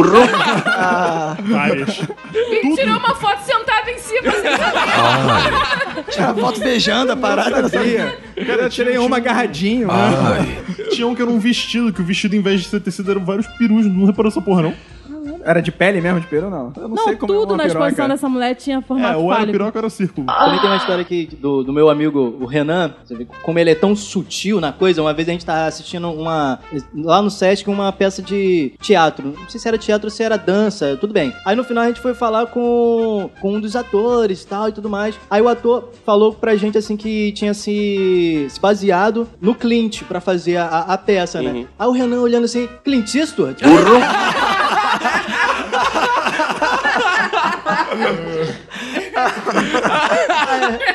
Ah, 0.66 1.36
Várias. 1.42 2.00
E 2.34 2.76
tirou 2.76 2.98
uma 2.98 3.16
foto 3.16 3.40
sentada 3.44 3.92
em 3.92 3.98
cima. 3.98 4.30
assim, 4.30 6.12
tinha 6.12 6.30
a 6.30 6.34
foto 6.36 6.60
beijando 6.60 7.12
a 7.12 7.18
parada. 7.18 7.62
não 7.64 7.70
sabia. 7.70 8.18
Cara, 8.46 8.64
eu 8.64 8.70
tirei 8.70 8.98
uma 8.98 9.18
agarradinho. 9.18 9.88
né? 9.88 9.94
Ai. 9.94 10.64
Tinha 10.92 11.08
um 11.08 11.16
que 11.16 11.22
era 11.22 11.30
um 11.32 11.40
vestido, 11.40 11.92
que 11.92 12.02
o 12.02 12.06
vestido, 12.06 12.36
em 12.36 12.42
vez 12.42 12.62
de 12.62 12.68
ser 12.68 12.80
tecido, 12.80 13.12
eram 13.12 13.24
vários 13.26 13.48
perus. 13.58 13.86
Não 13.86 14.06
reparou 14.06 14.30
essa 14.30 14.42
porra, 14.42 14.64
não? 14.64 14.74
Era 15.46 15.62
de 15.62 15.72
pele 15.72 16.00
mesmo 16.02 16.20
de 16.20 16.28
peru, 16.28 16.50
não? 16.50 16.72
Eu 16.76 16.88
não, 16.88 16.96
Não, 16.96 17.04
sei 17.04 17.16
como 17.16 17.34
é 17.34 17.36
tudo 17.38 17.52
uma 17.52 17.58
na 17.58 17.64
piroca. 17.64 17.80
exposição 17.88 18.08
dessa 18.08 18.30
mulher 18.30 18.56
tinha 18.56 18.78
É, 18.78 18.82
formato 18.82 19.20
ou 19.20 19.34
era 19.34 19.46
piroca 19.46 19.78
ou 19.78 19.80
era 19.80 19.90
círculo. 19.90 20.28
Também 20.28 20.60
tem 20.60 20.70
uma 20.70 20.78
história 20.78 21.02
aqui 21.02 21.30
do, 21.40 21.64
do 21.64 21.74
meu 21.74 21.90
amigo, 21.90 22.38
o 22.40 22.46
Renan. 22.46 22.94
Você 23.04 23.16
vê 23.16 23.28
como 23.44 23.60
ele 23.60 23.70
é 23.72 23.76
tão 23.76 23.96
sutil 23.96 24.60
na 24.62 24.72
coisa. 24.72 25.02
Uma 25.02 25.14
vez 25.14 25.28
a 25.28 25.32
gente 25.32 25.46
tá 25.46 25.66
assistindo 25.66 26.10
uma. 26.12 26.60
Lá 26.96 27.22
no 27.22 27.30
Sesc, 27.30 27.70
uma 27.70 27.92
peça 27.92 28.22
de 28.22 28.74
teatro. 28.82 29.34
Não 29.40 29.50
sei 29.50 29.60
se 29.60 29.68
era 29.68 29.78
teatro 29.78 30.08
ou 30.08 30.12
se 30.12 30.24
era 30.24 30.38
dança, 30.38 30.98
tudo 31.00 31.14
bem. 31.14 31.34
Aí 31.46 31.56
no 31.56 31.64
final 31.64 31.84
a 31.84 31.88
gente 31.88 32.00
foi 32.02 32.14
falar 32.14 32.48
com, 32.48 33.30
com 33.42 33.54
um 33.56 33.60
dos 33.60 33.76
atores 33.76 34.44
e 34.44 34.48
tal 34.48 34.70
e 34.70 34.72
tudo 34.72 34.90
mais. 34.90 35.16
Aí 35.30 35.42
o 35.42 35.48
ator 35.50 35.90
falou 36.06 36.34
pra 36.34 36.56
gente 36.56 36.78
assim 36.78 36.96
que 36.96 37.32
tinha 37.34 37.54
se, 37.54 38.48
se 38.50 38.60
baseado 38.60 39.28
no 39.42 39.54
Clint 39.54 40.04
pra 40.04 40.22
fazer 40.22 40.58
a, 40.58 40.68
a- 40.68 40.98
peça, 40.98 41.42
né? 41.42 41.52
Uhum. 41.52 41.66
Aí 41.78 41.88
o 41.88 41.92
Renan 41.92 42.22
olhando 42.22 42.46
assim, 42.46 42.70
Clint 42.84 43.14
Eastwood? 43.16 43.58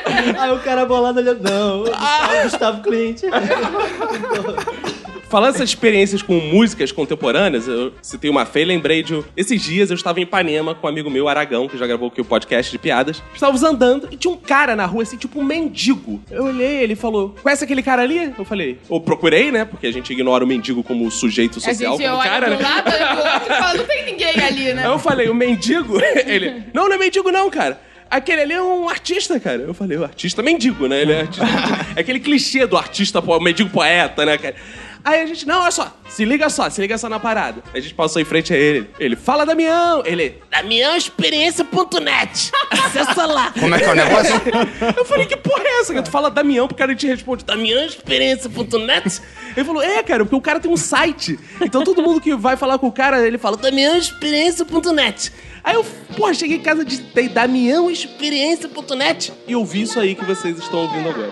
aí, 0.05 0.35
aí 0.37 0.51
o 0.51 0.59
cara 0.59 0.85
bolado 0.85 1.19
olhando, 1.19 1.41
não, 1.41 1.83
o 1.83 2.43
Gustavo 2.43 2.81
Clint. 2.81 3.23
Falando 5.29 5.53
essas 5.53 5.69
experiências 5.69 6.23
com 6.23 6.33
músicas 6.39 6.91
contemporâneas, 6.91 7.67
eu 7.67 7.93
citei 8.01 8.31
uma 8.31 8.47
feia 8.47 8.63
e 8.63 8.65
lembrei 8.65 9.03
de. 9.03 9.23
Esses 9.37 9.61
dias 9.61 9.91
eu 9.91 9.95
estava 9.95 10.19
em 10.19 10.23
Ipanema 10.23 10.73
com 10.73 10.87
um 10.87 10.89
amigo 10.89 11.07
meu, 11.07 11.29
Aragão, 11.29 11.67
que 11.67 11.77
já 11.77 11.85
gravou 11.85 12.07
aqui 12.07 12.19
o 12.19 12.25
podcast 12.25 12.71
de 12.71 12.79
piadas. 12.79 13.21
Estávamos 13.31 13.61
andando 13.61 14.07
e 14.11 14.17
tinha 14.17 14.33
um 14.33 14.37
cara 14.37 14.75
na 14.75 14.87
rua, 14.87 15.03
assim, 15.03 15.17
tipo 15.17 15.39
um 15.39 15.43
mendigo. 15.43 16.19
Eu 16.31 16.45
olhei, 16.45 16.81
ele 16.81 16.95
falou: 16.95 17.35
Conhece 17.43 17.63
aquele 17.63 17.83
cara 17.83 18.01
ali? 18.01 18.33
Eu 18.35 18.43
falei, 18.43 18.79
ou 18.89 18.99
procurei, 18.99 19.51
né? 19.51 19.65
Porque 19.65 19.85
a 19.85 19.93
gente 19.93 20.11
ignora 20.11 20.43
o 20.43 20.47
mendigo 20.47 20.81
como 20.81 21.09
sujeito 21.11 21.59
A 21.59 21.61
social, 21.61 21.95
gente 21.95 22.07
como 22.07 22.19
olha 22.19 22.29
cara, 22.29 22.49
né? 22.49 22.57
lado, 22.59 22.91
pro 22.91 23.33
outro 23.33 23.55
fala, 23.55 23.73
não 23.75 23.85
tem 23.85 24.05
ninguém 24.05 24.43
ali, 24.43 24.73
né? 24.73 24.83
Aí 24.83 24.91
eu 24.91 24.99
falei, 24.99 25.29
o 25.29 25.35
mendigo? 25.35 25.99
Ele, 26.25 26.63
não, 26.73 26.87
não 26.87 26.95
é 26.95 26.97
mendigo 26.97 27.31
não, 27.31 27.51
cara. 27.51 27.79
Aquele 28.09 28.41
ali 28.41 28.53
é 28.53 28.61
um 28.61 28.89
artista, 28.89 29.39
cara. 29.39 29.61
Eu 29.61 29.73
falei, 29.75 29.95
o 29.95 30.03
artista 30.03 30.41
mendigo, 30.41 30.87
né? 30.87 31.03
Ele 31.03 31.11
é 31.11 31.21
artista. 31.21 31.45
é 31.95 31.99
aquele 32.01 32.19
clichê 32.19 32.65
do 32.65 32.75
artista, 32.75 33.21
mendigo 33.39 33.69
poeta, 33.69 34.25
né, 34.25 34.35
cara? 34.35 34.55
Aí 35.03 35.21
a 35.21 35.25
gente, 35.25 35.47
não, 35.47 35.61
olha 35.61 35.71
só, 35.71 35.93
se 36.07 36.25
liga 36.25 36.49
só, 36.49 36.69
se 36.69 36.81
liga 36.81 36.97
só 36.97 37.07
na 37.07 37.19
parada. 37.19 37.63
A 37.73 37.79
gente 37.79 37.93
passou 37.93 38.21
em 38.21 38.25
frente 38.25 38.53
a 38.53 38.57
ele. 38.57 38.89
Ele, 38.99 39.15
fala 39.15 39.45
Damião. 39.45 40.03
Ele, 40.05 40.35
damiãoexperiência.net. 40.51 42.51
Acessa 42.69 43.25
lá. 43.31 43.53
Como 43.57 43.73
é 43.73 43.79
que 43.79 43.85
é 43.85 43.91
o 43.91 43.95
negócio? 43.95 44.33
Eu 44.97 45.05
falei, 45.05 45.25
que 45.25 45.37
porra 45.37 45.63
é 45.63 45.79
essa? 45.79 45.93
Que 45.93 46.01
tu 46.01 46.11
fala 46.11 46.29
Damião, 46.29 46.67
pro 46.67 46.75
cara 46.75 46.93
te 46.95 47.07
responde, 47.07 47.45
damiãoexperiência.net? 47.45 49.21
Ele 49.55 49.65
falou, 49.65 49.81
é, 49.81 50.03
cara, 50.03 50.25
porque 50.25 50.35
o 50.35 50.41
cara 50.41 50.59
tem 50.59 50.71
um 50.71 50.77
site. 50.77 51.39
Então 51.61 51.83
todo 51.83 52.01
mundo 52.01 52.19
que 52.19 52.35
vai 52.35 52.57
falar 52.57 52.77
com 52.77 52.87
o 52.87 52.91
cara, 52.91 53.25
ele 53.25 53.37
fala 53.37 53.55
damiãoexperiência.net. 53.57 55.31
Aí 55.63 55.75
eu, 55.75 55.85
porra, 56.15 56.33
cheguei 56.33 56.57
em 56.57 56.61
casa, 56.61 56.83
digitei 56.85 57.29
damiãoexperiência.net 57.29 59.33
e 59.47 59.53
eu 59.53 59.63
vi 59.65 59.83
isso 59.83 59.99
aí 59.99 60.15
que 60.15 60.25
vocês 60.25 60.57
estão 60.57 60.79
ouvindo 60.79 61.09
agora. 61.09 61.31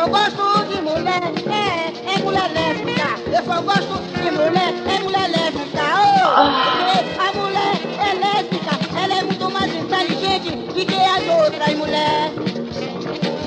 Eu 0.00 0.08
gosto 0.08 0.64
de 0.64 0.80
mulher, 0.80 1.22
é, 1.52 2.14
é 2.14 2.18
mulher 2.22 2.50
lésbica. 2.54 3.20
Eu 3.26 3.44
só 3.44 3.60
gosto 3.60 4.00
de 4.14 4.30
mulher, 4.30 4.72
é 4.88 4.98
mulher 5.00 5.28
lésbica. 5.28 5.82
Oh, 5.92 6.40
porque 6.72 7.20
a 7.20 7.32
mulher 7.38 7.76
é 8.00 8.14
lésbica, 8.14 8.74
ela 8.98 9.14
é 9.14 9.22
muito 9.22 9.50
mais 9.50 9.74
inteligente 9.74 10.56
do 10.56 10.86
que 10.86 10.94
as 10.94 11.44
outras 11.44 11.74
mulheres. 11.76 12.32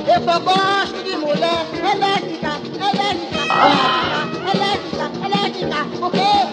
Eu 0.05 0.23
só 0.23 0.39
gosto 0.41 1.03
de 1.03 1.17
mulher, 1.17 1.65
é 1.73 1.95
lésbica, 1.95 2.51
é 2.77 2.89
lésbica, 3.01 3.41
é 4.45 4.53
lésbica, 4.55 5.05
é 5.23 5.27
lésbica, 5.35 5.79
porque 5.99 6.19
são 6.19 6.37
as 6.37 6.52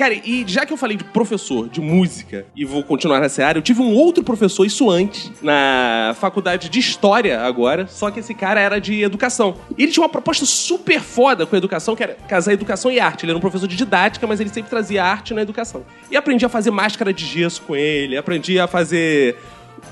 Cara, 0.00 0.14
e 0.14 0.44
já 0.46 0.64
que 0.64 0.72
eu 0.72 0.78
falei 0.78 0.96
de 0.96 1.04
professor 1.04 1.68
de 1.68 1.78
música 1.78 2.46
e 2.56 2.64
vou 2.64 2.82
continuar 2.82 3.20
nessa 3.20 3.44
área, 3.44 3.58
eu 3.58 3.62
tive 3.62 3.82
um 3.82 3.92
outro 3.92 4.24
professor, 4.24 4.64
isso 4.64 4.88
antes, 4.88 5.30
na 5.42 6.16
faculdade 6.18 6.70
de 6.70 6.78
História 6.78 7.38
agora, 7.42 7.86
só 7.86 8.10
que 8.10 8.20
esse 8.20 8.32
cara 8.32 8.58
era 8.58 8.80
de 8.80 9.02
educação. 9.02 9.56
Ele 9.76 9.92
tinha 9.92 10.02
uma 10.02 10.08
proposta 10.08 10.46
super 10.46 11.02
foda 11.02 11.44
com 11.44 11.54
a 11.54 11.58
educação, 11.58 11.94
que 11.94 12.02
era 12.02 12.14
casar 12.26 12.54
educação 12.54 12.90
e 12.90 12.98
arte. 12.98 13.26
Ele 13.26 13.32
era 13.32 13.36
um 13.36 13.42
professor 13.42 13.68
de 13.68 13.76
didática, 13.76 14.26
mas 14.26 14.40
ele 14.40 14.48
sempre 14.48 14.70
trazia 14.70 15.04
arte 15.04 15.34
na 15.34 15.42
educação. 15.42 15.84
E 16.10 16.16
aprendi 16.16 16.46
a 16.46 16.48
fazer 16.48 16.70
máscara 16.70 17.12
de 17.12 17.26
gesso 17.26 17.60
com 17.60 17.76
ele, 17.76 18.16
aprendi 18.16 18.58
a 18.58 18.66
fazer 18.66 19.36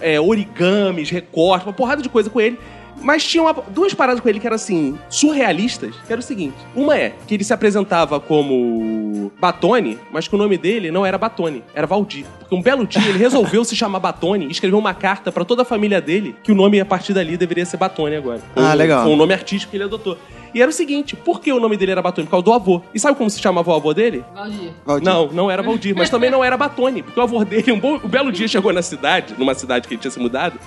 é, 0.00 0.18
origamis, 0.18 1.10
recortes, 1.10 1.66
uma 1.66 1.74
porrada 1.74 2.00
de 2.00 2.08
coisa 2.08 2.30
com 2.30 2.40
ele. 2.40 2.58
Mas 3.02 3.24
tinha 3.24 3.42
uma- 3.42 3.54
duas 3.68 3.94
paradas 3.94 4.20
com 4.20 4.28
ele 4.28 4.40
que 4.40 4.46
eram 4.46 4.56
assim, 4.56 4.98
surrealistas, 5.08 5.94
que 6.06 6.12
era 6.12 6.20
o 6.20 6.22
seguinte. 6.22 6.54
Uma 6.74 6.96
é 6.96 7.14
que 7.26 7.34
ele 7.34 7.44
se 7.44 7.52
apresentava 7.52 8.18
como 8.20 9.30
Batone, 9.40 9.98
mas 10.10 10.26
que 10.28 10.34
o 10.34 10.38
nome 10.38 10.56
dele 10.58 10.90
não 10.90 11.04
era 11.06 11.16
Batone, 11.18 11.62
era 11.74 11.86
Valdir. 11.86 12.24
Porque 12.38 12.54
um 12.54 12.62
belo 12.62 12.86
dia 12.86 13.06
ele 13.08 13.18
resolveu 13.18 13.64
se 13.64 13.76
chamar 13.76 14.00
Batone 14.00 14.46
e 14.46 14.50
escreveu 14.50 14.78
uma 14.78 14.94
carta 14.94 15.30
pra 15.30 15.44
toda 15.44 15.62
a 15.62 15.64
família 15.64 16.00
dele 16.00 16.34
que 16.42 16.50
o 16.52 16.54
nome 16.54 16.80
a 16.80 16.84
partir 16.84 17.12
dali 17.12 17.36
deveria 17.36 17.64
ser 17.64 17.76
Batone 17.76 18.16
agora. 18.16 18.40
Ah, 18.56 18.72
Um- 18.72 18.74
legal. 18.74 19.02
Foi 19.04 19.12
um 19.12 19.16
nome 19.16 19.34
artístico 19.34 19.70
que 19.70 19.76
ele 19.76 19.84
adotou. 19.84 20.16
E 20.54 20.62
era 20.62 20.70
o 20.70 20.72
seguinte, 20.72 21.14
por 21.14 21.40
que 21.40 21.52
o 21.52 21.60
nome 21.60 21.76
dele 21.76 21.92
era 21.92 22.00
Batone? 22.02 22.26
Por 22.26 22.30
causa 22.32 22.44
do 22.44 22.52
avô. 22.54 22.80
E 22.94 22.98
sabe 22.98 23.16
como 23.18 23.28
se 23.28 23.38
chamava 23.40 23.70
o 23.70 23.74
avô 23.74 23.92
dele? 23.92 24.24
Valdir. 24.34 24.70
Valdir. 24.84 25.04
Não, 25.04 25.26
não 25.28 25.50
era 25.50 25.62
Valdir, 25.62 25.94
mas 25.94 26.08
também 26.08 26.30
não 26.30 26.42
era 26.42 26.56
Batone, 26.56 27.02
porque 27.02 27.20
o 27.20 27.22
avô 27.22 27.44
dele, 27.44 27.70
um, 27.70 27.78
bom- 27.78 28.00
um 28.02 28.08
belo 28.08 28.32
dia, 28.32 28.48
chegou 28.48 28.72
na 28.72 28.80
cidade, 28.82 29.34
numa 29.38 29.54
cidade 29.54 29.86
que 29.86 29.94
ele 29.94 30.00
tinha 30.00 30.10
se 30.10 30.18
mudado. 30.18 30.58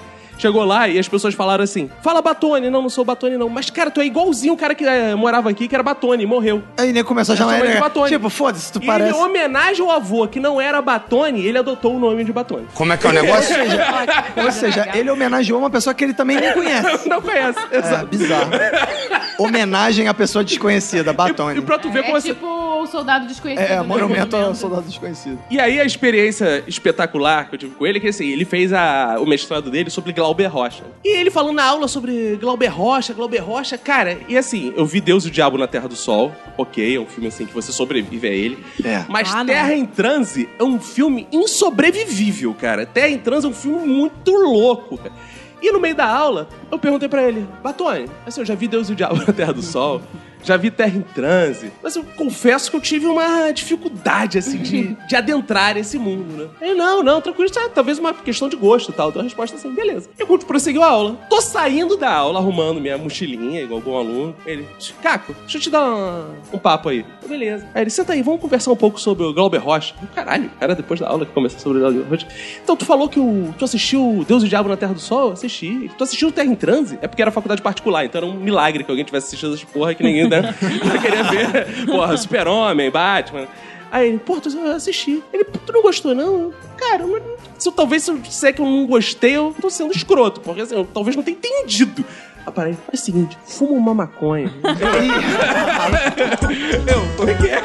Chegou 0.42 0.66
lá 0.66 0.88
e 0.88 0.98
as 0.98 1.08
pessoas 1.08 1.36
falaram 1.36 1.64
assim: 1.64 1.88
Fala 2.02 2.20
Batone, 2.22 2.70
não, 2.72 2.82
não 2.82 2.89
sou 2.89 3.06
Batone, 3.06 3.38
não. 3.38 3.48
Mas, 3.48 3.70
cara, 3.70 3.92
tu 3.92 4.02
é 4.02 4.06
igualzinho 4.06 4.54
o 4.54 4.58
cara 4.58 4.74
que 4.74 4.84
eh, 4.84 5.14
morava 5.14 5.50
aqui, 5.52 5.68
que 5.68 5.76
era 5.76 5.84
Batone, 5.84 6.24
e 6.24 6.26
morreu. 6.26 6.64
Aí 6.78 6.92
nem 6.92 7.04
começou 7.04 7.34
a 7.34 7.38
Chama 7.38 7.52
chamar 7.54 7.64
ele 7.66 7.74
de 7.76 7.80
Batone. 7.80 8.10
Tipo, 8.10 8.30
foda-se, 8.30 8.72
tu 8.74 8.80
E 8.82 8.86
parece. 8.88 9.12
ele, 9.12 9.20
em 9.20 9.22
homenagem 9.24 9.86
ao 9.86 9.92
avô, 9.92 10.28
que 10.28 10.39
não 10.39 10.60
era 10.60 10.82
Batone, 10.82 11.46
ele 11.46 11.60
adotou 11.60 11.96
o 11.96 12.00
nome 12.00 12.24
de 12.24 12.34
Batone. 12.34 12.66
Como 12.74 12.92
é 12.92 12.98
que 12.98 13.06
é 13.06 13.10
o 13.10 13.14
negócio? 13.14 13.56
Ou 14.44 14.52
seja, 14.52 14.89
ele 14.96 15.12
homenageou 15.12 15.60
uma 15.60 15.70
pessoa 15.70 15.94
que 15.94 16.04
ele 16.04 16.14
também 16.14 16.38
nem 16.39 16.52
conhece. 16.54 17.06
não 17.08 17.22
conhece, 17.22 17.60
É, 17.72 17.78
exato. 17.78 18.08
bizarro. 18.08 18.50
Homenagem 19.38 20.08
à 20.08 20.14
pessoa 20.14 20.44
desconhecida, 20.44 21.14
Batone. 21.14 21.60
E 21.60 21.62
pra 21.62 21.78
tu 21.80 21.89
ver 21.92 22.04
como 22.04 22.18
É 22.18 22.22
tipo 22.22 22.46
o 22.82 22.86
soldado 22.88 23.28
desconhecido. 23.28 23.66
É, 23.66 23.76
né? 23.78 23.82
monumento 23.84 24.36
ao 24.36 24.56
soldado 24.56 24.84
desconhecido. 24.84 25.39
E 25.50 25.60
aí 25.60 25.80
a 25.80 25.86
experiência 25.86 26.64
espetacular 26.68 27.48
que 27.50 27.56
eu 27.56 27.60
tive 27.60 27.76
com 27.76 27.86
ele 27.86 27.98
é 27.98 28.02
que 28.02 28.08
assim, 28.08 28.28
ele 28.28 28.46
fez 28.46 28.74
a- 28.74 29.18
o 29.20 29.26
mestrado 29.26 29.70
dele 29.70 29.89
sobre 29.89 30.12
Glauber 30.32 30.48
Rocha. 30.48 30.84
E 31.04 31.10
ele 31.18 31.30
falando 31.30 31.56
na 31.58 31.66
aula 31.66 31.88
sobre 31.90 32.38
Glauber 32.38 32.68
Rocha, 32.70 33.14
Glauber 33.14 33.40
Rocha, 33.40 33.78
cara, 33.78 34.18
e 34.30 34.38
assim, 34.38 34.72
eu 34.78 34.86
vi 34.86 35.02
Deus 35.02 35.26
e 35.26 35.28
o 35.28 35.32
Diabo 35.32 35.58
na 35.58 35.68
Terra 35.68 35.90
do 35.90 35.96
Sol, 35.96 36.32
ok, 36.58 36.96
é 36.96 37.00
um 37.00 37.06
filme 37.06 37.28
assim 37.28 37.46
que 37.46 37.54
você 37.54 37.72
sobrevive 37.74 38.28
a 38.28 38.32
ele. 38.32 38.58
É. 38.84 39.04
Mas 39.10 39.30
Ah, 39.34 39.40
não. 39.40 39.48
Terra 39.48 39.74
em 39.74 39.86
Transe 39.86 40.48
é 40.58 40.64
um 40.64 40.80
filme 40.80 41.28
insobrevivível, 41.34 42.54
cara. 42.54 42.86
Terra 42.86 43.10
em 43.10 43.18
Transe 43.18 43.46
é 43.46 43.50
um 43.50 43.54
filme 43.54 43.86
muito 43.86 44.32
louco, 44.32 44.98
cara. 44.98 45.12
E 45.62 45.70
no 45.72 45.80
meio 45.82 45.96
da 45.96 46.08
aula, 46.08 46.48
eu 46.72 46.80
perguntei 46.80 47.10
pra 47.10 47.22
ele, 47.28 47.46
Batone, 47.62 48.06
assim, 48.26 48.40
eu 48.42 48.46
já 48.46 48.56
vi 48.56 48.68
Deus 48.70 48.88
e 48.90 48.94
o 48.94 48.96
Diabo 48.96 49.18
na 49.28 49.34
Terra 49.34 49.52
do 49.54 49.62
Sol, 49.62 50.02
já 50.44 50.58
vi 50.58 50.72
Terra 50.72 50.98
em 50.98 51.02
Transe, 51.02 51.72
mas 51.82 51.96
eu 51.96 52.04
confesso 52.16 52.70
que 52.70 52.78
eu 52.78 52.82
tive 52.82 53.06
uma 53.08 53.52
dificuldade, 53.52 54.38
assim, 54.38 54.58
de, 54.58 54.96
de 55.08 55.16
adentrar 55.16 55.78
esse 55.78 55.98
mundo, 55.98 56.36
né? 56.38 56.50
Ele, 56.62 56.74
não, 56.76 57.04
não, 57.04 57.22
tranquilo, 57.22 57.50
tá, 57.52 57.70
talvez 57.74 57.98
uma 58.00 58.14
questão 58.14 58.50
de 58.50 58.56
gosto 58.56 58.89
e 58.92 58.94
tal. 58.94 59.10
Então 59.10 59.22
a 59.22 59.24
resposta 59.24 59.56
é 59.56 59.60
assim, 59.60 59.74
beleza. 59.74 60.10
E 60.18 60.22
eu 60.22 60.28
prosseguiu 60.39 60.84
a 60.84 60.88
aula. 60.88 61.18
Tô 61.30 61.42
saindo 61.42 61.96
da 61.98 62.12
aula, 62.12 62.39
arrumando 62.39 62.80
minha 62.82 62.98
mochilinha, 62.98 63.62
igual 63.62 63.80
bom 63.82 63.98
aluno. 63.98 64.36
Ele, 64.46 64.66
Caco, 65.02 65.34
deixa 65.42 65.58
eu 65.58 65.62
te 65.62 65.70
dar 65.70 65.84
uma- 65.84 66.30
um 66.54 66.58
papo 66.58 66.89
aí. 66.89 67.06
Eu, 67.22 67.30
beleza. 67.30 67.68
Aí 67.74 67.84
ele, 67.84 67.89
senta 67.89 68.14
aí, 68.14 68.22
vamos 68.22 68.42
conversar 68.42 68.72
um 68.72 68.76
pouco 68.76 69.00
sobre 69.00 69.24
o 69.26 69.34
Glauber 69.34 69.60
Rocha. 69.60 69.94
Eu, 70.02 70.08
Caralho, 70.14 70.50
era 70.60 70.76
depois 70.76 71.00
da 71.00 71.08
aula 71.08 71.26
que 71.26 71.32
começou 71.32 71.60
sobre 71.60 71.78
o 71.78 71.82
Glauber 71.82 72.04
Rocha. 72.10 72.28
Então 72.64 72.76
tu 72.76 72.86
falou 72.86 73.08
que 73.08 73.20
o, 73.20 73.54
tu 73.58 73.66
assistiu 73.66 74.26
Deus 74.28 74.44
e 74.44 74.46
o 74.46 74.50
Diabo 74.50 74.70
na 74.70 74.78
Terra 74.78 74.94
do 74.94 75.00
Sol? 75.00 75.28
Eu 75.28 75.34
Assisti. 75.34 75.89
Tu 75.98 76.04
assistiu 76.04 76.32
Terra 76.32 76.48
em 76.50 76.56
Transe? 76.56 76.98
É 77.02 77.08
porque 77.08 77.22
era 77.22 77.32
faculdade 77.32 77.62
particular, 77.62 78.06
então 78.06 78.20
era 78.20 78.26
um 78.28 78.34
milagre 78.34 78.84
que 78.84 78.92
alguém 78.92 79.04
tivesse 79.06 79.28
assistido 79.28 79.54
essas 79.54 79.64
porra 79.64 79.94
que 79.94 80.04
ninguém 80.04 80.28
né, 80.32 80.56
queria 81.02 81.24
ver. 81.24 81.86
Porra, 81.86 82.16
Super-Homem, 82.18 82.90
Batman. 82.90 83.48
Aí 83.92 84.08
ele, 84.08 84.20
pô, 84.20 84.40
eu 84.44 84.72
assisti. 84.72 85.22
Ele, 85.34 85.44
"Pô, 85.44 85.60
tu 85.66 85.74
não 85.74 85.82
gostou, 85.82 86.16
não? 86.16 86.24
Eu, 86.34 86.54
Cara, 86.78 87.04
se 87.58 87.68
eu, 87.70 87.74
talvez 87.74 88.04
se 88.04 88.10
eu 88.12 88.18
disser 88.18 88.56
que 88.56 88.62
eu 88.62 88.66
não 88.66 88.88
gostei, 88.88 89.36
eu 89.38 89.54
tô 89.62 89.70
sendo 89.70 89.92
escroto, 89.92 90.42
porque 90.42 90.62
assim, 90.62 90.76
eu 90.76 90.88
talvez 90.92 91.16
não 91.16 91.22
tenha 91.22 91.38
entendido. 91.38 92.04
Ah, 92.46 92.52
peraí, 92.52 92.74
é 92.74 92.96
o 92.96 92.98
seguinte, 92.98 93.38
fuma 93.46 93.74
uma 93.74 93.94
maconha. 93.94 94.52
eu, 96.88 97.18
como 97.18 97.30
é 97.30 97.34
que 97.36 97.48
é? 97.48 97.62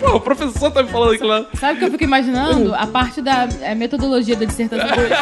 Pô, 0.00 0.16
o 0.16 0.20
professor 0.20 0.70
tá 0.70 0.82
me 0.82 0.88
falando 0.88 1.12
aquilo 1.12 1.28
lá. 1.28 1.46
Sabe 1.54 1.74
o 1.74 1.78
que 1.78 1.84
eu 1.84 1.90
fico 1.90 2.04
imaginando? 2.04 2.74
A 2.74 2.86
parte 2.86 3.20
da 3.20 3.48
é, 3.60 3.74
metodologia 3.74 4.36
da 4.36 4.44
dissertação 4.44 4.86
dele. 4.88 5.14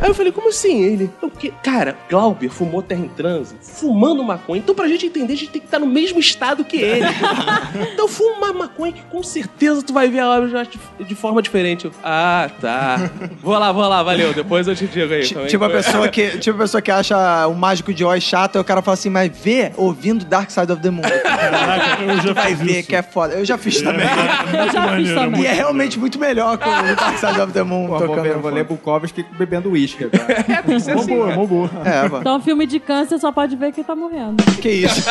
Aí 0.00 0.08
eu 0.08 0.14
falei, 0.14 0.30
como 0.30 0.50
assim? 0.50 0.82
Ele, 0.82 1.10
"É 1.22 1.26
o 1.26 1.30
quê? 1.30 1.52
Cara, 1.62 1.96
Glauber 2.08 2.48
fumou 2.50 2.82
terra 2.82 3.00
em 3.00 3.08
transe, 3.08 3.56
fumando 3.60 4.22
maconha. 4.22 4.60
Então, 4.60 4.74
pra 4.74 4.86
gente 4.86 5.06
entender, 5.06 5.32
a 5.32 5.36
gente 5.36 5.50
tem 5.50 5.60
que 5.60 5.66
estar 5.66 5.78
no 5.78 5.86
mesmo 5.86 6.20
estado 6.20 6.64
que 6.64 6.76
ele. 6.76 7.06
então, 7.92 8.06
fuma 8.06 8.34
uma 8.36 8.52
maconha 8.52 8.92
que 8.92 9.02
com 9.02 9.22
certeza 9.22 9.82
tu 9.82 9.92
vai 9.92 10.08
ver 10.08 10.20
a 10.20 10.28
obra 10.30 10.68
de, 11.00 11.14
forma 11.14 11.40
diferente. 11.40 11.86
Eu, 11.86 11.92
ah, 12.02 12.50
tá. 12.60 13.10
Vou 13.42 13.58
lá, 13.58 13.72
vou 13.72 13.88
lá, 13.88 14.02
valeu. 14.02 14.32
Depois 14.34 14.68
eu 14.68 14.76
te 14.76 14.86
digo 14.86 15.12
aí. 15.12 15.22
Tipo 15.22 15.64
a, 15.64 15.70
pessoa 15.70 16.08
que, 16.08 16.38
tipo 16.38 16.56
a 16.56 16.60
pessoa 16.62 16.82
que 16.82 16.90
acha 16.90 17.16
o 17.48 17.54
Mágico 17.54 17.92
de 17.92 18.04
Oz 18.04 18.22
chato, 18.22 18.56
aí 18.56 18.60
o 18.60 18.64
cara 18.64 18.82
fala 18.82 18.94
assim, 18.94 19.10
mas 19.10 19.30
vê 19.34 19.72
ouvindo 19.76 20.24
Dark 20.24 20.50
Side 20.50 20.70
of 20.72 20.80
the 20.82 20.90
Moon. 20.90 21.02
Caraca, 21.24 22.02
eu 22.02 22.20
já 22.20 22.32
Vai 22.32 22.54
fiz 22.54 22.58
ver 22.60 22.78
isso. 22.80 22.88
que 22.88 22.96
é 22.96 23.02
foda. 23.02 23.34
Eu 23.34 23.44
já 23.44 23.58
fiz 23.58 23.80
também. 23.80 24.06
Eu 24.06 24.66
já 24.72 24.72
fiz 24.72 24.74
maneiro, 24.74 25.20
também. 25.20 25.42
E 25.42 25.46
é 25.46 25.52
realmente 25.52 25.98
muito 25.98 26.18
melhor 26.18 26.58
com 26.58 26.68
o 26.68 26.96
Dark 26.96 27.18
Side 27.18 27.40
of 27.40 27.52
the 27.52 27.62
Moon 27.62 27.86
Pô, 27.86 27.98
vou, 27.98 28.08
tocando. 28.08 28.22
ver, 28.22 28.36
no 28.36 28.42
vou 28.42 28.50
ler. 28.50 28.64
Bukowski 28.64 29.24
bebendo 29.38 29.70
uísque 29.70 30.04
agora. 30.04 30.24
É, 30.54 30.62
tem 30.62 30.76
que 30.76 30.80
ser 30.82 30.92
assim. 30.92 31.06
boa, 31.14 31.46
boa. 31.46 31.70
É, 31.84 32.08
pô. 32.08 32.18
Então, 32.18 32.40
filme 32.40 32.66
de 32.66 32.78
câncer 32.78 33.18
só 33.18 33.32
pode 33.32 33.56
ver 33.56 33.72
quem 33.72 33.82
tá 33.82 33.94
morrendo. 33.96 34.42
Que 34.60 34.68
isso? 34.70 35.02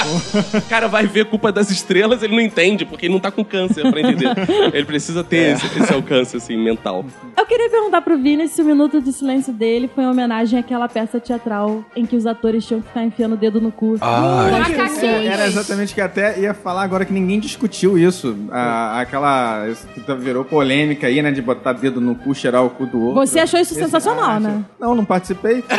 O 0.58 0.62
cara 0.70 0.88
vai 0.88 1.06
ver 1.08 1.26
culpa 1.26 1.52
das 1.52 1.70
estrelas, 1.70 2.22
ele 2.24 2.34
não 2.36 2.42
entende, 2.42 2.86
porque 2.86 3.06
ele 3.08 3.14
não 3.14 3.20
tá 3.20 3.32
com 3.32 3.44
câncer 3.44 3.90
pra 3.90 4.00
entender. 4.00 4.30
Ele 4.74 4.86
precisa 4.86 5.24
ter 5.24 5.54
esse, 5.56 5.66
esse 5.80 5.94
alcance, 5.94 6.38
assim, 6.38 6.58
mental. 6.58 7.06
Eu 7.38 7.46
queria 7.46 7.70
perguntar 7.70 8.02
pro 8.02 8.18
Vini 8.18 8.48
se 8.48 8.62
o 8.62 8.66
minuto 8.66 9.02
de 9.02 9.12
silêncio 9.12 9.52
dele 9.54 9.90
foi 9.94 10.04
em 10.04 10.08
homenagem 10.08 10.60
àquela 10.60 10.88
peça 10.88 11.20
teatral 11.20 11.84
em 11.96 12.03
que 12.06 12.16
os 12.16 12.26
atores 12.26 12.66
tinham 12.66 12.82
que 12.82 12.88
ficar 12.88 13.04
enfiando 13.04 13.34
o 13.34 13.38
dedo 13.38 13.60
no 13.62 13.72
cu. 13.72 13.96
Ah, 14.02 14.48
pessoas. 14.68 15.04
Era 15.04 15.46
exatamente 15.48 15.92
o 15.92 15.96
que 15.96 16.02
até 16.02 16.40
ia 16.40 16.54
falar 16.54 16.84
agora 16.84 17.06
que 17.06 17.14
ninguém 17.14 17.40
discutiu 17.40 17.98
isso. 17.98 18.36
A- 18.52 19.00
aquela. 19.02 19.68
isso 19.70 19.88
tá- 20.06 20.16
virou 20.16 20.44
polêmica 20.46 21.08
aí, 21.08 21.22
né? 21.22 21.32
De 21.32 21.42
botar 21.42 21.74
dedo 21.74 22.00
no 22.02 22.16
cu, 22.16 22.34
cheirar 22.36 22.64
o 22.64 22.70
cu 22.70 22.86
do 22.86 23.02
outro. 23.02 23.26
Você 23.26 23.40
achou 23.40 23.60
isso 23.60 23.74
Esse- 23.74 23.84
sensacional, 23.84 24.32
Ah, 24.32 24.40
né? 24.40 24.64
Não, 24.80 24.94
não 24.96 25.06
participei. 25.06 25.64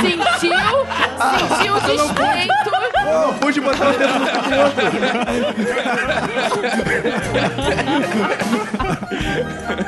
Sentiu, 0.00 0.18
sentiu 0.38 1.74
o 1.74 1.80
despeito. 1.80 2.70
não 3.06 3.34
pude 3.34 3.60
botar 3.60 3.88
o 3.88 3.92
dedo 3.92 4.18
no 4.18 4.26
cu 4.26 4.32
do 4.50 4.56
outro. 4.60 4.86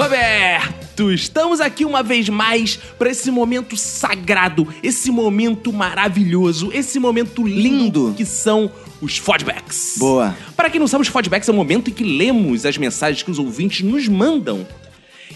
Roberto, 0.00 1.12
estamos 1.12 1.60
aqui 1.60 1.84
uma 1.84 2.02
vez 2.02 2.26
mais 2.30 2.76
para 2.98 3.10
esse 3.10 3.30
momento 3.30 3.76
sagrado, 3.76 4.66
esse 4.82 5.10
momento 5.10 5.70
maravilhoso, 5.74 6.70
esse 6.72 6.98
momento 6.98 7.46
lindo 7.46 8.14
que 8.16 8.24
são 8.24 8.72
os 9.02 9.18
fodbacks. 9.18 9.96
Boa. 9.98 10.34
Para 10.56 10.70
quem 10.70 10.80
não 10.80 10.88
sabe, 10.88 11.02
os 11.02 11.08
fodbacks 11.08 11.46
é 11.50 11.52
o 11.52 11.54
momento 11.54 11.90
em 11.90 11.92
que 11.92 12.02
lemos 12.02 12.64
as 12.64 12.78
mensagens 12.78 13.22
que 13.22 13.30
os 13.30 13.38
ouvintes 13.38 13.82
nos 13.82 14.08
mandam. 14.08 14.66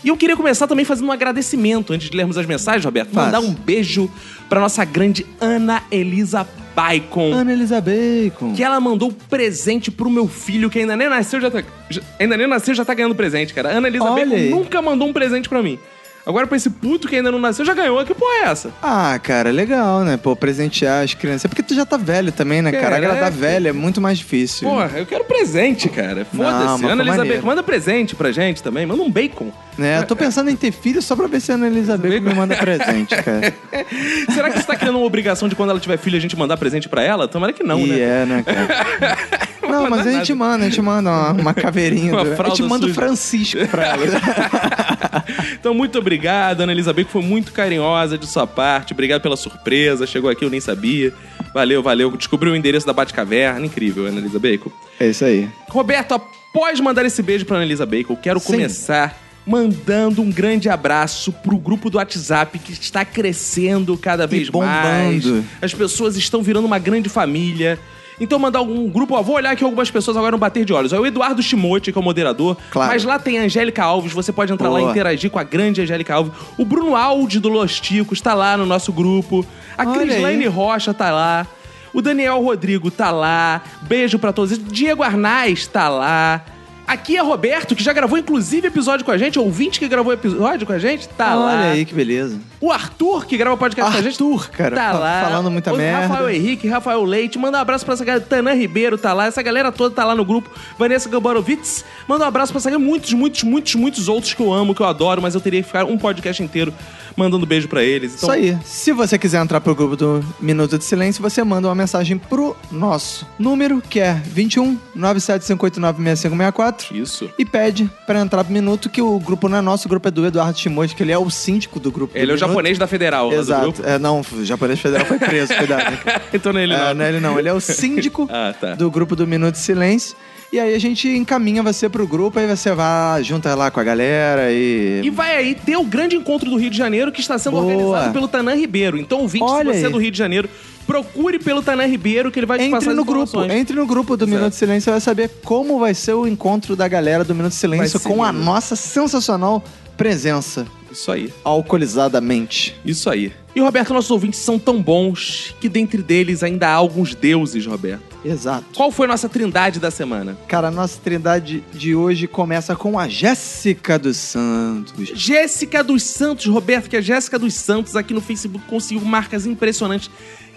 E 0.05 0.09
eu 0.09 0.16
queria 0.16 0.36
começar 0.36 0.66
também 0.66 0.84
fazendo 0.84 1.09
um 1.09 1.12
agradecimento 1.12 1.92
antes 1.92 2.11
de 2.11 2.16
lermos 2.16 2.36
as 2.36 2.44
mensagens, 2.46 2.84
Roberto. 2.84 3.11
Faz. 3.11 3.26
Mandar 3.32 3.40
um 3.40 3.52
beijo 3.55 4.11
para 4.48 4.61
nossa 4.61 4.84
grande 4.84 5.24
Ana 5.40 5.82
Elisa 5.90 6.46
Baicon. 6.76 7.32
Ana 7.32 7.52
Elisa 7.52 7.80
Bacon. 7.80 8.52
Que 8.55 8.62
ela 8.62 8.78
mandou 8.80 9.11
presente 9.30 9.90
pro 9.90 10.11
meu 10.11 10.28
filho, 10.28 10.68
que 10.68 10.80
ainda 10.80 10.94
nem 10.96 11.09
nasceu, 11.09 11.40
já 11.40 11.50
tá. 11.50 11.62
já- 11.88 12.02
ainda 12.18 12.36
nem 12.36 12.46
nasceu, 12.46 12.74
já 12.74 12.84
tá 12.84 12.92
ganhando 12.92 13.14
presente, 13.14 13.55
cara. 13.55 13.70
Ana 13.70 13.88
Elisa 13.88 14.05
Olha 14.05 14.24
Bacon 14.26 14.36
aí. 14.36 14.50
nunca 14.50 14.82
mandou 14.82 15.09
um 15.09 15.12
presente 15.12 15.48
pra 15.48 15.62
mim. 15.62 15.78
Agora, 16.27 16.47
pra 16.47 16.57
esse 16.57 16.70
puto 16.70 17.07
que 17.07 17.16
ainda 17.16 17.31
não 17.31 17.39
nasceu, 17.39 17.64
já 17.66 17.75
ganhou. 17.75 18.03
Que 18.05 18.14
porra 18.14 18.33
é 18.33 18.51
essa? 18.51 18.70
Ah, 18.83 19.18
cara, 19.22 19.51
legal, 19.51 20.01
né? 20.05 20.16
Pô, 20.16 20.35
presentear 20.35 21.05
as 21.05 21.12
crianças. 21.12 21.45
É 21.45 21.49
porque 21.49 21.62
tu 21.62 21.75
já 21.75 21.85
tá 21.85 21.99
velho 21.99 22.33
também, 22.33 22.62
né, 22.62 22.72
cara? 22.72 22.97
Agradar 22.97 23.29
é- 23.29 23.31
velho 23.31 23.68
é 23.68 23.72
muito 23.72 24.01
mais 24.01 24.18
difícil. 24.18 24.68
Porra, 24.68 24.91
eu 24.97 25.05
quero 25.05 25.25
presente, 25.25 25.89
cara. 25.89 26.25
Foda-se. 26.25 26.85
Ana. 26.87 27.05
Bacon, 27.25 27.47
manda 27.47 27.62
presente 27.62 28.16
pra 28.16 28.33
gente 28.33 28.62
também. 28.62 28.87
Manda 28.87 29.03
um 29.03 29.11
bacon. 29.11 29.53
Né? 29.77 29.99
Eu 29.99 30.07
tô 30.07 30.16
pensando 30.16 30.49
em 30.51 30.57
ter 30.57 30.72
filho 30.72 31.03
só 31.03 31.14
pra 31.16 31.27
ver 31.27 31.41
se 31.41 31.51
a 31.53 31.57
Ana 31.57 31.66
Elisa 31.66 31.99
Bacon 31.99 32.20
me 32.20 32.35
manda 32.35 32.55
presente, 32.57 33.14
cara. 33.16 33.53
Será 34.33 34.51
que 34.51 34.59
você 34.61 34.66
tá 34.66 34.77
criando 34.77 34.97
uma 34.99 35.07
obrigação 35.07 35.49
de 35.49 35.55
quando 35.55 35.70
ela 35.70 35.81
tiver 35.81 35.99
filho 35.99 36.16
a 36.16 36.20
gente 36.20 36.37
mandar 36.37 36.57
presente 36.57 36.89
pra 36.89 37.03
ela? 37.03 37.27
Tomara 37.29 37.53
que 37.53 37.62
não, 37.62 37.81
e 37.81 37.87
né? 37.89 37.99
é, 38.01 38.27
né, 38.27 38.45
cara? 38.45 39.18
Não, 39.70 39.90
mas 39.90 40.06
a 40.06 40.12
gente 40.12 40.34
nada. 40.34 40.52
manda, 40.52 40.64
a 40.64 40.68
gente 40.68 40.82
manda 40.82 41.10
uma, 41.10 41.32
uma 41.32 41.54
caveirinha. 41.54 42.12
Uma 42.12 42.24
do- 42.24 42.42
a 42.42 42.48
gente 42.48 42.62
manda 42.62 42.86
o. 42.86 42.94
Francisco 42.94 43.66
pra 43.68 43.86
ela. 43.86 44.04
Então, 45.58 45.72
muito 45.72 45.98
obrigado, 45.98 46.60
Ana 46.60 46.72
Elisa 46.72 46.92
Bacon. 46.92 47.08
Foi 47.10 47.22
muito 47.22 47.52
carinhosa 47.52 48.18
de 48.18 48.26
sua 48.26 48.46
parte. 48.46 48.92
Obrigado 48.92 49.22
pela 49.22 49.36
surpresa. 49.36 50.06
Chegou 50.06 50.28
aqui, 50.28 50.44
eu 50.44 50.50
nem 50.50 50.60
sabia. 50.60 51.12
Valeu, 51.54 51.82
valeu. 51.82 52.14
Descobriu 52.16 52.52
o 52.52 52.56
endereço 52.56 52.86
da 52.86 52.92
Batcaverna. 52.92 53.64
Incrível, 53.64 54.06
Ana 54.06 54.18
Elisa 54.18 54.38
Bacon. 54.38 54.70
É 55.00 55.06
isso 55.08 55.24
aí. 55.24 55.48
Roberto, 55.70 56.12
após 56.12 56.78
mandar 56.80 57.06
esse 57.06 57.22
beijo 57.22 57.46
pra 57.46 57.56
Ana 57.56 57.64
Elisa 57.64 57.86
Bacon, 57.86 58.14
quero 58.16 58.38
Sim. 58.40 58.46
começar 58.52 59.18
mandando 59.46 60.22
um 60.22 60.30
grande 60.30 60.68
abraço 60.68 61.32
pro 61.32 61.56
grupo 61.56 61.88
do 61.90 61.96
WhatsApp 61.98 62.58
que 62.58 62.72
está 62.72 63.04
crescendo 63.04 63.96
cada 63.96 64.26
vez 64.26 64.50
mais. 64.50 65.22
bombando. 65.24 65.44
As 65.62 65.72
pessoas 65.72 66.16
estão 66.16 66.42
virando 66.42 66.66
uma 66.66 66.78
grande 66.78 67.08
família. 67.08 67.78
Então 68.20 68.38
mandar 68.38 68.62
um 68.62 68.88
grupo, 68.88 69.14
ó, 69.14 69.22
vou 69.22 69.36
olhar 69.36 69.50
aqui 69.50 69.64
algumas 69.64 69.90
pessoas 69.90 70.16
agora 70.16 70.32
no 70.32 70.38
bater 70.38 70.64
de 70.64 70.72
olhos. 70.72 70.92
Ó, 70.92 71.00
o 71.00 71.06
Eduardo 71.06 71.42
Shimote, 71.42 71.92
que 71.92 71.98
é 71.98 72.00
o 72.00 72.04
moderador. 72.04 72.56
Claro. 72.70 72.92
Mas 72.92 73.04
lá 73.04 73.18
tem 73.18 73.38
a 73.38 73.42
Angélica 73.42 73.82
Alves, 73.82 74.12
você 74.12 74.32
pode 74.32 74.52
entrar 74.52 74.68
lá 74.68 74.78
e 74.78 74.82
Boa. 74.82 74.92
interagir 74.92 75.30
com 75.30 75.38
a 75.38 75.42
grande 75.42 75.80
Angélica 75.80 76.14
Alves. 76.14 76.32
O 76.56 76.64
Bruno 76.64 76.94
Aldi 76.96 77.40
do 77.40 77.48
Los 77.48 77.80
Ticos 77.80 78.20
tá 78.20 78.34
lá 78.34 78.56
no 78.56 78.66
nosso 78.66 78.92
grupo. 78.92 79.44
A 79.76 79.86
Crislaine. 79.86 80.46
Rocha 80.46 80.94
tá 80.94 81.10
lá. 81.10 81.46
O 81.92 82.02
Daniel 82.02 82.40
Rodrigo 82.42 82.90
tá 82.90 83.10
lá. 83.10 83.62
Beijo 83.82 84.18
pra 84.18 84.32
todos. 84.32 84.58
Diego 84.58 85.02
Arnaz 85.02 85.66
tá 85.66 85.88
lá. 85.88 86.44
Aqui 86.87 87.16
é 87.16 87.22
Roberto, 87.22 87.74
que 87.74 87.82
já 87.82 87.93
gravou 87.93 88.18
inclusive 88.18 88.68
episódio 88.68 89.05
com 89.05 89.11
a 89.11 89.18
gente. 89.18 89.39
Ouvinte 89.39 89.78
que 89.78 89.89
gravou 89.89 90.12
episódio 90.12 90.66
com 90.66 90.72
a 90.72 90.78
gente, 90.78 91.09
tá 91.09 91.37
Olha 91.37 91.45
lá. 91.45 91.70
aí 91.70 91.85
que 91.85 91.95
beleza. 91.95 92.39
O 92.61 92.70
Arthur, 92.70 93.26
que 93.26 93.37
grava 93.37 93.57
podcast 93.57 93.93
com 93.93 93.99
a 93.99 94.03
gente. 94.03 94.12
Arthur, 94.14 94.51
cara, 94.51 94.76
tá 94.76 94.93
lá. 94.93 95.22
falando 95.24 95.51
muita 95.51 95.72
o 95.72 95.76
merda. 95.76 96.07
Rafael 96.07 96.30
Henrique, 96.30 96.68
Rafael 96.68 97.03
Leite. 97.05 97.39
Manda 97.39 97.59
um 97.59 97.61
abraço 97.61 97.85
pra 97.85 97.95
essa 97.95 98.05
galera. 98.05 98.24
Tanã 98.24 98.53
Ribeiro 98.55 98.97
tá 98.97 99.12
lá. 99.12 99.26
Essa 99.26 99.43
galera 99.43 99.70
toda 99.72 99.95
tá 99.95 100.05
lá 100.05 100.14
no 100.14 100.24
grupo. 100.24 100.51
Vanessa 100.78 101.09
Gabarovitz. 101.09 101.85
Manda 102.09 102.24
um 102.24 102.28
abraço 102.28 102.53
pra 102.53 102.59
essa 102.61 102.70
galera. 102.70 102.89
Muitos, 102.89 103.12
muitos, 103.12 103.43
muitos, 103.43 103.74
muitos 103.74 104.09
outros 104.09 104.35
que 104.35 104.43
eu 104.43 104.53
amo, 104.53 104.74
que 104.74 104.80
eu 104.80 104.87
adoro, 104.87 105.20
mas 105.20 105.35
eu 105.35 105.41
teria 105.41 105.61
que 105.62 105.66
ficar 105.66 105.85
um 105.85 105.99
podcast 105.99 106.43
inteiro 106.43 106.72
mandando 107.16 107.45
beijo 107.47 107.68
pra 107.68 107.82
eles. 107.82 108.14
Então, 108.14 108.35
Isso 108.35 108.55
aí. 108.55 108.59
Se 108.64 108.93
você 108.93 109.18
quiser 109.18 109.43
entrar 109.43 109.61
pro 109.61 109.74
grupo 109.74 109.97
do 109.97 110.24
Minuto 110.41 110.78
de 110.78 110.85
Silêncio, 110.85 111.22
você 111.22 111.45
manda 111.45 111.68
uma 111.68 111.74
mensagem 111.74 112.18
pro 112.18 112.57
nosso 112.70 113.26
número, 113.39 113.82
que 113.82 114.01
é 114.01 114.14
21 114.24 114.78
97589 114.95 116.03
6564. 116.03 116.74
Isso. 116.91 117.31
E 117.39 117.45
pede 117.45 117.91
pra 118.07 118.20
entrar 118.20 118.45
pro 118.45 118.53
Minuto, 118.53 118.89
que 118.91 119.01
o 119.03 119.18
grupo 119.18 119.49
não 119.49 119.59
é 119.59 119.61
nosso, 119.61 119.87
o 119.87 119.89
grupo 119.89 120.09
é 120.09 120.11
do 120.11 120.25
Eduardo 120.27 120.59
Shimoji, 120.59 120.95
que 120.95 121.03
ele 121.03 121.12
é 121.12 121.18
o 121.18 121.29
síndico 121.31 121.79
do 121.81 121.91
grupo. 121.91 122.16
Ele 122.16 122.27
do 122.27 122.33
é 122.33 122.35
o 122.35 122.37
Minuto. 122.37 122.49
japonês 122.49 122.79
da 122.79 122.87
Federal. 122.87 123.31
do 123.31 123.37
Exato. 123.37 123.83
É, 123.85 123.99
não, 123.99 124.20
o 124.20 124.45
japonês 124.45 124.81
federal 124.81 125.07
foi 125.07 125.18
preso, 125.18 125.55
cuidado. 125.59 125.99
Então 126.33 126.53
não 126.53 126.61
é 126.61 126.62
ele 126.64 126.75
É, 126.75 126.79
não. 126.79 126.95
não 126.95 127.05
é 127.05 127.09
ele 127.09 127.20
não, 127.20 127.39
ele 127.39 127.49
é 127.49 127.53
o 127.53 127.61
síndico 127.61 128.29
Ah, 128.33 128.55
tá. 128.59 128.75
do 128.75 128.91
grupo 128.91 129.14
do 129.16 129.27
Minuto 129.27 129.53
de 129.55 129.61
Silêncio. 129.61 130.16
E 130.53 130.61
aí 130.61 130.72
a 130.72 130.79
gente 130.79 131.09
encaminha 131.09 131.64
você 131.64 131.89
pro 131.89 132.07
grupo, 132.07 132.39
aí 132.39 132.47
você 132.47 132.72
vai, 132.72 133.25
junta 133.25 133.53
lá 133.57 133.72
com 133.72 133.81
a 133.81 133.83
galera 133.85 134.53
e... 134.53 135.01
E 135.03 135.11
vai 135.11 135.35
aí 135.37 135.53
ter 135.55 135.77
o 135.77 135.83
grande 135.83 136.14
encontro 136.14 136.49
do 136.49 136.57
Rio 136.57 136.70
de 136.70 136.77
Janeiro 136.79 137.11
que 137.11 137.20
está 137.20 137.37
sendo 137.39 137.55
Boa. 137.57 137.64
organizado 137.64 138.12
pelo 138.12 138.29
Tanã 138.29 138.55
Ribeiro. 138.55 138.97
Então, 138.97 139.18
ouvinte, 139.20 139.43
Olha 139.45 139.72
se 139.72 139.79
você 139.81 139.85
é 139.85 139.87
aí. 139.87 139.93
do 139.93 139.99
Rio 139.99 140.12
de 140.12 140.18
Janeiro, 140.18 140.49
procure 140.87 141.39
pelo 141.39 141.62
Tanã 141.62 141.87
Ribeiro 141.87 142.30
que 142.30 142.39
ele 142.39 142.47
vai 142.47 142.59
te 142.59 142.70
passar 142.70 142.76
Entre 142.76 142.91
as 142.91 142.97
no 142.97 143.05
grupo, 143.05 143.45
entre 143.45 143.76
no 143.76 143.87
grupo 143.87 144.16
do 144.16 144.24
Exato. 144.24 144.37
Minuto 144.37 144.53
de 144.53 144.59
Silêncio, 144.59 144.85
você 144.85 144.91
vai 144.91 145.01
saber 145.01 145.30
como 145.45 145.78
vai 145.78 145.95
ser 145.95 146.14
o 146.14 146.26
encontro 146.26 146.76
da 146.76 146.87
galera 146.89 147.24
do 147.24 147.35
Minuto 147.35 147.53
de 147.53 147.59
Silêncio 147.59 147.99
com 148.01 148.22
a 148.22 148.30
lindo. 148.30 148.45
nossa 148.45 148.76
sensacional 148.76 149.62
presença 149.97 150.66
Isso 150.91 151.11
aí. 151.11 151.32
alcoolizadamente. 151.45 152.76
Isso 152.85 153.09
aí. 153.09 153.32
E, 153.55 153.61
Roberto, 153.61 153.95
nossos 153.95 154.11
ouvintes 154.11 154.41
são 154.41 154.59
tão 154.59 154.82
bons 154.82 155.55
que 155.61 155.68
dentre 155.68 156.03
deles 156.03 156.43
ainda 156.43 156.66
há 156.68 156.72
alguns 156.72 157.14
deuses, 157.14 157.64
Roberto. 157.64 158.03
Exato. 158.24 158.64
Qual 158.74 158.91
foi 158.91 159.07
a 159.07 159.11
nossa 159.11 159.28
trindade 159.28 159.78
da 159.78 159.93
semana? 159.93 160.37
Cara, 160.49 160.68
a 160.68 160.70
nossa 160.72 160.99
trindade 161.01 161.62
de 161.72 161.95
hoje 161.95 162.26
começa 162.26 162.74
com 162.74 162.99
a 162.99 163.07
Jéssica 163.07 163.97
dos 163.97 164.16
Santos. 164.16 165.12
Jéssica 165.14 165.85
dos 165.85 166.03
Santos, 166.03 166.47
Roberto, 166.47 166.91
que 166.91 166.97
a 166.97 167.01
Jéssica 167.01 167.39
dos 167.39 167.55
Santos 167.55 167.95
aqui 167.95 168.12
no 168.12 168.20
Facebook 168.20 168.64
conseguiu 168.66 169.05
marcas 169.05 169.47
impressionantes 169.47 170.11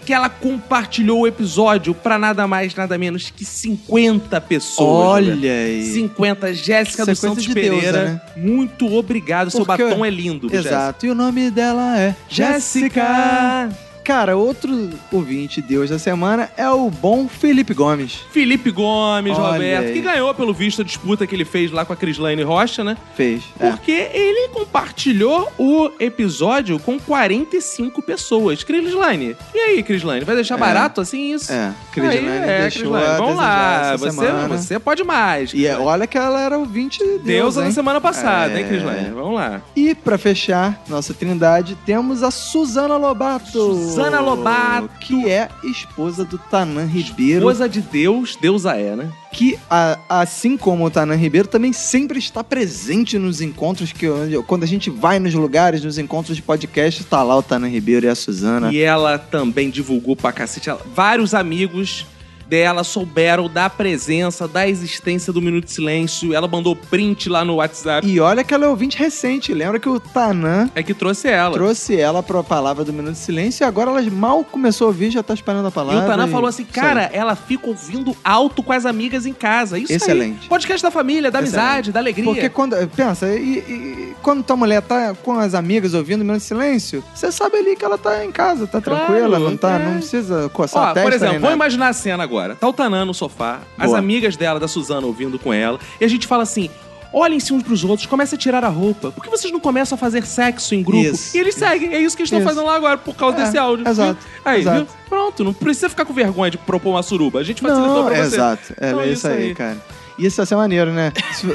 que 0.04 0.12
ela 0.12 0.28
compartilhou 0.28 1.20
o 1.20 1.26
episódio 1.26 1.94
pra 1.94 2.18
nada 2.18 2.46
mais, 2.46 2.74
nada 2.74 2.96
menos 2.96 3.30
que 3.30 3.44
50 3.44 4.40
pessoas. 4.40 5.06
Olha 5.26 5.52
aí. 5.52 5.84
50. 5.92 6.54
Jéssica 6.54 7.04
dos 7.04 7.20
coisa 7.20 7.34
Santos 7.34 7.44
de 7.44 7.52
Pereira. 7.54 7.92
deusa, 7.92 8.04
né? 8.04 8.20
Muito 8.36 8.92
obrigado. 8.94 9.50
Seu 9.50 9.64
Porque- 9.64 9.84
batom 9.84 10.04
é 10.04 10.10
lindo. 10.10 10.48
Jéssica. 10.48 10.68
Exato. 10.68 11.06
E 11.06 11.10
o 11.10 11.14
nome 11.14 11.50
dela 11.50 11.98
é 11.98 12.14
Jéssica. 12.28 13.00
Jéssica. 13.00 13.87
Cara, 14.08 14.38
outro 14.38 14.88
ouvinte 15.12 15.60
Deus 15.60 15.90
da 15.90 15.98
semana 15.98 16.48
é 16.56 16.66
o 16.70 16.88
bom 16.88 17.28
Felipe 17.28 17.74
Gomes. 17.74 18.20
Felipe 18.32 18.70
Gomes, 18.70 19.36
Olha 19.36 19.52
Roberto, 19.52 19.86
aí. 19.88 19.92
que 19.92 20.00
ganhou 20.00 20.34
pelo 20.34 20.54
visto 20.54 20.80
a 20.80 20.84
disputa 20.84 21.26
que 21.26 21.34
ele 21.36 21.44
fez 21.44 21.70
lá 21.70 21.84
com 21.84 21.92
a 21.92 21.96
Crislaine 21.96 22.42
Rocha, 22.42 22.82
né? 22.82 22.96
Fez. 23.14 23.42
É. 23.60 23.68
Porque 23.68 23.92
ele 23.92 24.48
compartilhou 24.48 25.52
o 25.58 25.90
episódio 26.00 26.78
com 26.78 26.98
45 26.98 28.00
pessoas. 28.00 28.64
Crislaine, 28.64 29.36
e 29.54 29.58
aí, 29.58 29.82
Crislaine? 29.82 30.24
Vai 30.24 30.36
deixar 30.36 30.54
É. 30.54 30.58
barato 30.58 31.02
assim 31.02 31.34
isso? 31.34 31.52
É, 31.52 31.74
Crislaine 31.92 32.28
é, 32.28 32.60
deixou 32.62 32.80
Crislaine, 32.84 33.18
Vamos 33.18 33.36
lá, 33.36 33.94
você, 33.98 34.10
semana. 34.10 34.48
você 34.56 34.78
pode 34.78 35.04
mais. 35.04 35.52
E 35.52 35.66
é- 35.66 35.76
olha 35.76 36.06
que 36.06 36.16
ela 36.16 36.40
era 36.40 36.58
ouvinte 36.58 36.98
Deus, 37.04 37.22
Deusa 37.24 37.60
hein? 37.60 37.66
na 37.68 37.74
semana 37.74 38.00
passada, 38.00 38.54
É. 38.54 38.60
hein, 38.62 38.66
Crislaine? 38.68 39.10
Vamos 39.10 39.34
lá. 39.34 39.60
E 39.76 39.94
pra 39.94 40.16
fechar 40.16 40.82
nossa 40.88 41.12
trindade, 41.12 41.76
temos 41.84 42.22
a 42.22 42.30
Suzana 42.30 42.96
Lobato. 42.96 43.50
Suzana 43.50 43.97
Lobato. 44.20 44.88
Que 45.00 45.28
é 45.28 45.48
esposa 45.64 46.24
do 46.24 46.38
Tanan 46.38 46.84
Ribeiro. 46.86 47.38
Esposa 47.40 47.68
de 47.68 47.80
Deus, 47.80 48.36
deusa 48.40 48.74
é, 48.74 48.94
né? 48.96 49.10
Que, 49.32 49.58
a- 49.70 49.98
assim 50.08 50.56
como 50.56 50.84
o 50.86 50.90
Tanan 50.90 51.14
Ribeiro, 51.16 51.46
também 51.48 51.72
sempre 51.72 52.18
está 52.18 52.42
presente 52.42 53.18
nos 53.18 53.40
encontros 53.40 53.92
que 53.92 54.06
quando 54.46 54.62
a 54.64 54.66
gente 54.66 54.90
vai 54.90 55.18
nos 55.18 55.34
lugares, 55.34 55.82
nos 55.84 55.98
encontros 55.98 56.36
de 56.36 56.42
podcast, 56.42 57.04
tá 57.04 57.22
lá 57.22 57.36
o 57.36 57.42
Tanan 57.42 57.68
Ribeiro 57.68 58.06
e 58.06 58.08
a 58.08 58.14
Suzana. 58.14 58.72
E 58.72 58.80
ela 58.80 59.18
também 59.18 59.70
divulgou 59.70 60.16
pra 60.16 60.32
cacete. 60.32 60.70
Ela- 60.70 60.80
Vários 60.94 61.34
amigos 61.34 62.06
dela 62.48 62.82
souberam 62.82 63.48
da 63.48 63.68
presença, 63.68 64.48
da 64.48 64.66
existência 64.68 65.32
do 65.32 65.40
Minuto 65.42 65.66
de 65.66 65.72
Silêncio. 65.72 66.32
Ela 66.34 66.48
mandou 66.48 66.74
print 66.74 67.28
lá 67.28 67.44
no 67.44 67.56
WhatsApp. 67.56 68.06
E 68.08 68.18
olha 68.20 68.42
que 68.42 68.54
ela 68.54 68.64
é 68.64 68.68
ouvinte 68.68 68.96
recente. 68.98 69.52
Lembra 69.52 69.78
que 69.78 69.88
o 69.88 70.00
Tanan 70.00 70.70
É 70.74 70.82
que 70.82 70.94
trouxe 70.94 71.28
ela. 71.28 71.52
trouxe 71.52 71.96
ela 71.98 72.22
pra 72.22 72.42
palavra 72.42 72.84
do 72.84 72.92
Minuto 72.92 73.12
de 73.14 73.18
Silêncio 73.18 73.62
e 73.62 73.66
agora 73.66 73.90
ela 73.90 74.02
mal 74.10 74.42
começou 74.44 74.86
a 74.86 74.88
ouvir, 74.88 75.10
já 75.10 75.22
tá 75.22 75.34
esperando 75.34 75.66
a 75.66 75.68
E 75.68 75.72
palavra. 75.72 76.04
o 76.04 76.06
Tanan 76.06 76.28
falou 76.28 76.48
assim, 76.48 76.64
cara, 76.64 77.10
ela 77.12 77.36
fica 77.36 77.66
ouvindo 77.66 78.16
alto 78.24 78.62
com 78.62 78.72
as 78.72 78.86
amigas 78.86 79.26
em 79.26 79.32
casa. 79.34 79.78
Isso 79.78 79.92
Excelente. 79.92 80.38
aí. 80.42 80.48
Podcast 80.48 80.82
da 80.82 80.90
família, 80.90 81.30
da 81.30 81.40
Excelente. 81.40 81.58
amizade, 81.60 81.92
da 81.92 82.00
alegria. 82.00 82.24
Porque 82.24 82.48
quando. 82.48 82.76
Pensa, 82.96 83.28
e, 83.34 83.58
e 83.58 84.14
quando 84.22 84.42
tua 84.42 84.56
mulher 84.56 84.80
tá 84.82 85.14
com 85.22 85.32
as 85.38 85.54
amigas 85.54 85.92
ouvindo 85.94 86.20
Minuto 86.24 86.38
de 86.38 86.44
Silêncio, 86.46 87.04
você 87.14 87.30
sabe 87.30 87.58
ali 87.58 87.76
que 87.76 87.84
ela 87.84 87.98
tá 87.98 88.24
em 88.24 88.32
casa, 88.32 88.66
tá 88.66 88.80
Claro, 88.80 89.04
tranquila, 89.06 89.38
não 89.38 89.56
tá. 89.56 89.72
é. 89.78 89.84
Não 89.84 89.94
precisa 89.98 90.48
coçar 90.50 90.82
Ó, 90.82 90.86
a 90.86 90.94
testa. 90.94 91.02
por 91.08 91.12
exemplo, 91.14 91.32
vamos 91.34 91.42
nada. 91.42 91.54
imaginar 91.54 91.88
a 91.88 91.92
cena 91.92 92.22
agora. 92.22 92.37
Tá 92.56 92.68
o 92.68 92.72
Tanan 92.72 93.04
no 93.04 93.14
sofá, 93.14 93.60
as 93.78 93.86
Boa. 93.86 93.98
amigas 93.98 94.36
dela, 94.36 94.58
da 94.60 94.68
Suzana, 94.68 95.06
ouvindo 95.06 95.38
com 95.38 95.52
ela, 95.52 95.78
e 96.00 96.04
a 96.04 96.08
gente 96.08 96.26
fala 96.26 96.42
assim. 96.42 96.70
Olhem-se 97.10 97.54
uns 97.54 97.62
pros 97.62 97.82
outros, 97.84 98.04
comece 98.06 98.34
a 98.34 98.38
tirar 98.38 98.62
a 98.62 98.68
roupa. 98.68 99.10
Por 99.10 99.24
que 99.24 99.30
vocês 99.30 99.50
não 99.50 99.58
começam 99.58 99.96
a 99.96 99.98
fazer 99.98 100.26
sexo 100.26 100.74
em 100.74 100.82
grupo? 100.82 100.98
Isso. 101.06 101.34
E 101.34 101.40
eles 101.40 101.54
seguem. 101.54 101.94
É 101.94 101.98
isso 101.98 102.14
que 102.14 102.20
eles 102.20 102.28
estão 102.30 102.38
Isso. 102.40 102.46
fazendo 102.48 102.66
lá 102.66 102.76
agora, 102.76 102.98
por 102.98 103.14
causa 103.16 103.38
É, 103.38 103.44
desse 103.44 103.56
áudio. 103.56 103.88
exato? 103.88 104.18
Aí, 104.44 104.60
exato. 104.60 104.76
viu? 104.84 104.86
Pronto, 105.08 105.42
não 105.42 105.54
precisa 105.54 105.88
ficar 105.88 106.04
com 106.04 106.12
vergonha 106.12 106.50
de 106.50 106.58
propor 106.58 106.90
uma 106.90 107.02
suruba. 107.02 107.40
A 107.40 107.42
gente 107.42 107.62
facilitou 107.62 107.94
Não, 108.02 108.04
pra 108.04 108.14
você. 108.14 108.34
exato. 108.36 108.74
É, 108.78 108.88
Então, 108.90 109.00
é 109.00 109.08
isso 109.08 109.26
aí, 109.26 109.54
cara. 109.54 109.78
E 110.18 110.26
isso 110.26 110.36
vai 110.36 110.44
ser 110.44 110.56
maneiro, 110.56 110.92
né? 110.92 111.10
Se, 111.32 111.46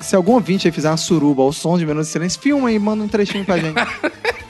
se 0.00 0.16
algum 0.16 0.32
ouvinte 0.32 0.66
aí 0.66 0.72
fizer 0.72 0.88
uma 0.88 0.96
suruba 0.96 1.42
ao 1.42 1.52
som 1.52 1.76
de 1.76 1.84
Minuto 1.84 2.04
de 2.06 2.10
Silêncio, 2.10 2.40
filma 2.40 2.72
e 2.72 2.78
manda 2.78 3.04
um 3.04 3.08
trechinho 3.08 3.44
pra 3.44 3.58
gente. 3.58 3.74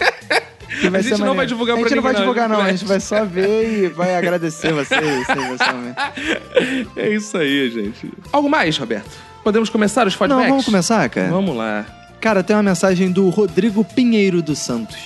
Que 0.84 0.90
vai 0.90 1.00
A 1.00 1.02
ser 1.02 1.08
gente 1.10 1.18
não 1.20 1.26
maneiro. 1.34 1.36
vai 1.36 1.46
divulgar 1.46 1.76
A 1.76 1.78
gente 1.78 1.86
pra 1.88 1.96
não 1.96 2.02
vai 2.02 2.12
ninguém, 2.12 2.26
não, 2.26 2.32
divulgar, 2.34 2.48
não. 2.48 2.60
A 2.64 2.68
gente 2.68 2.78
gente 2.80 2.88
vai 2.88 3.00
só 3.00 3.24
ver 3.24 3.84
e 3.84 3.88
vai 3.88 4.14
agradecer 4.14 4.72
vocês. 4.72 5.00
vocês. 5.26 6.86
É 6.96 7.08
isso 7.08 7.36
aí, 7.38 7.70
gente. 7.70 8.12
Algo 8.32 8.48
mais, 8.50 8.76
Roberto? 8.76 9.10
Podemos 9.42 9.68
começar 9.70 10.06
os 10.06 10.14
feedbacks? 10.14 10.42
Não, 10.44 10.50
vamos 10.50 10.64
começar, 10.64 11.08
cara? 11.08 11.28
Vamos 11.30 11.56
lá. 11.56 11.86
Cara, 12.20 12.42
tem 12.42 12.54
uma 12.56 12.62
mensagem 12.62 13.10
do 13.10 13.28
Rodrigo 13.30 13.84
Pinheiro 13.84 14.40
dos 14.42 14.58
Santos. 14.58 14.96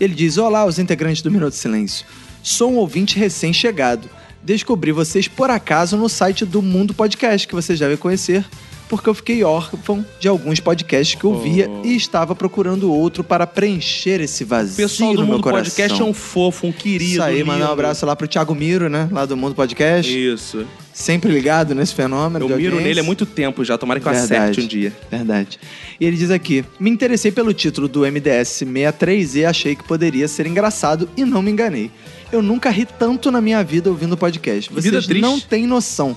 Ele 0.00 0.14
diz: 0.14 0.38
Olá, 0.38 0.64
os 0.64 0.78
integrantes 0.78 1.22
do 1.22 1.30
Minuto 1.30 1.52
Silêncio. 1.54 2.04
Sou 2.42 2.72
um 2.72 2.76
ouvinte 2.76 3.18
recém-chegado. 3.18 4.08
Descobri 4.42 4.90
vocês 4.92 5.28
por 5.28 5.50
acaso 5.50 5.96
no 5.96 6.08
site 6.08 6.44
do 6.44 6.60
Mundo 6.60 6.92
Podcast, 6.92 7.46
que 7.46 7.54
vocês 7.54 7.78
devem 7.78 7.96
conhecer, 7.96 8.44
porque 8.92 9.08
eu 9.08 9.14
fiquei 9.14 9.42
órfão 9.42 10.04
de 10.20 10.28
alguns 10.28 10.60
podcasts 10.60 11.18
que 11.18 11.24
eu 11.24 11.40
via 11.40 11.66
e 11.82 11.96
estava 11.96 12.34
procurando 12.34 12.92
outro 12.92 13.24
para 13.24 13.46
preencher 13.46 14.20
esse 14.20 14.44
vazio 14.44 14.76
pessoal 14.76 15.14
do 15.14 15.20
no 15.20 15.24
meu 15.24 15.34
Mundo 15.36 15.44
coração. 15.44 15.64
Podcast 15.64 16.02
é 16.02 16.04
um 16.04 16.12
fofo, 16.12 16.66
um 16.66 16.72
querido. 16.72 17.12
Isso 17.12 17.22
aí, 17.22 17.42
mandar 17.42 17.70
um 17.70 17.72
abraço 17.72 18.04
lá 18.04 18.14
pro 18.14 18.28
Thiago 18.28 18.54
Miro, 18.54 18.90
né? 18.90 19.08
Lá 19.10 19.24
do 19.24 19.34
Mundo 19.34 19.54
Podcast. 19.54 20.12
Isso. 20.12 20.66
Sempre 20.92 21.32
ligado 21.32 21.74
nesse 21.74 21.94
fenômeno. 21.94 22.44
Eu 22.44 22.48
miro 22.50 22.74
audiência. 22.74 22.86
nele 22.86 23.00
há 23.00 23.02
muito 23.02 23.24
tempo 23.24 23.64
já. 23.64 23.78
Tomara 23.78 23.98
que 23.98 24.06
eu 24.06 24.12
Verdade. 24.12 24.34
acerte 24.34 24.60
um 24.60 24.66
dia. 24.66 24.92
Verdade. 25.10 25.58
E 25.98 26.04
ele 26.04 26.18
diz 26.18 26.30
aqui: 26.30 26.62
Me 26.78 26.90
interessei 26.90 27.32
pelo 27.32 27.54
título 27.54 27.88
do 27.88 28.00
MDS 28.00 28.48
63 28.48 29.36
e 29.36 29.44
achei 29.46 29.74
que 29.74 29.84
poderia 29.84 30.28
ser 30.28 30.46
engraçado 30.46 31.08
e 31.16 31.24
não 31.24 31.40
me 31.40 31.50
enganei. 31.50 31.90
Eu 32.30 32.42
nunca 32.42 32.68
ri 32.68 32.84
tanto 32.84 33.30
na 33.30 33.40
minha 33.40 33.64
vida 33.64 33.88
ouvindo 33.88 34.18
podcast. 34.18 34.70
Vocês 34.70 35.08
não 35.08 35.40
têm 35.40 35.66
noção. 35.66 36.14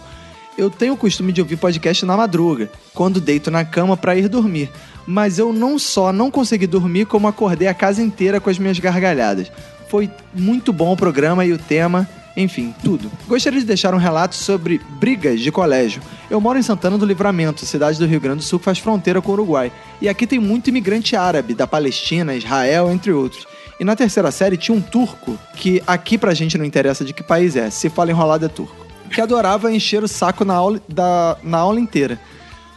Eu 0.57 0.69
tenho 0.69 0.93
o 0.93 0.97
costume 0.97 1.33
de 1.33 1.41
ouvir 1.41 1.57
podcast 1.57 2.05
na 2.05 2.15
madruga, 2.15 2.71
quando 2.93 3.19
deito 3.19 3.51
na 3.51 3.65
cama 3.65 3.97
pra 3.97 4.15
ir 4.15 4.29
dormir. 4.29 4.71
Mas 5.05 5.37
eu 5.37 5.51
não 5.51 5.77
só 5.77 6.13
não 6.13 6.31
consegui 6.31 6.65
dormir, 6.65 7.05
como 7.05 7.27
acordei 7.27 7.67
a 7.67 7.73
casa 7.73 8.01
inteira 8.01 8.39
com 8.39 8.49
as 8.49 8.57
minhas 8.57 8.79
gargalhadas. 8.79 9.51
Foi 9.89 10.09
muito 10.33 10.71
bom 10.71 10.93
o 10.93 10.97
programa 10.97 11.45
e 11.45 11.51
o 11.51 11.57
tema, 11.57 12.07
enfim, 12.37 12.73
tudo. 12.83 13.11
Gostaria 13.27 13.59
de 13.59 13.65
deixar 13.65 13.93
um 13.93 13.97
relato 13.97 14.33
sobre 14.33 14.79
brigas 14.99 15.41
de 15.41 15.51
colégio. 15.51 16.01
Eu 16.29 16.39
moro 16.39 16.57
em 16.57 16.63
Santana 16.63 16.97
do 16.97 17.05
Livramento, 17.05 17.65
cidade 17.65 17.99
do 17.99 18.05
Rio 18.05 18.21
Grande 18.21 18.37
do 18.37 18.43
Sul 18.43 18.57
que 18.59 18.65
faz 18.65 18.79
fronteira 18.79 19.21
com 19.21 19.31
o 19.31 19.33
Uruguai. 19.33 19.71
E 20.01 20.07
aqui 20.07 20.25
tem 20.25 20.39
muito 20.39 20.69
imigrante 20.69 21.17
árabe, 21.17 21.53
da 21.53 21.67
Palestina, 21.67 22.33
Israel, 22.33 22.89
entre 22.89 23.11
outros. 23.11 23.45
E 23.77 23.83
na 23.83 23.95
terceira 23.95 24.31
série 24.31 24.55
tinha 24.55 24.75
um 24.75 24.81
turco, 24.81 25.37
que 25.55 25.83
aqui 25.85 26.17
pra 26.17 26.33
gente 26.33 26.57
não 26.57 26.63
interessa 26.63 27.03
de 27.03 27.13
que 27.13 27.21
país 27.21 27.57
é, 27.57 27.69
se 27.69 27.89
fala 27.89 28.09
enrolado 28.09 28.45
é 28.45 28.47
turco, 28.47 28.84
que 29.15 29.21
adorava 29.21 29.71
encher 29.71 30.03
o 30.03 30.07
saco 30.09 30.43
na 30.43 30.53
aula, 30.53 30.79
da, 30.89 31.37
na 31.41 31.57
aula 31.57 31.79
inteira. 31.79 32.19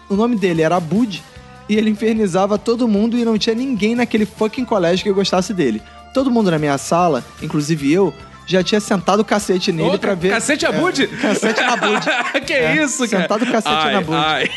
O 0.08 0.14
nome 0.14 0.36
dele 0.36 0.62
era 0.62 0.76
Abud 0.76 1.20
e 1.68 1.76
ele 1.76 1.90
infernizava 1.90 2.56
todo 2.56 2.86
mundo 2.86 3.18
e 3.18 3.24
não 3.24 3.36
tinha 3.36 3.54
ninguém 3.56 3.96
naquele 3.96 4.24
fucking 4.24 4.64
colégio 4.64 5.02
que 5.04 5.12
gostasse 5.12 5.52
dele. 5.52 5.82
Todo 6.14 6.30
mundo 6.30 6.48
na 6.50 6.58
minha 6.58 6.78
sala, 6.78 7.24
inclusive 7.42 7.92
eu, 7.92 8.14
já 8.46 8.62
tinha 8.62 8.80
sentado 8.80 9.20
o 9.20 9.24
cacete 9.24 9.72
nele 9.72 9.96
Ô, 9.96 9.98
pra 9.98 10.14
ver. 10.14 10.30
Cacete 10.30 10.64
Abud? 10.64 11.06
Cacete 11.08 11.60
na 11.60 11.76
Bud. 11.76 12.06
que 12.46 12.52
É, 12.54 12.82
isso, 12.84 13.06
cara? 13.08 13.22
sentado 13.22 13.42
o 13.44 13.50
cacete 13.52 13.74
Ai, 13.74 13.92
na 13.94 14.00
Bud. 14.00 14.16
ai. 14.16 14.50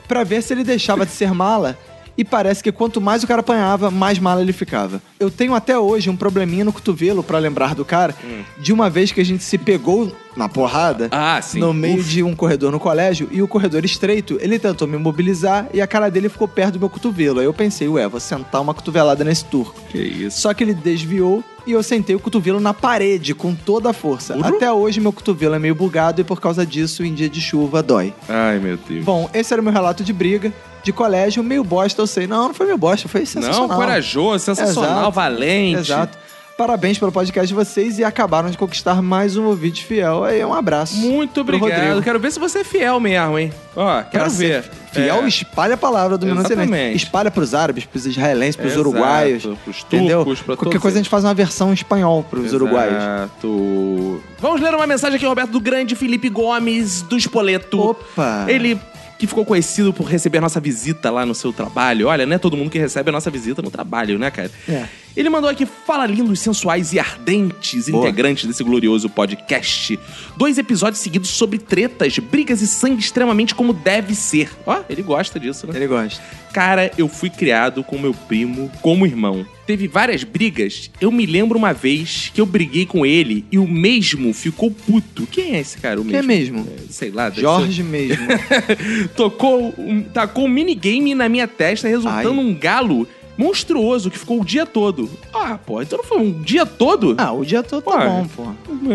Pra 0.06 0.22
ver 0.24 0.42
se 0.42 0.52
ele 0.52 0.64
deixava 0.64 1.06
de 1.06 1.12
ser 1.12 1.32
mala. 1.32 1.78
E 2.18 2.24
parece 2.24 2.64
que 2.64 2.72
quanto 2.72 3.00
mais 3.00 3.22
o 3.22 3.28
cara 3.28 3.40
apanhava, 3.40 3.92
mais 3.92 4.18
mala 4.18 4.42
ele 4.42 4.52
ficava. 4.52 5.00
Eu 5.20 5.30
tenho 5.30 5.54
até 5.54 5.78
hoje 5.78 6.10
um 6.10 6.16
probleminha 6.16 6.64
no 6.64 6.72
cotovelo 6.72 7.22
pra 7.22 7.38
lembrar 7.38 7.76
do 7.76 7.84
cara 7.84 8.12
de 8.58 8.72
uma 8.72 8.90
vez 8.90 9.12
que 9.12 9.20
a 9.20 9.24
gente 9.24 9.44
se 9.44 9.56
pegou 9.56 10.12
na 10.36 10.48
porrada 10.48 11.06
Hum. 11.06 11.08
Ah, 11.12 11.40
no 11.54 11.72
meio 11.72 12.00
Uf. 12.00 12.08
de 12.08 12.22
um 12.22 12.34
corredor 12.34 12.72
no 12.72 12.80
colégio 12.80 13.28
e 13.30 13.40
o 13.42 13.48
corredor 13.48 13.84
estreito, 13.84 14.36
ele 14.40 14.58
tentou 14.58 14.86
me 14.88 14.96
mobilizar 14.96 15.68
e 15.72 15.80
a 15.80 15.86
cara 15.86 16.08
dele 16.10 16.28
ficou 16.28 16.48
perto 16.48 16.74
do 16.74 16.80
meu 16.80 16.88
cotovelo. 16.88 17.38
Aí 17.38 17.46
eu 17.46 17.52
pensei, 17.54 17.88
ué, 17.88 18.08
vou 18.08 18.18
sentar 18.20 18.60
uma 18.60 18.74
cotovelada 18.74 19.22
nesse 19.22 19.44
turco. 19.44 19.80
Que 19.88 19.98
isso. 19.98 20.40
Só 20.40 20.52
que 20.52 20.64
ele 20.64 20.74
desviou 20.74 21.42
e 21.66 21.72
eu 21.72 21.82
sentei 21.82 22.16
o 22.16 22.20
cotovelo 22.20 22.58
na 22.58 22.72
parede 22.72 23.34
com 23.34 23.54
toda 23.54 23.90
a 23.90 23.92
força. 23.92 24.36
Até 24.42 24.72
hoje 24.72 25.00
meu 25.00 25.12
cotovelo 25.12 25.54
é 25.54 25.58
meio 25.58 25.74
bugado 25.74 26.20
e 26.20 26.24
por 26.24 26.40
causa 26.40 26.64
disso 26.64 27.04
em 27.04 27.14
dia 27.14 27.28
de 27.28 27.40
chuva 27.40 27.82
dói. 27.82 28.12
Ai, 28.28 28.58
meu 28.58 28.76
Deus. 28.76 29.04
Bom, 29.04 29.28
esse 29.34 29.52
era 29.52 29.60
o 29.60 29.64
meu 29.64 29.72
relato 29.72 30.02
de 30.02 30.12
briga 30.12 30.52
de 30.82 30.92
colégio, 30.92 31.42
meio 31.42 31.62
bosta, 31.64 32.00
eu 32.02 32.06
sei. 32.06 32.26
Não, 32.26 32.48
não 32.48 32.54
foi 32.54 32.66
meio 32.66 32.78
bosta, 32.78 33.08
foi 33.08 33.24
sensacional. 33.26 33.68
Não, 33.68 33.76
corajoso, 33.76 34.44
sensacional, 34.44 34.92
Exato. 34.98 35.10
valente. 35.12 35.78
Exato. 35.80 36.18
Parabéns 36.56 36.98
pelo 36.98 37.12
podcast 37.12 37.46
de 37.46 37.54
vocês 37.54 38.00
e 38.00 38.04
acabaram 38.04 38.50
de 38.50 38.58
conquistar 38.58 39.00
mais 39.00 39.36
um 39.36 39.44
ouvinte 39.46 39.84
fiel. 39.84 40.24
Aí, 40.24 40.44
um 40.44 40.52
abraço. 40.52 40.96
Muito 40.96 41.40
obrigado. 41.40 41.70
Rodrigo. 41.70 42.02
Quero 42.02 42.18
ver 42.18 42.32
se 42.32 42.40
você 42.40 42.58
é 42.60 42.64
fiel 42.64 42.98
mesmo, 42.98 43.38
hein? 43.38 43.52
Ó, 43.76 44.02
quero 44.02 44.24
Pra 44.24 44.32
ver. 44.32 44.64
Fiel, 44.90 45.22
É. 45.22 45.28
espalha 45.28 45.74
a 45.74 45.76
palavra 45.76 46.18
do 46.18 46.26
Minuto 46.26 46.48
Silêncio. 46.48 46.96
Espalha 46.96 47.30
pros 47.30 47.54
árabes, 47.54 47.84
pros 47.84 48.06
israelenses, 48.06 48.56
pros 48.56 48.72
Exato, 48.72 48.88
uruguaios. 48.88 49.42
pros 49.62 49.84
entendeu? 49.86 50.24
turcos, 50.24 50.40
pra 50.42 50.56
Qualquer 50.56 50.80
coisa 50.80 50.96
a 50.98 51.00
gente 51.00 51.08
faz 51.10 51.22
uma 51.22 51.34
versão 51.34 51.70
em 51.70 51.74
espanhol 51.74 52.24
pros 52.28 52.52
uruguaios. 52.52 52.96
Exato. 53.04 54.20
Vamos 54.40 54.60
ler 54.60 54.74
uma 54.74 54.86
mensagem 54.86 55.14
aqui, 55.14 55.26
Roberto, 55.26 55.50
do 55.50 55.60
grande 55.60 55.94
Felipe 55.94 56.28
Gomes, 56.28 57.02
do 57.02 57.16
Espoleto. 57.16 57.78
Opa! 57.80 58.46
Ele 58.48 58.80
que 59.18 59.26
ficou 59.26 59.44
conhecido 59.44 59.92
por 59.92 60.04
receber 60.04 60.40
nossa 60.40 60.60
visita 60.60 61.10
lá 61.10 61.26
no 61.26 61.34
seu 61.34 61.52
trabalho. 61.52 62.06
Olha, 62.06 62.24
não 62.24 62.36
é 62.36 62.38
todo 62.38 62.56
mundo 62.56 62.70
que 62.70 62.78
recebe 62.78 63.10
a 63.10 63.12
nossa 63.12 63.30
visita 63.30 63.60
no 63.60 63.70
trabalho, 63.70 64.18
né, 64.18 64.30
cara? 64.30 64.50
É. 64.68 64.86
Ele 65.16 65.28
mandou 65.28 65.50
aqui 65.50 65.66
Fala 65.66 66.06
Lindos, 66.06 66.38
Sensuais 66.40 66.92
e 66.92 66.98
Ardentes, 66.98 67.88
Boa. 67.88 68.04
integrantes 68.06 68.44
desse 68.44 68.62
glorioso 68.62 69.08
podcast. 69.10 69.98
Dois 70.36 70.58
episódios 70.58 71.00
seguidos 71.02 71.30
sobre 71.30 71.58
tretas, 71.58 72.16
brigas 72.20 72.62
e 72.62 72.68
sangue 72.68 73.00
extremamente 73.00 73.54
como 73.54 73.72
deve 73.72 74.14
ser. 74.14 74.48
Ó, 74.64 74.80
ele 74.88 75.02
gosta 75.02 75.40
disso, 75.40 75.66
né? 75.66 75.72
Ele 75.76 75.88
gosta. 75.88 76.22
Cara, 76.52 76.90
eu 76.96 77.08
fui 77.08 77.28
criado 77.30 77.82
com 77.82 77.98
meu 77.98 78.14
primo 78.14 78.70
como 78.80 79.04
irmão. 79.04 79.44
Teve 79.66 79.86
várias 79.86 80.24
brigas. 80.24 80.90
Eu 81.00 81.10
me 81.12 81.26
lembro 81.26 81.58
uma 81.58 81.74
vez 81.74 82.30
que 82.32 82.40
eu 82.40 82.46
briguei 82.46 82.86
com 82.86 83.04
ele 83.04 83.44
e 83.52 83.58
o 83.58 83.68
mesmo 83.68 84.32
ficou 84.32 84.70
puto. 84.70 85.26
Quem 85.26 85.56
é 85.56 85.60
esse 85.60 85.76
cara? 85.78 86.00
O 86.00 86.04
Quem 86.04 86.16
é 86.16 86.22
mesmo? 86.22 86.60
mesmo? 86.60 86.72
É, 86.88 86.92
Sei 86.92 87.10
lá. 87.10 87.28
Jorge 87.30 87.82
mesmo. 87.82 88.24
ser- 88.26 89.08
Tocou, 89.14 89.74
um, 89.76 90.02
tacou 90.02 90.46
um 90.46 90.48
minigame 90.48 91.14
na 91.14 91.28
minha 91.28 91.46
testa, 91.46 91.86
resultando 91.88 92.40
Ai. 92.40 92.46
um 92.46 92.54
galo 92.58 93.06
monstruoso 93.38 94.10
que 94.10 94.18
ficou 94.18 94.40
o 94.40 94.44
dia 94.44 94.66
todo. 94.66 95.08
Ah, 95.32 95.56
pô, 95.64 95.80
então 95.80 95.96
não 95.98 96.04
foi 96.04 96.18
um 96.18 96.42
dia 96.42 96.66
todo? 96.66 97.14
Ah, 97.16 97.32
o 97.32 97.44
dia 97.44 97.62
todo 97.62 97.82
tá 97.82 97.92
Pô, 97.92 97.98
bom, 97.98 98.26
pô. 98.26 98.42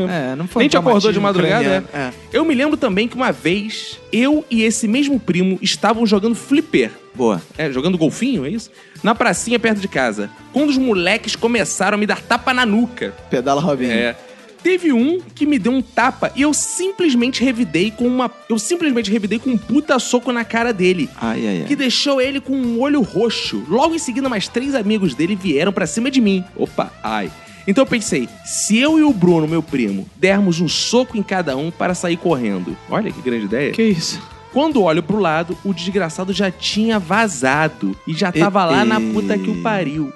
É, 0.10 0.36
não 0.36 0.48
foi 0.48 0.61
Nem 0.64 0.68
um 0.68 0.70
te 0.70 0.78
acordou 0.78 1.11
de 1.11 1.20
madrugada, 1.20 1.84
é. 1.94 1.98
É. 1.98 2.14
Eu 2.32 2.44
me 2.44 2.53
lembro 2.53 2.76
também 2.76 3.07
que 3.07 3.15
uma 3.15 3.32
vez 3.32 3.99
eu 4.11 4.45
e 4.52 4.61
esse 4.61 4.88
mesmo 4.88 5.20
primo 5.20 5.57
estavam 5.61 6.06
jogando 6.06 6.36
flipper. 6.36 6.91
Boa. 7.15 7.41
É, 7.57 7.72
jogando 7.72 7.98
golfinho, 7.98 8.45
é 8.45 8.49
isso? 8.49 8.70
Na 9.02 9.15
pracinha 9.15 9.60
perto 9.60 9.80
de 9.80 9.88
casa. 9.88 10.30
Quando 10.52 10.70
os 10.70 10.78
moleques 10.78 11.36
começaram 11.36 11.95
a 11.95 11.98
me 11.98 12.06
dar 12.06 12.22
tapa 12.22 12.53
na 12.53 12.65
nuca. 12.65 13.14
Pedala 13.30 13.61
Robinho. 13.61 13.91
É. 13.91 14.15
Teve 14.64 14.94
um 14.94 15.19
que 15.19 15.45
me 15.45 15.60
deu 15.60 15.73
um 15.73 15.81
tapa 15.81 16.31
e 16.35 16.41
eu 16.41 16.53
simplesmente 16.53 17.44
revidei 17.44 17.91
com 17.91 18.07
uma. 18.07 18.31
Eu 18.49 18.57
simplesmente 18.57 19.11
revidei 19.11 19.38
com 19.38 19.49
um 19.49 19.57
puta 19.57 19.99
soco 19.99 20.31
na 20.31 20.45
cara 20.45 20.72
dele. 20.72 21.10
Ai, 21.19 21.45
ai, 21.45 21.60
ai. 21.60 21.65
Que 21.68 21.76
deixou 21.76 22.22
ele 22.22 22.40
com 22.40 22.56
um 22.56 22.80
olho 22.80 23.02
roxo. 23.02 23.64
Logo 23.68 23.94
em 23.94 23.99
seguida, 23.99 24.30
mais 24.30 24.48
três 24.48 24.73
amigos 24.73 25.14
dele 25.14 25.35
vieram 25.35 25.73
pra 25.73 25.85
cima 25.85 26.10
de 26.10 26.22
mim. 26.22 26.45
Opa, 26.56 26.91
ai. 27.03 27.30
Então 27.68 27.84
eu 27.84 27.88
pensei, 27.88 28.27
se 28.45 28.77
eu 28.77 28.98
e 28.99 29.03
o 29.03 29.14
Bruno, 29.14 29.48
meu 29.48 29.64
primo, 29.64 30.07
dermos 30.18 30.60
um 30.60 30.68
soco 30.68 31.18
em 31.18 31.23
cada 31.23 31.56
um 31.56 31.69
para 31.72 31.94
sair 31.94 32.18
correndo. 32.18 32.76
Olha 32.90 33.11
que 33.11 33.22
grande 33.22 33.45
ideia. 33.45 33.72
Que 33.72 33.84
isso? 33.84 34.22
Quando 34.52 34.84
olho 34.84 35.02
pro 35.02 35.18
lado, 35.19 35.57
o 35.64 35.73
desgraçado 35.73 36.31
já 36.31 36.52
tinha 36.52 36.99
vazado 36.99 37.98
e 38.07 38.14
já 38.14 38.31
tava 38.31 38.64
lá 38.65 38.85
na 38.85 38.99
puta 38.99 39.38
que 39.38 39.49
o 39.49 39.61
pariu. 39.64 40.14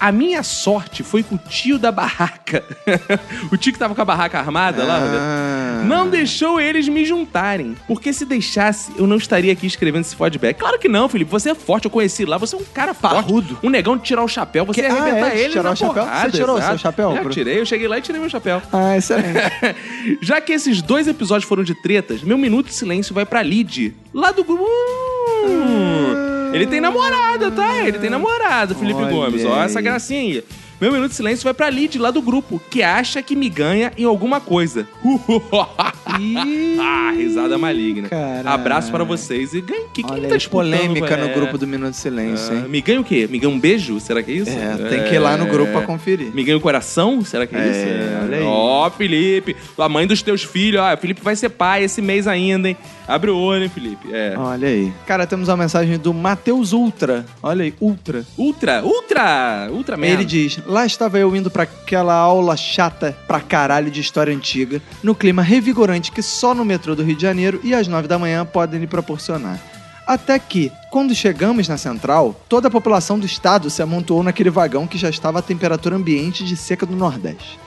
A 0.00 0.10
minha 0.10 0.42
sorte 0.42 1.02
foi 1.02 1.22
que 1.22 1.34
o 1.34 1.38
tio 1.38 1.78
da 1.78 1.92
barraca, 1.92 2.64
o 3.52 3.56
tio 3.58 3.70
que 3.72 3.78
tava 3.78 3.94
com 3.94 4.00
a 4.00 4.04
barraca 4.04 4.38
armada 4.38 4.82
lá, 4.82 4.98
Ah. 4.98 5.82
não 5.84 6.08
deixou 6.08 6.58
eles 6.60 6.88
me 6.88 7.04
juntarem. 7.04 7.76
Porque 7.86 8.10
se 8.12 8.24
deixasse, 8.24 8.90
eu 8.96 9.06
não 9.06 9.16
estaria 9.18 9.52
aqui 9.52 9.66
escrevendo 9.66 10.00
esse 10.02 10.16
feedback. 10.16 10.56
Claro 10.58 10.78
que 10.78 10.88
não, 10.88 11.06
Felipe. 11.08 11.30
Você 11.30 11.50
é 11.50 11.54
forte, 11.54 11.84
eu 11.84 11.90
conheci 11.90 12.24
lá. 12.24 12.38
Você 12.38 12.56
é 12.56 12.58
um 12.58 12.64
cara 12.64 12.94
Parrudo. 12.94 13.48
forte. 13.48 13.66
Um 13.66 13.68
negão 13.70 13.96
de 13.96 14.02
tirar 14.04 14.22
o 14.24 14.28
chapéu. 14.28 14.64
Você 14.64 14.80
Que- 14.80 14.86
ia 14.88 14.92
ah, 14.94 15.02
arrebentar 15.02 15.28
é? 15.36 15.38
Eles 15.38 15.52
tirar 15.52 15.62
na 15.64 15.70
o 15.72 15.76
chapéu? 15.76 16.02
porrada, 16.04 16.30
Você 16.30 16.36
tirou 16.38 16.54
o 16.54 16.58
exato. 16.58 16.70
seu 16.72 16.78
chapéu, 16.78 17.10
É, 17.10 17.14
Bruno? 17.16 17.30
tirei. 17.30 17.60
Eu 17.60 17.66
cheguei 17.66 17.86
lá 17.86 17.98
e 17.98 18.00
tirei 18.00 18.20
meu 18.20 18.30
chapéu. 18.30 18.62
Ah, 18.72 18.96
excelente. 18.96 19.28
Já 20.22 20.40
que 20.40 20.52
esses 20.52 20.80
dois 20.80 21.06
episódios 21.06 21.46
foram 21.46 21.62
de 21.62 21.74
tretas, 21.74 22.22
meu 22.22 22.38
minuto 22.38 22.66
de 22.68 22.74
silêncio 22.74 23.14
vai 23.14 23.26
pra 23.26 23.42
Lid, 23.42 23.94
lá 24.14 24.30
do 24.32 24.42
grupo. 24.44 24.64
Hum, 25.46 26.29
ele 26.52 26.66
tem 26.66 26.80
namorada, 26.80 27.50
tá? 27.50 27.86
Ele 27.86 27.98
tem 27.98 28.10
namorada, 28.10 28.74
Felipe 28.74 29.00
Olha 29.00 29.10
Gomes. 29.10 29.44
Ó, 29.44 29.62
essa 29.62 29.80
gracinha 29.80 30.20
aí. 30.20 30.44
Meu 30.80 30.90
minuto 30.90 31.10
de 31.10 31.16
silêncio 31.16 31.44
vai 31.44 31.52
pra 31.52 31.68
Lid, 31.68 31.98
lá 31.98 32.10
do 32.10 32.22
grupo, 32.22 32.58
que 32.70 32.82
acha 32.82 33.20
que 33.22 33.36
me 33.36 33.50
ganha 33.50 33.92
em 33.98 34.04
alguma 34.04 34.40
coisa. 34.40 34.88
ah, 36.80 37.12
risada 37.14 37.58
maligna. 37.58 38.08
Caralho. 38.08 38.48
Abraço 38.48 38.90
para 38.90 39.04
vocês. 39.04 39.52
E 39.52 39.60
ganha. 39.60 39.88
Que, 39.92 40.02
quem 40.02 40.10
Olha 40.10 40.28
tá 40.28 40.36
disputando, 40.36 40.70
polêmica 40.70 41.16
no 41.18 41.26
é? 41.26 41.32
grupo 41.34 41.58
do 41.58 41.66
Minuto 41.66 41.90
de 41.90 41.96
Silêncio, 41.98 42.52
Ah, 42.54 42.56
hein? 42.60 42.64
me 42.68 42.80
ganha 42.80 43.00
o 43.00 43.04
quê? 43.04 43.28
Me 43.30 43.38
ganha 43.38 43.52
um 43.52 43.60
beijo? 43.60 44.00
Será 44.00 44.22
que 44.22 44.30
é 44.30 44.34
isso? 44.36 44.50
É, 44.50 44.88
tem 44.88 45.04
que 45.04 45.14
ir 45.14 45.18
lá 45.18 45.36
no 45.36 45.46
grupo 45.46 45.70
pra 45.70 45.82
conferir. 45.82 46.34
Me 46.34 46.42
ganha 46.42 46.56
o 46.56 46.60
coração? 46.60 47.22
Será 47.24 47.46
que 47.46 47.54
é, 47.54 47.58
É, 47.58 47.70
isso? 47.70 48.24
olha 48.24 48.38
aí. 48.38 48.42
Ó, 48.44 48.90
Felipe, 48.90 49.56
a 49.76 49.88
mãe 49.88 50.06
dos 50.06 50.22
teus 50.22 50.42
filhos. 50.42 50.80
Ó, 50.80 50.96
Felipe 50.96 51.20
vai 51.22 51.36
ser 51.36 51.50
pai 51.50 51.84
esse 51.84 52.00
mês 52.00 52.26
ainda, 52.26 52.68
hein? 52.70 52.76
Abre 53.10 53.28
o 53.28 53.36
olho, 53.36 53.64
hein, 53.64 53.68
Felipe? 53.68 54.08
É. 54.14 54.36
Olha 54.38 54.68
aí. 54.68 54.92
Cara, 55.04 55.26
temos 55.26 55.48
uma 55.48 55.56
mensagem 55.56 55.98
do 55.98 56.14
Matheus 56.14 56.72
Ultra. 56.72 57.26
Olha 57.42 57.64
aí, 57.64 57.74
Ultra. 57.80 58.24
Ultra, 58.38 58.84
ultra, 58.84 59.68
ultra 59.72 59.96
merda. 59.96 60.14
Ele 60.14 60.24
diz: 60.24 60.60
Lá 60.64 60.86
estava 60.86 61.18
eu 61.18 61.34
indo 61.34 61.50
pra 61.50 61.64
aquela 61.64 62.14
aula 62.14 62.56
chata 62.56 63.16
pra 63.26 63.40
caralho 63.40 63.90
de 63.90 64.00
história 64.00 64.32
antiga, 64.32 64.80
no 65.02 65.12
clima 65.12 65.42
revigorante 65.42 66.12
que 66.12 66.22
só 66.22 66.54
no 66.54 66.64
metrô 66.64 66.94
do 66.94 67.02
Rio 67.02 67.16
de 67.16 67.22
Janeiro 67.22 67.60
e 67.64 67.74
às 67.74 67.88
nove 67.88 68.06
da 68.06 68.16
manhã 68.16 68.46
podem 68.46 68.78
lhe 68.78 68.86
proporcionar. 68.86 69.60
Até 70.06 70.38
que, 70.38 70.70
quando 70.90 71.12
chegamos 71.12 71.66
na 71.66 71.76
central, 71.76 72.40
toda 72.48 72.68
a 72.68 72.70
população 72.70 73.18
do 73.18 73.26
estado 73.26 73.68
se 73.70 73.82
amontoou 73.82 74.22
naquele 74.22 74.50
vagão 74.50 74.86
que 74.86 74.98
já 74.98 75.10
estava 75.10 75.40
a 75.40 75.42
temperatura 75.42 75.96
ambiente 75.96 76.44
de 76.44 76.56
seca 76.56 76.86
do 76.86 76.94
Nordeste. 76.94 77.58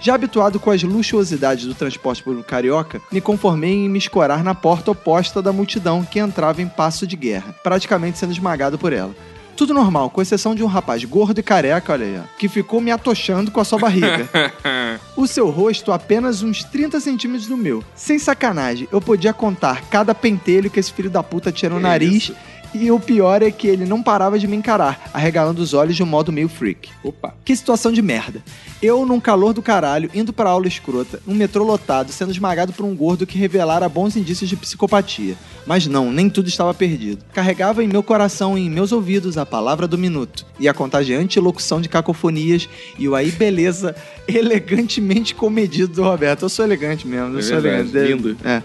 Já 0.00 0.14
habituado 0.14 0.58
com 0.58 0.70
as 0.70 0.82
luxuosidades 0.82 1.66
do 1.66 1.74
transporte 1.74 2.22
público 2.22 2.48
carioca, 2.48 3.02
me 3.12 3.20
conformei 3.20 3.84
em 3.84 3.88
me 3.88 3.98
escorar 3.98 4.42
na 4.42 4.54
porta 4.54 4.90
oposta 4.90 5.42
da 5.42 5.52
multidão 5.52 6.02
que 6.04 6.18
entrava 6.18 6.62
em 6.62 6.66
passo 6.68 7.06
de 7.06 7.16
guerra, 7.16 7.54
praticamente 7.62 8.18
sendo 8.18 8.32
esmagado 8.32 8.78
por 8.78 8.92
ela. 8.94 9.14
Tudo 9.54 9.74
normal, 9.74 10.08
com 10.08 10.22
exceção 10.22 10.54
de 10.54 10.62
um 10.62 10.66
rapaz 10.66 11.04
gordo 11.04 11.38
e 11.38 11.42
careca, 11.42 11.92
olha 11.92 12.06
aí, 12.06 12.20
que 12.38 12.48
ficou 12.48 12.80
me 12.80 12.90
atochando 12.90 13.50
com 13.50 13.60
a 13.60 13.64
sua 13.64 13.78
barriga. 13.78 14.28
O 15.16 15.26
seu 15.26 15.50
rosto 15.50 15.92
apenas 15.92 16.42
uns 16.42 16.64
30 16.64 16.98
centímetros 16.98 17.46
do 17.46 17.56
meu. 17.56 17.84
Sem 17.94 18.18
sacanagem, 18.18 18.88
eu 18.90 19.00
podia 19.02 19.34
contar 19.34 19.82
cada 19.90 20.14
pentelho 20.14 20.70
que 20.70 20.80
esse 20.80 20.90
filho 20.92 21.10
da 21.10 21.22
puta 21.22 21.52
tinha 21.52 21.68
no 21.68 21.76
Que 21.76 21.82
nariz. 21.82 22.14
isso? 22.14 22.36
E 22.72 22.90
o 22.90 23.00
pior 23.00 23.42
é 23.42 23.50
que 23.50 23.66
ele 23.66 23.84
não 23.84 24.00
parava 24.00 24.38
de 24.38 24.46
me 24.46 24.56
encarar, 24.56 25.10
arregalando 25.12 25.60
os 25.60 25.74
olhos 25.74 25.96
de 25.96 26.02
um 26.02 26.06
modo 26.06 26.30
meio 26.32 26.48
freak. 26.48 26.88
Opa. 27.02 27.34
Que 27.44 27.54
situação 27.56 27.90
de 27.90 28.00
merda. 28.00 28.42
Eu, 28.80 29.04
num 29.04 29.18
calor 29.18 29.52
do 29.52 29.60
caralho, 29.60 30.08
indo 30.14 30.32
pra 30.32 30.50
aula 30.50 30.68
escrota, 30.68 31.20
um 31.26 31.34
metrô 31.34 31.64
lotado, 31.64 32.12
sendo 32.12 32.30
esmagado 32.30 32.72
por 32.72 32.86
um 32.86 32.94
gordo 32.94 33.26
que 33.26 33.36
revelara 33.36 33.88
bons 33.88 34.16
indícios 34.16 34.48
de 34.48 34.56
psicopatia. 34.56 35.34
Mas 35.66 35.86
não, 35.86 36.12
nem 36.12 36.30
tudo 36.30 36.48
estava 36.48 36.72
perdido. 36.72 37.24
Carregava 37.32 37.82
em 37.82 37.88
meu 37.88 38.02
coração 38.04 38.56
e 38.56 38.62
em 38.66 38.70
meus 38.70 38.92
ouvidos 38.92 39.36
a 39.36 39.44
palavra 39.44 39.88
do 39.88 39.98
minuto, 39.98 40.46
e 40.58 40.68
a 40.68 40.72
contagiante 40.74 41.40
locução 41.40 41.80
de 41.80 41.88
cacofonias, 41.88 42.68
e 42.98 43.08
o 43.08 43.14
aí 43.16 43.32
beleza 43.32 43.94
elegantemente 44.28 45.34
comedido 45.34 45.92
do 45.94 46.02
Roberto. 46.02 46.42
Eu 46.44 46.48
sou 46.48 46.64
elegante 46.64 47.06
mesmo, 47.06 47.34
eu 47.34 47.38
É 47.40 47.42
sou 47.42 47.60
verdade, 47.60 47.96
elegante. 47.96 48.22
lindo. 48.28 48.36
É. 48.44 48.62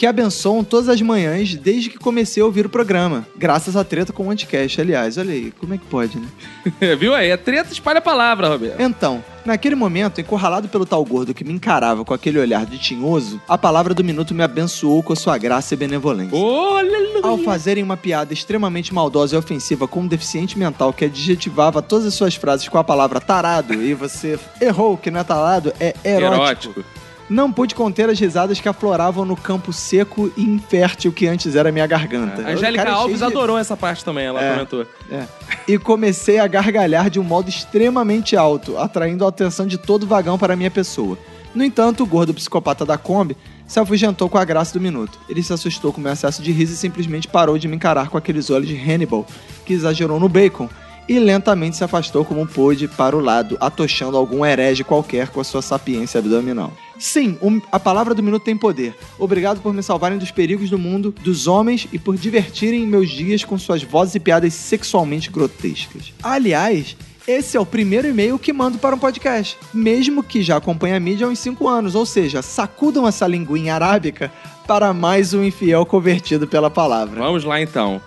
Que 0.00 0.06
abençoam 0.06 0.64
todas 0.64 0.88
as 0.88 1.02
manhãs 1.02 1.54
desde 1.54 1.90
que 1.90 1.98
comecei 1.98 2.42
a 2.42 2.46
ouvir 2.46 2.64
o 2.64 2.70
programa. 2.70 3.26
Graças 3.36 3.76
à 3.76 3.84
treta 3.84 4.14
com 4.14 4.26
o 4.26 4.30
Anticast, 4.30 4.80
aliás. 4.80 5.18
Olha 5.18 5.30
aí, 5.30 5.52
como 5.60 5.74
é 5.74 5.76
que 5.76 5.84
pode, 5.84 6.18
né? 6.18 6.26
Viu 6.96 7.14
aí? 7.14 7.30
A 7.30 7.36
treta 7.36 7.70
espalha 7.70 7.98
a 7.98 8.00
palavra, 8.00 8.48
Roberto. 8.48 8.80
Então, 8.80 9.22
naquele 9.44 9.74
momento, 9.74 10.18
encurralado 10.18 10.68
pelo 10.70 10.86
tal 10.86 11.04
gordo 11.04 11.34
que 11.34 11.44
me 11.44 11.52
encarava 11.52 12.02
com 12.02 12.14
aquele 12.14 12.38
olhar 12.38 12.64
de 12.64 12.78
tinhoso, 12.78 13.38
a 13.46 13.58
palavra 13.58 13.92
do 13.92 14.02
minuto 14.02 14.34
me 14.34 14.42
abençoou 14.42 15.02
com 15.02 15.12
a 15.12 15.16
sua 15.16 15.36
graça 15.36 15.74
e 15.74 15.76
benevolência. 15.76 16.34
Olha, 16.34 17.20
Ao 17.22 17.36
fazerem 17.36 17.84
uma 17.84 17.98
piada 17.98 18.32
extremamente 18.32 18.94
maldosa 18.94 19.36
e 19.36 19.38
ofensiva 19.38 19.86
com 19.86 20.00
um 20.00 20.06
deficiente 20.06 20.58
mental 20.58 20.94
que 20.94 21.04
adjetivava 21.04 21.82
todas 21.82 22.06
as 22.06 22.14
suas 22.14 22.34
frases 22.34 22.66
com 22.66 22.78
a 22.78 22.84
palavra 22.84 23.20
tarado 23.20 23.74
e 23.74 23.92
você 23.92 24.38
errou 24.62 24.96
que 24.96 25.10
não 25.10 25.20
é 25.20 25.24
tarado, 25.24 25.74
é 25.78 25.94
erótico. 26.02 26.70
erótico. 26.70 26.84
Não 27.30 27.52
pude 27.52 27.76
conter 27.76 28.10
as 28.10 28.18
risadas 28.18 28.60
que 28.60 28.68
afloravam 28.68 29.24
no 29.24 29.36
campo 29.36 29.72
seco 29.72 30.32
e 30.36 30.42
infértil 30.42 31.12
que 31.12 31.28
antes 31.28 31.54
era 31.54 31.70
minha 31.70 31.86
garganta. 31.86 32.42
A 32.42 32.50
Angélica 32.50 32.82
é 32.82 32.90
Alves 32.90 33.18
de- 33.18 33.24
adorou 33.24 33.56
essa 33.56 33.76
parte 33.76 34.04
também, 34.04 34.26
ela 34.26 34.42
É. 34.42 34.52
comentou. 34.52 34.84
é. 35.10 35.24
E 35.68 35.78
comecei 35.78 36.40
a 36.40 36.46
gargalhar 36.48 37.08
de 37.08 37.20
um 37.20 37.22
modo 37.22 37.48
extremamente 37.48 38.36
alto, 38.36 38.76
atraindo 38.76 39.24
a 39.24 39.28
atenção 39.28 39.64
de 39.64 39.78
todo 39.78 40.02
o 40.02 40.06
vagão 40.06 40.36
para 40.36 40.54
a 40.54 40.56
minha 40.56 40.70
pessoa. 40.72 41.16
No 41.54 41.62
entanto, 41.64 42.02
o 42.02 42.06
gordo 42.06 42.34
psicopata 42.34 42.84
da 42.84 42.98
Kombi 42.98 43.36
se 43.66 43.78
afugentou 43.78 44.28
com 44.28 44.36
a 44.38 44.44
graça 44.44 44.72
do 44.76 44.80
minuto. 44.82 45.18
Ele 45.28 45.42
se 45.42 45.52
assustou 45.52 45.92
com 45.92 46.00
o 46.00 46.02
meu 46.02 46.10
acesso 46.12 46.42
de 46.42 46.50
riso 46.50 46.72
e 46.72 46.76
simplesmente 46.76 47.28
parou 47.28 47.56
de 47.56 47.68
me 47.68 47.76
encarar 47.76 48.08
com 48.08 48.18
aqueles 48.18 48.50
olhos 48.50 48.66
de 48.68 48.76
Hannibal, 48.76 49.24
que 49.64 49.72
exagerou 49.72 50.18
no 50.18 50.28
bacon, 50.28 50.68
e 51.10 51.18
lentamente 51.18 51.76
se 51.76 51.82
afastou 51.82 52.24
como 52.24 52.46
pôde 52.46 52.86
para 52.86 53.16
o 53.16 53.20
lado, 53.20 53.56
atochando 53.60 54.16
algum 54.16 54.46
herege 54.46 54.84
qualquer 54.84 55.28
com 55.28 55.40
a 55.40 55.44
sua 55.44 55.60
sapiência 55.60 56.20
abdominal. 56.20 56.72
Sim, 56.96 57.36
um- 57.42 57.60
a 57.72 57.80
palavra 57.80 58.14
do 58.14 58.22
minuto 58.22 58.44
tem 58.44 58.56
poder. 58.56 58.94
Obrigado 59.18 59.60
por 59.60 59.74
me 59.74 59.82
salvarem 59.82 60.18
dos 60.18 60.30
perigos 60.30 60.70
do 60.70 60.78
mundo, 60.78 61.12
dos 61.24 61.48
homens 61.48 61.88
e 61.92 61.98
por 61.98 62.16
divertirem 62.16 62.86
meus 62.86 63.10
dias 63.10 63.42
com 63.44 63.58
suas 63.58 63.82
vozes 63.82 64.14
e 64.14 64.20
piadas 64.20 64.54
sexualmente 64.54 65.32
grotescas. 65.32 66.12
Aliás, 66.22 66.96
esse 67.26 67.56
é 67.56 67.60
o 67.60 67.66
primeiro 67.66 68.06
e-mail 68.06 68.38
que 68.38 68.52
mando 68.52 68.78
para 68.78 68.94
um 68.94 68.98
podcast, 68.98 69.56
mesmo 69.74 70.22
que 70.22 70.42
já 70.44 70.58
acompanhe 70.58 70.94
a 70.94 71.00
mídia 71.00 71.26
há 71.26 71.30
uns 71.30 71.40
5 71.40 71.66
anos, 71.66 71.96
ou 71.96 72.06
seja, 72.06 72.40
sacudam 72.40 73.08
essa 73.08 73.26
linguinha 73.26 73.74
arábica 73.74 74.30
para 74.64 74.92
mais 74.94 75.34
um 75.34 75.42
infiel 75.42 75.84
convertido 75.84 76.46
pela 76.46 76.70
palavra. 76.70 77.20
Vamos 77.20 77.42
lá 77.42 77.60
então. 77.60 78.00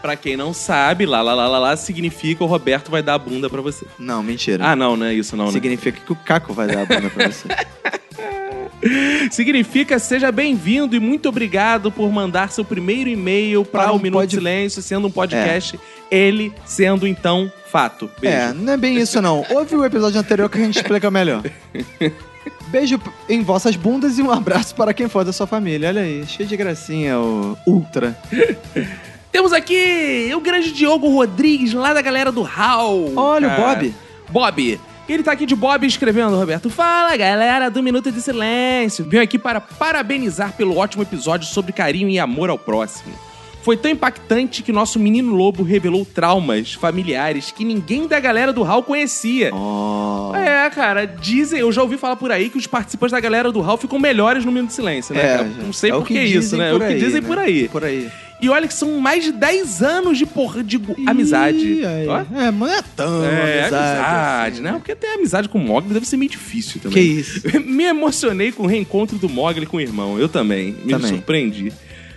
Pra 0.00 0.14
quem 0.16 0.36
não 0.36 0.52
sabe, 0.52 1.04
lá, 1.06 1.20
lá, 1.20 1.34
lá, 1.34 1.48
lá, 1.48 1.58
lá 1.58 1.76
significa 1.76 2.44
o 2.44 2.46
Roberto 2.46 2.90
vai 2.90 3.02
dar 3.02 3.14
a 3.14 3.18
bunda 3.18 3.50
pra 3.50 3.60
você. 3.60 3.84
Não, 3.98 4.22
mentira. 4.22 4.64
Ah, 4.64 4.76
não, 4.76 4.96
não 4.96 5.06
é 5.06 5.12
isso 5.14 5.36
não, 5.36 5.46
né? 5.46 5.52
Significa 5.52 6.00
que 6.00 6.12
o 6.12 6.16
Caco 6.16 6.52
vai 6.52 6.68
dar 6.68 6.82
a 6.82 6.86
bunda 6.86 7.10
pra 7.10 7.26
você. 7.28 7.48
Significa 9.32 9.98
seja 9.98 10.30
bem-vindo 10.30 10.94
e 10.94 11.00
muito 11.00 11.28
obrigado 11.28 11.90
por 11.90 12.08
mandar 12.12 12.50
seu 12.50 12.64
primeiro 12.64 13.10
e-mail 13.10 13.64
para 13.64 13.84
Para 13.84 13.92
o 13.92 13.96
um 13.96 13.98
Minuto 13.98 14.20
pod- 14.20 14.30
de 14.30 14.36
Silêncio, 14.36 14.80
sendo 14.82 15.08
um 15.08 15.10
podcast, 15.10 15.78
ele 16.10 16.52
sendo 16.64 17.04
então 17.06 17.50
fato. 17.66 18.08
Beijo. 18.20 18.36
É, 18.36 18.52
não 18.52 18.72
é 18.72 18.76
bem 18.76 18.96
isso 18.96 19.20
não. 19.20 19.44
Ouve 19.50 19.74
o 19.74 19.84
episódio 19.84 20.20
anterior 20.20 20.48
que 20.48 20.58
a 20.58 20.64
gente 20.64 20.76
explica 20.76 21.10
melhor. 21.10 21.42
Beijo 22.68 23.00
em 23.28 23.42
vossas 23.42 23.74
bundas 23.76 24.16
e 24.18 24.22
um 24.22 24.30
abraço 24.30 24.74
para 24.74 24.94
quem 24.94 25.08
for 25.08 25.24
da 25.24 25.32
sua 25.32 25.46
família. 25.46 25.88
Olha 25.88 26.02
aí, 26.02 26.24
cheio 26.26 26.48
de 26.48 26.56
gracinha, 26.56 27.18
o 27.18 27.58
Ultra. 27.66 28.16
Temos 29.30 29.52
aqui 29.52 30.30
o 30.34 30.40
grande 30.40 30.72
Diogo 30.72 31.08
Rodrigues, 31.08 31.72
lá 31.72 31.92
da 31.92 32.02
galera 32.02 32.32
do 32.32 32.42
HAL. 32.42 33.12
Olha 33.14 33.48
o. 33.48 33.56
Bob. 33.56 33.94
Bob. 34.30 34.80
Ele 35.08 35.22
tá 35.22 35.32
aqui 35.32 35.46
de 35.46 35.54
Bob 35.54 35.86
escrevendo, 35.86 36.36
Roberto. 36.36 36.68
Fala, 36.68 37.16
galera 37.16 37.70
do 37.70 37.82
Minuto 37.82 38.12
de 38.12 38.20
Silêncio. 38.20 39.06
Venho 39.08 39.22
aqui 39.22 39.38
para 39.38 39.60
parabenizar 39.60 40.52
pelo 40.52 40.76
ótimo 40.76 41.02
episódio 41.02 41.46
sobre 41.46 41.72
carinho 41.72 42.10
e 42.10 42.18
amor 42.18 42.50
ao 42.50 42.58
próximo. 42.58 43.14
Foi 43.62 43.76
tão 43.76 43.90
impactante 43.90 44.62
que 44.62 44.72
nosso 44.72 44.98
menino 44.98 45.34
lobo 45.34 45.62
revelou 45.62 46.04
traumas 46.04 46.74
familiares 46.74 47.50
que 47.50 47.64
ninguém 47.64 48.06
da 48.06 48.20
galera 48.20 48.52
do 48.52 48.62
Hall 48.62 48.82
conhecia. 48.82 49.50
Oh. 49.54 50.32
É, 50.34 50.70
cara, 50.70 51.06
dizem, 51.06 51.60
eu 51.60 51.70
já 51.72 51.82
ouvi 51.82 51.96
falar 51.96 52.16
por 52.16 52.30
aí 52.30 52.48
que 52.48 52.56
os 52.56 52.66
participantes 52.66 53.12
da 53.12 53.20
galera 53.20 53.50
do 53.50 53.60
Hall 53.60 53.76
ficam 53.76 53.98
melhores 53.98 54.44
no 54.44 54.52
Minuto 54.52 54.68
de 54.68 54.74
Silêncio, 54.74 55.14
né? 55.14 55.20
É? 55.20 55.44
Não 55.64 55.72
sei 55.72 55.90
é 55.90 55.94
o 55.94 55.98
por 55.98 56.06
que 56.06 56.14
que 56.14 56.20
isso, 56.20 56.40
dizem 56.40 56.58
né? 56.58 56.68
É 56.68 56.72
por 56.72 56.76
o 56.76 56.86
que 56.86 56.92
aí, 56.92 56.98
dizem 56.98 57.20
né? 57.20 57.26
por 57.26 57.38
aí. 57.38 57.68
Por 57.68 57.84
aí. 57.84 58.10
E 58.40 58.48
olha 58.48 58.68
que 58.68 58.74
são 58.74 59.00
mais 59.00 59.24
de 59.24 59.32
10 59.32 59.82
anos 59.82 60.16
de 60.16 60.24
porra 60.24 60.62
de 60.62 60.78
go- 60.78 60.94
amizade. 61.06 61.84
Aí. 61.84 62.06
É, 62.06 62.50
mas 62.50 62.54
não 62.54 62.68
é 62.68 62.80
tão 62.94 63.24
É, 63.24 63.62
amizade. 63.62 63.74
amizade, 63.74 64.52
assim. 64.54 64.62
né? 64.62 64.72
Porque 64.74 64.94
ter 64.94 65.08
amizade 65.08 65.48
com 65.48 65.58
o 65.58 65.60
Mogli 65.60 65.92
deve 65.92 66.06
ser 66.06 66.16
meio 66.16 66.30
difícil 66.30 66.80
também. 66.80 67.02
Que 67.02 67.10
isso. 67.20 67.42
Me 67.66 67.82
emocionei 67.84 68.52
com 68.52 68.62
o 68.62 68.66
reencontro 68.66 69.18
do 69.18 69.28
Mogli 69.28 69.66
com 69.66 69.78
o 69.78 69.80
irmão. 69.80 70.18
Eu 70.20 70.28
também. 70.28 70.76
Me 70.84 70.92
Também. 70.92 71.08
surpreendi. 71.10 71.72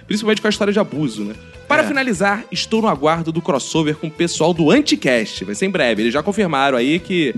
Principalmente 0.06 0.42
com 0.42 0.48
a 0.48 0.52
história 0.52 0.72
de 0.72 0.80
abuso, 0.80 1.24
né? 1.24 1.34
Para 1.68 1.82
É. 1.84 1.88
finalizar, 1.88 2.44
estou 2.52 2.82
no 2.84 2.88
aguardo 2.88 3.32
do 3.32 3.42
crossover 3.42 3.96
com 3.96 4.06
o 4.08 4.12
pessoal 4.12 4.54
do 4.54 4.70
Anticast. 4.70 5.44
Vai 5.46 5.56
ser 5.56 5.66
em 5.66 5.72
breve. 5.72 6.04
Eles 6.04 6.14
já 6.14 6.22
confirmaram 6.22 6.78
aí 6.78 7.00
que 7.00 7.34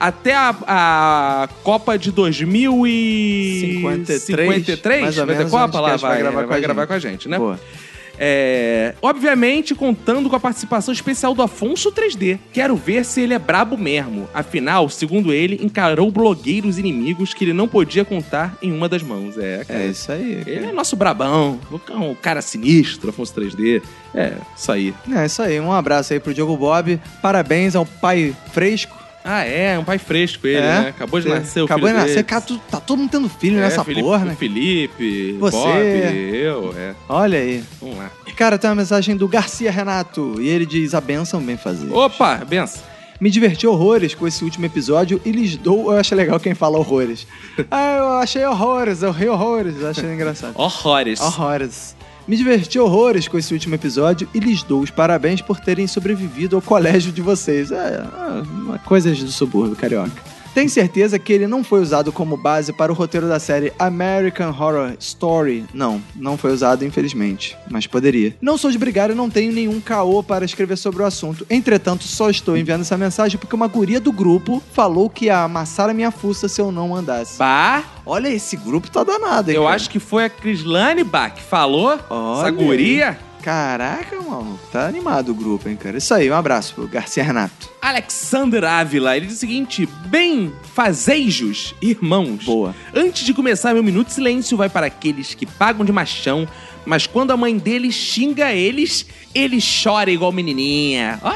até 0.00 0.34
a, 0.34 0.54
a 0.66 1.48
Copa 1.62 1.98
de 1.98 2.10
2053 2.12 4.54
53, 4.66 5.02
mais 5.02 5.18
ou 5.18 5.26
vai 5.26 5.34
ter 5.34 5.38
menos, 5.40 5.52
Copa 5.52 5.80
lá, 5.80 5.96
vai, 5.96 5.98
vai 5.98 6.18
gravar 6.18 6.36
vai, 6.36 6.46
com 6.46 6.54
a 6.54 6.60
gravar 6.60 6.80
gente. 6.82 6.88
com 6.88 6.94
a 6.94 6.98
gente, 6.98 7.28
né? 7.28 7.38
Boa. 7.38 7.60
É, 8.24 8.94
obviamente, 9.02 9.74
contando 9.74 10.30
com 10.30 10.36
a 10.36 10.40
participação 10.40 10.94
especial 10.94 11.34
do 11.34 11.42
Afonso 11.42 11.90
3D. 11.90 12.38
Quero 12.52 12.76
ver 12.76 13.04
se 13.04 13.20
ele 13.20 13.34
é 13.34 13.38
brabo 13.38 13.76
mesmo. 13.76 14.28
Afinal, 14.32 14.88
segundo 14.88 15.32
ele, 15.32 15.58
encarou 15.60 16.08
blogueiros 16.08 16.78
inimigos 16.78 17.34
que 17.34 17.44
ele 17.44 17.52
não 17.52 17.66
podia 17.66 18.04
contar 18.04 18.56
em 18.62 18.70
uma 18.70 18.88
das 18.88 19.02
mãos. 19.02 19.36
É, 19.36 19.64
cara. 19.64 19.80
É 19.80 19.86
isso 19.88 20.12
aí. 20.12 20.34
Ele 20.46 20.54
cara. 20.54 20.66
é 20.68 20.72
nosso 20.72 20.94
brabão, 20.94 21.58
um 21.90 22.14
cara 22.14 22.40
sinistro, 22.40 23.10
Afonso 23.10 23.34
3D. 23.34 23.82
É, 24.14 24.34
isso 24.56 24.70
aí. 24.70 24.94
É 25.12 25.26
isso 25.26 25.42
aí. 25.42 25.58
Um 25.58 25.72
abraço 25.72 26.12
aí 26.12 26.20
pro 26.20 26.32
Diogo 26.32 26.56
Bob. 26.56 27.00
Parabéns 27.20 27.74
ao 27.74 27.84
pai 27.84 28.36
fresco. 28.52 29.01
Ah, 29.24 29.44
é, 29.44 29.78
um 29.78 29.84
pai 29.84 29.98
fresco 29.98 30.46
ele, 30.46 30.56
É? 30.58 30.60
né? 30.60 30.88
Acabou 30.88 31.20
de 31.20 31.28
É. 31.30 31.34
nascer 31.38 31.60
o 31.60 31.64
Acabou 31.64 31.86
de 31.86 31.92
filho 31.94 32.00
nascer. 32.00 32.14
dele. 32.16 32.26
Cara, 32.26 32.40
tu- 32.40 32.58
tá 32.70 32.80
todo 32.80 32.98
mundo 32.98 33.10
tendo 33.10 33.28
filho 33.28 33.58
É, 33.58 33.60
nessa 33.62 33.84
Felipe, 33.84 34.02
porra, 34.02 34.24
né? 34.24 34.36
Felipe, 34.38 35.36
Você. 35.38 35.56
Bob, 35.56 36.36
eu, 36.36 36.74
é. 36.76 36.94
Olha 37.08 37.38
aí. 37.38 37.62
Vamos 37.80 37.98
lá. 37.98 38.10
Cara, 38.36 38.58
tem 38.58 38.68
uma 38.68 38.76
mensagem 38.76 39.16
do 39.16 39.28
Garcia 39.28 39.70
Renato. 39.70 40.34
E 40.40 40.48
ele 40.48 40.66
diz: 40.66 40.94
a 40.94 41.00
benção 41.00 41.40
bem 41.40 41.56
fazer. 41.56 41.92
Opa, 41.92 42.36
benção. 42.44 42.82
Me 43.20 43.30
diverti 43.30 43.64
horrores 43.68 44.16
com 44.16 44.26
esse 44.26 44.42
último 44.42 44.66
episódio 44.66 45.20
e 45.24 45.30
lhes 45.30 45.56
dou. 45.56 45.92
Eu 45.92 46.00
acho 46.00 46.12
legal 46.16 46.40
quem 46.40 46.54
fala 46.54 46.76
horrores. 46.76 47.24
ah, 47.70 47.96
eu 47.98 48.08
achei 48.14 48.44
horrores, 48.44 49.02
eu 49.02 49.12
ri 49.12 49.28
horrores. 49.28 49.80
Eu 49.80 49.90
achei 49.90 50.12
engraçado. 50.12 50.54
Horrores. 50.56 51.20
Horrores. 51.20 51.94
Me 52.26 52.36
diverti 52.36 52.78
horrores 52.78 53.26
com 53.26 53.36
esse 53.36 53.52
último 53.52 53.74
episódio 53.74 54.28
e 54.32 54.38
lhes 54.38 54.62
dou 54.62 54.80
os 54.80 54.90
parabéns 54.90 55.40
por 55.40 55.58
terem 55.58 55.86
sobrevivido 55.86 56.54
ao 56.54 56.62
colégio 56.62 57.10
de 57.12 57.20
vocês. 57.20 57.72
É, 57.72 57.76
é, 57.76 58.78
coisas 58.84 59.22
do 59.22 59.30
subúrbio 59.30 59.76
carioca. 59.76 60.31
Tenho 60.54 60.68
certeza 60.68 61.18
que 61.18 61.32
ele 61.32 61.46
não 61.46 61.64
foi 61.64 61.80
usado 61.80 62.12
como 62.12 62.36
base 62.36 62.72
para 62.74 62.92
o 62.92 62.94
roteiro 62.94 63.26
da 63.26 63.40
série 63.40 63.72
American 63.78 64.50
Horror 64.50 64.94
Story. 64.98 65.64
Não, 65.72 66.02
não 66.14 66.36
foi 66.36 66.52
usado, 66.52 66.84
infelizmente. 66.84 67.56
Mas 67.70 67.86
poderia. 67.86 68.36
Não 68.40 68.58
sou 68.58 68.70
de 68.70 68.76
brigar 68.76 69.10
e 69.10 69.14
não 69.14 69.30
tenho 69.30 69.50
nenhum 69.52 69.80
caô 69.80 70.22
para 70.22 70.44
escrever 70.44 70.76
sobre 70.76 71.02
o 71.02 71.06
assunto. 71.06 71.46
Entretanto, 71.48 72.04
só 72.04 72.28
estou 72.28 72.56
enviando 72.56 72.82
essa 72.82 72.98
mensagem 72.98 73.38
porque 73.38 73.56
uma 73.56 73.66
guria 73.66 73.98
do 73.98 74.12
grupo 74.12 74.62
falou 74.72 75.08
que 75.08 75.26
ia 75.26 75.38
amassar 75.42 75.88
a 75.88 75.94
minha 75.94 76.10
fuça 76.10 76.48
se 76.48 76.60
eu 76.60 76.70
não 76.70 76.94
andasse. 76.94 77.38
Pá, 77.38 77.84
Olha, 78.04 78.28
esse 78.28 78.56
grupo 78.56 78.90
tá 78.90 79.04
danado, 79.04 79.50
hein? 79.50 79.56
eu 79.56 79.62
cara? 79.62 79.76
acho 79.76 79.88
que 79.88 80.00
foi 80.00 80.24
a 80.24 80.28
Crislane 80.30 81.04
Bach 81.04 81.34
que 81.34 81.42
falou. 81.42 81.98
Olha 82.10 82.40
essa 82.40 82.50
guria. 82.50 83.18
Caraca, 83.42 84.20
mano. 84.20 84.58
Tá 84.70 84.86
animado 84.86 85.30
o 85.30 85.34
grupo, 85.34 85.68
hein, 85.68 85.76
cara. 85.76 85.98
Isso 85.98 86.14
aí, 86.14 86.30
um 86.30 86.34
abraço 86.34 86.74
pro 86.74 86.86
Garcia 86.86 87.24
Renato. 87.24 87.68
Alexander 87.80 88.62
Ávila, 88.64 89.16
ele 89.16 89.26
diz 89.26 89.36
o 89.36 89.40
seguinte: 89.40 89.88
Bem, 90.06 90.52
fazejos, 90.74 91.74
irmãos. 91.82 92.44
Boa. 92.44 92.74
Antes 92.94 93.24
de 93.24 93.34
começar, 93.34 93.74
meu 93.74 93.82
minuto 93.82 94.08
de 94.08 94.14
silêncio 94.14 94.56
vai 94.56 94.68
para 94.68 94.86
aqueles 94.86 95.34
que 95.34 95.44
pagam 95.44 95.84
de 95.84 95.90
machão, 95.90 96.48
mas 96.86 97.06
quando 97.06 97.32
a 97.32 97.36
mãe 97.36 97.58
deles 97.58 97.94
xinga 97.94 98.52
eles, 98.52 99.06
ele 99.34 99.58
chora 99.60 100.10
igual 100.10 100.32
menininha. 100.32 101.18
Ó. 101.22 101.34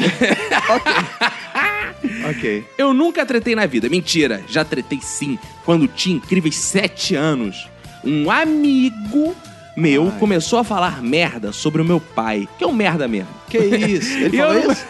Ok. 2.30 2.64
Eu 2.78 2.94
nunca 2.94 3.26
tretei 3.26 3.54
na 3.54 3.66
vida. 3.66 3.88
Mentira, 3.88 4.42
já 4.48 4.64
tretei 4.64 5.00
sim. 5.02 5.38
Quando 5.64 5.86
tinha 5.86 6.16
incríveis 6.16 6.56
sete 6.56 7.14
anos, 7.14 7.68
um 8.04 8.30
amigo 8.30 9.34
meu 9.76 10.10
Ai. 10.12 10.18
começou 10.18 10.58
a 10.58 10.64
falar 10.64 11.02
merda 11.02 11.52
sobre 11.52 11.80
o 11.80 11.84
meu 11.84 12.00
pai. 12.00 12.48
Que 12.58 12.64
é 12.64 12.66
um 12.66 12.72
merda 12.72 13.06
mesmo. 13.08 13.28
Que 13.48 13.58
isso? 13.58 14.16
Ele 14.18 14.36
falou 14.36 14.54
eu- 14.54 14.72
isso? 14.72 14.84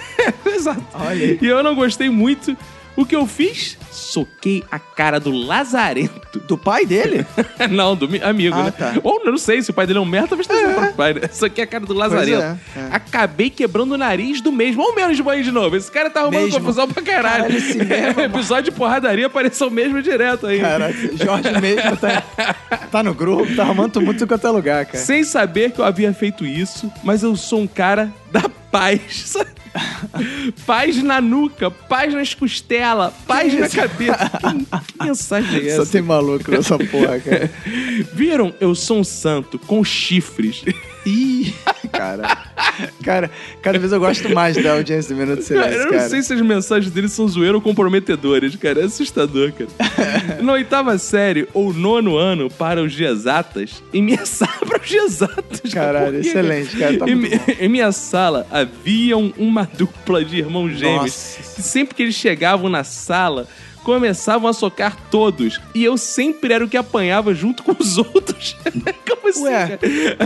Exato. 0.47 0.83
Olha 0.95 1.11
aí. 1.11 1.39
E 1.41 1.47
eu 1.47 1.63
não 1.63 1.75
gostei 1.75 2.09
muito. 2.11 2.57
O 2.97 3.07
que 3.07 3.15
eu 3.17 3.27
fiz? 3.27 3.79
Soquei 3.91 4.63
a 4.71 4.79
cara 4.79 5.19
do 5.19 5.31
Lazarento. 5.31 6.39
Do 6.47 6.59
pai 6.59 6.85
dele? 6.85 7.25
não, 7.71 7.97
do 7.97 8.09
mi- 8.09 8.21
amigo, 8.23 8.57
Ah, 8.59 8.65
né? 8.65 8.71
tá. 8.71 8.95
Ou 9.03 9.25
não 9.25 9.39
sei, 9.39 9.63
se 9.63 9.71
o 9.71 9.75
pai 9.75 9.87
dele 9.87 9.99
é 9.99 10.03
um 10.03 10.05
merda, 10.05 10.29
talvez 10.29 10.47
tenha 10.47 10.61
sido 10.61 10.71
o 10.71 10.75
próprio 10.75 10.95
pai, 10.95 11.15
né? 11.15 11.21
Soquei 11.33 11.65
a 11.65 11.67
cara 11.67 11.87
do 11.87 11.95
Lazarento. 11.95 12.43
é, 12.43 12.57
é. 12.77 12.89
Acabei 12.91 13.49
quebrando 13.49 13.93
o 13.93 13.99
nariz 13.99 14.41
do 14.41 14.53
mesmo. 14.53 14.83
Olha 14.83 14.93
o 14.93 14.97
menos 14.97 15.19
banho 15.21 15.43
de 15.43 15.51
novo. 15.51 15.77
Esse 15.77 15.91
cara 15.91 16.11
tá 16.11 16.21
arrumando 16.21 16.45
Mesmo. 16.45 16.61
confusão 16.61 16.89
pra 16.89 17.03
caralho. 17.03 17.45
Caralho, 17.45 17.57
esse 17.57 17.79
mesmo, 17.79 18.15
mano. 18.21 18.35
Episódio 18.37 18.71
de 18.73 18.77
porradaria 18.79 19.27
apareceu 19.27 19.69
o 19.69 19.71
mesmo 19.71 20.03
direto 20.03 20.47
aí. 20.47 20.61
Caraca, 20.61 20.95
Jorge 21.17 21.61
mesmo 21.61 21.97
tá, 21.97 22.23
tá 22.91 23.03
no 23.03 23.15
grupo, 23.15 23.55
tá 23.57 23.63
arrumando 23.63 23.93
tumulto 23.93 24.25
em 24.25 24.27
qualquer 24.27 24.51
lugar, 24.51 24.85
cara. 24.87 24.99
Sem 24.99 25.25
saber 25.25 25.71
que 25.73 25.81
eu 25.81 25.85
havia 25.85 26.13
feito 26.13 26.45
isso, 26.45 26.93
mas 27.03 27.23
eu 27.23 27.35
sou 27.37 27.61
um 27.61 27.67
cara 27.67 28.13
da 28.31 28.43
paz. 28.71 29.37
paz 30.67 31.03
na 31.03 31.21
nuca, 31.21 31.71
paz 31.71 32.13
nas 32.13 32.35
costelas, 32.35 33.13
paz 33.27 33.53
na 33.55 33.69
cabeça. 33.69 34.31
Que, 34.31 34.93
que 34.99 35.05
mensagem 35.05 35.67
é 35.69 35.77
Só 35.77 35.83
essa? 35.83 35.93
tem 35.93 36.03
maluco 36.03 36.51
nessa 36.51 36.79
porra, 36.79 37.21
cara. 37.21 37.51
Viram? 38.13 38.55
Eu 38.61 38.75
sou 38.75 38.99
um 38.99 39.05
santo 39.05 39.59
com 39.59 39.85
chifres. 39.85 40.65
Ih, 41.07 41.55
cara. 41.93 42.50
Cara, 43.03 43.31
cada 43.63 43.79
vez 43.79 43.93
eu 43.93 44.01
gosto 44.01 44.29
mais 44.35 44.63
da 44.63 44.73
audiência 44.73 45.15
do 45.15 45.19
Minuto 45.19 45.41
de 45.43 45.49
Cara, 45.49 45.63
Silêncio, 45.63 45.81
eu 45.81 45.85
não 45.87 45.99
cara. 45.99 46.09
sei 46.09 46.23
se 46.23 46.33
as 46.33 46.41
mensagens 46.41 46.93
dele 46.93 47.09
são 47.09 47.29
zoeira 47.29 47.55
ou 47.57 47.61
comprometedoras, 47.61 48.55
cara. 48.57 48.81
É 48.81 48.85
assustador, 48.85 49.53
cara. 49.53 49.71
Na 50.43 50.53
oitava 50.53 50.97
série 50.99 51.49
ou 51.53 51.73
nono 51.73 52.17
ano 52.17 52.51
para 52.51 52.83
os 52.83 52.93
dias 52.93 53.21
exatas, 53.21 53.83
em 53.93 54.03
minha 54.03 54.25
sala 54.27 54.59
para 54.67 54.81
os 54.81 54.89
dias 54.89 55.05
exatas. 55.05 55.73
Caralho, 55.73 56.19
excelente, 56.19 56.77
cara, 56.77 56.99
tá 56.99 57.07
em, 57.09 57.65
em 57.65 57.69
minha 57.69 57.93
sala 57.93 58.47
haviam 58.51 59.33
uma 59.37 59.65
dupla 59.65 60.25
de 60.25 60.39
irmãos 60.39 60.71
gêmeos 60.71 61.03
Nossa. 61.03 61.63
sempre 61.63 61.95
que 61.95 62.03
eles 62.03 62.15
chegavam 62.15 62.69
na 62.69 62.85
sala 62.85 63.47
começavam 63.85 64.49
a 64.49 64.53
socar 64.53 64.97
todos 65.11 65.61
e 65.75 65.83
eu 65.85 65.97
sempre 65.99 66.53
era 66.53 66.65
o 66.65 66.69
que 66.69 66.77
apanhava 66.77 67.35
junto 67.35 67.63
com 67.63 67.75
os 67.79 67.97
outros. 67.99 68.57
Como 69.09 69.29
assim? 69.29 69.45
Ué, 69.45 69.79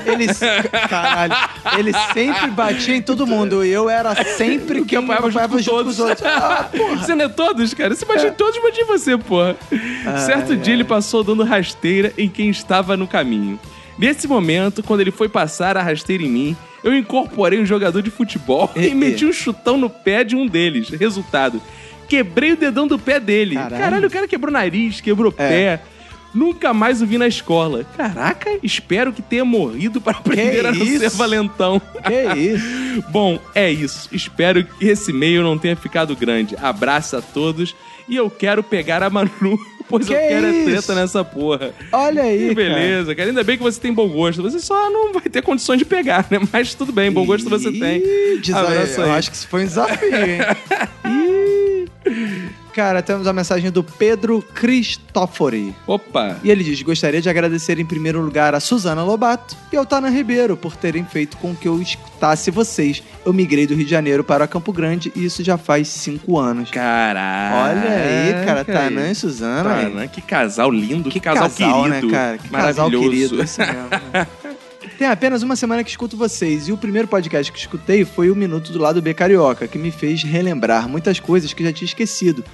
eles. 0.06 0.40
Caralho. 0.88 1.34
Ele 1.78 1.92
sempre 2.12 2.50
batia 2.50 2.96
em 2.96 3.02
todo 3.02 3.26
mundo. 3.26 3.64
E 3.64 3.70
eu 3.70 3.88
era 3.88 4.14
sempre 4.36 4.80
que 4.80 4.86
quem 4.88 4.98
apanhava 4.98 5.30
junto 5.30 5.48
com 5.48 5.58
junto 5.58 5.84
com 5.84 5.90
os 5.90 5.98
outros. 6.00 6.26
Ah. 6.26 6.68
Você 6.98 7.14
não 7.14 7.24
é 7.24 7.28
todos, 7.28 7.74
cara? 7.74 7.94
Você 7.94 8.04
batia 8.04 8.28
em 8.28 8.32
todos, 8.34 8.60
batia 8.62 8.82
em 8.82 8.86
você, 8.86 9.16
porra. 9.18 9.56
certo 10.26 10.56
dia 10.56 10.74
ele 10.74 10.84
passou 10.84 11.22
dando 11.24 11.42
rasteira 11.44 12.12
em 12.18 12.28
quem 12.28 12.48
estava 12.50 12.96
no 12.96 13.06
caminho. 13.06 13.58
Nesse 13.98 14.26
momento, 14.26 14.82
quando 14.82 15.00
ele 15.00 15.10
foi 15.12 15.28
passar 15.28 15.76
a 15.76 15.82
rasteira 15.82 16.22
em 16.22 16.28
mim, 16.28 16.56
eu 16.82 16.92
incorporei 16.96 17.60
um 17.60 17.66
jogador 17.66 18.02
de 18.02 18.10
futebol 18.10 18.70
e, 18.74 18.88
E- 18.88 18.94
meti 18.94 19.24
um 19.24 19.32
chutão 19.32 19.76
no 19.76 19.88
pé 19.88 20.24
de 20.24 20.34
um 20.34 20.46
deles. 20.46 20.88
Resultado, 20.90 21.62
quebrei 22.08 22.52
o 22.52 22.56
dedão 22.56 22.86
do 22.86 22.98
pé 22.98 23.18
dele. 23.20 23.54
Caralho. 23.54 23.82
Caralho, 23.82 24.08
o 24.08 24.10
cara 24.10 24.28
quebrou 24.28 24.52
nariz, 24.52 25.00
quebrou 25.00 25.32
É. 25.38 25.48
pé. 25.76 25.82
Nunca 26.34 26.74
mais 26.74 27.00
o 27.00 27.06
vi 27.06 27.16
na 27.16 27.28
escola. 27.28 27.84
Caraca, 27.96 28.58
espero 28.60 29.12
que 29.12 29.22
tenha 29.22 29.44
morrido 29.44 30.00
para 30.00 30.18
aprender 30.18 30.66
a 30.66 30.72
não 30.72 30.84
ser 30.84 31.08
valentão. 31.10 31.80
Que 32.04 32.34
isso? 32.40 33.04
Bom, 33.08 33.38
é 33.54 33.70
isso. 33.70 34.08
Espero 34.10 34.64
que 34.64 34.84
esse 34.84 35.12
e-mail 35.12 35.44
não 35.44 35.56
tenha 35.56 35.76
ficado 35.76 36.16
grande. 36.16 36.56
Abraço 36.60 37.16
a 37.16 37.22
todos 37.22 37.76
e 38.08 38.16
eu 38.16 38.28
quero 38.28 38.64
pegar 38.64 39.00
a 39.04 39.08
Manu, 39.08 39.56
pois 39.88 40.08
eu 40.08 40.16
Que 40.16 40.28
quero 40.28 40.46
é 40.46 40.50
isso? 40.50 40.70
treta 40.70 40.94
nessa 40.94 41.24
porra. 41.24 41.72
Olha 41.92 42.22
aí, 42.22 42.48
Que 42.48 42.54
cara. 42.54 42.68
beleza, 42.74 43.14
cara. 43.14 43.28
Ainda 43.30 43.44
bem 43.44 43.56
que 43.56 43.62
você 43.62 43.80
tem 43.80 43.92
bom 43.92 44.08
gosto. 44.08 44.42
Você 44.42 44.58
só 44.58 44.90
não 44.90 45.12
vai 45.12 45.22
ter 45.22 45.42
condições 45.42 45.78
de 45.78 45.84
pegar, 45.84 46.26
né? 46.30 46.38
Mas 46.52 46.74
tudo 46.74 46.92
bem, 46.92 47.10
bom 47.12 47.24
gosto 47.26 47.48
você 47.48 47.70
tem. 47.72 48.02
Abraço 48.54 49.00
Eu 49.00 49.12
acho 49.12 49.30
que 49.30 49.36
isso 49.36 49.48
foi 49.48 49.62
um 49.62 49.66
desafio, 49.66 50.16
hein? 50.16 50.38
Ih. 52.06 52.63
Cara, 52.74 53.02
temos 53.02 53.28
a 53.28 53.32
mensagem 53.32 53.70
do 53.70 53.84
Pedro 53.84 54.42
Cristófori. 54.52 55.72
Opa! 55.86 56.36
E 56.42 56.50
ele 56.50 56.64
diz: 56.64 56.82
Gostaria 56.82 57.22
de 57.22 57.28
agradecer 57.30 57.78
em 57.78 57.86
primeiro 57.86 58.20
lugar 58.20 58.52
a 58.52 58.58
Suzana 58.58 59.04
Lobato 59.04 59.56
e 59.72 59.76
ao 59.76 59.86
Tana 59.86 60.10
Ribeiro 60.10 60.56
por 60.56 60.74
terem 60.74 61.04
feito 61.04 61.36
com 61.36 61.54
que 61.54 61.68
eu 61.68 61.80
escutasse 61.80 62.50
vocês. 62.50 63.00
Eu 63.24 63.32
migrei 63.32 63.64
do 63.64 63.74
Rio 63.76 63.84
de 63.84 63.90
Janeiro 63.90 64.24
para 64.24 64.48
Campo 64.48 64.72
Grande 64.72 65.12
e 65.14 65.24
isso 65.24 65.44
já 65.44 65.56
faz 65.56 65.86
cinco 65.86 66.36
anos. 66.36 66.72
Caraca! 66.72 67.70
Olha 67.70 67.90
aí, 67.90 68.44
cara, 68.44 68.64
Tanã 68.64 69.08
e 69.08 69.14
Suzana. 69.14 69.82
Tanã, 69.82 70.08
que 70.08 70.20
casal 70.20 70.70
lindo, 70.72 71.10
que, 71.10 71.20
casal, 71.20 71.48
casal, 71.48 71.84
querido. 71.84 72.06
né, 72.08 72.12
cara? 72.12 72.38
Que 72.38 72.48
casal 72.48 72.90
querido, 72.90 73.40
isso 73.40 73.60
mesmo. 73.60 73.74
né? 74.12 74.26
Tem 74.98 75.08
apenas 75.08 75.42
uma 75.42 75.56
semana 75.56 75.82
que 75.82 75.90
escuto 75.90 76.16
vocês, 76.16 76.68
e 76.68 76.72
o 76.72 76.76
primeiro 76.76 77.08
podcast 77.08 77.50
que 77.50 77.58
escutei 77.58 78.04
foi 78.04 78.30
o 78.30 78.36
Minuto 78.36 78.70
do 78.72 78.78
Lado 78.78 79.02
B 79.02 79.12
Carioca, 79.12 79.66
que 79.66 79.76
me 79.76 79.90
fez 79.90 80.22
relembrar 80.22 80.88
muitas 80.88 81.18
coisas 81.18 81.52
que 81.52 81.64
já 81.64 81.72
tinha 81.72 81.86
esquecido. 81.86 82.44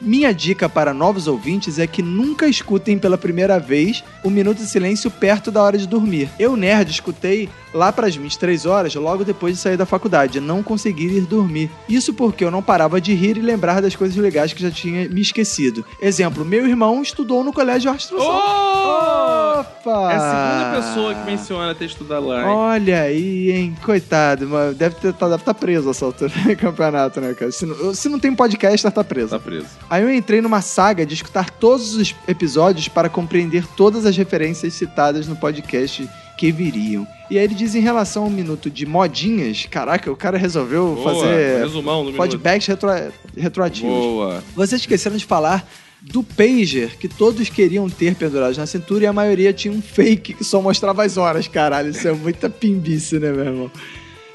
Minha 0.00 0.32
dica 0.32 0.68
para 0.68 0.94
novos 0.94 1.26
ouvintes 1.26 1.78
é 1.78 1.86
que 1.86 2.02
nunca 2.02 2.48
escutem 2.48 2.98
pela 2.98 3.18
primeira 3.18 3.58
vez 3.58 4.02
o 4.24 4.30
Minuto 4.30 4.58
de 4.58 4.66
Silêncio 4.66 5.10
perto 5.10 5.50
da 5.50 5.62
hora 5.62 5.76
de 5.76 5.86
dormir. 5.86 6.28
Eu, 6.38 6.56
nerd, 6.56 6.90
escutei 6.90 7.48
lá 7.72 7.92
para 7.92 8.06
as 8.06 8.16
23 8.16 8.66
horas, 8.66 8.94
logo 8.94 9.24
depois 9.24 9.54
de 9.54 9.60
sair 9.60 9.76
da 9.76 9.86
faculdade, 9.86 10.40
não 10.40 10.62
consegui 10.62 11.06
ir 11.06 11.22
dormir. 11.22 11.70
Isso 11.88 12.12
porque 12.14 12.44
eu 12.44 12.50
não 12.50 12.62
parava 12.62 13.00
de 13.00 13.14
rir 13.14 13.36
e 13.36 13.40
lembrar 13.42 13.80
das 13.80 13.96
coisas 13.96 14.16
legais 14.16 14.52
que 14.52 14.62
já 14.62 14.70
tinha 14.70 15.08
me 15.08 15.20
esquecido. 15.20 15.84
Exemplo, 16.00 16.44
meu 16.44 16.66
irmão 16.66 17.02
estudou 17.02 17.44
no 17.44 17.52
colégio 17.52 17.90
Arte 17.90 18.04
Instrução. 18.04 18.30
Opa! 18.30 20.12
É 20.12 20.16
a 20.16 20.20
segunda 20.20 20.88
pessoa 20.88 21.14
que 21.14 21.30
menciona 21.30 21.74
ter 21.74 21.84
estudado 21.86 22.26
lá. 22.26 22.42
hein? 22.42 22.48
Olha 22.48 23.02
aí, 23.02 23.50
hein? 23.50 23.76
Coitado, 23.82 24.48
mas 24.48 24.76
deve 24.76 24.96
estar 24.96 25.12
tá, 25.12 25.28
deve 25.28 25.44
tá 25.44 25.54
preso 25.54 25.90
essa 25.90 26.04
altura 26.04 26.30
do 26.30 26.56
campeonato, 26.56 27.20
né, 27.20 27.34
cara? 27.34 27.50
Se 27.50 27.66
não, 27.66 27.94
se 27.94 28.08
não 28.08 28.18
tem 28.18 28.34
podcast, 28.34 28.90
tá 28.90 29.04
preso. 29.04 29.30
Tá 29.30 29.38
preso. 29.38 29.66
Aí 29.88 30.02
eu 30.02 30.12
entrei 30.12 30.40
numa 30.40 30.60
saga 30.62 31.04
de 31.04 31.14
escutar 31.14 31.50
todos 31.50 31.94
os 31.94 32.14
episódios 32.26 32.88
para 32.88 33.08
compreender 33.08 33.66
todas 33.76 34.06
as 34.06 34.16
referências 34.16 34.74
citadas 34.74 35.26
no 35.26 35.36
podcast 35.36 36.08
que 36.40 36.50
viriam. 36.50 37.06
E 37.30 37.38
aí 37.38 37.44
ele 37.44 37.54
diz 37.54 37.74
em 37.74 37.80
relação 37.80 38.24
ao 38.24 38.30
minuto 38.30 38.70
de 38.70 38.86
modinhas, 38.86 39.66
caraca, 39.70 40.10
o 40.10 40.16
cara 40.16 40.38
resolveu 40.38 40.94
Boa, 40.94 41.12
fazer 41.12 41.60
resumão 41.60 42.02
do 42.02 42.14
feedbacks 42.14 42.66
retro, 42.66 42.88
retroativos. 43.36 43.90
Boa. 43.90 44.42
Vocês 44.56 44.80
esqueceram 44.80 45.18
de 45.18 45.26
falar 45.26 45.68
do 46.00 46.22
pager 46.22 46.96
que 46.96 47.08
todos 47.08 47.50
queriam 47.50 47.90
ter 47.90 48.14
pendurados 48.14 48.56
na 48.56 48.64
cintura 48.64 49.04
e 49.04 49.06
a 49.06 49.12
maioria 49.12 49.52
tinha 49.52 49.70
um 49.70 49.82
fake 49.82 50.32
que 50.32 50.42
só 50.42 50.62
mostrava 50.62 51.04
as 51.04 51.18
horas, 51.18 51.46
caralho. 51.46 51.90
Isso 51.90 52.08
é 52.08 52.12
muita 52.12 52.48
pimbice, 52.48 53.18
né, 53.18 53.30
meu 53.30 53.44
irmão? 53.44 53.70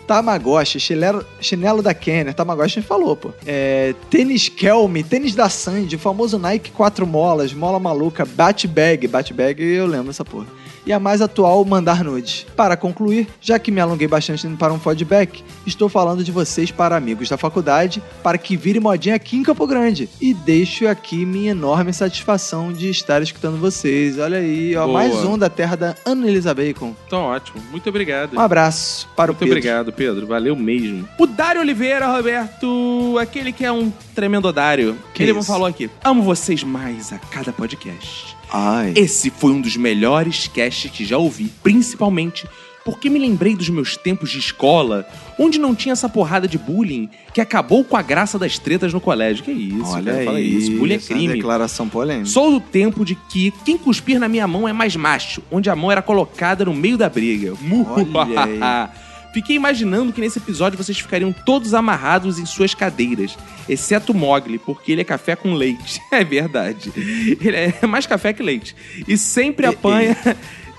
Tamagotchi, 0.05 0.79
chinelo, 0.79 1.25
chinelo 1.41 1.81
da 1.81 1.91
Kenner, 1.91 2.35
Tamagotchi 2.35 2.77
a 2.77 2.81
gente 2.81 2.87
falou, 2.87 3.15
pô. 3.15 3.31
É, 3.47 3.95
tênis 4.11 4.47
Kelme, 4.47 5.03
tênis 5.03 5.33
da 5.33 5.49
Sandy, 5.49 5.95
o 5.95 5.99
famoso 5.99 6.37
Nike 6.37 6.69
4 6.69 7.07
molas, 7.07 7.51
mola 7.51 7.79
maluca, 7.79 8.23
Batbag, 8.23 9.07
Batbag 9.07 9.63
eu 9.63 9.87
lembro 9.87 10.11
essa 10.11 10.23
porra. 10.23 10.45
E 10.85 10.93
a 10.93 10.99
mais 10.99 11.21
atual, 11.21 11.65
mandar 11.65 12.03
nudes. 12.03 12.45
Para 12.55 12.77
concluir, 12.77 13.27
já 13.41 13.57
que 13.57 13.71
me 13.71 13.81
alonguei 13.81 14.07
bastante 14.07 14.47
para 14.49 14.71
um 14.71 14.79
feedback, 14.79 15.43
estou 15.65 15.89
falando 15.89 16.23
de 16.23 16.31
vocês 16.31 16.69
para 16.71 16.95
amigos 16.95 17.27
da 17.27 17.37
faculdade, 17.37 18.03
para 18.21 18.37
que 18.37 18.55
vire 18.55 18.79
modinha 18.79 19.15
aqui 19.15 19.35
em 19.37 19.43
Campo 19.43 19.65
Grande. 19.65 20.07
E 20.21 20.33
deixo 20.33 20.87
aqui 20.87 21.25
minha 21.25 21.51
enorme 21.51 21.91
satisfação 21.91 22.71
de 22.71 22.89
estar 22.89 23.21
escutando 23.21 23.57
vocês. 23.57 24.19
Olha 24.19 24.37
aí, 24.37 24.75
ó, 24.75 24.85
Boa. 24.85 24.93
mais 24.99 25.15
um 25.23 25.37
da 25.37 25.49
terra 25.49 25.75
da 25.75 25.95
Ana 26.05 26.27
Elisa 26.27 26.53
Bacon. 26.53 26.93
Então, 27.07 27.21
ótimo. 27.23 27.61
Muito 27.71 27.89
obrigado. 27.89 28.35
Um 28.35 28.39
abraço 28.39 29.07
para 29.15 29.27
Muito 29.31 29.37
o 29.37 29.39
Pedro. 29.39 29.53
obrigado, 29.57 29.91
Pedro. 29.91 30.27
Valeu 30.27 30.55
mesmo. 30.55 31.07
O 31.17 31.25
Dário 31.25 31.61
Oliveira, 31.61 32.07
Roberto, 32.07 33.17
aquele 33.19 33.51
que 33.51 33.65
é 33.65 33.71
um 33.71 33.91
tremendo 34.13 34.47
odário. 34.47 34.95
Que 35.13 35.23
ele 35.23 35.31
isso? 35.31 35.43
falou 35.43 35.65
aqui. 35.65 35.89
Amo 36.03 36.21
vocês 36.21 36.63
mais 36.63 37.11
a 37.11 37.17
cada 37.17 37.51
podcast. 37.51 38.34
Ai. 38.51 38.93
Esse 38.95 39.29
foi 39.29 39.51
um 39.51 39.61
dos 39.61 39.75
melhores 39.75 40.47
casts 40.47 40.89
que 40.91 41.05
já 41.05 41.17
ouvi, 41.17 41.51
principalmente 41.63 42.45
porque 42.85 43.09
me 43.09 43.17
lembrei 43.17 43.55
dos 43.55 43.67
meus 43.67 43.97
tempos 43.97 44.29
de 44.29 44.37
escola, 44.37 45.07
onde 45.39 45.57
não 45.57 45.73
tinha 45.73 45.93
essa 45.93 46.07
porrada 46.07 46.47
de 46.47 46.55
bullying 46.55 47.09
que 47.33 47.41
acabou 47.41 47.83
com 47.83 47.97
a 47.97 48.01
graça 48.03 48.37
das 48.37 48.59
tretas 48.59 48.93
no 48.93 49.01
colégio. 49.01 49.43
Que 49.43 49.51
isso, 49.51 49.91
Olha 49.91 50.03
cara, 50.11 50.17
aí, 50.19 50.25
fala 50.25 50.39
isso. 50.39 50.71
Bullying 50.77 50.93
é 50.93 50.97
uma 50.97 51.03
crime. 51.03 51.33
declaração 51.33 51.89
polêmica. 51.89 52.27
Sou 52.27 52.51
do 52.51 52.59
tempo 52.59 53.03
de 53.03 53.15
que 53.15 53.51
quem 53.65 53.75
cuspir 53.75 54.19
na 54.19 54.27
minha 54.27 54.47
mão 54.47 54.67
é 54.67 54.73
mais 54.73 54.95
macho, 54.95 55.41
onde 55.51 55.67
a 55.67 55.75
mão 55.75 55.91
era 55.91 56.03
colocada 56.03 56.63
no 56.63 56.75
meio 56.75 56.95
da 56.95 57.09
briga. 57.09 57.53
Olha 57.89 58.91
Fiquei 59.35 59.57
imaginando 59.57 60.13
que 60.13 60.21
nesse 60.21 60.37
episódio 60.39 60.77
vocês 60.81 60.97
ficariam 60.97 61.33
todos 61.33 61.73
amarrados 61.73 62.39
em 62.39 62.45
suas 62.45 62.73
cadeiras, 62.73 63.37
exceto 63.67 64.13
o 64.13 64.15
Mogli, 64.15 64.57
porque 64.57 64.93
ele 64.93 65.01
é 65.01 65.03
café 65.03 65.35
com 65.35 65.53
leite. 65.53 66.01
É 66.09 66.23
verdade. 66.23 66.93
Ele 66.95 67.57
é 67.81 67.85
mais 67.85 68.05
café 68.07 68.31
que 68.31 68.41
leite. 68.41 68.73
E 69.05 69.17
sempre 69.17 69.65
apanha 69.65 70.15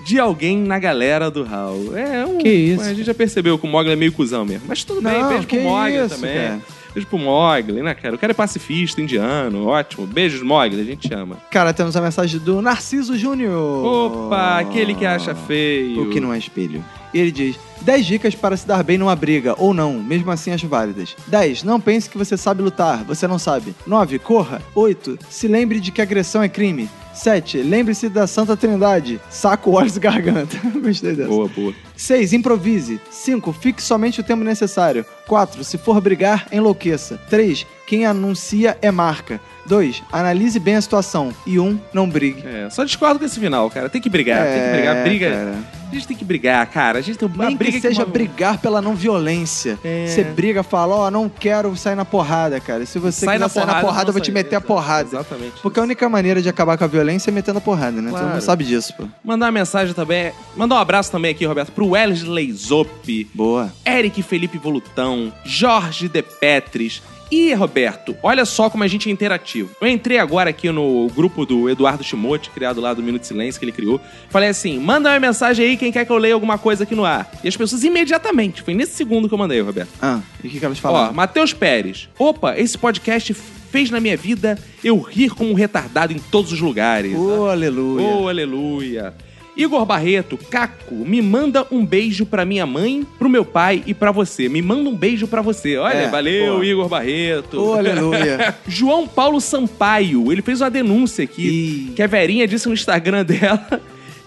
de 0.03 0.19
alguém 0.19 0.57
na 0.57 0.79
galera 0.79 1.29
do 1.29 1.43
Hall. 1.43 1.95
É 1.95 2.25
um. 2.25 2.39
Que 2.39 2.49
isso? 2.49 2.81
A 2.81 2.95
gente 2.95 3.03
já 3.03 3.13
percebeu 3.13 3.59
que 3.59 3.67
o 3.67 3.69
Mogli 3.69 3.91
é 3.91 3.95
meio 3.95 4.11
cuzão 4.11 4.43
mesmo. 4.43 4.63
Mas 4.67 4.83
tudo 4.83 5.03
bem, 5.03 5.21
Não, 5.21 5.29
beijo 5.29 5.45
que 5.45 5.57
pro 5.57 5.65
Mogli 5.65 5.95
isso, 5.97 6.15
também. 6.15 6.33
cara. 6.35 6.59
Beijo 6.95 7.07
pro 7.07 7.19
Mogli, 7.19 7.81
né, 7.83 7.93
cara? 7.93 8.15
O 8.15 8.17
cara 8.17 8.31
é 8.31 8.33
pacifista, 8.33 8.99
indiano, 8.99 9.67
ótimo. 9.67 10.07
Beijos, 10.07 10.41
Mogli, 10.41 10.81
a 10.81 10.83
gente 10.83 11.13
ama. 11.13 11.37
Cara, 11.51 11.71
temos 11.73 11.95
a 11.95 12.01
mensagem 12.01 12.39
do 12.39 12.59
Narciso 12.59 13.15
Júnior. 13.15 13.85
Opa, 13.85 14.57
aquele 14.57 14.95
que 14.95 15.05
acha 15.05 15.35
feio. 15.35 16.01
O 16.01 16.09
que 16.09 16.19
não 16.19 16.33
é 16.33 16.39
espelho. 16.39 16.83
E 17.13 17.19
ele 17.19 17.31
diz: 17.31 17.55
10 17.81 18.05
dicas 18.05 18.35
para 18.35 18.57
se 18.57 18.67
dar 18.67 18.83
bem 18.83 18.97
numa 18.97 19.15
briga, 19.15 19.55
ou 19.57 19.73
não, 19.73 19.93
mesmo 19.93 20.29
assim 20.31 20.51
acho 20.51 20.67
válidas. 20.67 21.15
10. 21.27 21.63
Não 21.63 21.79
pense 21.79 22.09
que 22.09 22.17
você 22.17 22.35
sabe 22.37 22.61
lutar, 22.61 23.03
você 23.03 23.27
não 23.27 23.39
sabe. 23.39 23.75
9. 23.85 24.19
Corra. 24.19 24.61
8. 24.75 25.19
Se 25.29 25.47
lembre 25.47 25.79
de 25.79 25.91
que 25.91 26.01
agressão 26.01 26.41
é 26.43 26.49
crime. 26.49 26.89
7. 27.13 27.57
Lembre-se 27.63 28.09
da 28.09 28.27
Santa 28.27 28.55
Trindade. 28.55 29.19
Saco, 29.29 29.71
olhos 29.71 29.97
e 29.97 29.99
garganta. 29.99 30.55
Gostei 30.79 31.15
dessa. 31.15 31.27
Boa, 31.29 31.47
boa. 31.47 31.73
6. 31.95 32.33
Improvise. 32.33 33.01
5. 33.09 33.51
Fique 33.53 33.81
somente 33.81 34.19
o 34.21 34.23
tempo 34.23 34.43
necessário. 34.43 35.03
4. 35.27 35.63
Se 35.63 35.77
for 35.79 35.99
brigar, 35.99 36.47
enlouqueça. 36.51 37.19
3. 37.29 37.65
Quem 37.87 38.05
anuncia 38.05 38.77
é 38.81 38.91
marca. 38.91 39.41
2. 39.65 40.03
Analise 40.11 40.59
bem 40.59 40.75
a 40.75 40.81
situação. 40.81 41.33
E 41.45 41.57
1. 41.59 41.79
Não 41.91 42.07
brigue. 42.07 42.43
É, 42.45 42.69
só 42.69 42.83
discordo 42.83 43.17
com 43.19 43.25
esse 43.25 43.39
final, 43.39 43.69
cara. 43.71 43.89
Tem 43.89 43.99
que 44.01 44.09
brigar, 44.09 44.45
tem 44.45 44.61
que 44.61 44.71
brigar. 44.75 44.95
É, 44.95 45.03
Briga. 45.03 45.29
cara. 45.31 45.55
A 45.89 45.95
gente 45.95 46.07
tem 46.07 46.17
que 46.17 46.25
brigar, 46.25 46.67
cara. 46.67 46.99
A 46.99 47.01
gente 47.01 47.17
tem 47.17 47.27
uma 47.27 47.49
briga 47.51 47.66
que 47.71 47.81
seja 47.81 48.01
uma- 48.01 48.05
brigar 48.11 48.57
pela 48.59 48.81
não 48.81 48.95
violência. 48.95 49.77
É. 49.83 50.07
Você 50.07 50.23
briga, 50.23 50.63
fala, 50.63 50.95
ó, 50.95 51.11
não 51.11 51.29
quero 51.29 51.75
sair 51.75 51.95
na 51.95 52.05
porrada, 52.05 52.59
cara. 52.59 52.85
Se 52.85 52.99
você 52.99 53.25
Sai 53.25 53.35
quiser 53.35 53.39
na 53.45 53.49
sair 53.49 53.61
na 53.61 53.67
porrada, 53.73 53.87
porrada, 53.87 54.09
eu 54.09 54.13
vou 54.13 54.21
te 54.21 54.31
meter 54.31 54.55
a 54.55 54.61
porrada. 54.61 55.09
Exatamente. 55.09 55.61
Porque 55.61 55.79
a 55.79 55.83
única 55.83 56.07
maneira 56.09 56.41
de 56.41 56.49
acabar 56.49 56.77
com 56.77 56.83
a 56.83 56.87
violência 56.87 57.29
é 57.29 57.33
metendo 57.33 57.57
a 57.57 57.61
porrada, 57.61 58.01
né? 58.01 58.09
Todo 58.09 58.19
Claro. 58.19 58.33
mundo 58.33 58.41
sabe 58.41 58.63
disso, 58.63 58.93
pô. 58.95 59.03
Mandar 59.23 59.45
uma 59.47 59.51
mensagem 59.51 59.93
também. 59.93 60.31
Mandar 60.55 60.75
um 60.75 60.79
abraço 60.79 61.11
também 61.11 61.31
aqui, 61.31 61.45
Roberto, 61.45 61.71
pro 61.71 61.89
Wesley 61.89 62.51
Zop, 62.53 63.27
Boa. 63.33 63.71
Eric 63.85 64.21
Felipe 64.23 64.57
Volutão, 64.57 65.31
Jorge 65.45 66.07
De 66.07 66.21
Petris. 66.21 67.01
E, 67.29 67.53
Roberto, 67.53 68.15
olha 68.23 68.45
só 68.45 68.69
como 68.69 68.83
a 68.83 68.87
gente 68.87 69.09
é 69.09 69.11
interativo. 69.11 69.75
Eu 69.81 69.87
entrei 69.87 70.17
agora 70.17 70.49
aqui 70.49 70.71
no 70.71 71.07
grupo 71.13 71.45
do 71.45 71.69
Eduardo 71.69 72.03
Timote, 72.03 72.49
criado 72.49 72.79
lá 72.79 72.93
do 72.93 73.03
Minuto 73.03 73.21
de 73.21 73.27
Silêncio, 73.27 73.59
que 73.59 73.65
ele 73.65 73.71
criou. 73.71 73.99
Falei 74.29 74.49
assim: 74.49 74.79
manda 74.79 75.09
uma 75.09 75.19
mensagem 75.19 75.65
aí, 75.65 75.77
quem 75.77 75.91
quer 75.91 76.05
que 76.05 76.11
eu 76.11 76.17
leia 76.17 76.33
alguma 76.33 76.57
coisa 76.57 76.83
aqui 76.83 76.95
no 76.95 77.05
ar. 77.05 77.29
E 77.43 77.47
as 77.47 77.57
pessoas 77.57 77.83
imediatamente, 77.83 78.61
foi 78.61 78.73
nesse 78.73 78.93
segundo 78.93 79.27
que 79.27 79.33
eu 79.33 79.37
mandei, 79.37 79.59
Roberto. 79.61 79.89
Ah, 80.01 80.21
e 80.43 80.47
o 80.47 80.49
que, 80.49 80.59
que 80.59 80.65
elas 80.65 80.77
Ó, 80.77 80.81
falaram? 80.81 81.13
Matheus 81.13 81.53
Pérez. 81.53 82.09
Opa, 82.17 82.57
esse 82.57 82.77
podcast 82.77 83.33
fez 83.33 83.91
na 83.91 83.99
minha 83.99 84.15
vida 84.15 84.57
eu 84.83 84.99
rir 84.99 85.29
como 85.31 85.51
um 85.51 85.53
retardado 85.53 86.13
em 86.13 86.19
todos 86.19 86.51
os 86.51 86.59
lugares. 86.61 87.15
Ô, 87.15 87.47
aleluia. 87.47 88.07
Oh, 88.07 88.27
aleluia. 88.27 89.13
Igor 89.57 89.83
Barreto, 89.85 90.37
Caco, 90.37 90.93
me 90.95 91.21
manda 91.21 91.65
um 91.71 91.83
beijo 91.83 92.25
pra 92.27 92.45
minha 92.45 92.65
mãe, 92.65 93.05
pro 93.17 93.27
meu 93.27 93.43
pai 93.43 93.83
e 93.87 93.93
pra 93.93 94.11
você. 94.11 94.47
Me 94.47 94.61
manda 94.61 94.87
um 94.87 94.95
beijo 94.95 95.27
pra 95.27 95.41
você. 95.41 95.77
Olha, 95.77 95.95
É, 95.97 96.07
valeu, 96.09 96.53
boa. 96.53 96.65
Igor 96.65 96.87
Barreto. 96.87 97.59
Ô, 97.59 97.73
aleluia. 97.73 98.55
João 98.67 99.07
Paulo 99.07 99.41
Sampaio, 99.41 100.31
ele 100.31 100.41
fez 100.43 100.61
uma 100.61 100.69
denúncia 100.69 101.23
aqui, 101.23 101.91
que 101.95 102.03
a 102.03 102.07
Verinha 102.07 102.47
disse 102.47 102.67
no 102.67 102.73
Instagram 102.73 103.25
dela 103.25 103.81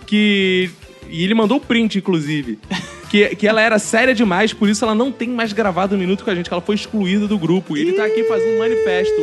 que... 0.07 0.69
E 1.09 1.25
ele 1.25 1.35
mandou 1.35 1.57
o 1.59 1.61
print, 1.61 1.99
inclusive. 1.99 2.59
Que, 3.09 3.35
que 3.35 3.47
ela 3.49 3.61
era 3.61 3.81
séria 3.81 4.15
demais, 4.15 4.53
por 4.53 4.69
isso 4.69 4.85
ela 4.85 4.95
não 4.95 5.11
tem 5.11 5.29
mais 5.29 5.53
gravado 5.53 5.97
um 5.97 5.99
minuto 5.99 6.23
com 6.25 6.31
a 6.31 6.35
gente, 6.37 6.49
que 6.49 6.55
ela 6.55 6.63
foi 6.63 6.77
excluída 6.77 7.27
do 7.27 7.37
grupo. 7.37 7.77
E 7.77 7.81
ele 7.81 7.93
tá 7.95 8.05
aqui 8.05 8.23
fazendo 8.25 8.55
um 8.55 8.59
manifesto. 8.61 9.21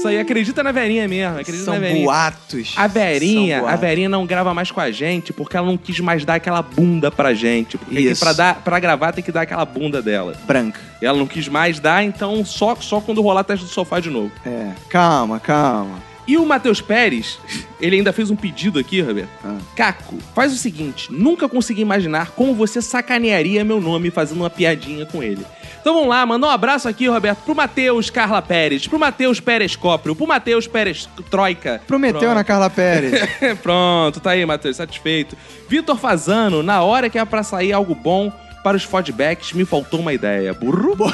Isso 0.00 0.08
aí, 0.08 0.18
acredita 0.18 0.62
na 0.62 0.72
Verinha 0.72 1.06
mesmo, 1.06 1.38
acredita 1.38 1.62
São 1.64 1.74
na 1.74 1.80
Verinha. 1.80 2.06
boatos. 2.06 2.74
A 2.74 2.86
Verinha, 2.86 3.56
São 3.58 3.66
a 3.66 3.70
boatos. 3.70 3.80
Verinha 3.82 4.08
não 4.08 4.24
grava 4.24 4.54
mais 4.54 4.70
com 4.70 4.80
a 4.80 4.90
gente 4.90 5.30
porque 5.30 5.56
ela 5.58 5.66
não 5.66 5.76
quis 5.76 6.00
mais 6.00 6.24
dar 6.24 6.36
aquela 6.36 6.62
bunda 6.62 7.10
pra 7.10 7.34
gente. 7.34 7.76
Porque 7.76 8.00
Isso. 8.00 8.24
pra, 8.24 8.32
dar, 8.32 8.54
pra 8.62 8.80
gravar 8.80 9.12
tem 9.12 9.22
que 9.22 9.30
dar 9.30 9.42
aquela 9.42 9.64
bunda 9.66 10.00
dela. 10.00 10.34
Branca. 10.46 10.80
E 11.02 11.06
ela 11.06 11.18
não 11.18 11.26
quis 11.26 11.48
mais 11.48 11.78
dar, 11.78 12.02
então 12.02 12.42
só, 12.46 12.74
só 12.76 12.98
quando 13.00 13.20
rolar 13.20 13.44
teste 13.44 13.66
do 13.66 13.70
sofá 13.70 14.00
de 14.00 14.08
novo. 14.08 14.32
É. 14.46 14.70
Calma, 14.88 15.38
calma. 15.38 16.09
E 16.30 16.36
o 16.36 16.46
Matheus 16.46 16.80
Pérez, 16.80 17.40
ele 17.80 17.96
ainda 17.96 18.12
fez 18.12 18.30
um 18.30 18.36
pedido 18.36 18.78
aqui, 18.78 19.00
Roberto. 19.00 19.30
Ah. 19.44 19.58
Caco, 19.74 20.16
faz 20.32 20.52
o 20.52 20.56
seguinte: 20.56 21.12
nunca 21.12 21.48
consegui 21.48 21.80
imaginar 21.80 22.30
como 22.36 22.54
você 22.54 22.80
sacanearia 22.80 23.64
meu 23.64 23.80
nome 23.80 24.12
fazendo 24.12 24.38
uma 24.38 24.48
piadinha 24.48 25.04
com 25.04 25.24
ele. 25.24 25.44
Então 25.80 25.92
vamos 25.92 26.08
lá, 26.08 26.24
manda 26.24 26.46
um 26.46 26.50
abraço 26.50 26.88
aqui, 26.88 27.08
Roberto, 27.08 27.38
pro 27.38 27.52
Matheus 27.52 28.10
Carla 28.10 28.40
Pérez, 28.40 28.86
pro 28.86 28.96
Matheus 28.96 29.40
Pérez 29.40 29.74
Cóprio, 29.74 30.14
pro 30.14 30.24
Matheus 30.24 30.68
Pérez 30.68 31.08
Troika. 31.28 31.82
Prometeu 31.84 32.20
Pronto. 32.20 32.34
na 32.36 32.44
Carla 32.44 32.70
Pérez. 32.70 33.28
Pronto, 33.60 34.20
tá 34.20 34.30
aí, 34.30 34.46
Matheus, 34.46 34.76
satisfeito. 34.76 35.36
Vitor 35.68 35.98
Fazano, 35.98 36.62
na 36.62 36.80
hora 36.80 37.10
que 37.10 37.18
é 37.18 37.24
pra 37.24 37.42
sair 37.42 37.72
algo 37.72 37.96
bom 37.96 38.32
para 38.62 38.76
os 38.76 38.84
feedbacks, 38.84 39.52
me 39.52 39.64
faltou 39.64 39.98
uma 39.98 40.12
ideia. 40.12 40.54
Burro? 40.54 40.94
Burro? 40.94 41.12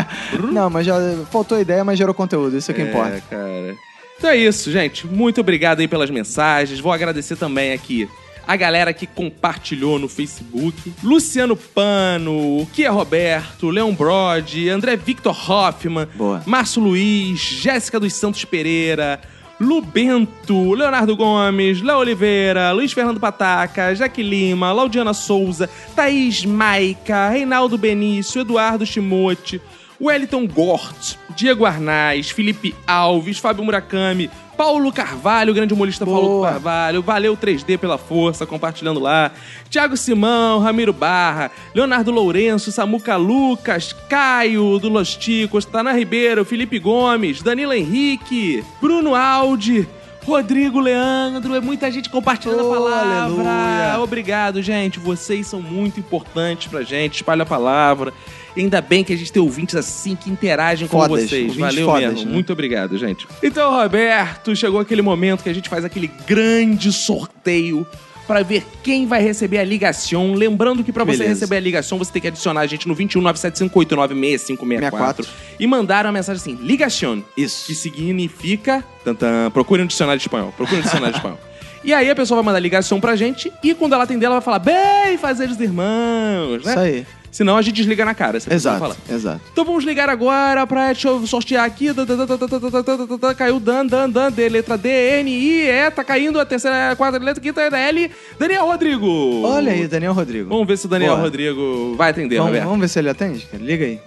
não, 0.50 0.70
mas 0.70 0.86
já 0.86 0.94
faltou 1.30 1.60
ideia, 1.60 1.84
mas 1.84 1.98
gerou 1.98 2.14
conteúdo. 2.14 2.56
Isso 2.56 2.70
é 2.70 2.74
que 2.74 2.80
importa. 2.80 3.16
É, 3.16 3.22
cara. 3.28 3.88
Então 4.18 4.30
é 4.30 4.36
isso, 4.36 4.70
gente. 4.70 5.06
Muito 5.06 5.40
obrigado 5.40 5.78
aí 5.80 5.86
pelas 5.86 6.10
mensagens. 6.10 6.80
Vou 6.80 6.92
agradecer 6.92 7.36
também 7.36 7.72
aqui 7.72 8.08
a 8.48 8.56
galera 8.56 8.92
que 8.92 9.06
compartilhou 9.06 9.98
no 9.98 10.08
Facebook. 10.08 10.92
Luciano 11.04 11.54
Pano, 11.54 12.66
Kia 12.72 12.90
Roberto, 12.90 13.70
Leon 13.70 13.92
Brod, 13.92 14.68
André 14.68 14.96
Victor 14.96 15.36
Hoffman, 15.50 16.08
Boa. 16.14 16.42
Márcio 16.46 16.82
Luiz, 16.82 17.38
Jéssica 17.38 18.00
dos 18.00 18.14
Santos 18.14 18.44
Pereira, 18.44 19.20
Lu 19.60 19.82
Bento, 19.82 20.72
Leonardo 20.72 21.16
Gomes, 21.16 21.82
Léo 21.82 21.98
Oliveira, 21.98 22.72
Luiz 22.72 22.92
Fernando 22.92 23.20
Pataca, 23.20 23.94
Jaque 23.94 24.22
Lima, 24.22 24.72
Laudiana 24.72 25.12
Souza, 25.12 25.68
Thaís 25.94 26.44
Maica, 26.44 27.28
Reinaldo 27.28 27.76
Benício, 27.76 28.40
Eduardo 28.40 28.86
Shimote, 28.86 29.60
Wellington 30.00 30.46
Gort, 30.46 31.16
Diego 31.34 31.64
Arnaz, 31.64 32.30
Felipe 32.30 32.74
Alves, 32.86 33.38
Fábio 33.38 33.64
Murakami, 33.64 34.30
Paulo 34.56 34.92
Carvalho, 34.92 35.52
o 35.52 35.54
grande 35.54 35.72
humorista 35.74 36.04
Paulo 36.04 36.42
Carvalho, 36.42 37.02
valeu 37.02 37.36
3D 37.36 37.78
pela 37.78 37.96
força, 37.98 38.44
compartilhando 38.46 38.98
lá. 39.00 39.30
Thiago 39.70 39.96
Simão, 39.96 40.60
Ramiro 40.60 40.92
Barra, 40.92 41.50
Leonardo 41.74 42.10
Lourenço, 42.10 42.70
Samuca 42.72 43.16
Lucas, 43.16 43.92
Caio 44.08 44.78
do 44.78 44.88
Los 44.88 45.16
Ticos, 45.16 45.64
Tana 45.64 45.92
Ribeiro, 45.92 46.44
Felipe 46.44 46.78
Gomes, 46.78 47.42
Danilo 47.42 47.72
Henrique, 47.72 48.64
Bruno 48.80 49.14
Aldi. 49.14 49.86
Rodrigo 50.26 50.78
Leandro, 50.78 51.54
é 51.54 51.60
muita 51.60 51.90
gente 51.90 52.10
compartilhando 52.10 52.62
Oh, 52.68 52.70
a 52.70 52.76
palavra. 52.76 53.22
aleluia. 53.24 54.00
Obrigado, 54.02 54.60
gente. 54.60 54.98
Vocês 54.98 55.46
são 55.46 55.62
muito 55.62 55.98
importantes 56.00 56.66
pra 56.66 56.82
gente. 56.82 57.14
Espalha 57.16 57.44
a 57.44 57.46
palavra. 57.46 58.12
Ainda 58.56 58.80
bem 58.80 59.04
que 59.04 59.12
a 59.12 59.16
gente 59.16 59.32
tem 59.32 59.40
ouvintes 59.40 59.74
assim 59.74 60.16
que 60.16 60.30
interagem 60.30 60.88
com 60.88 60.98
Fodas, 60.98 61.28
vocês. 61.28 61.56
Valeu 61.56 61.86
fodas, 61.86 62.14
mesmo. 62.14 62.26
né? 62.26 62.32
Muito 62.32 62.52
obrigado, 62.52 62.98
gente. 62.98 63.26
Então, 63.42 63.70
Roberto, 63.70 64.54
chegou 64.56 64.80
aquele 64.80 65.02
momento 65.02 65.42
que 65.42 65.48
a 65.48 65.54
gente 65.54 65.68
faz 65.68 65.84
aquele 65.84 66.10
grande 66.26 66.92
sorteio 66.92 67.86
pra 68.28 68.42
ver 68.42 68.64
quem 68.82 69.06
vai 69.06 69.22
receber 69.22 69.58
a 69.58 69.64
ligação. 69.64 70.34
Lembrando 70.34 70.84
que 70.84 70.92
pra 70.92 71.02
você 71.02 71.26
receber 71.26 71.56
a 71.56 71.60
ligação, 71.60 71.96
você 71.96 72.12
tem 72.12 72.20
que 72.20 72.28
adicionar 72.28 72.60
a 72.60 72.66
gente 72.66 72.86
no 72.86 72.94
21975896564 72.94 75.26
e 75.58 75.66
mandar 75.66 76.04
uma 76.04 76.12
mensagem 76.12 76.40
assim: 76.40 76.54
ligação. 76.64 77.24
Isso. 77.36 77.66
Que 77.66 77.74
significa. 77.74 78.84
Tantan, 79.04 79.50
procure 79.50 79.82
um 79.82 79.86
dicionário 79.86 80.18
de 80.18 80.24
espanhol. 80.24 80.52
Procure 80.56 80.80
um 80.80 80.82
dicionário 80.82 81.12
de 81.12 81.18
espanhol. 81.18 81.40
E 81.84 81.94
aí 81.94 82.10
a 82.10 82.14
pessoa 82.14 82.38
vai 82.38 82.44
mandar 82.44 82.58
ligação 82.58 83.00
pra 83.00 83.14
gente 83.14 83.52
e 83.62 83.72
quando 83.72 83.92
ela 83.92 84.02
atender, 84.02 84.26
ela 84.26 84.34
vai 84.34 84.42
falar: 84.42 84.58
bem, 84.58 85.16
fazeres 85.16 85.60
irmãos, 85.60 86.64
né? 86.64 86.72
Isso 86.72 86.80
aí. 86.80 87.06
Senão 87.30 87.56
a 87.56 87.62
gente 87.62 87.74
desliga 87.76 88.04
na 88.04 88.14
cara. 88.14 88.32
pessoa 88.34 88.54
Exato, 88.54 88.78
falar. 88.80 88.96
exato. 89.10 89.40
Então 89.52 89.64
vamos 89.64 89.84
ligar 89.84 90.08
agora 90.08 90.66
pra. 90.66 90.86
Deixa 90.86 91.08
eu 91.08 91.26
sortear 91.26 91.64
aqui. 91.64 91.92
Dan, 91.92 92.04
dan, 92.04 92.16
dan, 92.16 92.26
dan, 92.26 92.38
dan, 92.38 92.48
dan, 92.48 92.60
dan, 92.70 92.82
dan, 92.82 93.06
dan, 93.06 93.18
dan, 93.18 93.34
Caiu 93.34 93.60
Dan, 93.60 93.86
Dan, 93.86 94.10
Dan, 94.10 94.32
D, 94.32 94.48
letra 94.48 94.76
D, 94.78 94.88
N, 95.20 95.30
I, 95.30 95.62
E. 95.68 95.90
Tá 95.90 96.02
caindo 96.02 96.40
a 96.40 96.44
terceira, 96.46 96.90
a 96.92 96.96
quarta 96.96 97.18
letra, 97.18 97.42
quinta 97.42 97.60
L. 97.60 98.10
Daniel 98.38 98.64
Rodrigo. 98.66 99.42
Olha 99.44 99.72
aí, 99.72 99.86
Daniel 99.86 100.12
Rodrigo. 100.12 100.48
Vamos 100.48 100.66
ver 100.66 100.78
se 100.78 100.86
o 100.86 100.88
Daniel 100.88 101.12
Boa. 101.12 101.22
Rodrigo 101.24 101.94
vai 101.96 102.10
atender, 102.10 102.36
Vamos, 102.36 102.50
Roberto. 102.50 102.64
vamos 102.66 102.80
ver 102.80 102.88
se 102.88 102.98
ele 102.98 103.08
atende, 103.10 103.46
cara. 103.46 103.62
Liga 103.62 103.84
aí. 103.84 104.00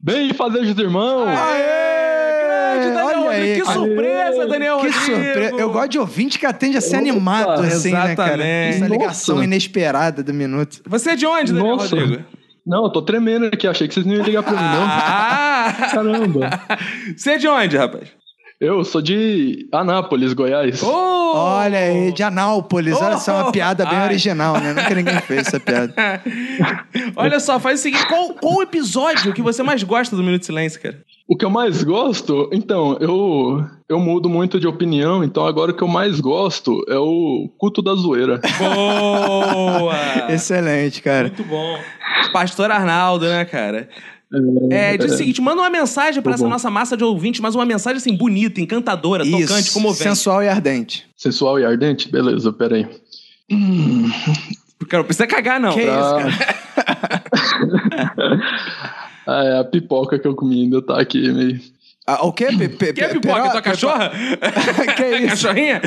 Bem, 0.00 0.32
fazejos 0.34 0.78
irmãos! 0.78 1.26
Grande 2.76 2.94
Daniel 2.94 3.20
olha 3.20 3.30
aí. 3.30 3.60
Que 3.60 3.64
surpresa, 3.64 4.46
Daniel 4.46 4.78
Que 4.78 4.92
surpresa. 4.92 5.56
Eu 5.56 5.70
gosto 5.70 5.88
de 5.88 5.98
ouvinte 5.98 6.38
que 6.38 6.46
atende 6.46 6.76
a 6.76 6.80
ser 6.80 6.96
animado, 6.96 7.62
assim, 7.62 7.92
né, 7.92 8.14
cara? 8.14 8.34
exatamente. 8.34 8.76
Essa 8.76 8.88
ligação 8.88 9.34
Nossa. 9.36 9.46
inesperada 9.46 10.22
do 10.22 10.34
minuto. 10.34 10.80
Você 10.86 11.10
é 11.10 11.16
de 11.16 11.26
onde, 11.26 11.52
Daniel 11.52 11.76
Nossa. 11.76 11.96
Rodrigo? 11.96 12.24
Não, 12.66 12.84
eu 12.84 12.90
tô 12.90 13.00
tremendo 13.00 13.46
aqui, 13.46 13.68
achei 13.68 13.86
que 13.86 13.94
vocês 13.94 14.04
não 14.04 14.14
iam 14.14 14.24
ligar 14.24 14.42
pra 14.42 14.52
mim, 14.52 14.58
não. 14.58 14.82
Ah! 14.84 15.88
Caramba! 15.92 16.50
Você 17.16 17.32
é 17.32 17.38
de 17.38 17.46
onde, 17.46 17.76
rapaz? 17.76 18.08
Eu 18.58 18.82
sou 18.84 19.02
de 19.02 19.68
Anápolis, 19.70 20.32
Goiás. 20.32 20.82
Oh! 20.82 21.32
Olha 21.34 21.78
aí, 21.78 22.10
de 22.12 22.22
Anápolis. 22.22 22.96
Olha 22.96 23.18
só, 23.18 23.42
uma 23.42 23.52
piada 23.52 23.84
bem 23.84 23.98
Ai. 23.98 24.06
original, 24.06 24.54
né? 24.58 24.72
Nunca 24.72 24.94
ninguém 24.94 25.20
fez 25.20 25.46
essa 25.46 25.60
piada. 25.60 25.92
Olha 27.14 27.38
só, 27.38 27.60
faz 27.60 27.80
o 27.80 27.82
seguinte: 27.82 28.06
qual, 28.06 28.30
qual 28.30 28.54
o 28.54 28.62
episódio 28.62 29.34
que 29.34 29.42
você 29.42 29.62
mais 29.62 29.82
gosta 29.82 30.16
do 30.16 30.22
Minuto 30.22 30.40
de 30.40 30.46
Silêncio, 30.46 30.80
cara? 30.80 31.02
O 31.28 31.36
que 31.36 31.44
eu 31.44 31.50
mais 31.50 31.82
gosto, 31.82 32.48
então, 32.50 32.96
eu 32.98 33.62
eu 33.88 34.00
mudo 34.00 34.30
muito 34.30 34.58
de 34.58 34.66
opinião, 34.66 35.22
então 35.22 35.46
agora 35.46 35.72
o 35.72 35.74
que 35.74 35.82
eu 35.82 35.88
mais 35.88 36.18
gosto 36.18 36.82
é 36.88 36.96
o 36.96 37.52
culto 37.58 37.82
da 37.82 37.94
zoeira. 37.94 38.40
Boa! 38.58 40.32
Excelente, 40.32 41.02
cara. 41.02 41.24
Muito 41.24 41.44
bom. 41.44 41.78
Pastor 42.32 42.70
Arnaldo, 42.70 43.26
né, 43.26 43.44
cara? 43.44 43.88
É, 44.70 44.96
diz 44.96 45.12
o 45.12 45.16
seguinte, 45.16 45.40
manda 45.40 45.62
uma 45.62 45.70
mensagem 45.70 46.20
pra 46.20 46.32
Tá 46.32 46.34
essa 46.34 46.44
bom. 46.44 46.50
nossa 46.50 46.68
massa 46.70 46.96
de 46.96 47.04
ouvintes, 47.04 47.40
mas 47.40 47.54
uma 47.54 47.64
mensagem 47.64 47.98
assim, 47.98 48.16
bonita, 48.16 48.60
encantadora, 48.60 49.24
tocante, 49.24 49.42
Isso, 49.62 49.72
comovente. 49.72 50.02
sensual 50.02 50.42
e 50.42 50.48
ardente. 50.48 51.06
Sensual 51.16 51.60
e 51.60 51.64
ardente? 51.64 52.10
Beleza, 52.10 52.52
peraí. 52.52 52.86
Cara, 54.88 55.02
não 55.02 55.04
precisa 55.04 55.26
cagar, 55.28 55.60
não. 55.60 55.72
Que 55.72 55.82
isso, 55.82 55.90
Pra- 55.90 56.18
cara? 56.18 56.32
Ah, 59.26 59.44
é 59.46 59.58
a 59.60 59.64
pipoca 59.64 60.18
que 60.18 60.26
eu 60.26 60.34
comi 60.34 60.62
ainda 60.64 60.82
tá 60.82 61.00
aqui 61.00 61.30
meio. 61.32 61.60
Ah, 62.08 62.24
o 62.24 62.32
quê? 62.32 62.46
Pe- 62.56 62.68
pe- 62.68 62.92
Que 62.92 63.02
é 63.04 63.08
pipoca? 63.08 63.34
peró- 63.34 63.50
Tua 63.50 63.62
cachorra? 63.62 64.12
Que 64.96 65.04
isso? 65.18 65.28
Cachorrinha? 65.46 65.80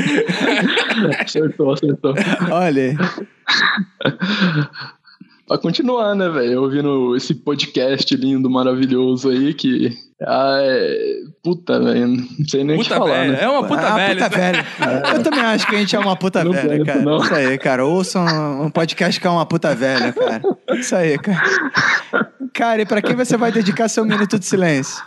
Acertou, 1.20 1.72
acertou. 1.74 2.14
Olha 2.52 2.98
Pra 5.50 5.58
continuar, 5.58 6.14
né, 6.14 6.30
velho? 6.30 6.62
Ouvindo 6.62 7.16
esse 7.16 7.34
podcast 7.34 8.16
lindo, 8.16 8.48
maravilhoso 8.48 9.30
aí 9.30 9.52
que. 9.52 9.90
Ah, 10.22 10.60
é... 10.62 11.22
Puta, 11.44 11.80
velho. 11.80 12.08
Não 12.08 12.48
sei 12.48 12.64
nem 12.64 12.76
o 12.76 12.80
que 12.80 12.86
Puta 12.86 13.00
falar, 13.00 13.22
velha. 13.22 13.32
né? 13.32 13.40
É 13.42 13.50
uma 13.50 13.68
puta 13.68 13.82
ah, 13.82 13.96
velha. 13.96 14.14
puta 14.14 14.38
velha. 14.38 14.66
Eu 15.16 15.24
também 15.24 15.40
acho 15.40 15.66
que 15.66 15.76
a 15.76 15.80
gente 15.80 15.96
é 15.96 16.00
uma 16.00 16.16
puta 16.16 16.44
Não 16.44 16.52
velha, 16.52 16.86
cara. 16.86 17.02
não. 17.02 17.18
Isso 17.18 17.34
aí, 17.34 17.58
cara. 17.58 17.84
Ouçam 17.84 18.26
um 18.64 18.70
podcast 18.70 19.20
que 19.20 19.26
é 19.26 19.30
uma 19.32 19.44
puta 19.44 19.74
velha, 19.74 20.14
cara. 20.14 20.42
Isso 20.74 20.96
aí, 20.96 21.18
cara. 21.18 21.42
Cara, 22.54 22.82
e 22.84 22.86
pra 22.86 23.02
quem 23.02 23.16
você 23.16 23.36
vai 23.36 23.52
dedicar 23.52 23.90
seu 23.90 24.06
minuto 24.06 24.38
de 24.38 24.46
silêncio? 24.46 25.04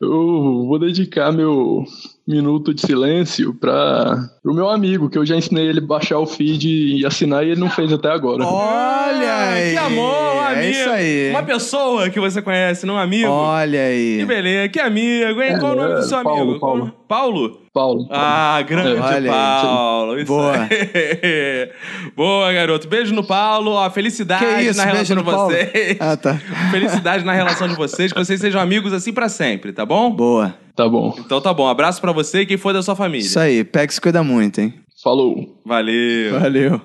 Eu 0.00 0.64
vou 0.64 0.78
dedicar 0.78 1.32
meu 1.32 1.84
minuto 2.26 2.72
de 2.72 2.80
silêncio 2.82 3.52
para 3.54 4.30
o 4.44 4.52
meu 4.54 4.68
amigo, 4.68 5.10
que 5.10 5.18
eu 5.18 5.26
já 5.26 5.36
ensinei 5.36 5.66
ele 5.66 5.80
a 5.80 5.86
baixar 5.86 6.18
o 6.18 6.26
feed 6.26 6.68
e 6.98 7.04
assinar 7.06 7.44
e 7.44 7.50
ele 7.50 7.60
não 7.60 7.68
fez 7.70 7.92
até 7.92 8.08
agora. 8.10 8.44
Olha 8.44 9.34
aí. 9.34 9.72
Que 9.72 9.78
amor, 9.78 10.36
um 10.36 10.40
amigo. 10.40 10.60
É 10.60 10.70
isso 10.70 10.90
aí. 10.90 11.30
Uma 11.30 11.42
pessoa 11.42 12.10
que 12.10 12.20
você 12.20 12.40
conhece, 12.40 12.86
não 12.86 12.94
um 12.94 12.98
amigo. 12.98 13.28
Olha 13.28 13.80
aí. 13.80 14.18
Que 14.18 14.24
beleza, 14.24 14.68
que 14.68 14.80
amigo, 14.80 15.42
hein? 15.42 15.58
Qual 15.58 15.72
o 15.72 15.76
nome 15.76 15.94
do 15.96 16.02
seu 16.02 16.18
É, 16.18 16.22
Paulo, 16.22 16.42
amigo? 16.42 16.60
Paulo. 16.60 16.94
Paulo? 17.12 17.60
Paulo. 17.74 18.08
Ah, 18.10 18.62
grande 18.66 18.98
Olha 18.98 19.30
Paulo. 19.30 20.18
Isso 20.18 20.26
Boa. 20.26 20.52
aí. 20.62 21.70
Boa, 22.16 22.50
garoto. 22.54 22.88
Beijo 22.88 23.14
no 23.14 23.22
Paulo. 23.22 23.72
Ó, 23.72 23.90
felicidade 23.90 24.46
Que 24.46 24.62
isso, 24.62 24.78
na 24.78 24.84
relação 24.84 24.96
beijo 24.96 25.14
no 25.16 25.22
de 25.22 25.30
Paulo? 25.30 25.50
vocês. 25.52 25.96
Ah, 26.00 26.16
tá. 26.16 26.40
Felicidade 26.72 27.22
na 27.22 27.34
relação 27.34 27.68
de 27.68 27.74
vocês, 27.74 28.14
que 28.14 28.18
vocês 28.18 28.40
sejam 28.40 28.58
amigos 28.62 28.94
assim 28.94 29.12
pra 29.12 29.28
sempre, 29.28 29.74
tá 29.74 29.84
bom? 29.84 30.10
Boa. 30.10 30.54
Tá 30.74 30.88
bom. 30.88 31.14
Então 31.18 31.38
tá 31.38 31.52
bom. 31.52 31.68
Abraço 31.68 32.00
pra 32.00 32.12
você 32.12 32.40
e 32.40 32.46
quem 32.46 32.56
for 32.56 32.72
da 32.72 32.82
sua 32.82 32.96
família. 32.96 33.26
Isso 33.26 33.38
aí. 33.38 33.62
Pega 33.62 33.92
e 33.92 33.94
se 33.94 34.00
cuida 34.00 34.22
muito, 34.22 34.58
hein? 34.62 34.72
Falou. 35.02 35.60
Valeu. 35.66 36.40
Valeu. 36.40 36.80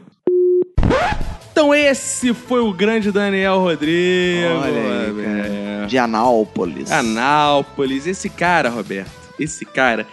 Então 1.54 1.74
esse 1.74 2.34
foi 2.34 2.60
o 2.60 2.74
grande 2.74 3.12
Daniel 3.12 3.60
Rodrigo. 3.60 4.46
Olha 4.62 4.82
aí, 4.82 5.84
É. 5.84 5.86
De 5.88 5.98
Anápolis. 5.98 6.92
Anápolis. 6.92 8.06
Esse 8.06 8.30
cara, 8.30 8.70
Roberto, 8.70 9.10
esse 9.40 9.66
cara 9.66 10.08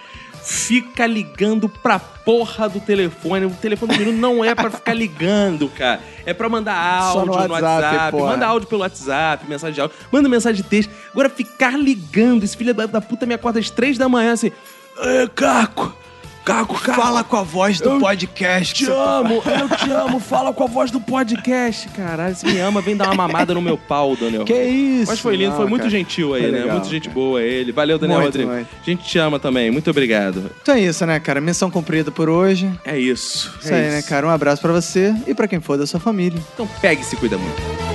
fica 0.45 1.07
ligando 1.07 1.69
pra 1.69 1.99
porra 1.99 2.69
do 2.69 2.79
telefone. 2.79 3.47
O 3.47 3.51
telefone 3.51 3.93
do 3.95 3.99
menino 3.99 4.19
não 4.19 4.45
é 4.45 4.55
pra 4.55 4.71
ficar 4.71 4.93
ligando, 4.93 5.69
cara. 5.71 6.01
É 6.27 6.35
pra 6.35 6.49
mandar 6.49 6.75
áudio 6.75 7.21
no 7.21 7.33
no 7.33 7.55
WhatsApp, 7.55 7.63
WhatsApp. 7.63 8.17
manda 8.19 8.47
áudio 8.47 8.69
pelo 8.69 8.81
WhatsApp, 8.83 9.49
mensagem 9.49 9.75
de 9.75 9.81
áudio. 9.81 9.97
Manda 10.13 10.29
mensagem 10.29 10.63
de 10.63 10.69
texto. 10.69 10.91
Agora 11.13 11.31
ficar 11.31 11.79
ligando. 11.79 12.45
Esse 12.45 12.57
filho 12.57 12.75
da 12.75 12.87
da 12.87 13.01
puta 13.01 13.25
me 13.25 13.35
acorda 13.35 13.59
às 13.59 13.71
três 13.71 13.97
da 13.97 14.09
manhã 14.09 14.33
assim. 14.33 14.53
Ê, 14.99 15.29
Caco! 15.35 15.97
Caco, 16.45 16.79
Caco! 16.79 17.01
Fala 17.01 17.25
com 17.25 17.37
a 17.37 17.43
voz 17.43 17.81
do 17.81 17.89
Eu 17.91 17.99
podcast. 18.01 18.75
te 18.75 18.85
você- 18.85 18.93
amo, 18.93 19.43
eu 19.49 19.77
te 19.77 19.91
amo, 19.91 20.21
fala 20.21 20.53
com 20.53 20.65
a 20.65 20.67
voz 20.67 20.91
do 20.91 21.01
podcast, 21.01 21.89
caralho. 21.89 22.37
Se 22.37 22.45
me 22.47 22.59
ama, 22.61 22.83
vem 22.83 22.95
dar 22.97 23.07
uma 23.07 23.15
mamada 23.15 23.55
no 23.55 23.63
meu 23.63 23.79
pau, 23.79 24.15
Daniel. 24.15 24.45
Que 24.45 24.53
isso? 24.53 25.11
Mas 25.11 25.21
foi 25.21 25.37
lindo, 25.37 25.51
Não, 25.51 25.57
foi 25.57 25.67
muito 25.67 25.83
cara. 25.83 25.91
gentil 25.91 26.35
aí, 26.35 26.43
Foi 26.43 26.51
né? 26.51 26.59
legal, 26.59 26.75
muito 26.77 26.91
gente 26.91 27.09
boa 27.09 27.41
ele. 27.43 27.73
Valeu, 27.73 27.99
Daniel 27.99 28.21
Muito. 28.21 28.39
A 28.51 28.65
gente 28.85 29.05
te 29.05 29.19
ama 29.19 29.39
também, 29.39 29.71
muito 29.71 29.89
obrigado. 29.89 30.51
Então 30.61 30.75
é 30.75 30.81
isso, 30.81 31.07
né, 31.07 31.19
cara? 31.19 31.41
Missão 31.41 31.71
cumprida 31.71 32.11
por 32.11 32.29
hoje. 32.29 32.71
É 32.85 32.99
isso. 32.99 33.51
Isso 33.61 33.73
é 33.73 33.77
aí, 33.77 33.91
né, 33.91 34.03
cara? 34.03 34.27
Um 34.27 34.31
abraço 34.31 34.61
pra 34.61 34.73
você 34.73 35.15
e 35.27 35.33
pra 35.35 35.49
quem 35.49 35.61
for 35.61 35.79
da 35.79 35.87
sua 35.87 35.99
família. 35.99 36.39
Então 36.53 36.69
pegue 36.81 37.01
e 37.01 37.05
se 37.05 37.17
cuida 37.17 37.39
muito. 37.39 37.94